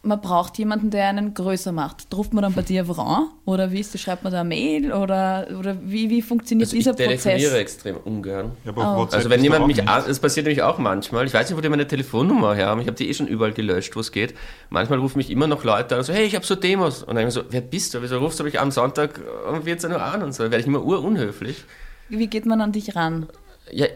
man 0.04 0.20
braucht 0.20 0.58
jemanden, 0.58 0.90
der 0.90 1.08
einen 1.08 1.34
größer 1.34 1.72
macht. 1.72 2.06
Ruft 2.14 2.32
man 2.34 2.42
dann 2.42 2.52
bei 2.52 2.62
dir 2.62 2.86
an? 2.98 3.30
Oder 3.44 3.72
wie 3.72 3.80
ist 3.80 3.94
das? 3.94 4.00
Schreibt 4.00 4.22
man 4.22 4.32
da 4.32 4.40
eine 4.40 4.48
Mail? 4.48 4.92
Oder, 4.92 5.48
oder 5.58 5.76
wie, 5.82 6.10
wie 6.10 6.22
funktioniert 6.22 6.68
also 6.68 6.76
dieser 6.76 6.92
Prozess? 6.92 7.14
Ich 7.14 7.22
telefoniere 7.22 7.58
extrem 7.58 7.96
ungern. 7.96 8.52
Ja, 8.64 8.72
oh. 8.76 9.08
Also 9.10 9.30
wenn 9.30 9.42
jemand 9.42 9.66
mich 9.66 9.88
an, 9.88 10.04
das 10.06 10.18
passiert 10.18 10.46
nämlich 10.46 10.62
auch 10.62 10.78
manchmal, 10.78 11.26
ich 11.26 11.34
weiß 11.34 11.48
nicht, 11.48 11.56
wo 11.56 11.60
die 11.60 11.68
meine 11.68 11.86
Telefonnummer 11.86 12.54
her 12.54 12.66
haben, 12.66 12.80
ich 12.80 12.86
habe 12.86 12.96
die 12.96 13.08
eh 13.08 13.14
schon 13.14 13.26
überall 13.26 13.52
gelöscht, 13.52 13.96
wo 13.96 14.00
es 14.00 14.12
geht. 14.12 14.34
Manchmal 14.70 14.98
rufen 14.98 15.18
mich 15.18 15.30
immer 15.30 15.46
noch 15.46 15.64
Leute 15.64 15.94
an 15.94 16.00
und 16.00 16.04
so, 16.04 16.12
hey, 16.12 16.24
ich 16.24 16.34
habe 16.34 16.44
so 16.44 16.54
Demos. 16.54 17.02
Und 17.02 17.16
dann 17.16 17.30
so, 17.30 17.42
wer 17.50 17.62
bist 17.62 17.94
du? 17.94 18.02
Wieso 18.02 18.18
rufst 18.18 18.40
du 18.40 18.44
mich 18.44 18.60
am 18.60 18.70
Sonntag 18.70 19.20
um 19.50 19.62
14 19.62 19.90
Uhr 19.90 20.02
an? 20.02 20.22
Und 20.22 20.34
so, 20.34 20.42
dann 20.42 20.52
werde 20.52 20.62
ich 20.62 20.68
immer 20.68 20.84
urunhöflich. 20.84 21.64
Wie 22.08 22.26
geht 22.26 22.46
man 22.46 22.60
an 22.60 22.72
dich 22.72 22.94
ran? 22.94 23.26
Ja, 23.70 23.86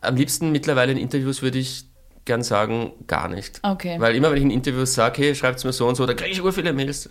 am 0.00 0.16
liebsten 0.16 0.52
mittlerweile 0.52 0.92
in 0.92 0.98
Interviews 0.98 1.42
würde 1.42 1.58
ich 1.58 1.84
gern 2.26 2.42
sagen, 2.42 2.92
gar 3.06 3.28
nicht. 3.28 3.60
Okay. 3.62 3.96
Weil 3.98 4.14
immer, 4.14 4.30
wenn 4.30 4.36
ich 4.36 4.44
in 4.44 4.50
Interviews 4.50 4.94
sage, 4.94 5.22
hey, 5.22 5.34
schreibt 5.34 5.58
es 5.58 5.64
mir 5.64 5.72
so 5.72 5.86
und 5.88 5.94
so, 5.94 6.04
da 6.04 6.14
kriege 6.14 6.30
ich 6.30 6.42
ur 6.42 6.52
viele 6.52 6.72
Mails. 6.72 7.08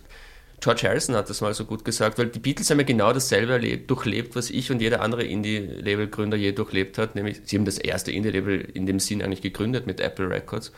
George 0.60 0.88
Harrison 0.88 1.14
hat 1.14 1.28
das 1.28 1.40
mal 1.40 1.52
so 1.52 1.64
gut 1.64 1.84
gesagt, 1.84 2.18
weil 2.18 2.28
die 2.28 2.38
Beatles 2.38 2.70
haben 2.70 2.78
ja 2.78 2.86
genau 2.86 3.12
dasselbe 3.12 3.52
erlebt, 3.52 3.90
durchlebt, 3.90 4.36
was 4.36 4.48
ich 4.48 4.70
und 4.70 4.80
jeder 4.80 5.02
andere 5.02 5.24
Indie-Label-Gründer 5.24 6.36
je 6.36 6.52
durchlebt 6.52 6.96
hat. 6.96 7.14
Nämlich, 7.14 7.42
sie 7.44 7.56
haben 7.56 7.66
das 7.66 7.78
erste 7.78 8.10
Indie-Label 8.12 8.60
in 8.60 8.86
dem 8.86 8.98
Sinn 8.98 9.22
eigentlich 9.22 9.42
gegründet 9.42 9.86
mit 9.86 10.00
Apple 10.00 10.30
Records. 10.30 10.72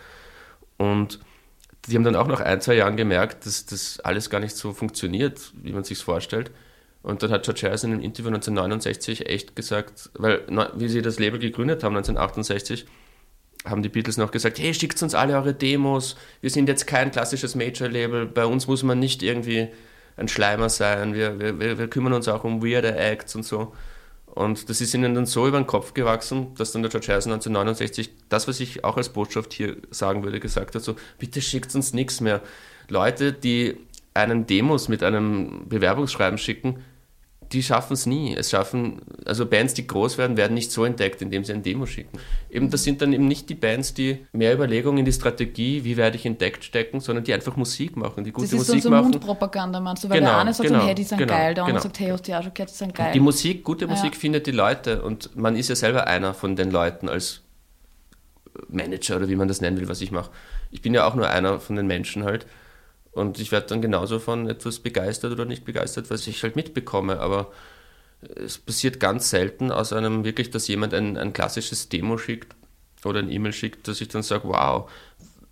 Und 0.78 1.20
die 1.86 1.94
haben 1.94 2.04
dann 2.04 2.16
auch 2.16 2.26
nach 2.26 2.40
ein, 2.40 2.60
zwei 2.60 2.74
Jahren 2.74 2.96
gemerkt, 2.96 3.46
dass 3.46 3.66
das 3.66 4.00
alles 4.00 4.30
gar 4.30 4.40
nicht 4.40 4.56
so 4.56 4.72
funktioniert, 4.72 5.52
wie 5.62 5.72
man 5.72 5.84
sich 5.84 5.98
vorstellt. 5.98 6.50
Und 7.02 7.22
dann 7.22 7.30
hat 7.30 7.44
George 7.44 7.62
Harrison 7.64 7.92
im 7.92 8.00
Interview 8.00 8.28
1969 8.28 9.26
echt 9.26 9.54
gesagt, 9.54 10.10
weil 10.14 10.42
wie 10.74 10.88
sie 10.88 11.02
das 11.02 11.18
Label 11.18 11.38
gegründet 11.38 11.84
haben, 11.84 11.96
1968, 11.96 12.86
haben 13.64 13.82
die 13.82 13.88
Beatles 13.88 14.16
noch 14.16 14.30
gesagt, 14.30 14.58
hey, 14.58 14.72
schickt 14.72 15.02
uns 15.02 15.14
alle 15.14 15.34
eure 15.34 15.54
Demos, 15.54 16.16
wir 16.40 16.50
sind 16.50 16.68
jetzt 16.68 16.86
kein 16.86 17.10
klassisches 17.10 17.54
Major-Label, 17.54 18.26
bei 18.26 18.46
uns 18.46 18.66
muss 18.66 18.82
man 18.82 18.98
nicht 18.98 19.22
irgendwie 19.22 19.68
ein 20.16 20.28
Schleimer 20.28 20.68
sein, 20.68 21.14
wir, 21.14 21.38
wir, 21.38 21.78
wir 21.78 21.88
kümmern 21.88 22.12
uns 22.12 22.28
auch 22.28 22.44
um 22.44 22.62
weirde 22.62 22.94
Acts 22.96 23.34
und 23.34 23.44
so. 23.44 23.72
Und 24.26 24.68
das 24.68 24.80
ist 24.80 24.94
ihnen 24.94 25.14
dann 25.14 25.26
so 25.26 25.48
über 25.48 25.58
den 25.58 25.66
Kopf 25.66 25.94
gewachsen, 25.94 26.54
dass 26.56 26.72
dann 26.72 26.82
der 26.82 26.90
George 26.90 27.08
Harrison 27.08 27.32
1969 27.32 28.10
das, 28.28 28.46
was 28.46 28.60
ich 28.60 28.84
auch 28.84 28.96
als 28.96 29.08
Botschaft 29.08 29.52
hier 29.52 29.76
sagen 29.90 30.22
würde, 30.22 30.38
gesagt 30.38 30.74
hat, 30.74 30.82
so, 30.82 30.96
bitte 31.18 31.40
schickt 31.40 31.74
uns 31.74 31.92
nichts 31.92 32.20
mehr. 32.20 32.42
Leute, 32.88 33.32
die 33.32 33.78
einen 34.14 34.46
Demos 34.46 34.88
mit 34.88 35.02
einem 35.02 35.68
Bewerbungsschreiben 35.68 36.38
schicken, 36.38 36.84
die 37.52 37.62
schaffen 37.62 37.94
es 37.94 38.06
nie. 38.06 38.34
Es 38.34 38.50
schaffen, 38.50 39.00
also 39.24 39.46
Bands, 39.46 39.74
die 39.74 39.86
groß 39.86 40.18
werden, 40.18 40.36
werden 40.36 40.54
nicht 40.54 40.70
so 40.70 40.84
entdeckt, 40.84 41.22
indem 41.22 41.44
sie 41.44 41.52
ein 41.52 41.62
Demo 41.62 41.86
schicken. 41.86 42.18
Eben, 42.50 42.70
das 42.70 42.84
sind 42.84 43.00
dann 43.00 43.12
eben 43.12 43.26
nicht 43.26 43.48
die 43.48 43.54
Bands, 43.54 43.94
die 43.94 44.26
mehr 44.32 44.54
Überlegungen 44.54 44.98
in 44.98 45.04
die 45.04 45.12
Strategie, 45.12 45.84
wie 45.84 45.96
werde 45.96 46.16
ich 46.16 46.26
entdeckt, 46.26 46.64
stecken, 46.64 47.00
sondern 47.00 47.24
die 47.24 47.32
einfach 47.32 47.56
Musik 47.56 47.96
machen, 47.96 48.24
die 48.24 48.32
gute 48.32 48.54
Musik 48.54 48.58
machen. 48.58 48.66
Das 48.66 48.76
ist 48.76 48.82
so 48.82 48.90
machen. 48.90 49.10
Mundpropaganda, 49.10 49.80
meinst 49.80 50.04
du? 50.04 50.10
Weil 50.10 50.18
genau, 50.18 50.30
der 50.30 50.38
eine 50.40 50.54
sagt, 50.54 50.68
genau, 50.68 50.84
hey, 50.84 50.94
die 50.94 51.04
sind 51.04 51.18
genau, 51.18 51.32
geil, 51.32 51.54
der 51.54 51.64
andere 51.64 51.80
genau. 51.80 51.82
sagt, 51.82 52.00
hey, 52.00 52.10
hast 52.10 52.28
du 52.28 52.38
auch 52.38 52.42
schon 52.42 52.54
gehört, 52.54 52.70
die 52.70 52.74
sind 52.74 52.94
geil. 52.94 53.12
Die 53.12 53.20
Musik, 53.20 53.64
gute 53.64 53.86
Musik 53.86 54.14
ja. 54.14 54.20
findet 54.20 54.46
die 54.46 54.52
Leute 54.52 55.02
und 55.02 55.34
man 55.36 55.56
ist 55.56 55.68
ja 55.68 55.76
selber 55.76 56.06
einer 56.06 56.34
von 56.34 56.56
den 56.56 56.70
Leuten 56.70 57.08
als 57.08 57.42
Manager 58.68 59.16
oder 59.16 59.28
wie 59.28 59.36
man 59.36 59.48
das 59.48 59.60
nennen 59.60 59.78
will, 59.78 59.88
was 59.88 60.00
ich 60.00 60.10
mache. 60.10 60.30
Ich 60.70 60.82
bin 60.82 60.92
ja 60.92 61.06
auch 61.06 61.14
nur 61.14 61.28
einer 61.28 61.60
von 61.60 61.76
den 61.76 61.86
Menschen 61.86 62.24
halt. 62.24 62.46
Und 63.12 63.40
ich 63.40 63.50
werde 63.52 63.66
dann 63.66 63.82
genauso 63.82 64.18
von 64.18 64.48
etwas 64.48 64.78
begeistert 64.78 65.32
oder 65.32 65.44
nicht 65.44 65.64
begeistert, 65.64 66.10
was 66.10 66.26
ich 66.26 66.42
halt 66.42 66.56
mitbekomme. 66.56 67.18
Aber 67.20 67.50
es 68.36 68.58
passiert 68.58 69.00
ganz 69.00 69.30
selten 69.30 69.70
aus 69.70 69.92
einem 69.92 70.24
wirklich, 70.24 70.50
dass 70.50 70.68
jemand 70.68 70.94
ein, 70.94 71.16
ein 71.16 71.32
klassisches 71.32 71.88
Demo 71.88 72.18
schickt 72.18 72.54
oder 73.04 73.20
ein 73.20 73.30
E-Mail 73.30 73.52
schickt, 73.52 73.88
dass 73.88 74.00
ich 74.00 74.08
dann 74.08 74.22
sage, 74.22 74.48
wow, 74.48 74.90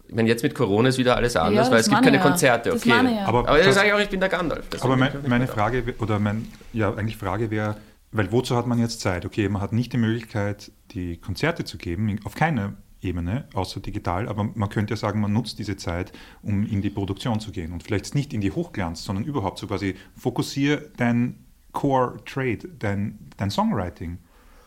ich 0.09 0.15
meine, 0.15 0.29
jetzt 0.29 0.43
mit 0.45 0.55
Corona 0.55 0.89
ist 0.89 0.99
wieder 0.99 1.17
alles 1.17 1.37
anders, 1.37 1.67
Ja, 1.67 1.73
weil 1.73 1.81
es 1.81 1.89
gibt 1.89 2.03
keine 2.03 2.17
ja. 2.19 2.23
Konzerte, 2.23 2.73
okay. 2.73 2.89
ja. 2.91 3.25
Aber, 3.27 3.41
Aber 3.41 3.57
dann 3.59 3.67
das- 3.67 3.75
sage 3.75 3.89
ich 3.89 3.95
auch, 3.95 3.99
ich 3.99 4.09
bin 4.09 4.21
der 4.21 4.29
Gandalf. 4.29 4.69
Das 4.71 4.83
aber 4.83 4.97
mein, 4.97 5.13
meine. 5.27 5.47
Frage, 5.49 5.83
oder 5.99 6.19
mein, 6.21 6.47
ja, 6.73 6.93
eigentlich 6.95 7.17
Frage 7.17 7.51
wäre, 7.51 7.77
weil 8.13 8.31
wozu 8.31 8.57
hat 8.57 8.67
man 8.69 8.79
jetzt 8.79 9.01
Zeit? 9.01 9.25
Okay, 9.27 9.49
man 9.49 9.61
hat 9.63 9.73
nicht 9.73 9.93
die 9.93 9.97
Möglichkeit, 9.97 10.71
die 10.93 11.17
Konzerte 11.17 11.65
zu 11.65 11.77
geben, 11.77 12.21
auf 12.25 12.35
keiner 12.37 12.75
Ebene, 13.03 13.47
außer 13.55 13.81
digital, 13.81 14.29
aber 14.29 14.51
man 14.55 14.69
könnte 14.69 14.95
ja 14.95 14.97
sagen, 14.97 15.21
man 15.21 15.33
nutzt 15.33 15.59
diese 15.59 15.77
Zeit, 15.77 16.13
um 16.43 16.67
in 16.67 16.81
die 16.81 16.91
Produktion 16.91 17.41
zu 17.41 17.53
gehen 17.53 17.73
und 17.73 17.83
vielleicht 17.83 18.15
nicht 18.15 18.33
in 18.33 18.41
die 18.41 18.51
Hochglanz, 18.51 19.05
sondern 19.05 19.25
überhaupt 19.25 19.59
so 19.59 19.67
quasi 19.67 19.95
fokussiere 20.17 20.91
dein 20.97 21.45
Core 21.73 22.17
Trade, 22.25 22.69
dein, 22.79 23.19
dein 23.37 23.51
Songwriting. 23.51 24.19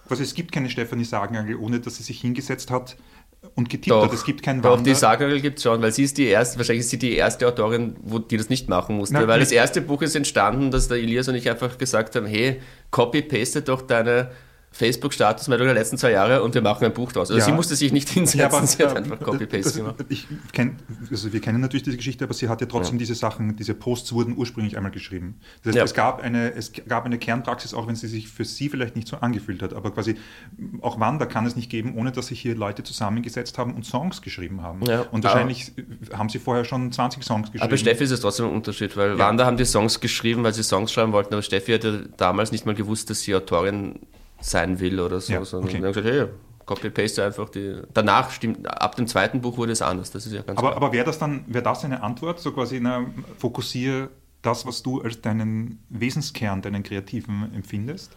Quasi, 0.07 0.23
es 0.23 0.33
gibt 0.33 0.51
keine 0.51 0.69
Stefanie 0.69 1.05
Sagenagel, 1.05 1.55
ohne 1.55 1.79
dass 1.79 1.97
sie 1.97 2.03
sich 2.03 2.21
hingesetzt 2.21 2.69
hat 2.69 2.97
und 3.55 3.69
getippt 3.69 3.95
hat. 3.95 4.13
Es 4.13 4.23
gibt 4.23 4.43
keinen 4.43 4.61
doch 4.61 4.71
Wander. 4.71 4.83
die 4.83 4.95
Sagerl 4.95 5.39
gibt 5.39 5.57
es 5.57 5.63
schon, 5.63 5.81
weil 5.81 5.91
sie 5.91 6.03
ist 6.03 6.17
die 6.17 6.25
erste, 6.25 6.57
wahrscheinlich 6.57 6.81
ist 6.81 6.89
sie 6.89 6.99
die 6.99 7.15
erste 7.15 7.47
Autorin, 7.47 7.95
wo, 8.01 8.19
die 8.19 8.37
das 8.37 8.49
nicht 8.49 8.69
machen 8.69 8.97
musste. 8.97 9.15
Na, 9.15 9.27
weil 9.27 9.39
das 9.39 9.51
erste 9.51 9.81
Buch 9.81 10.01
ist 10.01 10.15
entstanden, 10.15 10.71
dass 10.71 10.87
der 10.87 10.97
Elias 10.97 11.27
und 11.27 11.35
ich 11.35 11.49
einfach 11.49 11.77
gesagt 11.77 12.15
haben, 12.15 12.25
hey, 12.25 12.61
copy-paste 12.91 13.61
doch 13.61 13.81
deine 13.81 14.31
Facebook-Statusmeldung 14.71 15.67
der 15.67 15.73
letzten 15.73 15.97
zwei 15.97 16.11
Jahre 16.11 16.43
und 16.43 16.53
wir 16.53 16.61
machen 16.61 16.85
ein 16.85 16.93
Buch 16.93 17.11
draus. 17.11 17.29
Also 17.31 17.39
Ja. 17.39 17.45
sie 17.45 17.51
musste 17.51 17.75
sich 17.75 17.91
nicht 17.91 18.07
hinsetzen, 18.09 18.39
Ja, 18.39 18.47
aber, 18.47 18.65
sie 18.65 18.83
hat 18.83 18.93
äh, 18.93 18.97
einfach 18.97 19.19
Copy-Paste 19.19 19.79
gemacht. 19.79 19.95
Ich 20.09 20.27
kenn, 20.53 20.77
also 21.11 21.33
wir 21.33 21.41
kennen 21.41 21.59
natürlich 21.61 21.83
diese 21.83 21.97
Geschichte, 21.97 22.23
aber 22.23 22.33
sie 22.33 22.47
hat 22.49 22.61
ja 22.61 22.67
trotzdem 22.67 22.97
diese 22.97 23.15
Sachen, 23.15 23.55
diese 23.55 23.73
Posts 23.73 24.13
wurden 24.13 24.37
ursprünglich 24.37 24.77
einmal 24.77 24.91
geschrieben. 24.91 25.35
Das 25.63 25.69
heißt, 25.69 25.77
Ja. 25.77 25.83
es, 25.83 25.93
gab 25.93 26.21
eine, 26.21 26.53
es 26.53 26.71
gab 26.87 27.05
eine 27.05 27.17
Kernpraxis, 27.17 27.73
auch 27.73 27.87
wenn 27.87 27.95
sie 27.95 28.07
sich 28.07 28.27
für 28.29 28.45
sie 28.45 28.69
vielleicht 28.69 28.95
nicht 28.95 29.07
so 29.07 29.17
angefühlt 29.17 29.61
hat. 29.61 29.73
Aber 29.73 29.91
quasi 29.91 30.15
auch 30.81 30.99
Wanda 30.99 31.25
kann 31.25 31.45
es 31.45 31.55
nicht 31.55 31.69
geben, 31.69 31.95
ohne 31.97 32.11
dass 32.11 32.27
sich 32.27 32.39
hier 32.39 32.55
Leute 32.55 32.83
zusammengesetzt 32.83 33.57
haben 33.57 33.73
und 33.73 33.85
Songs 33.85 34.21
geschrieben 34.21 34.61
haben. 34.61 34.83
Ja. 34.85 35.01
Und 35.11 35.23
wahrscheinlich 35.23 35.71
haben 36.13 36.29
sie 36.29 36.39
vorher 36.39 36.63
schon 36.65 36.91
20 36.91 37.23
Songs 37.23 37.47
geschrieben. 37.47 37.63
Aber 37.63 37.71
bei 37.71 37.77
Steffi 37.77 38.03
ist 38.03 38.11
es 38.11 38.21
trotzdem 38.21 38.45
ein 38.47 38.53
Unterschied, 38.53 38.95
weil 38.97 39.17
Wanda 39.17 39.45
haben 39.45 39.57
die 39.57 39.65
Songs 39.65 39.99
geschrieben, 39.99 40.43
weil 40.43 40.53
sie 40.53 40.63
Songs 40.63 40.91
schreiben 40.91 41.11
wollten, 41.11 41.33
aber 41.33 41.41
Steffi 41.43 41.71
hat 41.73 41.83
ja 41.83 41.93
damals 42.17 42.51
nicht 42.51 42.65
mal 42.65 42.75
gewusst, 42.75 43.09
dass 43.09 43.21
sie 43.21 43.35
Autorin 43.35 43.99
sein 44.41 44.79
will 44.79 44.99
oder 44.99 45.19
so, 45.19 45.33
Ja, 45.33 45.45
sondern 45.45 45.69
okay. 45.69 45.79
wir 45.81 45.87
haben 45.87 45.93
gesagt, 45.93 46.15
hey, 46.15 46.25
copy-paste 46.65 47.23
einfach 47.25 47.49
die. 47.49 47.81
Danach 47.93 48.29
stimmt, 48.31 48.67
ab 48.67 48.95
dem 48.95 49.07
zweiten 49.07 49.41
Buch 49.41 49.57
wurde 49.57 49.71
es 49.71 49.81
anders, 49.81 50.11
das 50.11 50.25
ist 50.25 50.33
ja 50.33 50.41
ganz 50.41 50.59
Aber, 50.59 50.69
klar. 50.69 50.75
aber 50.77 50.93
wäre 50.93 51.05
das 51.05 51.19
dann, 51.19 51.43
wäre 51.47 51.63
das 51.63 51.83
eine 51.83 52.03
Antwort, 52.03 52.39
so 52.39 52.51
quasi, 52.51 52.79
na, 52.79 53.05
fokussiere 53.37 54.09
das, 54.41 54.65
was 54.65 54.83
du 54.83 55.01
als 55.01 55.21
deinen 55.21 55.79
Wesenskern, 55.89 56.61
deinen 56.61 56.83
Kreativen 56.83 57.51
empfindest? 57.53 58.11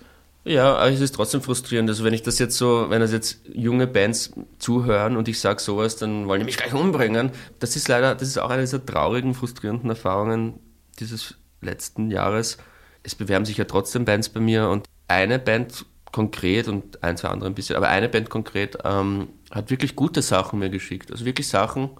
Ja, 0.44 0.74
aber 0.76 0.90
es 0.90 1.00
ist 1.00 1.14
trotzdem 1.14 1.40
frustrierend. 1.40 1.88
Also 1.88 2.02
wenn 2.04 2.14
ich 2.14 2.22
das 2.22 2.38
jetzt 2.40 2.56
so, 2.56 2.86
wenn 2.90 3.00
das 3.00 3.12
jetzt 3.12 3.42
junge 3.52 3.86
Bands 3.86 4.32
zuhören 4.58 5.16
und 5.16 5.28
ich 5.28 5.38
sage 5.38 5.60
sowas, 5.60 5.96
dann 5.96 6.26
wollen 6.26 6.40
die 6.40 6.46
mich 6.46 6.56
gleich 6.56 6.74
umbringen. 6.74 7.30
Das 7.60 7.76
ist 7.76 7.86
leider, 7.88 8.14
das 8.16 8.26
ist 8.28 8.38
auch 8.38 8.50
eine 8.50 8.62
dieser 8.62 8.84
traurigen, 8.84 9.34
frustrierenden 9.34 9.88
Erfahrungen 9.90 10.54
dieses 10.98 11.36
letzten 11.60 12.10
Jahres. 12.10 12.58
Es 13.04 13.14
bewerben 13.14 13.44
sich 13.44 13.56
ja 13.56 13.64
trotzdem 13.64 14.04
Bands 14.04 14.28
bei 14.30 14.40
mir 14.40 14.68
und 14.68 14.86
eine 15.06 15.38
Band 15.38 15.86
konkret 16.12 16.68
und 16.68 17.02
ein, 17.02 17.16
zwei 17.16 17.28
andere 17.28 17.50
ein 17.50 17.54
bisschen, 17.54 17.76
aber 17.76 17.88
eine 17.88 18.08
Band 18.08 18.30
konkret 18.30 18.78
ähm, 18.84 19.28
hat 19.50 19.70
wirklich 19.70 19.96
gute 19.96 20.22
Sachen 20.22 20.58
mir 20.58 20.70
geschickt. 20.70 21.10
Also 21.10 21.24
wirklich 21.24 21.48
Sachen, 21.48 21.90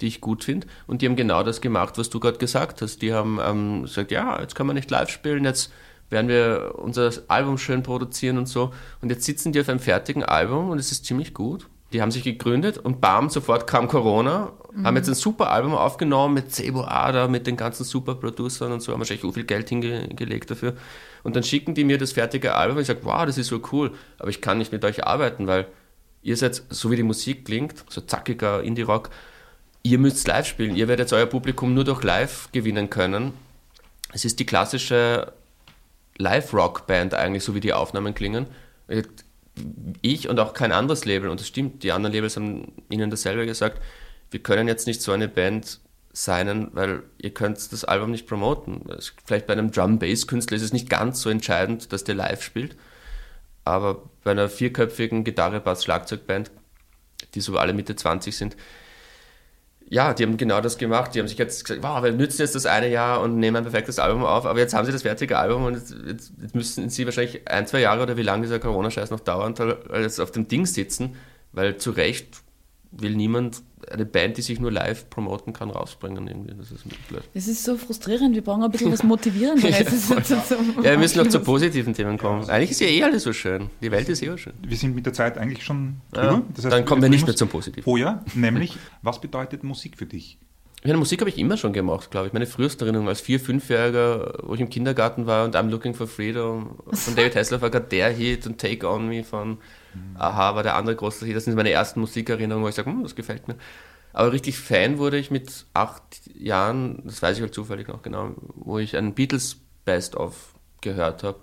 die 0.00 0.06
ich 0.06 0.20
gut 0.20 0.44
finde. 0.44 0.66
Und 0.86 1.02
die 1.02 1.06
haben 1.06 1.16
genau 1.16 1.42
das 1.42 1.60
gemacht, 1.60 1.98
was 1.98 2.10
du 2.10 2.18
gerade 2.20 2.38
gesagt 2.38 2.82
hast. 2.82 3.02
Die 3.02 3.12
haben 3.12 3.38
ähm, 3.44 3.82
gesagt, 3.82 4.10
ja, 4.10 4.40
jetzt 4.40 4.54
kann 4.54 4.66
man 4.66 4.74
nicht 4.74 4.90
live 4.90 5.10
spielen, 5.10 5.44
jetzt 5.44 5.72
werden 6.10 6.28
wir 6.28 6.74
unser 6.76 7.10
Album 7.28 7.58
schön 7.58 7.82
produzieren 7.82 8.38
und 8.38 8.46
so. 8.46 8.72
Und 9.00 9.10
jetzt 9.10 9.24
sitzen 9.24 9.52
die 9.52 9.60
auf 9.60 9.68
einem 9.68 9.80
fertigen 9.80 10.24
Album 10.24 10.70
und 10.70 10.78
es 10.78 10.90
ist 10.90 11.04
ziemlich 11.04 11.34
gut. 11.34 11.68
Die 11.92 12.02
haben 12.02 12.10
sich 12.10 12.24
gegründet 12.24 12.78
und 12.78 13.00
bam, 13.00 13.30
sofort 13.30 13.68
kam 13.68 13.86
Corona, 13.86 14.52
haben 14.82 14.96
jetzt 14.96 15.08
ein 15.08 15.14
super 15.14 15.50
Album 15.50 15.74
aufgenommen 15.74 16.34
mit 16.34 16.52
Sebo 16.52 16.82
Ada, 16.82 17.28
mit 17.28 17.46
den 17.46 17.56
ganzen 17.56 17.84
super 17.84 18.16
Producern 18.16 18.72
und 18.72 18.80
so, 18.80 18.92
haben 18.92 18.98
wahrscheinlich 18.98 19.22
so 19.22 19.30
viel 19.30 19.44
Geld 19.44 19.68
hingelegt 19.68 20.50
dafür. 20.50 20.74
Und 21.24 21.34
dann 21.34 21.42
schicken 21.42 21.74
die 21.74 21.82
mir 21.82 21.98
das 21.98 22.12
fertige 22.12 22.54
Album 22.54 22.76
und 22.76 22.82
ich 22.82 22.86
sage, 22.86 23.00
wow, 23.02 23.26
das 23.26 23.38
ist 23.38 23.48
so 23.48 23.60
cool, 23.72 23.92
aber 24.18 24.30
ich 24.30 24.40
kann 24.40 24.58
nicht 24.58 24.70
mit 24.70 24.84
euch 24.84 25.04
arbeiten, 25.04 25.48
weil 25.48 25.66
ihr 26.22 26.36
seid, 26.36 26.62
so 26.68 26.90
wie 26.90 26.96
die 26.96 27.02
Musik 27.02 27.44
klingt, 27.46 27.84
so 27.88 28.00
zackiger 28.00 28.62
Indie-Rock, 28.62 29.10
ihr 29.82 29.98
müsst 29.98 30.28
live 30.28 30.46
spielen. 30.46 30.76
Ihr 30.76 30.86
werdet 30.86 31.12
euer 31.12 31.26
Publikum 31.26 31.74
nur 31.74 31.84
durch 31.84 32.02
live 32.02 32.50
gewinnen 32.52 32.90
können. 32.90 33.32
Es 34.12 34.24
ist 34.24 34.38
die 34.38 34.46
klassische 34.46 35.32
Live-Rock-Band 36.18 37.14
eigentlich, 37.14 37.42
so 37.42 37.54
wie 37.54 37.60
die 37.60 37.72
Aufnahmen 37.72 38.14
klingen. 38.14 38.46
Ich 40.02 40.28
und 40.28 40.38
auch 40.40 40.52
kein 40.52 40.72
anderes 40.72 41.04
Label, 41.04 41.30
und 41.30 41.40
das 41.40 41.48
stimmt, 41.48 41.82
die 41.82 41.92
anderen 41.92 42.14
Labels 42.14 42.36
haben 42.36 42.72
ihnen 42.88 43.10
dasselbe 43.10 43.46
gesagt, 43.46 43.80
wir 44.30 44.40
können 44.40 44.68
jetzt 44.68 44.86
nicht 44.86 45.00
so 45.00 45.12
eine 45.12 45.28
Band 45.28 45.80
sein, 46.14 46.68
weil 46.72 47.02
ihr 47.18 47.34
könnt 47.34 47.72
das 47.72 47.84
Album 47.84 48.12
nicht 48.12 48.26
promoten. 48.26 48.82
Vielleicht 49.24 49.46
bei 49.46 49.52
einem 49.52 49.72
Drum-Bass-Künstler 49.72 50.56
ist 50.56 50.62
es 50.62 50.72
nicht 50.72 50.88
ganz 50.88 51.20
so 51.20 51.28
entscheidend, 51.28 51.92
dass 51.92 52.04
der 52.04 52.14
live 52.14 52.42
spielt, 52.42 52.76
aber 53.64 54.02
bei 54.22 54.30
einer 54.30 54.48
vierköpfigen 54.48 55.24
Gitarre, 55.24 55.60
Bass, 55.60 55.84
Schlagzeugband, 55.84 56.50
die 57.34 57.40
so 57.40 57.58
alle 57.58 57.72
Mitte 57.72 57.96
20 57.96 58.36
sind, 58.36 58.56
ja, 59.88 60.14
die 60.14 60.22
haben 60.22 60.36
genau 60.36 60.60
das 60.60 60.78
gemacht. 60.78 61.14
Die 61.14 61.20
haben 61.20 61.28
sich 61.28 61.36
jetzt 61.36 61.64
gesagt, 61.64 61.82
wow, 61.82 62.02
wir 62.02 62.12
nützen 62.12 62.40
jetzt 62.40 62.54
das 62.54 62.64
eine 62.64 62.88
Jahr 62.88 63.20
und 63.20 63.36
nehmen 63.38 63.58
ein 63.58 63.64
perfektes 63.64 63.98
Album 63.98 64.24
auf, 64.24 64.46
aber 64.46 64.58
jetzt 64.58 64.72
haben 64.72 64.86
sie 64.86 64.92
das 64.92 65.02
fertige 65.02 65.38
Album 65.38 65.64
und 65.64 65.74
jetzt, 65.74 65.94
jetzt, 66.06 66.32
jetzt 66.40 66.54
müssen 66.54 66.88
sie 66.88 67.04
wahrscheinlich 67.04 67.46
ein, 67.48 67.66
zwei 67.66 67.80
Jahre 67.80 68.02
oder 68.02 68.16
wie 68.16 68.22
lange 68.22 68.42
dieser 68.42 68.60
Corona-Scheiß 68.60 69.10
noch 69.10 69.20
dauert, 69.20 69.60
jetzt 69.92 70.20
auf 70.20 70.30
dem 70.30 70.48
Ding 70.48 70.64
sitzen, 70.64 71.16
weil 71.52 71.76
zu 71.76 71.90
Recht 71.90 72.43
will 72.98 73.14
niemand 73.16 73.62
eine 73.90 74.06
Band, 74.06 74.36
die 74.38 74.42
sich 74.42 74.60
nur 74.60 74.72
live 74.72 75.10
promoten 75.10 75.52
kann, 75.52 75.70
rausbringen. 75.70 76.26
Irgendwie. 76.26 76.54
Das 76.56 76.70
ist 76.70 76.84
blöd. 77.08 77.22
Das 77.34 77.46
ist 77.48 77.62
so 77.64 77.76
frustrierend. 77.76 78.34
Wir 78.34 78.42
brauchen 78.42 78.62
ein 78.62 78.70
bisschen 78.70 78.92
was 78.92 79.02
Motivierenderes. 79.02 79.76
Das 79.84 79.92
ist 79.92 80.10
jetzt 80.10 80.48
so- 80.48 80.54
Ja, 80.78 80.92
wir 80.92 80.98
müssen 80.98 81.18
noch 81.18 81.28
zu 81.28 81.40
positiven 81.40 81.92
Themen 81.92 82.16
kommen. 82.18 82.48
Eigentlich 82.48 82.70
ist 82.70 82.80
ja 82.80 82.86
eh 82.86 83.02
alles 83.02 83.24
so 83.24 83.32
schön. 83.32 83.68
Die 83.82 83.90
Welt 83.90 84.08
ist 84.08 84.22
eh 84.22 84.38
schön. 84.38 84.54
Wir 84.66 84.76
sind 84.76 84.94
mit 84.94 85.04
der 85.06 85.12
Zeit 85.12 85.36
eigentlich 85.38 85.64
schon 85.64 85.96
Ja, 86.14 86.22
drüber. 86.30 86.42
Das 86.54 86.64
heißt, 86.64 86.72
dann 86.74 86.84
kommen 86.86 87.02
wir 87.02 87.08
nicht 87.10 87.26
mehr 87.26 87.36
zum 87.36 87.48
Positiven. 87.48 87.90
Oh 87.90 87.96
ja, 87.96 88.24
nämlich, 88.34 88.76
was 89.02 89.20
bedeutet 89.20 89.64
Musik 89.64 89.98
für 89.98 90.06
dich? 90.06 90.38
Ich 90.80 90.86
meine, 90.88 90.98
Musik 90.98 91.20
habe 91.20 91.30
ich 91.30 91.38
immer 91.38 91.56
schon 91.56 91.72
gemacht, 91.72 92.10
glaube 92.10 92.26
ich. 92.26 92.32
Meine 92.34 92.46
früheste 92.46 92.84
Erinnerung 92.84 93.08
als 93.08 93.20
Vier-, 93.22 93.40
Fünfjähriger, 93.40 94.34
wo 94.42 94.54
ich 94.54 94.60
im 94.60 94.68
Kindergarten 94.68 95.26
war 95.26 95.44
und 95.46 95.56
I'm 95.56 95.70
Looking 95.70 95.94
for 95.94 96.06
Freedom 96.06 96.76
von 96.92 97.14
David 97.16 97.36
Hasselhoff 97.36 97.62
war 97.62 97.70
gerade 97.70 97.86
der 97.88 98.10
Hit 98.10 98.46
und 98.46 98.58
Take 98.58 98.86
On 98.88 99.08
Me 99.08 99.24
von 99.24 99.58
Aha 100.18 100.54
war 100.54 100.62
der 100.62 100.76
andere 100.76 100.96
große 100.96 101.26
Hit. 101.26 101.36
Das 101.36 101.44
sind 101.44 101.54
meine 101.54 101.70
ersten 101.70 102.00
Musikerinnerungen, 102.00 102.64
wo 102.64 102.68
ich 102.68 102.74
sage, 102.74 102.90
hm, 102.90 103.02
das 103.02 103.14
gefällt 103.14 103.48
mir. 103.48 103.56
Aber 104.12 104.32
richtig 104.32 104.58
Fan 104.58 104.98
wurde 104.98 105.18
ich 105.18 105.30
mit 105.30 105.66
acht 105.74 106.02
Jahren, 106.34 107.02
das 107.04 107.20
weiß 107.20 107.36
ich 107.36 107.42
halt 107.42 107.54
zufällig 107.54 107.88
noch 107.88 108.02
genau, 108.02 108.30
wo 108.54 108.78
ich 108.78 108.96
einen 108.96 109.14
Beatles 109.14 109.56
Best-of 109.84 110.54
gehört 110.80 111.24
habe. 111.24 111.40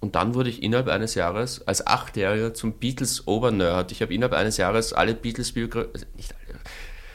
Und 0.00 0.14
dann 0.14 0.34
wurde 0.34 0.50
ich 0.50 0.62
innerhalb 0.62 0.88
eines 0.88 1.14
Jahres 1.14 1.66
als 1.66 1.86
Achtjähriger 1.86 2.54
zum 2.54 2.74
Beatles-Obernerd. 2.74 3.90
Ich 3.90 4.02
habe 4.02 4.14
innerhalb 4.14 4.34
eines 4.34 4.58
Jahres 4.58 4.92
alle 4.92 5.14
Beatles-Biografien, 5.14 5.92
also 5.92 6.06
nicht 6.14 6.34
alle, 6.34 6.58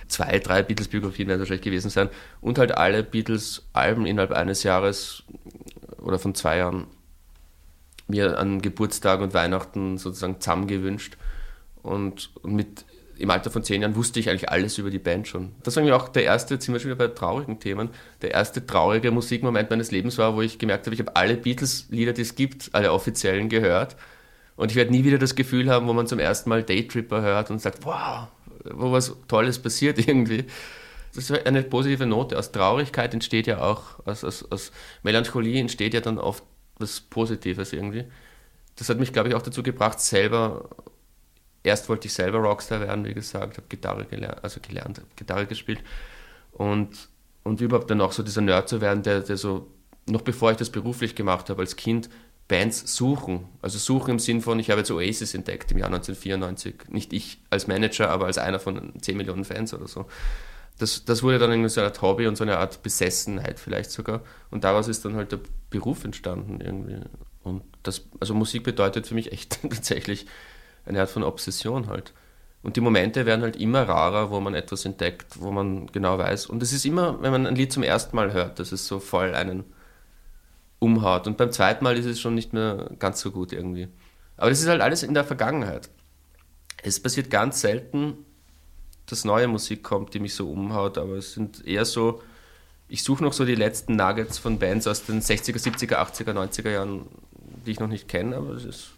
zwei, 0.07 0.39
drei 0.39 0.63
Beatles-Biografien 0.63 1.27
werden 1.27 1.39
wahrscheinlich 1.39 1.63
gewesen 1.63 1.89
sein 1.89 2.09
und 2.41 2.57
halt 2.57 2.75
alle 2.75 3.03
Beatles-Alben 3.03 4.05
innerhalb 4.05 4.31
eines 4.31 4.63
Jahres 4.63 5.23
oder 6.01 6.19
von 6.19 6.35
zwei 6.35 6.57
Jahren 6.57 6.87
mir 8.09 8.37
an 8.37 8.61
Geburtstag 8.61 9.21
und 9.21 9.33
Weihnachten 9.33 9.97
sozusagen 9.97 10.39
zusammengewünscht. 10.41 11.17
Und, 11.81 12.31
und 12.41 12.53
mit 12.53 12.85
im 13.19 13.29
Alter 13.29 13.51
von 13.51 13.63
zehn 13.63 13.81
Jahren 13.81 13.95
wusste 13.95 14.19
ich 14.19 14.29
eigentlich 14.29 14.49
alles 14.49 14.77
über 14.77 14.89
die 14.89 14.99
Band 14.99 15.27
schon. 15.27 15.51
Das 15.63 15.75
war 15.75 15.83
mir 15.83 15.95
auch 15.95 16.07
der 16.07 16.23
erste, 16.23 16.53
jetzt 16.53 16.65
sind 16.65 16.73
wir 16.73 16.79
schon 16.79 16.91
wieder 16.91 17.07
bei 17.07 17.13
traurigen 17.13 17.59
Themen, 17.59 17.89
der 18.21 18.31
erste 18.31 18.65
traurige 18.65 19.11
Musikmoment 19.11 19.69
meines 19.69 19.91
Lebens 19.91 20.17
war, 20.17 20.35
wo 20.35 20.41
ich 20.41 20.57
gemerkt 20.57 20.85
habe, 20.85 20.93
ich 20.93 21.01
habe 21.01 21.15
alle 21.15 21.35
Beatles-Lieder, 21.35 22.13
die 22.13 22.21
es 22.21 22.35
gibt, 22.35 22.69
alle 22.71 22.93
offiziellen 22.93 23.49
gehört. 23.49 23.97
Und 24.55 24.71
ich 24.71 24.77
werde 24.77 24.91
nie 24.91 25.03
wieder 25.03 25.17
das 25.17 25.35
Gefühl 25.35 25.69
haben, 25.69 25.87
wo 25.87 25.93
man 25.93 26.07
zum 26.07 26.19
ersten 26.19 26.49
Mal 26.49 26.63
Daytripper 26.63 27.21
hört 27.21 27.51
und 27.51 27.59
sagt, 27.59 27.85
wow, 27.85 28.27
wo 28.63 28.91
was 28.91 29.15
Tolles 29.27 29.59
passiert 29.59 29.99
irgendwie. 30.07 30.45
Das 31.13 31.29
ist 31.29 31.45
eine 31.45 31.63
positive 31.63 32.05
Note. 32.05 32.37
Aus 32.37 32.51
Traurigkeit 32.51 33.13
entsteht 33.13 33.47
ja 33.47 33.61
auch, 33.61 34.05
aus, 34.05 34.23
aus, 34.23 34.49
aus 34.49 34.71
Melancholie 35.03 35.59
entsteht 35.59 35.93
ja 35.93 36.01
dann 36.01 36.19
oft 36.19 36.43
was 36.79 37.01
Positives 37.01 37.73
irgendwie. 37.73 38.05
Das 38.75 38.89
hat 38.89 38.99
mich, 38.99 39.13
glaube 39.13 39.29
ich, 39.29 39.35
auch 39.35 39.41
dazu 39.41 39.61
gebracht, 39.61 39.99
selber, 39.99 40.69
erst 41.63 41.89
wollte 41.89 42.07
ich 42.07 42.13
selber 42.13 42.39
Rockstar 42.39 42.79
werden, 42.79 43.05
wie 43.05 43.13
gesagt, 43.13 43.57
habe 43.57 43.67
Gitarre 43.67 44.05
gelernt, 44.05 44.43
also 44.43 44.59
gelernt, 44.61 44.97
habe 44.97 45.07
Gitarre 45.15 45.45
gespielt 45.45 45.81
und, 46.53 47.09
und 47.43 47.61
überhaupt 47.61 47.91
dann 47.91 48.01
auch 48.01 48.13
so 48.13 48.23
dieser 48.23 48.41
Nerd 48.41 48.69
zu 48.69 48.81
werden, 48.81 49.03
der, 49.03 49.21
der 49.21 49.37
so, 49.37 49.67
noch 50.07 50.21
bevor 50.21 50.51
ich 50.51 50.57
das 50.57 50.69
beruflich 50.69 51.15
gemacht 51.15 51.49
habe 51.49 51.61
als 51.61 51.75
Kind, 51.75 52.09
Bands 52.49 52.95
suchen. 52.95 53.47
Also 53.61 53.77
suchen 53.77 54.11
im 54.11 54.19
Sinn 54.19 54.41
von, 54.41 54.59
ich 54.59 54.71
habe 54.71 54.79
jetzt 54.79 54.91
Oasis 54.91 55.35
entdeckt 55.35 55.71
im 55.71 55.77
Jahr 55.77 55.87
1994. 55.87 56.89
Nicht 56.89 57.13
ich 57.13 57.37
als 57.49 57.67
Manager, 57.67 58.09
aber 58.09 58.25
als 58.25 58.39
einer 58.39 58.59
von 58.59 58.91
10 58.99 59.15
Millionen 59.15 59.45
Fans 59.45 59.73
oder 59.73 59.87
so. 59.87 60.07
Das, 60.79 61.05
das 61.05 61.21
wurde 61.21 61.37
dann 61.37 61.51
irgendwie 61.51 61.69
so 61.69 61.81
eine 61.81 61.89
Art 61.89 62.01
Hobby 62.01 62.25
und 62.25 62.35
so 62.35 62.43
eine 62.43 62.57
Art 62.57 62.81
Besessenheit 62.81 63.59
vielleicht 63.59 63.91
sogar. 63.91 64.21
Und 64.49 64.63
daraus 64.63 64.87
ist 64.87 65.05
dann 65.05 65.15
halt 65.15 65.31
der 65.31 65.39
Beruf 65.69 66.03
entstanden 66.03 66.59
irgendwie. 66.61 66.97
Und 67.43 67.63
das, 67.83 68.07
also 68.19 68.33
Musik 68.33 68.63
bedeutet 68.63 69.05
für 69.05 69.13
mich 69.13 69.31
echt 69.31 69.61
tatsächlich 69.61 70.25
eine 70.85 71.01
Art 71.01 71.09
von 71.09 71.23
Obsession 71.23 71.87
halt. 71.87 72.13
Und 72.61 72.75
die 72.75 72.81
Momente 72.81 73.25
werden 73.25 73.41
halt 73.41 73.55
immer 73.55 73.87
rarer, 73.87 74.31
wo 74.31 74.39
man 74.39 74.53
etwas 74.53 74.83
entdeckt, 74.83 75.39
wo 75.39 75.51
man 75.51 75.87
genau 75.87 76.17
weiß. 76.17 76.47
Und 76.47 76.61
es 76.61 76.73
ist 76.73 76.85
immer, 76.85 77.21
wenn 77.21 77.31
man 77.31 77.47
ein 77.47 77.55
Lied 77.55 77.71
zum 77.71 77.83
ersten 77.83 78.15
Mal 78.15 78.33
hört, 78.33 78.59
dass 78.59 78.71
es 78.71 78.87
so 78.87 78.99
voll 78.99 79.33
einen 79.33 79.63
umhaut. 80.79 81.27
Und 81.27 81.37
beim 81.37 81.51
zweiten 81.51 81.83
Mal 81.83 81.97
ist 81.97 82.05
es 82.05 82.19
schon 82.19 82.35
nicht 82.35 82.53
mehr 82.53 82.89
ganz 82.99 83.21
so 83.21 83.31
gut 83.31 83.53
irgendwie. 83.53 83.87
Aber 84.35 84.49
das 84.49 84.61
ist 84.61 84.67
halt 84.67 84.81
alles 84.81 85.03
in 85.03 85.13
der 85.13 85.23
Vergangenheit. 85.23 85.89
Es 86.81 87.01
passiert 87.01 87.29
ganz 87.29 87.61
selten, 87.61 88.25
dass 89.11 89.25
neue 89.25 89.47
Musik 89.47 89.83
kommt, 89.83 90.13
die 90.13 90.19
mich 90.19 90.35
so 90.35 90.49
umhaut, 90.49 90.97
aber 90.97 91.13
es 91.13 91.33
sind 91.33 91.65
eher 91.65 91.85
so, 91.85 92.21
ich 92.87 93.03
suche 93.03 93.23
noch 93.23 93.33
so 93.33 93.45
die 93.45 93.55
letzten 93.55 93.95
Nuggets 93.95 94.37
von 94.37 94.59
Bands 94.59 94.87
aus 94.87 95.05
den 95.05 95.21
60er, 95.21 95.57
70er, 95.57 95.95
80er, 95.95 96.33
90er 96.33 96.71
Jahren, 96.71 97.05
die 97.65 97.71
ich 97.71 97.79
noch 97.79 97.87
nicht 97.87 98.07
kenne, 98.07 98.35
aber 98.35 98.53
es 98.53 98.65
ist 98.65 98.89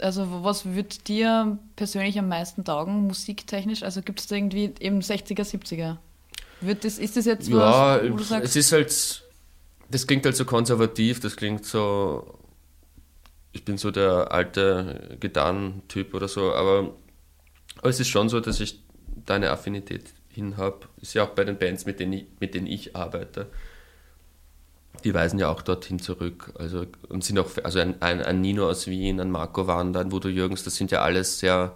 also 0.00 0.42
was 0.42 0.74
wird 0.74 1.08
dir 1.08 1.58
persönlich 1.76 2.18
am 2.18 2.28
meisten 2.28 2.64
taugen, 2.64 3.06
musiktechnisch? 3.06 3.82
Also 3.82 4.02
gibt 4.02 4.20
es 4.20 4.26
da 4.26 4.36
irgendwie 4.36 4.72
eben 4.80 5.00
60er, 5.00 5.42
70er? 5.42 5.96
Wird 6.60 6.84
das, 6.84 6.98
ist 6.98 7.16
das 7.16 7.26
jetzt 7.26 7.50
was, 7.52 8.02
ja, 8.02 8.12
wo 8.12 8.16
du 8.16 8.24
sagst? 8.24 8.44
es 8.44 8.56
ist 8.56 8.72
halt, 8.72 9.24
das 9.90 10.06
klingt 10.06 10.24
halt 10.24 10.36
so 10.36 10.44
konservativ, 10.44 11.20
das 11.20 11.36
klingt 11.36 11.64
so, 11.64 12.38
ich 13.52 13.64
bin 13.64 13.76
so 13.76 13.90
der 13.90 14.32
alte 14.32 15.16
Gitarrentyp 15.20 16.14
oder 16.14 16.28
so, 16.28 16.52
aber, 16.54 16.94
aber 17.78 17.88
es 17.88 18.00
ist 18.00 18.08
schon 18.08 18.28
so, 18.28 18.40
dass 18.40 18.60
ich 18.60 18.83
da 19.24 19.34
eine 19.34 19.50
Affinität 19.50 20.04
hin 20.28 20.56
habe. 20.56 20.80
Ist 21.00 21.14
ja 21.14 21.24
auch 21.24 21.30
bei 21.30 21.44
den 21.44 21.58
Bands, 21.58 21.86
mit 21.86 22.00
denen 22.00 22.12
ich, 22.12 22.26
mit 22.40 22.54
denen 22.54 22.66
ich 22.66 22.96
arbeite 22.96 23.48
die 25.02 25.12
weisen 25.12 25.38
ja 25.38 25.48
auch 25.48 25.62
dorthin 25.62 25.98
zurück. 25.98 26.52
Also, 26.58 26.86
und 27.08 27.24
sind 27.24 27.38
auch, 27.38 27.50
also 27.62 27.78
ein, 27.80 28.00
ein, 28.00 28.22
ein 28.22 28.40
Nino 28.40 28.68
aus 28.68 28.86
Wien, 28.86 29.20
ein 29.20 29.30
Marco 29.30 29.66
Wander, 29.66 30.00
ein 30.00 30.12
Voodoo 30.12 30.28
Jürgens, 30.28 30.62
das 30.62 30.76
sind 30.76 30.90
ja 30.90 31.02
alles 31.02 31.40
sehr 31.40 31.74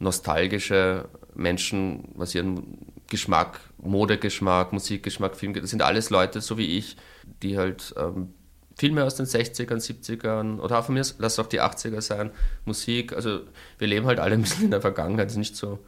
nostalgische 0.00 1.08
Menschen, 1.34 2.08
was 2.14 2.34
ihren 2.34 2.78
Geschmack, 3.08 3.60
Modegeschmack, 3.78 4.72
Musikgeschmack, 4.72 5.36
Film, 5.36 5.54
das 5.54 5.70
sind 5.70 5.82
alles 5.82 6.10
Leute, 6.10 6.40
so 6.40 6.58
wie 6.58 6.78
ich, 6.78 6.96
die 7.42 7.58
halt 7.58 7.94
ähm, 7.96 8.34
viel 8.76 8.90
mehr 8.90 9.04
aus 9.04 9.14
den 9.14 9.26
60ern, 9.26 9.76
70ern 9.76 10.58
oder 10.58 10.78
auch 10.78 10.84
von 10.84 10.94
mir, 10.94 11.04
lass 11.18 11.38
auch 11.38 11.46
die 11.46 11.60
80er 11.60 12.00
sein, 12.00 12.30
Musik, 12.64 13.12
also 13.12 13.40
wir 13.78 13.86
leben 13.86 14.06
halt 14.06 14.18
alle 14.18 14.34
ein 14.34 14.42
bisschen 14.42 14.64
in 14.64 14.70
der 14.72 14.80
Vergangenheit, 14.80 15.28
ist 15.28 15.36
nicht 15.36 15.54
so, 15.54 15.78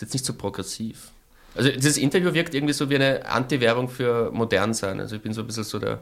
ist 0.00 0.02
jetzt 0.02 0.12
nicht 0.14 0.24
so 0.24 0.32
progressiv. 0.32 1.10
Also 1.54 1.70
dieses 1.70 1.98
Interview 1.98 2.32
wirkt 2.32 2.54
irgendwie 2.54 2.72
so 2.72 2.88
wie 2.88 2.94
eine 2.94 3.26
Anti-Werbung 3.26 3.88
für 3.88 4.30
modern 4.32 4.72
sein. 4.72 4.98
Also 4.98 5.16
ich 5.16 5.22
bin 5.22 5.34
so 5.34 5.42
ein 5.42 5.46
bisschen 5.46 5.64
so 5.64 5.78
der, 5.78 5.98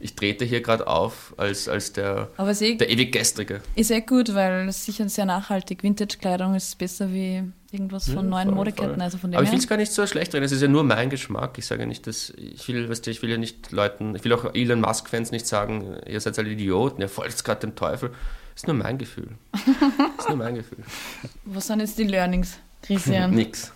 ich 0.00 0.14
trete 0.14 0.44
hier 0.44 0.60
gerade 0.60 0.86
auf 0.86 1.34
als, 1.38 1.66
als 1.66 1.92
der, 1.92 2.28
eh, 2.38 2.76
der 2.76 2.90
ewig 2.90 3.12
Gestrige. 3.12 3.62
Ist 3.74 3.90
eh 3.90 4.02
gut, 4.02 4.34
weil 4.34 4.68
es 4.68 4.84
sicher 4.84 5.08
sehr 5.08 5.24
nachhaltig. 5.24 5.82
Vintage-Kleidung 5.82 6.54
ist 6.54 6.76
besser 6.76 7.10
wie 7.10 7.42
irgendwas 7.70 8.06
von 8.06 8.16
ja, 8.16 8.22
neuen 8.22 8.50
Modeketten. 8.50 9.00
Also 9.00 9.16
von 9.16 9.30
dem 9.30 9.38
Aber 9.38 9.46
ich 9.46 9.52
will 9.52 9.58
es 9.58 9.66
gar 9.68 9.78
nicht 9.78 9.92
so 9.92 10.06
schlecht 10.06 10.34
reden. 10.34 10.44
Es 10.44 10.52
ist 10.52 10.60
ja 10.60 10.68
nur 10.68 10.84
mein 10.84 11.08
Geschmack. 11.08 11.56
Ich 11.56 11.64
sage 11.64 11.86
nicht, 11.86 12.06
dass 12.06 12.30
ich 12.36 12.68
will, 12.68 12.90
weißt 12.90 13.06
du, 13.06 13.10
ich 13.10 13.22
will 13.22 13.30
ja 13.30 13.38
nicht 13.38 13.72
Leuten, 13.72 14.14
ich 14.14 14.24
will 14.24 14.32
auch 14.34 14.52
Elon 14.52 14.82
Musk-Fans 14.82 15.30
nicht 15.30 15.46
sagen, 15.46 15.96
ihr 16.06 16.20
seid 16.20 16.38
alle 16.38 16.50
Idioten, 16.50 17.00
ihr 17.00 17.08
folgt 17.08 17.42
gerade 17.44 17.60
dem 17.60 17.76
Teufel. 17.76 18.10
Das 18.54 18.64
ist 18.64 18.66
nur 18.66 18.76
mein 18.76 18.98
Gefühl. 18.98 19.28
Das 19.52 20.26
ist 20.26 20.28
nur 20.28 20.38
mein 20.38 20.56
Gefühl. 20.56 20.78
Was 21.44 21.68
sind 21.68 21.78
jetzt 21.78 21.96
die 21.96 22.04
Learnings, 22.04 22.58
Christian? 22.82 23.30
Nix. 23.34 23.72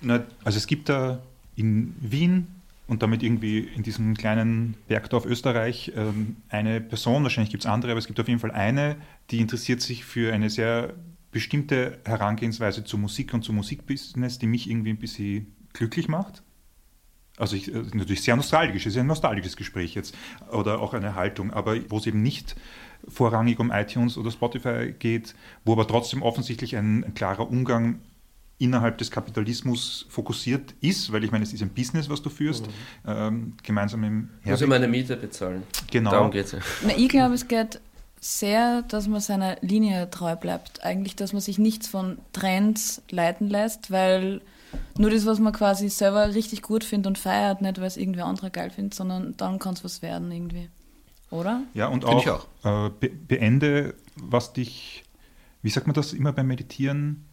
Na, 0.00 0.24
also 0.44 0.58
es 0.58 0.66
gibt 0.66 0.88
da 0.88 1.20
in 1.56 1.94
Wien 2.00 2.48
und 2.86 3.02
damit 3.02 3.22
irgendwie 3.22 3.58
in 3.58 3.82
diesem 3.82 4.16
kleinen 4.16 4.74
Bergdorf 4.88 5.26
Österreich 5.26 5.92
ähm, 5.96 6.36
eine 6.48 6.80
Person, 6.80 7.22
wahrscheinlich 7.22 7.50
gibt 7.50 7.64
es 7.64 7.70
andere, 7.70 7.92
aber 7.92 7.98
es 7.98 8.06
gibt 8.06 8.20
auf 8.20 8.28
jeden 8.28 8.40
Fall 8.40 8.52
eine, 8.52 8.96
die 9.30 9.40
interessiert 9.40 9.80
sich 9.80 10.04
für 10.04 10.32
eine 10.32 10.50
sehr 10.50 10.94
bestimmte 11.32 11.98
Herangehensweise 12.04 12.84
zur 12.84 13.00
Musik 13.00 13.34
und 13.34 13.42
zum 13.42 13.56
Musikbusiness, 13.56 14.38
die 14.38 14.46
mich 14.46 14.70
irgendwie 14.70 14.90
ein 14.90 14.98
bisschen 14.98 15.54
glücklich 15.72 16.08
macht. 16.08 16.42
Also 17.36 17.56
ich, 17.56 17.74
äh, 17.74 17.82
natürlich 17.92 18.22
sehr 18.22 18.36
nostalgisch, 18.36 18.86
es 18.86 18.94
ist 18.94 19.00
ein 19.00 19.06
nostalgisches 19.06 19.56
Gespräch 19.56 19.94
jetzt 19.94 20.16
oder 20.50 20.80
auch 20.80 20.94
eine 20.94 21.14
Haltung, 21.14 21.52
aber 21.52 21.76
wo 21.90 21.98
es 21.98 22.06
eben 22.06 22.22
nicht 22.22 22.56
vorrangig 23.08 23.58
um 23.58 23.70
iTunes 23.70 24.18
oder 24.18 24.30
Spotify 24.30 24.94
geht, 24.98 25.34
wo 25.64 25.72
aber 25.72 25.86
trotzdem 25.86 26.22
offensichtlich 26.22 26.76
ein, 26.76 27.04
ein 27.04 27.14
klarer 27.14 27.48
Umgang 27.48 28.00
innerhalb 28.58 28.98
des 28.98 29.10
Kapitalismus 29.10 30.06
fokussiert 30.08 30.74
ist, 30.80 31.12
weil 31.12 31.24
ich 31.24 31.30
meine, 31.30 31.44
es 31.44 31.52
ist 31.52 31.62
ein 31.62 31.68
Business, 31.68 32.08
was 32.08 32.22
du 32.22 32.30
führst, 32.30 32.66
mhm. 32.66 32.72
ähm, 33.06 33.52
gemeinsam 33.62 34.02
im 34.04 34.30
Herbig. 34.40 34.50
Muss 34.52 34.60
ich 34.62 34.68
meine 34.68 34.88
Miete 34.88 35.16
bezahlen. 35.16 35.62
Genau. 35.90 36.10
Darum 36.10 36.30
geht 36.30 36.46
es 36.46 36.52
ja. 36.52 36.58
ich 36.96 37.08
glaube, 37.08 37.34
es 37.34 37.48
geht 37.48 37.80
sehr, 38.20 38.82
dass 38.82 39.08
man 39.08 39.20
seiner 39.20 39.56
Linie 39.60 40.10
treu 40.10 40.36
bleibt. 40.36 40.82
Eigentlich, 40.84 41.16
dass 41.16 41.32
man 41.32 41.42
sich 41.42 41.58
nichts 41.58 41.86
von 41.86 42.18
Trends 42.32 43.02
leiten 43.10 43.48
lässt, 43.48 43.90
weil 43.90 44.40
nur 44.98 45.10
das, 45.10 45.26
was 45.26 45.38
man 45.38 45.52
quasi 45.52 45.88
selber 45.88 46.34
richtig 46.34 46.62
gut 46.62 46.82
findet 46.82 47.06
und 47.06 47.18
feiert, 47.18 47.60
nicht 47.60 47.78
weil 47.78 47.86
es 47.86 47.96
irgendwer 47.96 48.26
anderer 48.26 48.50
geil 48.50 48.70
findet, 48.70 48.94
sondern 48.94 49.36
dann 49.36 49.58
kann 49.58 49.74
es 49.74 49.84
was 49.84 50.02
werden 50.02 50.32
irgendwie. 50.32 50.68
Oder? 51.30 51.62
Ja, 51.74 51.88
und 51.88 52.04
auch, 52.04 52.46
auch. 52.62 52.86
Äh, 52.86 52.90
be 53.00 53.08
beende, 53.08 53.94
was 54.16 54.52
dich, 54.52 55.04
wie 55.62 55.70
sagt 55.70 55.86
man 55.86 55.94
das 55.94 56.12
immer 56.12 56.32
beim 56.32 56.46
Meditieren? 56.46 57.26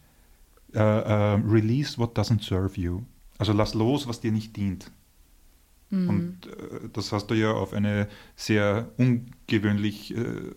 uh, 0.74 0.80
uh, 0.80 1.40
release 1.44 1.98
what 1.98 2.14
doesn't 2.14 2.42
serve 2.42 2.76
you. 2.80 3.02
Also 3.38 3.52
lass 3.52 3.74
los, 3.74 4.06
was 4.06 4.20
dir 4.20 4.32
nicht 4.32 4.56
dient. 4.56 4.90
Mhm. 5.90 6.08
Und 6.08 6.46
äh, 6.46 6.88
das 6.92 7.12
hast 7.12 7.26
du 7.28 7.34
ja 7.34 7.52
auf 7.52 7.72
eine 7.72 8.08
sehr 8.36 8.90
ungewöhnlich 8.96 10.16
äh, 10.16 10.52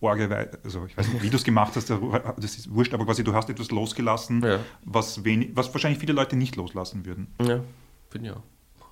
orge 0.00 0.30
Weise, 0.30 0.58
also 0.64 0.84
ich 0.86 0.96
weiß 0.96 1.12
nicht, 1.12 1.22
wie 1.22 1.30
du 1.30 1.36
es 1.36 1.44
gemacht 1.44 1.76
hast, 1.76 1.88
das 1.88 2.56
ist 2.56 2.74
wurscht, 2.74 2.92
aber 2.92 3.04
quasi 3.04 3.22
du 3.22 3.34
hast 3.34 3.48
etwas 3.50 3.70
losgelassen, 3.70 4.42
ja. 4.42 4.58
was, 4.84 5.24
wenig, 5.24 5.50
was 5.54 5.72
wahrscheinlich 5.72 6.00
viele 6.00 6.12
Leute 6.12 6.34
nicht 6.34 6.56
loslassen 6.56 7.04
würden. 7.04 7.28
Ja, 7.40 7.60
bin 8.10 8.24
ja. 8.24 8.42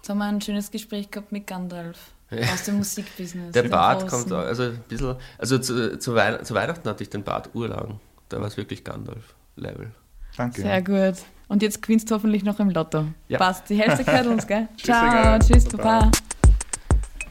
Jetzt 0.00 0.08
haben 0.08 0.18
wir 0.18 0.24
ein 0.24 0.40
schönes 0.40 0.70
Gespräch 0.70 1.10
gehabt 1.10 1.30
mit 1.30 1.46
Gandalf 1.46 1.98
aus 2.30 2.64
dem 2.64 2.78
Musikbusiness. 2.78 3.52
Der 3.52 3.64
Bart 3.64 4.08
kommt 4.08 4.32
auch, 4.32 4.38
also 4.38 4.62
ein 4.62 4.82
bisschen, 4.88 5.14
also 5.36 5.58
zu, 5.58 5.98
zu, 5.98 6.14
Wei 6.14 6.38
zu 6.38 6.54
Weihnachten 6.54 6.88
hatte 6.88 7.02
ich 7.02 7.10
den 7.10 7.22
Bart 7.22 7.50
urlang. 7.52 8.00
Da 8.30 8.40
war 8.40 8.46
es 8.46 8.56
wirklich 8.56 8.82
Gandalf-Level. 8.82 9.90
Danke. 10.38 10.62
Sehr 10.62 10.80
gut. 10.82 11.16
Und 11.48 11.62
jetzt 11.62 11.82
gewinnst 11.82 12.10
du 12.10 12.14
hoffentlich 12.14 12.44
noch 12.44 12.58
im 12.60 12.70
Lotto. 12.70 13.08
Ja. 13.28 13.36
Passt. 13.38 13.68
Die 13.68 13.74
Hälfte 13.76 14.04
gehört 14.04 14.26
uns, 14.26 14.46
gell? 14.46 14.68
Ciao, 14.82 15.38
tschüss, 15.38 15.64
Papa. 15.66 16.10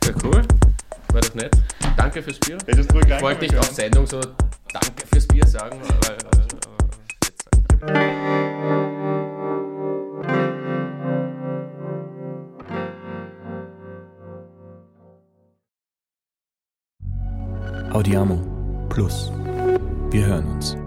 Ja, 0.06 0.14
cool. 0.24 0.44
War 1.12 1.22
das 1.22 1.34
nett. 1.34 1.56
Danke 1.98 2.22
fürs 2.22 2.38
Bier. 2.38 2.58
Du 2.58 2.72
ich 2.72 3.22
wollte 3.22 3.42
nicht 3.42 3.58
auf 3.58 3.72
Sendung 3.72 4.06
so 4.06 4.22
Danke 4.72 5.08
fürs 5.12 5.28
Bier 5.28 5.48
sagen, 5.48 5.80
weil, 7.82 7.96
äh, 7.96 8.59
Audiamo 17.92 18.40
Plus. 18.90 19.32
Wir 20.12 20.26
hören 20.26 20.46
uns. 20.46 20.78